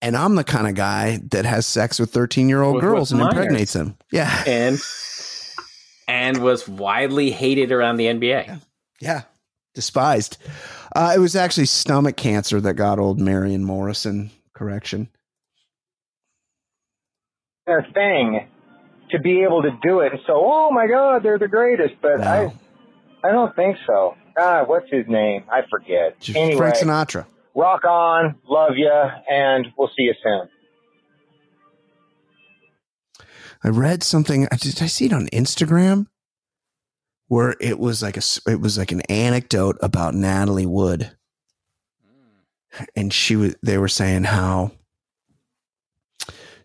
And 0.00 0.16
I'm 0.16 0.34
the 0.34 0.42
kind 0.44 0.66
of 0.66 0.74
guy 0.74 1.20
that 1.30 1.44
has 1.44 1.64
sex 1.66 2.00
with 2.00 2.10
13 2.10 2.48
year 2.48 2.62
old 2.62 2.80
girls 2.80 3.12
and 3.12 3.20
minors. 3.20 3.34
impregnates 3.34 3.72
them. 3.74 3.96
Yeah. 4.10 4.42
and 4.46 4.78
and 6.08 6.38
was 6.42 6.66
widely 6.68 7.30
hated 7.30 7.70
around 7.70 7.96
the 7.98 8.06
NBA. 8.06 8.60
Yeah. 9.00 9.22
Despised. 9.74 10.38
Uh, 10.94 11.12
it 11.14 11.18
was 11.20 11.36
actually 11.36 11.66
stomach 11.66 12.16
cancer 12.16 12.60
that 12.60 12.74
got 12.74 12.98
old 12.98 13.20
Marion 13.20 13.64
Morrison. 13.64 14.30
Correction. 14.54 15.08
their 17.66 17.86
thing 17.94 18.48
to 19.10 19.18
be 19.18 19.42
able 19.42 19.62
to 19.62 19.70
do 19.82 20.00
it. 20.00 20.12
So, 20.26 20.32
oh 20.34 20.70
my 20.70 20.86
God, 20.86 21.22
they're 21.22 21.38
the 21.38 21.48
greatest. 21.48 21.94
But 22.02 22.18
No. 22.20 22.52
I, 23.24 23.28
I 23.28 23.32
don't 23.32 23.54
think 23.54 23.76
so. 23.86 24.16
God, 24.36 24.68
what's 24.68 24.90
his 24.90 25.06
name? 25.08 25.44
I 25.50 25.60
forget. 25.70 26.18
Just 26.20 26.36
Anyway, 26.36 26.56
Frank 26.56 26.76
Sinatra. 26.76 27.26
Rock 27.54 27.84
on, 27.84 28.36
love 28.48 28.72
you, 28.76 28.90
and 28.90 29.66
we'll 29.76 29.88
see 29.88 30.04
you 30.04 30.14
soon. 30.22 30.48
I 33.64 33.68
read 33.68 34.02
something. 34.02 34.48
Did 34.58 34.82
I 34.82 34.86
see 34.86 35.06
it 35.06 35.12
on 35.12 35.28
Instagram? 35.28 36.06
Where 37.28 37.54
it 37.60 37.78
was 37.78 38.02
like 38.02 38.16
a 38.16 38.22
it 38.46 38.60
was 38.60 38.76
like 38.76 38.92
an 38.92 39.02
anecdote 39.02 39.78
about 39.80 40.14
Natalie 40.14 40.66
Wood, 40.66 41.12
and 42.94 43.12
she 43.12 43.36
was. 43.36 43.54
They 43.62 43.78
were 43.78 43.88
saying 43.88 44.24
how 44.24 44.72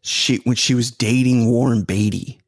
she 0.02 0.38
when 0.38 0.56
she 0.56 0.74
was 0.74 0.92
dating 0.92 1.50
Warren 1.50 1.84
Beatty, 1.84 2.42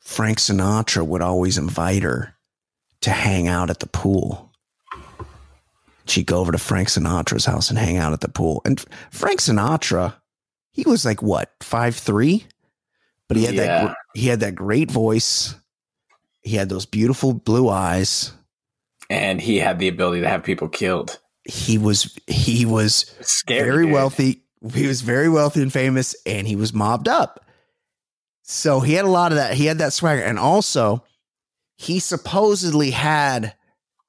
Frank 0.00 0.38
Sinatra 0.38 1.06
would 1.06 1.22
always 1.22 1.56
invite 1.58 2.02
her 2.02 2.34
to 3.02 3.10
hang 3.10 3.48
out 3.48 3.70
at 3.70 3.80
the 3.80 3.86
pool. 3.86 4.45
She'd 6.06 6.26
go 6.26 6.38
over 6.38 6.52
to 6.52 6.58
Frank 6.58 6.88
Sinatra's 6.88 7.44
house 7.44 7.68
and 7.70 7.78
hang 7.78 7.96
out 7.96 8.12
at 8.12 8.20
the 8.20 8.28
pool. 8.28 8.62
And 8.64 8.82
Frank 9.10 9.40
Sinatra, 9.40 10.14
he 10.72 10.84
was 10.86 11.04
like 11.04 11.22
what 11.22 11.52
five 11.60 11.96
three, 11.96 12.46
but 13.28 13.36
he 13.36 13.44
had 13.44 13.56
that 13.56 13.66
Yeah. 13.66 13.86
gr- 13.88 13.94
he 14.20 14.28
had 14.28 14.40
that 14.40 14.54
great 14.54 14.90
voice. 14.90 15.54
He 16.42 16.56
had 16.56 16.68
those 16.68 16.86
beautiful 16.86 17.32
blue 17.34 17.68
eyes. 17.68 18.32
And 19.10 19.40
he 19.40 19.58
had 19.58 19.78
the 19.78 19.88
ability 19.88 20.20
to 20.22 20.28
have 20.28 20.42
people 20.44 20.68
killed. 20.68 21.18
He 21.44 21.78
was 21.78 22.16
he 22.26 22.64
was 22.64 23.12
Scary. 23.20 23.64
very 23.70 23.84
dude. 23.86 23.92
wealthy. 23.92 24.42
He 24.74 24.86
was 24.86 25.00
very 25.02 25.28
wealthy 25.28 25.62
and 25.62 25.72
famous, 25.72 26.14
and 26.24 26.46
he 26.48 26.56
was 26.56 26.72
mobbed 26.72 27.08
up. 27.08 27.44
So 28.42 28.80
he 28.80 28.94
had 28.94 29.04
a 29.04 29.08
lot 29.10 29.32
of 29.32 29.36
that. 29.38 29.54
He 29.54 29.66
had 29.66 29.78
that 29.78 29.92
swagger, 29.92 30.22
and 30.22 30.38
also 30.38 31.04
he 31.76 31.98
supposedly 31.98 32.90
had 32.92 33.54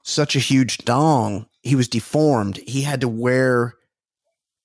such 0.03 0.35
a 0.35 0.39
huge 0.39 0.79
dong. 0.79 1.47
He 1.67 1.75
was 1.75 1.87
deformed. 1.87 2.57
He 2.65 2.81
had 2.81 3.01
to 3.01 3.07
wear 3.07 3.75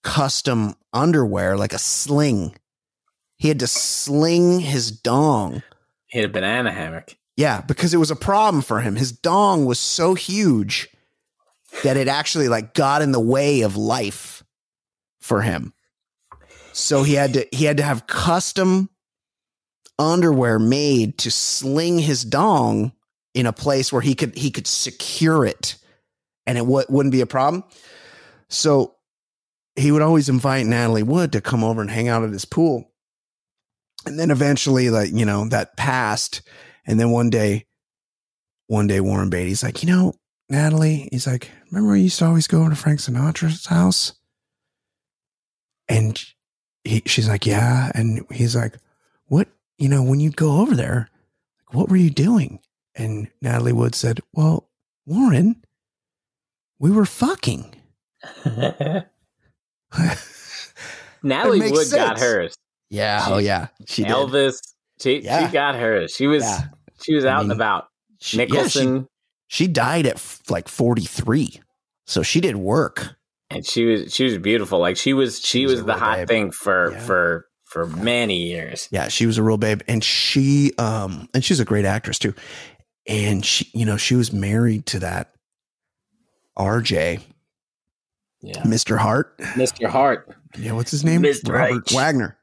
custom 0.02 0.74
underwear, 0.92 1.56
like 1.56 1.72
a 1.72 1.78
sling. 1.78 2.54
He 3.36 3.48
had 3.48 3.60
to 3.60 3.66
sling 3.66 4.60
his 4.60 4.90
dong. 4.90 5.62
He 6.06 6.18
had 6.18 6.30
a 6.30 6.32
banana 6.32 6.72
hammock. 6.72 7.16
Yeah, 7.36 7.60
because 7.60 7.94
it 7.94 7.98
was 7.98 8.10
a 8.10 8.16
problem 8.16 8.62
for 8.62 8.80
him. 8.80 8.96
His 8.96 9.10
dong 9.10 9.64
was 9.64 9.78
so 9.78 10.14
huge 10.14 10.88
that 11.82 11.96
it 11.96 12.08
actually 12.08 12.48
like 12.48 12.74
got 12.74 13.02
in 13.02 13.12
the 13.12 13.20
way 13.20 13.62
of 13.62 13.76
life 13.76 14.44
for 15.20 15.40
him. 15.40 15.72
So 16.72 17.02
he 17.02 17.14
had 17.14 17.34
to 17.34 17.46
he 17.52 17.64
had 17.64 17.78
to 17.78 17.82
have 17.82 18.06
custom 18.06 18.90
underwear 19.98 20.58
made 20.58 21.18
to 21.18 21.30
sling 21.30 21.98
his 21.98 22.24
dong 22.24 22.92
in 23.34 23.46
a 23.46 23.52
place 23.52 23.92
where 23.92 24.02
he 24.02 24.14
could 24.14 24.36
he 24.36 24.50
could 24.50 24.66
secure 24.66 25.44
it 25.44 25.76
and 26.46 26.58
it 26.58 26.62
w- 26.62 26.86
wouldn't 26.88 27.12
be 27.12 27.20
a 27.20 27.26
problem. 27.26 27.64
So 28.48 28.96
he 29.76 29.90
would 29.92 30.02
always 30.02 30.28
invite 30.28 30.66
Natalie 30.66 31.02
Wood 31.02 31.32
to 31.32 31.40
come 31.40 31.64
over 31.64 31.80
and 31.80 31.90
hang 31.90 32.08
out 32.08 32.24
at 32.24 32.30
his 32.30 32.44
pool. 32.44 32.90
And 34.04 34.18
then 34.18 34.30
eventually 34.30 34.90
like, 34.90 35.12
you 35.12 35.24
know, 35.24 35.48
that 35.48 35.76
passed 35.76 36.42
and 36.86 36.98
then 36.98 37.10
one 37.10 37.30
day, 37.30 37.66
one 38.66 38.86
day 38.86 39.00
Warren 39.00 39.30
Beatty's 39.30 39.62
like, 39.62 39.82
you 39.82 39.88
know, 39.88 40.14
Natalie, 40.48 41.08
he's 41.10 41.26
like, 41.26 41.50
remember 41.70 41.92
we 41.92 42.02
used 42.02 42.18
to 42.18 42.26
always 42.26 42.46
go 42.46 42.60
over 42.60 42.70
to 42.70 42.76
Frank 42.76 43.00
Sinatra's 43.00 43.66
house? 43.66 44.14
And 45.88 46.22
he, 46.84 47.02
she's 47.06 47.28
like, 47.28 47.46
yeah. 47.46 47.90
And 47.94 48.24
he's 48.30 48.56
like, 48.56 48.76
what, 49.26 49.48
you 49.78 49.88
know, 49.88 50.02
when 50.02 50.20
you'd 50.20 50.36
go 50.36 50.60
over 50.60 50.74
there, 50.74 51.08
what 51.70 51.88
were 51.88 51.96
you 51.96 52.10
doing? 52.10 52.60
And 52.94 53.28
Natalie 53.40 53.72
Wood 53.72 53.94
said, 53.94 54.20
well, 54.32 54.68
Warren, 55.06 55.61
we 56.82 56.90
were 56.90 57.06
fucking. 57.06 57.74
Natalie 61.22 61.70
Wood 61.70 61.86
got 61.92 62.18
hers. 62.18 62.54
yeah. 62.90 63.24
Oh, 63.28 63.38
yeah. 63.38 63.68
She 63.86 64.02
did. 64.02 64.12
Elvis. 64.12 64.58
She 65.00 65.20
Yeah. 65.20 65.46
she 65.46 65.52
got 65.52 65.74
hers. 65.76 66.12
She 66.14 66.26
was 66.26 66.42
Yeah. 66.42 66.64
she 67.02 67.14
was 67.14 67.24
I 67.24 67.32
out 67.32 67.42
and 67.42 67.52
about. 67.52 67.86
She, 68.20 68.36
yeah, 68.38 68.44
she- 68.44 68.52
Nicholson. 68.52 69.08
she 69.48 69.66
died 69.66 70.06
at 70.06 70.14
f- 70.16 70.40
like 70.48 70.68
43. 70.68 71.60
So 72.06 72.22
she 72.22 72.40
did 72.40 72.56
work. 72.56 73.14
and 73.50 73.64
she 73.66 73.84
was 73.84 74.12
she 74.14 74.24
was 74.24 74.38
beautiful. 74.38 74.78
Like 74.78 74.96
she 74.96 75.12
was 75.12 75.38
she, 75.40 75.60
She 75.60 75.66
was 75.66 75.76
was, 75.76 75.84
the 75.84 75.94
hot 75.94 76.18
babe. 76.18 76.28
thing 76.28 76.50
for 76.52 76.92
for 77.00 77.46
for 77.66 77.86
many 77.86 78.36
years. 78.48 78.88
Yeah, 78.90 79.08
she 79.08 79.26
was 79.26 79.38
a 79.38 79.42
real 79.42 79.56
babe, 79.58 79.80
and 79.88 80.02
she 80.02 80.72
um 80.78 81.28
and 81.34 81.44
she's 81.44 81.60
a 81.60 81.64
great 81.64 81.84
actress 81.84 82.18
too. 82.18 82.34
And 83.06 83.44
she, 83.44 83.68
you 83.74 83.84
know, 83.84 83.96
she 83.96 84.14
was 84.14 84.32
married 84.32 84.86
to 84.86 84.98
that 85.00 85.32
RJ, 86.58 87.22
Yeah. 88.40 88.62
Mr. 88.62 88.98
Hart. 88.98 89.36
Mr. 89.38 89.88
Hart. 89.88 90.34
Yeah, 90.58 90.72
what's 90.72 90.90
his 90.90 91.04
name? 91.04 91.22
Mr. 91.22 91.52
Robert 91.54 91.84
H. 91.90 91.94
Wagner. 91.94 92.36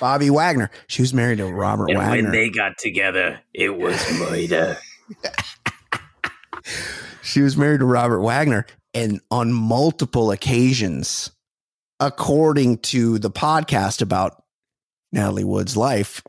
Bobby 0.00 0.28
Wagner. 0.28 0.70
She 0.88 1.02
was 1.02 1.14
married 1.14 1.38
to 1.38 1.46
Robert 1.46 1.88
And 1.90 1.98
Wagner. 1.98 2.22
when 2.24 2.32
they 2.32 2.50
got 2.50 2.76
together, 2.78 3.40
it 3.54 3.76
was 3.76 3.96
murder. 4.18 4.76
she 7.22 7.40
was 7.40 7.56
married 7.56 7.80
to 7.80 7.86
Robert 7.86 8.20
Wagner, 8.20 8.66
and 8.92 9.20
on 9.30 9.52
multiple 9.52 10.30
occasions, 10.30 11.30
according 12.00 12.78
to 12.78 13.18
the 13.18 13.30
podcast 13.30 14.02
about 14.02 14.42
Natalie 15.12 15.44
Wood's 15.44 15.76
life, 15.76 16.22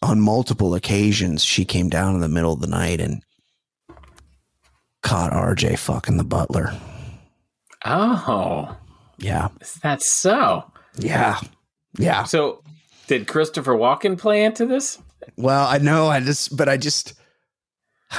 on 0.00 0.20
multiple 0.20 0.74
occasions, 0.74 1.44
she 1.44 1.64
came 1.64 1.88
down 1.88 2.14
in 2.14 2.20
the 2.20 2.28
middle 2.28 2.52
of 2.52 2.60
the 2.60 2.66
night 2.66 3.00
and 3.00 3.22
caught 5.02 5.32
RJ 5.32 5.78
fucking 5.78 6.16
the 6.16 6.24
butler. 6.24 6.72
Oh, 7.84 8.76
Yeah. 9.18 9.48
is 9.60 9.74
that 9.82 10.02
so? 10.02 10.70
Yeah. 10.96 11.38
Yeah. 11.98 12.24
So, 12.24 12.62
did 13.06 13.26
Christopher 13.28 13.74
Walken 13.74 14.18
play 14.18 14.44
into 14.44 14.66
this? 14.66 14.98
Well, 15.36 15.66
I 15.66 15.78
know. 15.78 16.08
I 16.08 16.20
just, 16.20 16.56
but 16.56 16.68
I 16.68 16.76
just, 16.76 17.14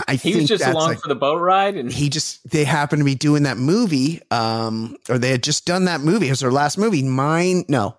I 0.08 0.16
He 0.16 0.36
was 0.36 0.48
just 0.48 0.66
along 0.66 0.90
like, 0.90 1.00
for 1.00 1.08
the 1.08 1.16
boat 1.16 1.40
ride, 1.40 1.76
and 1.76 1.92
he 1.92 2.10
just 2.10 2.48
they 2.50 2.64
happened 2.64 3.00
to 3.02 3.06
be 3.06 3.16
doing 3.16 3.44
that 3.44 3.58
movie 3.58 4.22
um 4.30 4.96
or 5.10 5.18
they 5.18 5.32
had 5.32 5.42
just 5.42 5.66
done 5.66 5.86
that 5.86 6.00
movie 6.02 6.28
it 6.28 6.32
was 6.32 6.42
their 6.42 6.52
last 6.52 6.78
movie 6.78 7.02
mine 7.02 7.66
no 7.68 7.98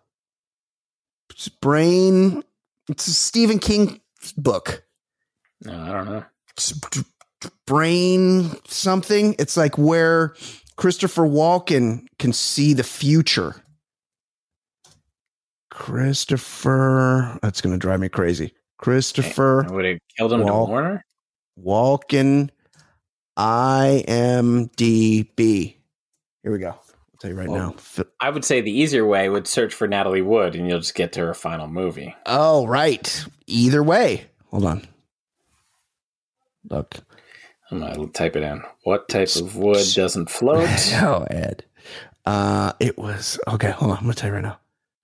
it's 1.30 1.48
brain 1.48 2.44
it's 2.88 3.08
a 3.08 3.12
stephen 3.12 3.58
king 3.58 4.00
book 4.36 4.84
no, 5.64 5.72
I 5.72 5.88
don't 5.92 6.06
know. 6.06 6.24
It's 6.52 6.72
brain 7.66 8.50
something 8.66 9.34
it's 9.38 9.56
like 9.56 9.78
where 9.78 10.34
christopher 10.76 11.22
walken 11.22 12.06
can 12.18 12.32
see 12.32 12.74
the 12.74 12.82
future 12.82 13.54
christopher 15.70 17.38
that's 17.42 17.60
going 17.60 17.72
to 17.72 17.78
drive 17.78 18.00
me 18.00 18.08
crazy 18.08 18.52
christopher 18.78 19.66
Would 19.70 19.84
have 19.84 19.98
killed 20.16 20.32
him 20.32 20.42
Wal- 20.42 20.66
to 20.66 20.70
Warner? 20.70 21.04
Walken 21.58 22.50
IMDb. 23.38 24.78
Here 26.42 26.52
we 26.52 26.58
go. 26.58 26.68
I'll 26.70 26.82
tell 27.20 27.30
you 27.30 27.36
right 27.36 27.48
Well- 27.48 27.74
now. 27.96 28.04
I 28.20 28.28
would 28.30 28.44
say 28.44 28.60
the 28.60 28.70
easier 28.72 29.06
way 29.06 29.28
would 29.28 29.46
search 29.46 29.72
for 29.74 29.86
Natalie 29.88 30.20
Wood, 30.22 30.54
and 30.54 30.68
you'll 30.68 30.80
just 30.80 30.94
get 30.94 31.12
to 31.14 31.20
her 31.20 31.32
final 31.34 31.66
movie. 31.66 32.14
Oh, 32.26 32.66
right. 32.66 33.24
Either 33.46 33.82
way. 33.82 34.26
Hold 34.50 34.64
on. 34.66 34.86
Look. 36.68 36.96
I'm 37.70 37.80
gonna 37.80 38.06
type 38.08 38.36
it 38.36 38.42
in. 38.42 38.62
What 38.84 39.08
type 39.08 39.34
of 39.36 39.56
wood 39.56 39.84
doesn't 39.94 40.30
float? 40.30 40.68
Oh, 40.94 41.26
Ed. 41.30 41.64
Uh, 42.26 42.72
it 42.80 42.98
was 42.98 43.38
okay. 43.48 43.70
Hold 43.70 43.92
on. 43.92 43.96
I'm 43.98 44.02
gonna 44.04 44.14
tell 44.14 44.28
you 44.28 44.34
right 44.34 44.42
now. 44.42 44.58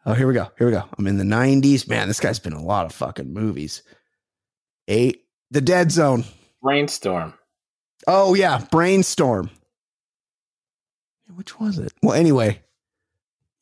Oh, 0.04 0.14
here 0.14 0.26
we 0.26 0.34
go. 0.34 0.48
Here 0.58 0.66
we 0.66 0.72
go. 0.72 0.84
I'm 0.98 1.06
in 1.06 1.16
the 1.16 1.24
90s. 1.24 1.88
Man, 1.88 2.06
this 2.08 2.20
guy's 2.20 2.38
been 2.38 2.52
in 2.52 2.58
a 2.60 2.64
lot 2.64 2.86
of 2.86 2.92
fucking 2.92 3.32
movies. 3.32 3.82
Eight. 4.88 5.24
The 5.50 5.60
Dead 5.60 5.90
Zone. 5.90 6.24
Brainstorm. 6.62 7.34
Oh 8.06 8.34
yeah, 8.34 8.64
Brainstorm. 8.70 9.50
Which 11.34 11.58
was 11.58 11.78
it? 11.78 11.92
Well, 12.02 12.14
anyway, 12.14 12.60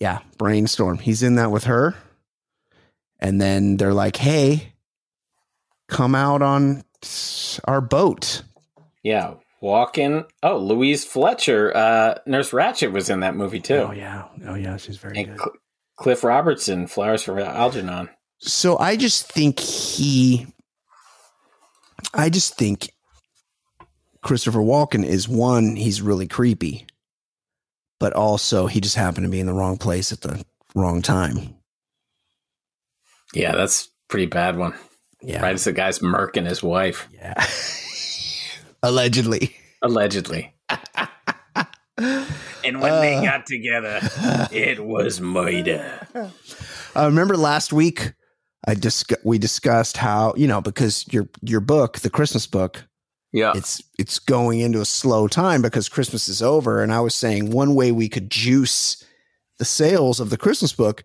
yeah, 0.00 0.20
Brainstorm. 0.38 0.98
He's 0.98 1.22
in 1.22 1.36
that 1.36 1.50
with 1.50 1.64
her, 1.64 1.94
and 3.20 3.40
then 3.40 3.78
they're 3.78 3.94
like, 3.94 4.16
"Hey, 4.16 4.74
come 5.88 6.14
out 6.14 6.42
on 6.42 6.82
our 7.66 7.80
boat." 7.80 8.42
Yeah, 9.04 9.34
Walken. 9.62 10.24
Oh, 10.42 10.58
Louise 10.58 11.04
Fletcher, 11.04 11.76
uh, 11.76 12.18
Nurse 12.26 12.50
Ratched 12.50 12.90
was 12.90 13.08
in 13.10 13.20
that 13.20 13.36
movie 13.36 13.60
too. 13.60 13.86
Oh 13.88 13.92
yeah, 13.92 14.24
oh 14.48 14.54
yeah, 14.56 14.76
she's 14.76 14.96
very 14.96 15.18
And 15.18 15.28
good. 15.28 15.38
Cl- 15.38 15.52
Cliff 15.96 16.24
Robertson, 16.24 16.88
Flowers 16.88 17.22
for 17.22 17.38
Algernon. 17.38 18.08
So 18.40 18.76
I 18.78 18.96
just 18.96 19.30
think 19.30 19.60
he, 19.60 20.46
I 22.12 22.28
just 22.30 22.56
think 22.56 22.90
Christopher 24.22 24.58
Walken 24.58 25.04
is 25.04 25.28
one. 25.28 25.76
He's 25.76 26.02
really 26.02 26.26
creepy, 26.26 26.86
but 28.00 28.12
also 28.12 28.66
he 28.66 28.80
just 28.80 28.96
happened 28.96 29.24
to 29.26 29.30
be 29.30 29.38
in 29.40 29.46
the 29.46 29.52
wrong 29.54 29.76
place 29.76 30.10
at 30.12 30.22
the 30.22 30.44
wrong 30.74 31.00
time. 31.00 31.54
Yeah, 33.34 33.52
that's 33.52 33.84
a 33.86 33.88
pretty 34.08 34.26
bad 34.26 34.56
one. 34.56 34.74
Yeah. 35.22 35.42
Right 35.42 35.54
as 35.54 35.64
the 35.64 35.72
guy's 35.72 36.00
murking 36.00 36.46
his 36.46 36.62
wife, 36.62 37.08
Yeah. 37.12 37.34
Allegedly. 38.84 39.56
allegedly. 39.82 40.54
and 41.98 42.80
when 42.80 43.00
they 43.00 43.16
uh. 43.16 43.22
got 43.22 43.46
together, 43.46 44.00
it 44.52 44.84
was 44.84 45.20
murder. 45.20 46.06
I 46.94 47.06
remember 47.06 47.36
last 47.36 47.72
week, 47.72 48.12
I 48.66 48.74
dis- 48.74 49.04
we 49.24 49.38
discussed 49.38 49.96
how 49.96 50.34
you 50.36 50.46
know 50.46 50.60
because 50.60 51.06
your 51.12 51.28
your 51.42 51.60
book, 51.60 52.00
the 52.00 52.10
Christmas 52.10 52.46
book, 52.46 52.84
Yeah. 53.32 53.52
it's 53.54 53.82
it's 53.98 54.18
going 54.18 54.60
into 54.60 54.80
a 54.80 54.86
slow 54.86 55.28
time 55.28 55.62
because 55.62 55.88
Christmas 55.88 56.28
is 56.28 56.42
over, 56.42 56.82
and 56.82 56.92
I 56.92 57.00
was 57.00 57.14
saying 57.14 57.50
one 57.50 57.74
way 57.74 57.90
we 57.92 58.08
could 58.08 58.30
juice 58.30 59.02
the 59.58 59.64
sales 59.64 60.20
of 60.20 60.30
the 60.30 60.36
Christmas 60.36 60.72
book 60.72 61.04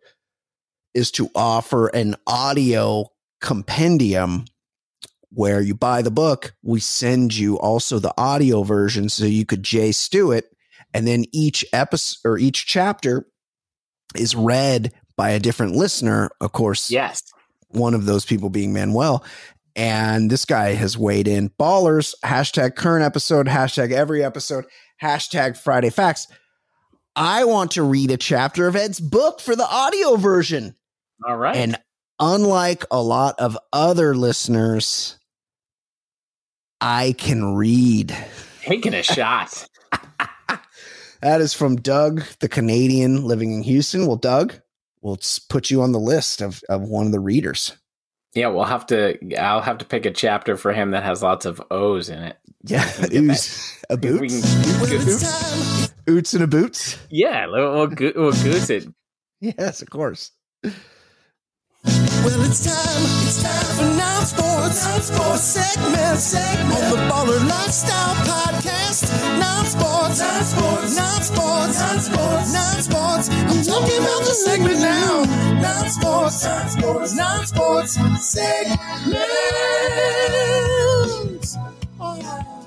is 0.94 1.12
to 1.12 1.30
offer 1.36 1.88
an 1.88 2.16
audio 2.28 3.06
compendium 3.42 4.46
where 5.32 5.62
you 5.62 5.76
buy 5.76 6.02
the 6.02 6.12
book, 6.12 6.54
we 6.64 6.80
send 6.80 7.36
you 7.36 7.58
also 7.60 8.00
the 8.00 8.14
audio 8.18 8.64
version 8.64 9.10
so 9.10 9.26
you 9.26 9.46
could 9.46 9.64
Jay 9.64 9.92
Stew 9.92 10.32
it, 10.32 10.46
and 10.94 11.08
then 11.08 11.26
each 11.32 11.64
episode 11.72 12.28
or 12.28 12.38
each 12.38 12.66
chapter 12.66 13.28
is 14.16 14.36
read 14.36 14.92
by 15.16 15.30
a 15.32 15.40
different 15.40 15.76
listener. 15.76 16.30
Of 16.42 16.52
course, 16.52 16.90
yes. 16.90 17.22
one 17.68 17.94
of 17.94 18.06
those 18.06 18.26
people 18.26 18.50
being 18.50 18.74
Manuel. 18.74 19.24
And 19.76 20.30
this 20.30 20.46
guy 20.46 20.74
has 20.74 20.98
weighed 20.98 21.28
in 21.28 21.50
ballers, 21.60 22.14
hashtag 22.26 22.76
current 22.76 23.06
episode, 23.06 23.48
hashtag 23.48 23.92
every 23.92 24.24
episode, 24.24 24.66
hashtag 25.02 25.58
Friday 25.58 25.90
facts. 25.90 26.28
I 27.16 27.44
want 27.46 27.72
to 27.72 27.84
read 27.84 28.12
a 28.12 28.18
chapter 28.18 28.68
of 28.68 28.76
Ed's 28.76 29.00
book 29.00 29.40
for 29.40 29.56
the 29.56 29.68
audio 29.70 30.16
version. 30.16 30.76
All 31.28 31.38
right. 31.38 31.56
And 31.56 31.78
unlike 32.20 32.86
a 32.92 33.02
lot 33.02 33.40
of 33.40 33.58
other 33.72 34.16
listeners, 34.16 35.19
I 36.82 37.14
can 37.18 37.56
read. 37.56 38.16
Taking 38.64 38.94
a 38.94 39.04
shot. 39.04 39.68
That 41.22 41.42
is 41.42 41.54
from 41.54 41.76
Doug, 41.76 42.24
the 42.40 42.48
Canadian 42.48 43.26
living 43.26 43.52
in 43.52 43.62
Houston. 43.64 44.08
Well, 44.08 44.16
Doug, 44.16 44.54
we'll 45.02 45.20
put 45.50 45.70
you 45.70 45.82
on 45.82 45.92
the 45.92 46.00
list 46.00 46.40
of, 46.42 46.64
of 46.70 46.84
one 46.84 47.08
of 47.08 47.12
the 47.12 47.20
readers. 47.20 47.74
Yeah, 48.36 48.48
we'll 48.48 48.64
have 48.64 48.86
to. 48.86 49.18
I'll 49.38 49.60
have 49.60 49.80
to 49.80 49.86
pick 49.86 50.06
a 50.06 50.12
chapter 50.12 50.56
for 50.56 50.72
him 50.72 50.92
that 50.92 51.04
has 51.04 51.22
lots 51.22 51.46
of 51.46 51.62
O's 51.72 52.08
in 52.08 52.20
it. 52.24 52.38
Yeah, 52.64 52.90
We 53.12 53.18
ooze, 53.32 53.84
a 53.90 53.96
If 53.96 54.00
boots, 54.02 54.42
can- 54.42 54.80
Well, 54.80 55.90
oots 56.18 56.34
and 56.36 56.44
a 56.44 56.48
boots. 56.48 56.98
yeah, 57.10 57.48
we'll, 57.48 57.74
we'll, 57.74 57.88
go- 57.88 58.14
we'll 58.16 58.32
goose 58.32 58.70
it. 58.70 58.88
Yes, 59.42 59.82
of 59.82 59.90
course. 59.90 60.32
Well, 62.26 62.42
it's 62.44 62.60
time. 62.66 63.04
It's 63.26 63.42
time 63.42 63.76
for 63.78 63.96
non-sports. 63.98 64.86
Non-sports 64.86 65.42
segment. 65.44 66.20
Segment 66.20 66.74
on 66.76 66.90
the 66.92 66.98
Baller 67.08 67.48
Lifestyle 67.48 68.16
Podcast. 68.28 69.08
Non-sports. 69.40 70.20
Non-sports. 70.20 70.96
Non-sports. 70.98 71.80
Non-sports. 71.80 72.54
Non-sports. 72.54 73.30
I'm 73.30 73.64
talking 73.64 74.00
about 74.04 74.20
the 74.28 74.36
segment 74.46 74.80
now. 74.80 75.24
Non-sports. 75.62 76.44
Non-sports. 76.44 77.16
Non-sports. 77.16 77.94
Segment. 78.20 78.78
Oh. 82.02 82.66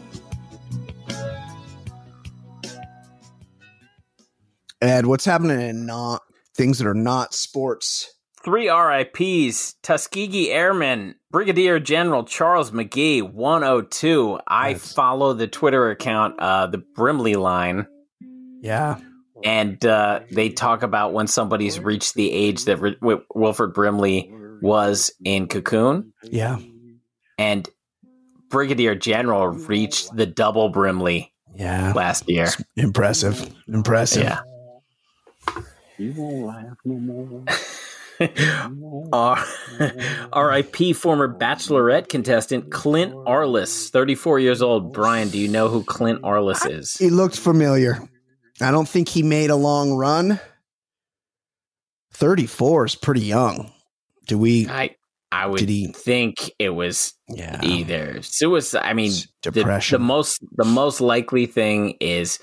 Ed, 4.81 5.07
what's 5.07 5.25
happening 5.25 5.61
in 5.61 5.87
not 5.87 6.23
things 6.57 6.79
that 6.79 6.87
are 6.87 6.95
not 6.95 7.35
sports? 7.35 8.09
Three 8.45 8.69
RIPs 8.69 9.75
Tuskegee 9.83 10.51
Airman, 10.51 11.15
Brigadier 11.31 11.79
General 11.79 12.25
Charles 12.25 12.73
McGee, 12.73 13.23
102. 13.23 14.39
I 14.49 14.73
Nice. 14.73 14.93
follow 14.93 15.33
the 15.33 15.47
Twitter 15.47 15.91
account, 15.91 16.41
uh, 16.41 16.67
the 16.67 16.79
Brimley 16.79 17.35
line, 17.37 17.87
Yeah. 18.61 18.97
and 19.45 19.85
uh, 19.87 20.21
they 20.33 20.49
talk 20.49 20.83
about 20.83 21.13
when 21.13 21.29
somebody's 21.29 21.79
reached 21.79 22.15
the 22.15 22.33
age 22.33 22.65
that 22.65 22.81
Ri- 22.81 22.97
Wi- 23.01 23.23
Wilford 23.33 23.75
Brimley 23.75 24.33
was 24.61 25.13
in 25.25 25.47
Cocoon, 25.47 26.13
Yeah. 26.25 26.59
and 27.39 27.69
Brigadier 28.51 28.97
General 28.97 29.47
reached 29.49 30.15
the 30.17 30.27
double 30.27 30.69
Brimley 30.69 31.33
Yeah. 31.55 31.93
last 31.95 32.29
year. 32.29 32.49
Impressive. 32.77 33.55
Impressive. 33.69 34.25
Yeah. 34.25 34.41
R- 36.01 36.77
R.I.P. 40.33 40.93
former 40.93 41.29
Bachelorette 41.39 42.09
contestant 42.09 42.71
Clint 42.71 43.13
Arlis, 43.15 43.91
34 43.91 44.39
years 44.41 44.63
old. 44.63 44.93
Brian, 44.93 45.29
do 45.29 45.39
you 45.39 45.49
know 45.49 45.69
who 45.69 45.83
Clint 45.85 46.23
Arlis 46.23 46.69
is? 46.71 46.97
He 46.97 47.11
looked 47.11 47.39
familiar. 47.39 47.99
I 48.61 48.71
don't 48.71 48.89
think 48.89 49.09
he 49.09 49.23
made 49.23 49.51
a 49.51 49.57
long 49.57 49.93
run. 49.95 50.41
34 52.15 52.85
is 52.87 52.95
pretty 52.95 53.23
young. 53.23 53.73
Do 54.27 54.39
we? 54.39 54.69
I 54.69 54.95
I 55.33 55.47
would 55.47 55.61
he- 55.69 55.87
think 55.89 56.51
it 56.59 56.69
was 56.71 57.15
Yeah. 57.29 57.59
either 57.63 58.21
suicide. 58.23 58.83
I 58.85 58.93
mean, 58.93 59.11
S- 59.11 59.27
the, 59.43 59.51
depression. 59.51 59.95
the 60.01 60.05
most 60.07 60.39
the 60.57 60.65
most 60.65 61.01
likely 61.01 61.47
thing 61.47 61.97
is 62.01 62.39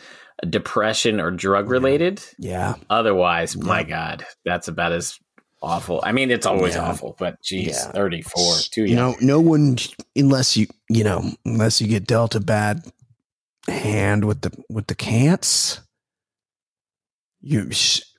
depression 0.50 1.20
or 1.20 1.30
drug 1.32 1.70
related. 1.70 2.22
Yeah. 2.40 2.76
Otherwise, 2.90 3.56
my 3.56 3.84
God, 3.84 4.26
that's 4.44 4.68
about 4.68 4.92
as 4.92 5.18
awful. 5.62 6.02
I 6.04 6.12
mean, 6.12 6.32
it's 6.32 6.46
always 6.46 6.76
Yeah. 6.76 6.90
awful, 6.90 7.16
but 7.20 7.42
geez, 7.42 7.68
Yeah. 7.68 7.92
34, 7.92 8.58
too 8.72 8.82
young. 8.86 8.90
You 8.90 8.96
know, 8.96 9.16
no 9.22 9.40
one, 9.40 9.78
unless 10.16 10.56
you, 10.58 10.68
you 10.90 11.04
know, 11.04 11.32
unless 11.46 11.82
you 11.82 11.88
get 11.88 12.08
dealt 12.08 12.36
a 12.36 12.40
bad 12.40 12.84
hand 13.68 14.26
with 14.26 14.42
the 14.42 14.52
with 14.70 14.88
the 14.88 14.96
cants, 14.96 15.82
you, 17.42 17.70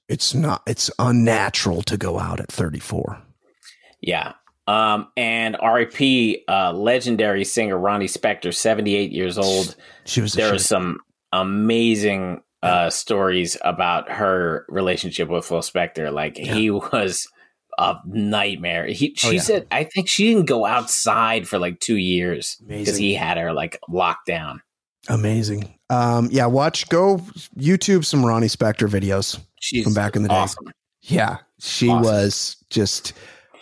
it's 0.08 0.34
not, 0.34 0.62
it's 0.66 0.90
unnatural 0.98 1.82
to 1.82 1.96
go 1.96 2.18
out 2.18 2.40
at 2.40 2.50
34. 2.50 3.20
Yeah. 4.00 4.32
Um, 4.66 5.08
and 5.16 5.56
RIP, 5.62 6.44
uh, 6.48 6.72
legendary 6.72 7.44
singer 7.44 7.76
Ronnie 7.78 8.06
Spector, 8.06 8.54
78 8.54 9.10
years 9.12 9.36
old. 9.36 9.74
She 10.04 10.20
was. 10.20 10.32
There 10.34 10.48
are 10.48 10.58
shit. 10.58 10.66
some 10.66 11.00
amazing 11.32 12.42
uh, 12.62 12.90
stories 12.90 13.56
about 13.62 14.10
her 14.10 14.66
relationship 14.68 15.28
with 15.28 15.44
Phil 15.46 15.60
Spector. 15.60 16.12
Like 16.12 16.36
he 16.36 16.70
was 16.70 17.26
a 17.78 17.96
nightmare. 18.06 18.86
He, 18.86 19.14
she 19.16 19.28
Oh, 19.28 19.30
yeah. 19.30 19.40
said, 19.40 19.66
I 19.70 19.84
think 19.84 20.08
she 20.08 20.28
didn't 20.32 20.46
go 20.46 20.66
outside 20.66 21.48
for 21.48 21.58
like 21.58 21.80
two 21.80 21.96
years 21.96 22.56
because 22.66 22.96
he 22.96 23.14
had 23.14 23.38
her 23.38 23.52
like 23.52 23.78
locked 23.88 24.26
down. 24.26 24.60
Amazing. 25.08 25.72
Um, 25.88 26.28
yeah, 26.30 26.46
watch, 26.46 26.88
go 26.90 27.18
YouTube 27.58 28.04
some 28.04 28.24
Ronnie 28.24 28.48
Spector 28.48 28.88
videos 28.88 29.40
She's 29.60 29.82
from 29.84 29.94
back 29.94 30.14
in 30.14 30.22
the 30.22 30.28
day. 30.28 30.34
awesome. 30.34 30.70
Yeah, 31.02 31.38
she 31.58 31.88
Awesome. 31.88 32.02
was 32.02 32.56
just 32.68 33.14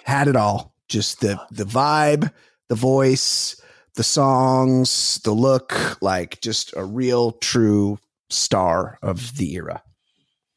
had 0.04 0.26
it 0.26 0.34
all. 0.34 0.74
Just 0.88 1.20
the 1.20 1.40
the 1.52 1.64
vibe, 1.64 2.32
the 2.68 2.74
voice, 2.74 3.60
the 3.94 4.02
songs, 4.02 5.20
the 5.22 5.30
look, 5.32 6.02
like 6.02 6.40
just 6.40 6.74
a 6.76 6.84
real 6.84 7.32
true 7.32 7.98
star 8.30 8.98
of 9.02 9.36
the 9.36 9.54
era. 9.54 9.82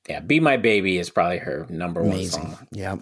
Yeah, 0.10 0.19
"Be 0.19 0.39
My 0.39 0.57
Baby" 0.57 0.98
is 0.98 1.10
probably 1.10 1.38
her 1.39 1.65
number 1.69 2.02
one 2.02 2.14
Amazing. 2.14 2.43
song. 2.43 2.68
Yeah. 2.72 2.98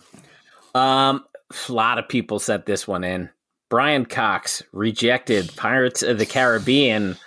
Um, 0.75 1.25
a 1.67 1.71
lot 1.71 1.97
of 1.97 2.07
people 2.07 2.39
sent 2.39 2.65
this 2.65 2.87
one 2.87 3.03
in. 3.03 3.29
Brian 3.69 4.05
Cox 4.05 4.61
rejected 4.71 5.55
Pirates 5.55 6.01
of 6.03 6.17
the 6.17 6.25
Caribbean 6.25 7.17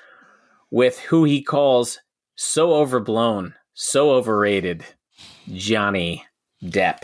with 0.71 0.99
who 1.01 1.25
he 1.25 1.43
calls 1.43 1.99
so 2.37 2.75
overblown, 2.75 3.55
so 3.75 4.11
overrated, 4.13 4.85
Johnny 5.53 6.25
Depp. 6.63 7.03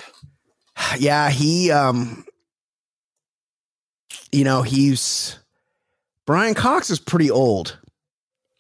Yeah, 0.99 1.29
he 1.31 1.73
um 1.73 2.25
you 4.31 4.45
know, 4.45 4.63
he's 4.63 5.39
Brian 6.27 6.55
Cox 6.55 6.91
is 6.91 7.01
pretty 7.01 7.31
old. 7.31 7.79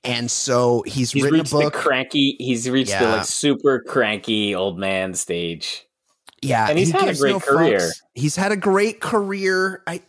And 0.08 0.30
so 0.30 0.82
he's, 0.86 1.12
He's 1.12 1.22
written 1.22 1.40
a 1.40 1.44
book. 1.44 1.74
cranky. 1.74 2.34
He's 2.38 2.68
reached 2.68 2.98
the 2.98 3.06
like 3.06 3.26
super 3.26 3.80
cranky 3.86 4.54
old 4.54 4.78
man 4.78 5.12
stage. 5.14 5.84
Yeah, 6.42 6.66
And 6.68 6.78
he's 6.78 6.90
he 6.92 6.98
had 6.98 7.08
a 7.08 7.14
great 7.18 7.42
career. 7.42 7.78
fucks. 7.78 8.00
He's 8.14 8.34
had 8.36 8.50
a 8.50 8.56
great 8.56 9.00
career. 9.00 9.82
I 9.86 10.00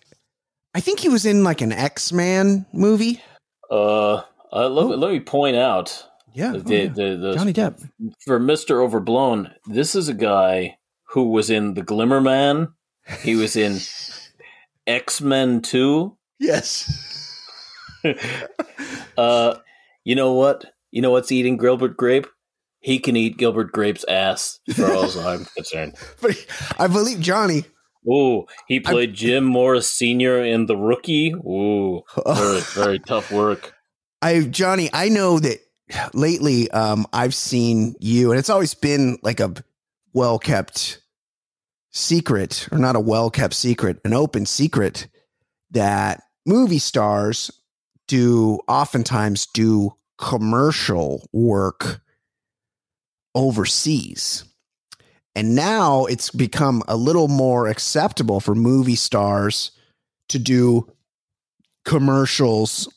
I 0.74 0.80
think 0.80 1.00
he 1.02 1.10
was 1.10 1.26
in 1.26 1.44
like 1.44 1.60
an 1.62 1.72
X-Man 1.74 2.66
movie. 2.72 3.22
Uh, 3.70 4.22
uh 4.54 4.70
let, 4.70 4.98
let 5.00 5.12
me 5.12 5.20
point 5.20 5.58
out 5.58 6.02
Yeah. 6.34 6.54
the, 6.54 6.58
oh, 6.60 6.72
yeah. 6.72 6.88
the, 6.88 7.16
the 7.18 7.34
Johnny 7.36 7.52
Depp. 7.54 7.88
for 8.24 8.40
Mr. 8.40 8.82
Overblown, 8.82 9.52
this 9.66 9.96
is 9.96 10.08
a 10.08 10.14
guy 10.14 10.78
who 11.10 11.30
was 11.30 11.50
in 11.50 11.74
The 11.74 11.82
Glimmer 11.84 12.22
Man. 12.22 12.70
He 13.22 13.36
was 13.36 13.56
in 13.58 13.80
X 14.88 15.20
Men 15.20 15.62
2. 15.62 16.16
Yes. 16.40 17.36
Uh, 19.18 19.56
you 20.04 20.16
know 20.16 20.34
what? 20.34 20.66
You 20.92 21.02
know 21.02 21.12
what's 21.12 21.32
eating 21.32 21.58
Gilbert 21.58 21.98
Grape? 21.98 22.28
He 22.80 23.00
can 23.00 23.16
eat 23.16 23.38
Gilbert 23.38 23.72
Grape's 23.72 24.06
ass, 24.06 24.60
as 24.68 24.78
far 24.78 25.04
as 25.04 25.18
I'm 25.18 25.46
concerned. 25.56 25.96
But 26.22 26.46
I 26.78 26.88
believe 26.88 27.20
Johnny. 27.20 27.66
Ooh, 28.08 28.46
he 28.68 28.80
played 28.80 29.14
Jim 29.14 29.44
Morris 29.44 29.94
Sr. 29.94 30.44
in 30.44 30.66
The 30.66 30.78
Rookie. 30.78 31.34
Ooh, 31.34 32.04
very, 32.26 32.60
very 32.74 33.00
tough 33.00 33.32
work. 33.32 33.74
I 34.22 34.42
Johnny, 34.42 34.90
I 34.94 35.10
know 35.10 35.40
that 35.40 35.60
lately 36.14 36.70
um 36.72 37.08
I've 37.12 37.34
seen 37.36 37.96
you 38.00 38.32
and 38.32 38.40
it's 38.40 38.50
always 38.50 38.74
been 38.74 39.18
like 39.24 39.40
a 39.40 39.54
well 40.14 40.40
kept 40.40 41.02
secret, 41.92 42.68
or 42.72 42.78
not 42.78 42.96
a 42.96 43.00
well 43.00 43.30
kept 43.30 43.54
secret, 43.54 44.00
an 44.06 44.14
open 44.14 44.46
secret 44.46 45.08
that 45.72 46.24
movie 46.46 46.80
stars 46.80 47.52
do 48.10 48.60
oftentimes 48.68 49.45
do 49.45 49.94
commercial 50.18 51.26
work 51.31 52.02
overseas. 53.34 54.44
And 55.36 55.56
now 55.56 56.06
it's 56.06 56.31
become 56.31 56.84
a 56.88 56.98
little 56.98 57.30
more 57.30 57.68
acceptable 57.68 58.40
for 58.41 58.56
movie 58.56 58.95
stars 58.95 59.72
to 60.27 60.40
do 60.40 60.91
commercials 61.86 62.91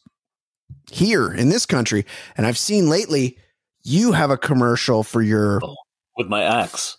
here 0.91 1.33
in 1.33 1.51
this 1.51 1.67
country. 1.67 2.05
And 2.37 2.47
I've 2.47 2.59
seen 2.59 2.89
lately 2.89 3.39
you 3.85 4.13
have 4.13 4.31
a 4.31 4.39
commercial 4.39 5.05
for 5.05 5.23
your 5.23 5.61
oh, 5.63 5.77
with 6.17 6.29
my 6.29 6.43
axe. 6.43 6.97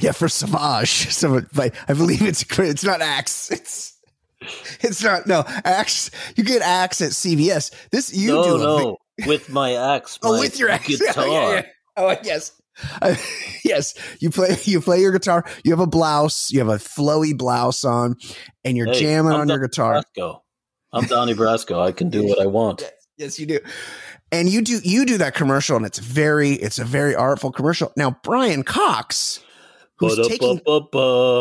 yeah 0.00 0.12
for 0.12 0.28
Savage. 0.28 1.08
So 1.10 1.40
but 1.54 1.74
I 1.88 1.94
believe 1.94 2.22
it's 2.22 2.44
it's 2.58 2.84
not 2.84 3.00
Axe. 3.00 3.50
It's 3.50 3.98
it's 4.80 5.02
not 5.02 5.26
no 5.26 5.44
Axe. 5.64 6.10
You 6.36 6.44
get 6.44 6.62
Axe 6.62 7.00
at 7.00 7.10
CVS. 7.10 7.72
This 7.90 8.14
you 8.14 8.32
no, 8.32 8.44
do 8.44 8.58
no, 8.58 8.96
with 9.26 9.50
my 9.50 9.72
axe. 9.72 10.18
Oh, 10.22 10.34
my 10.34 10.40
with 10.40 10.58
your 10.58 10.70
axe. 10.70 10.88
guitar. 10.88 11.26
Yeah, 11.26 11.48
yeah, 11.48 11.54
yeah. 11.54 11.62
Oh, 11.96 12.16
yes. 12.22 12.52
Uh, 13.02 13.14
yes, 13.64 13.94
you 14.20 14.30
play 14.30 14.56
you 14.64 14.80
play 14.80 15.00
your 15.00 15.12
guitar. 15.12 15.44
You 15.62 15.72
have 15.72 15.80
a 15.80 15.86
blouse, 15.86 16.50
you 16.50 16.58
have 16.58 16.68
a 16.68 16.76
flowy 16.76 17.36
blouse 17.36 17.84
on, 17.84 18.16
and 18.64 18.76
you're 18.76 18.86
Hey, 18.86 19.00
jamming 19.00 19.32
I'm 19.32 19.40
on 19.42 19.48
your 19.48 19.58
guitar. 19.58 20.02
Brasco. 20.16 20.40
I'm 20.92 21.04
Donnie 21.04 21.34
Brasco. 21.34 21.80
I 21.80 21.92
can 21.92 22.08
do 22.08 22.24
what 22.24 22.40
I 22.40 22.46
want. 22.46 22.82
Yes, 23.18 23.38
you 23.38 23.46
do. 23.46 23.60
And 24.30 24.48
you 24.48 24.62
do 24.62 24.80
you 24.82 25.04
do 25.04 25.18
that 25.18 25.34
commercial, 25.34 25.76
and 25.76 25.84
it's 25.84 25.98
very 25.98 26.52
it's 26.52 26.78
a 26.78 26.84
very 26.84 27.14
artful 27.14 27.52
commercial. 27.52 27.92
Now 27.96 28.18
Brian 28.22 28.62
Cox, 28.62 29.40
who's 29.98 30.16
taking 30.28 30.60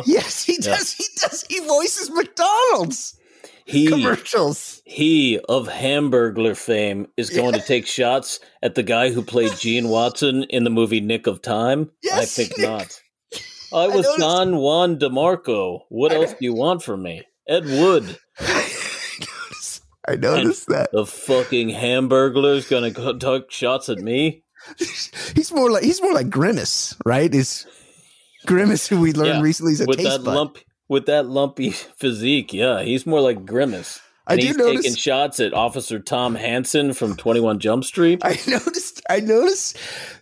yes, 0.06 0.44
he 0.44 0.54
Yeah. 0.62 0.72
does 0.78 0.94
he 0.94 1.06
does 1.18 1.46
he 1.50 1.60
voices 1.60 2.10
McDonald's 2.12 3.18
He 3.66 3.88
commercials. 3.88 4.82
he 4.86 5.40
of 5.50 5.68
Hamburglar 5.68 6.56
fame 6.58 7.08
is 7.18 7.30
going 7.30 7.54
to 7.54 7.62
take 7.62 7.88
shots 7.88 8.40
at 8.62 8.76
the 8.76 8.84
guy 8.84 9.12
who 9.12 9.22
played 9.22 9.54
Gene 9.58 9.88
Watson 9.96 10.44
in 10.44 10.64
the 10.64 10.70
movie 10.70 11.00
Nick 11.02 11.28
of 11.28 11.42
Time. 11.42 11.90
I 12.14 12.26
think 12.26 12.58
Nick. 12.58 12.68
not. 12.70 13.02
I 13.74 13.88
was 13.88 14.04
noticed- 14.06 14.20
Don 14.20 14.58
Juan 14.58 15.00
DeMarco. 15.00 15.80
What 15.90 16.12
I 16.12 16.16
else 16.16 16.32
know. 16.32 16.38
do 16.40 16.46
you 16.46 16.54
want 16.54 16.84
from 16.84 17.04
me? 17.04 17.24
Ed 17.48 17.66
Wood, 17.66 18.18
I 20.08 20.16
noticed 20.16 20.68
that. 20.68 20.90
the 20.92 21.06
fucking 21.06 21.70
Hamburglar's 21.70 22.68
gonna 22.68 22.92
go 22.92 23.14
take 23.18 23.52
shots 23.52 23.88
at 23.90 24.00
me. 24.00 24.44
He's 25.36 25.52
more 25.54 25.70
like 25.72 25.84
he's 25.84 26.02
more 26.02 26.14
like 26.14 26.30
Grimace, 26.30 26.96
right? 27.06 27.34
Is 27.34 27.66
Grimace 28.46 28.88
who 28.88 29.00
we 29.00 29.14
learned 29.14 29.36
Yeah, 29.36 29.42
recently 29.42 29.74
is 29.74 29.82
a 29.82 29.86
with 29.86 29.98
taste 29.98 30.10
that 30.10 30.24
bud. 30.24 30.36
lump 30.36 30.58
with 30.90 31.06
that 31.06 31.26
lumpy 31.28 31.70
physique. 31.98 32.54
Yeah, 32.54 32.82
he's 32.82 33.06
more 33.06 33.22
like 33.22 33.46
Grimace. 33.46 34.00
I 34.28 34.34
And 34.34 34.42
do 34.42 34.48
he's 34.48 34.58
notice- 34.58 34.82
taking 34.84 34.96
shots 34.98 35.40
at 35.40 35.54
Officer 35.54 36.00
Tom 36.00 36.36
Hanson 36.36 36.94
from 36.94 37.16
Twenty 37.16 37.40
One 37.40 37.60
Jump 37.60 37.84
Street. 37.84 38.22
I 38.24 38.38
noticed 38.48 39.02
I 39.10 39.20
noticed 39.20 39.78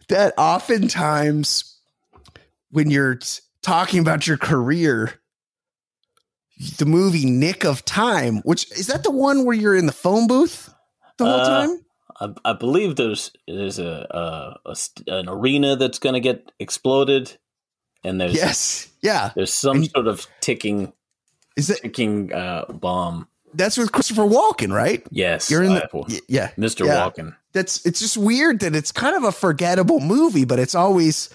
that 0.07 0.33
oftentimes 0.37 1.77
when 2.71 2.89
you're 2.89 3.19
talking 3.61 3.99
about 3.99 4.25
your 4.27 4.37
career, 4.37 5.13
the 6.77 6.85
movie 6.85 7.25
Nick 7.25 7.65
of 7.65 7.83
Time, 7.85 8.37
which 8.39 8.71
is 8.77 8.87
that 8.87 9.03
the 9.03 9.11
one 9.11 9.45
where 9.45 9.55
you're 9.55 9.75
in 9.75 9.85
the 9.85 9.91
phone 9.91 10.27
booth 10.27 10.73
the 11.17 11.25
whole 11.25 11.39
Uh, 11.41 11.65
time? 11.67 11.79
I, 12.21 12.49
I 12.51 12.53
believe 12.53 12.95
there's 12.95 13.31
there's 13.47 13.79
a, 13.79 14.57
a, 14.65 14.69
a 14.69 14.75
an 15.07 15.29
arena 15.29 15.75
that's 15.75 15.99
going 15.99 16.13
to 16.13 16.19
get 16.19 16.51
exploded, 16.59 17.37
and 18.03 18.19
there's 18.19 18.34
Yes. 18.34 18.88
Yeah. 19.01 19.31
there's 19.35 19.53
some 19.53 19.77
And- 19.77 19.91
sort 19.91 20.07
of 20.07 20.27
ticking 20.41 20.93
Is 21.55 21.67
that 21.67 21.81
ticking 21.81 22.34
uh, 22.34 22.65
bomb. 22.71 23.27
that's 23.53 23.77
with 23.77 23.91
Christopher 23.91 24.23
Walken, 24.23 24.73
right? 24.73 25.03
Yes, 25.11 25.49
You're 25.51 25.63
in 25.63 25.73
the 25.73 25.88
y- 25.93 26.19
yeah. 26.27 26.51
Mr. 26.57 26.85
yeah. 26.85 27.09
Walken. 27.09 27.35
That's 27.53 27.85
it's 27.85 27.99
just 27.99 28.15
weird 28.17 28.59
that 28.59 28.76
it's 28.76 28.91
kind 28.91 29.15
of 29.15 29.23
a 29.23 29.31
forgettable 29.31 29.99
movie, 29.99 30.45
but 30.45 30.59
it's 30.59 30.76
always 30.76 31.30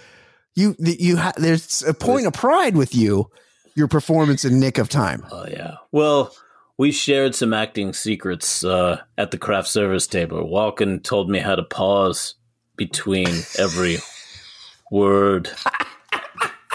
you 0.54 0.76
you 0.78 1.16
ha- 1.16 1.32
there's 1.36 1.82
a 1.82 1.92
point 1.92 2.26
of 2.26 2.32
pride 2.32 2.76
with 2.76 2.94
you 2.94 3.30
your 3.74 3.88
performance 3.88 4.44
in 4.44 4.60
Nick 4.60 4.78
of 4.78 4.88
Time. 4.88 5.26
Oh 5.32 5.46
yeah. 5.50 5.78
Well, 5.90 6.32
we 6.78 6.92
shared 6.92 7.34
some 7.34 7.52
acting 7.52 7.92
secrets 7.92 8.62
uh, 8.64 9.00
at 9.18 9.30
the 9.32 9.38
craft 9.38 9.66
service 9.68 10.06
table. 10.06 10.48
Walken 10.48 11.02
told 11.02 11.28
me 11.28 11.40
how 11.40 11.56
to 11.56 11.62
pause 11.64 12.34
between 12.76 13.28
every 13.58 13.98
word, 14.92 15.50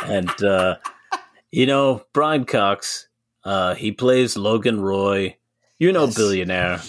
and 0.05 0.43
uh, 0.43 0.77
you 1.51 1.65
know 1.65 2.03
Brian 2.13 2.45
Cox. 2.45 3.07
Uh, 3.43 3.73
he 3.75 3.91
plays 3.91 4.35
Logan 4.37 4.81
Roy. 4.81 5.35
You 5.77 5.91
know, 5.93 6.05
Yes. 6.05 6.15
billionaire. 6.15 6.81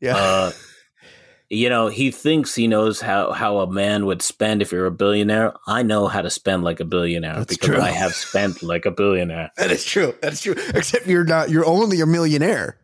Yeah. 0.00 0.16
Uh, 0.16 0.52
you 1.48 1.70
know, 1.70 1.88
he 1.88 2.10
thinks 2.10 2.54
he 2.54 2.66
knows 2.66 3.00
how, 3.00 3.32
how 3.32 3.60
a 3.60 3.72
man 3.72 4.04
would 4.04 4.20
spend 4.20 4.60
if 4.60 4.70
you're 4.70 4.84
a 4.84 4.90
billionaire. 4.90 5.54
I 5.66 5.82
know 5.82 6.06
how 6.06 6.20
to 6.20 6.28
spend 6.28 6.62
like 6.62 6.78
a 6.78 6.84
billionaire 6.84 7.36
That's 7.36 7.54
because 7.56 7.68
true. 7.76 7.80
I 7.80 7.88
have 7.90 8.12
spent 8.14 8.62
like 8.62 8.84
a 8.84 8.90
billionaire. 8.90 9.50
That 9.56 9.70
is 9.70 9.82
true. 9.82 10.14
That's 10.20 10.42
true. 10.42 10.56
Except 10.74 11.06
you're 11.06 11.24
not. 11.24 11.48
You're 11.48 11.64
only 11.64 12.02
a 12.02 12.06
millionaire. 12.06 12.76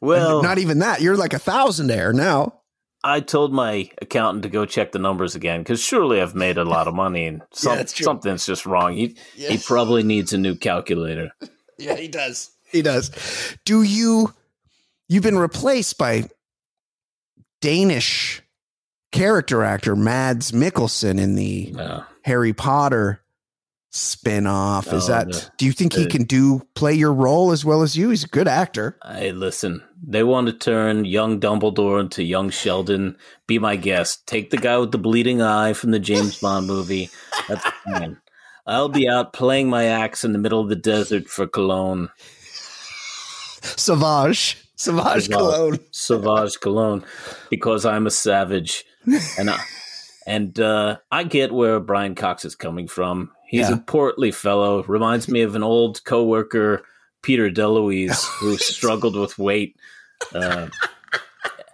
Well, 0.00 0.40
not 0.40 0.58
even 0.58 0.78
that. 0.78 1.00
You're 1.02 1.16
like 1.16 1.34
a 1.34 1.38
thousandaire 1.40 2.14
now. 2.14 2.59
I 3.02 3.20
told 3.20 3.52
my 3.52 3.88
accountant 4.02 4.42
to 4.42 4.48
go 4.50 4.66
check 4.66 4.92
the 4.92 4.98
numbers 4.98 5.34
again 5.34 5.60
because 5.62 5.80
surely 5.80 6.20
I've 6.20 6.34
made 6.34 6.58
a 6.58 6.64
lot 6.64 6.86
of 6.88 6.94
money 6.94 7.26
and 7.26 7.42
some, 7.52 7.76
that's 7.76 7.92
true. 7.94 8.04
something's 8.04 8.44
just 8.46 8.66
wrong. 8.66 8.92
He 8.94 9.16
he 9.34 9.56
probably 9.58 10.02
needs 10.02 10.32
a 10.32 10.38
new 10.38 10.54
calculator. 10.54 11.30
Yeah, 11.78 11.96
he 11.96 12.08
does. 12.08 12.50
He 12.70 12.82
does. 12.82 13.10
Do 13.64 13.80
you? 13.82 14.34
You've 15.08 15.22
been 15.22 15.38
replaced 15.38 15.96
by 15.96 16.28
Danish 17.60 18.42
character 19.12 19.62
actor 19.64 19.96
Mads 19.96 20.52
Mikkelsen 20.52 21.18
in 21.18 21.34
the 21.36 21.72
No. 21.74 22.04
Harry 22.24 22.52
Potter 22.52 23.22
spin-off. 23.90 24.92
Is 24.92 25.04
Oh, 25.04 25.12
that? 25.12 25.28
no. 25.28 25.38
Do 25.56 25.66
you 25.66 25.72
think 25.72 25.94
he 25.94 26.06
can 26.06 26.24
do 26.24 26.60
play 26.74 26.94
your 26.94 27.12
role 27.14 27.50
as 27.50 27.64
well 27.64 27.82
as 27.82 27.96
you? 27.96 28.10
He's 28.10 28.24
a 28.24 28.28
good 28.28 28.46
actor. 28.46 28.98
Hey, 29.04 29.32
listen, 29.32 29.82
they 30.02 30.22
want 30.22 30.46
to 30.46 30.52
turn 30.52 31.04
young 31.04 31.40
Dumbledore 31.40 32.00
into 32.00 32.22
young 32.22 32.50
Sheldon. 32.50 33.16
Be 33.46 33.58
my 33.58 33.76
guest. 33.76 34.26
Take 34.26 34.50
the 34.50 34.56
guy 34.56 34.78
with 34.78 34.92
the 34.92 34.98
bleeding 34.98 35.42
eye 35.42 35.72
from 35.74 35.90
the 35.90 35.98
James 35.98 36.38
Bond 36.40 36.66
movie. 36.66 37.10
That's 37.48 37.64
fine. 37.84 38.16
I'll 38.66 38.88
be 38.88 39.08
out 39.08 39.32
playing 39.32 39.68
my 39.68 39.84
axe 39.84 40.24
in 40.24 40.32
the 40.32 40.38
middle 40.38 40.60
of 40.60 40.68
the 40.68 40.76
desert 40.76 41.28
for 41.28 41.46
Cologne. 41.46 42.08
Savage. 43.62 44.56
Savage 44.76 45.24
Savage. 45.26 45.30
Cologne. 45.30 45.78
Sauvage 45.90 46.60
Cologne 46.60 47.04
because 47.50 47.84
I'm 47.84 48.06
a 48.06 48.10
savage. 48.10 48.84
And 49.38 49.50
I, 49.50 49.58
and 50.26 50.58
uh, 50.60 50.98
I 51.10 51.24
get 51.24 51.52
where 51.52 51.80
Brian 51.80 52.14
Cox 52.14 52.44
is 52.44 52.54
coming 52.54 52.86
from. 52.88 53.32
He's 53.46 53.68
Yeah. 53.68 53.74
a 53.74 53.78
portly 53.78 54.30
fellow. 54.30 54.82
Reminds 54.84 55.28
me 55.28 55.42
of 55.42 55.54
an 55.54 55.62
old 55.62 56.04
coworker, 56.04 56.82
Peter 57.22 57.50
DeLuise, 57.50 58.24
who 58.40 58.56
struggled 58.56 59.16
with 59.16 59.38
weight. 59.38 59.76
Uh, 60.34 60.68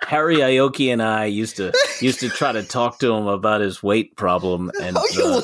Harry 0.06 0.36
Ioki 0.36 0.93
and 0.93 1.02
I 1.02 1.24
used 1.24 1.56
to 1.56 1.73
used 2.01 2.20
to 2.20 2.28
try 2.28 2.52
to 2.52 2.62
talk 2.62 3.01
to 3.01 3.12
him 3.12 3.27
about 3.27 3.60
his 3.60 3.82
weight 3.82 4.16
problem, 4.16 4.70
and 4.81 4.97
Oh, 4.98 5.39
uh, 5.39 5.43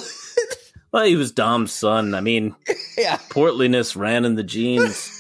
well, 0.92 1.04
he 1.04 1.16
was 1.16 1.32
Dom's 1.32 1.72
son. 1.72 2.14
I 2.14 2.20
mean, 2.20 2.54
Yeah. 2.96 3.16
portliness 3.30 3.96
ran 3.96 4.24
in 4.24 4.36
the 4.36 4.44
genes. 4.44 5.10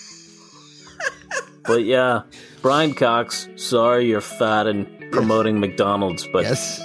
but 1.64 1.84
yeah, 1.84 2.22
Brian 2.60 2.94
Cox, 2.94 3.48
sorry 3.56 4.06
you're 4.06 4.20
fat 4.20 4.66
and 4.68 4.86
promoting 5.10 5.58
McDonald's, 5.58 6.28
but 6.32 6.44
Yes. 6.44 6.80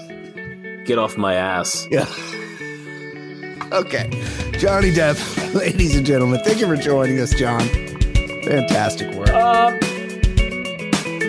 get 0.86 0.98
off 0.98 1.16
my 1.16 1.36
ass. 1.36 1.86
Yeah. 1.92 2.06
Okay. 3.72 4.10
Johnny 4.58 4.92
Depp, 4.92 5.54
ladies 5.54 5.96
and 5.96 6.06
gentlemen, 6.06 6.40
thank 6.44 6.60
you 6.60 6.66
for 6.68 6.76
joining 6.78 7.20
us, 7.20 7.34
John. 7.36 7.62
Fantastic 8.48 9.14
work. 9.16 9.30
Um, 9.30 9.78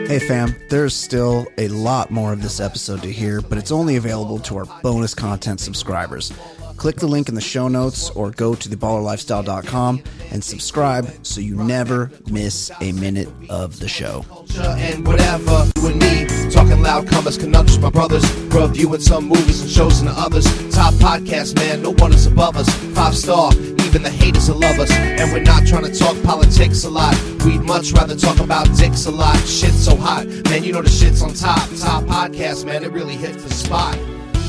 hey, 0.06 0.18
fam, 0.20 0.54
there's 0.68 0.94
still 0.94 1.48
a 1.58 1.68
lot 1.68 2.10
more 2.10 2.32
of 2.32 2.42
this 2.42 2.60
episode 2.60 3.02
to 3.02 3.12
hear, 3.12 3.40
but 3.40 3.58
it's 3.58 3.72
only 3.72 3.96
available 3.96 4.38
to 4.40 4.56
our 4.56 4.66
bonus 4.82 5.14
content 5.14 5.60
subscribers. 5.60 6.32
Click 6.78 6.94
the 6.96 7.09
link 7.09 7.28
in 7.28 7.34
the 7.34 7.40
show 7.40 7.66
notes 7.66 8.09
or 8.10 8.30
go 8.30 8.55
to 8.55 8.68
theballerlifestyle.com 8.68 10.00
and 10.30 10.44
subscribe 10.44 11.12
so 11.26 11.40
you 11.40 11.56
never 11.56 12.09
miss 12.30 12.70
a 12.80 12.92
minute 12.92 13.28
of 13.50 13.80
the 13.80 13.88
show. 13.88 14.24
and 14.56 15.05
whatever. 15.05 15.66
You 15.76 15.88
and 15.88 15.98
me 15.98 16.50
talking 16.50 16.80
loud 16.80 17.09
comers, 17.09 17.36
conundrums, 17.36 17.80
my 17.80 17.90
brothers. 17.90 18.24
Reviewing 18.52 19.00
some 19.00 19.26
movies 19.26 19.60
and 19.62 19.68
shows 19.70 20.00
and 20.00 20.09
others. 20.10 20.44
Top 20.72 20.94
podcast, 20.94 21.56
man, 21.56 21.82
no 21.82 21.90
one 21.94 22.12
is 22.12 22.26
above 22.26 22.56
us. 22.56 22.68
Five 22.94 23.16
star, 23.16 23.52
even 23.55 24.05
the 24.05 24.10
haters 24.10 24.48
will 24.48 24.60
love 24.60 24.78
us. 24.78 24.90
And 24.92 25.32
we're 25.32 25.42
not 25.42 25.66
trying 25.66 25.84
to 25.84 25.92
talk 25.92 26.16
politics 26.22 26.84
a 26.84 26.90
lot. 26.90 27.14
We'd 27.44 27.62
much 27.62 27.90
rather 27.90 28.14
talk 28.14 28.38
about 28.38 28.66
dicks 28.76 29.06
a 29.06 29.10
lot. 29.10 29.36
Shit's 29.38 29.84
so 29.84 29.96
hot, 29.96 30.26
man, 30.48 30.62
you 30.62 30.72
know 30.72 30.82
the 30.82 30.90
shit's 30.90 31.22
on 31.22 31.34
top. 31.34 31.68
Top 31.76 32.05
podcast, 32.05 32.64
man, 32.66 32.84
it 32.84 32.92
really 32.92 33.16
hits 33.16 33.42
the 33.42 33.50
spot. 33.50 33.98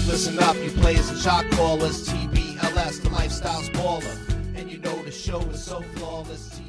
Listen 0.10 0.40
up, 0.40 0.56
you 0.56 0.72
players 0.72 1.08
and 1.12 1.20
shot 1.20 1.46
callers. 1.52 2.10
TBLS, 2.10 3.04
the 3.04 3.10
lifestyle's 3.10 3.70
baller. 3.70 4.18
And 4.56 4.70
you 4.70 4.80
know 4.80 4.96
the 5.04 5.04
The 5.04 5.12
show 5.12 5.40
is 5.42 5.64
so 5.64 5.82
flawless. 5.82 6.69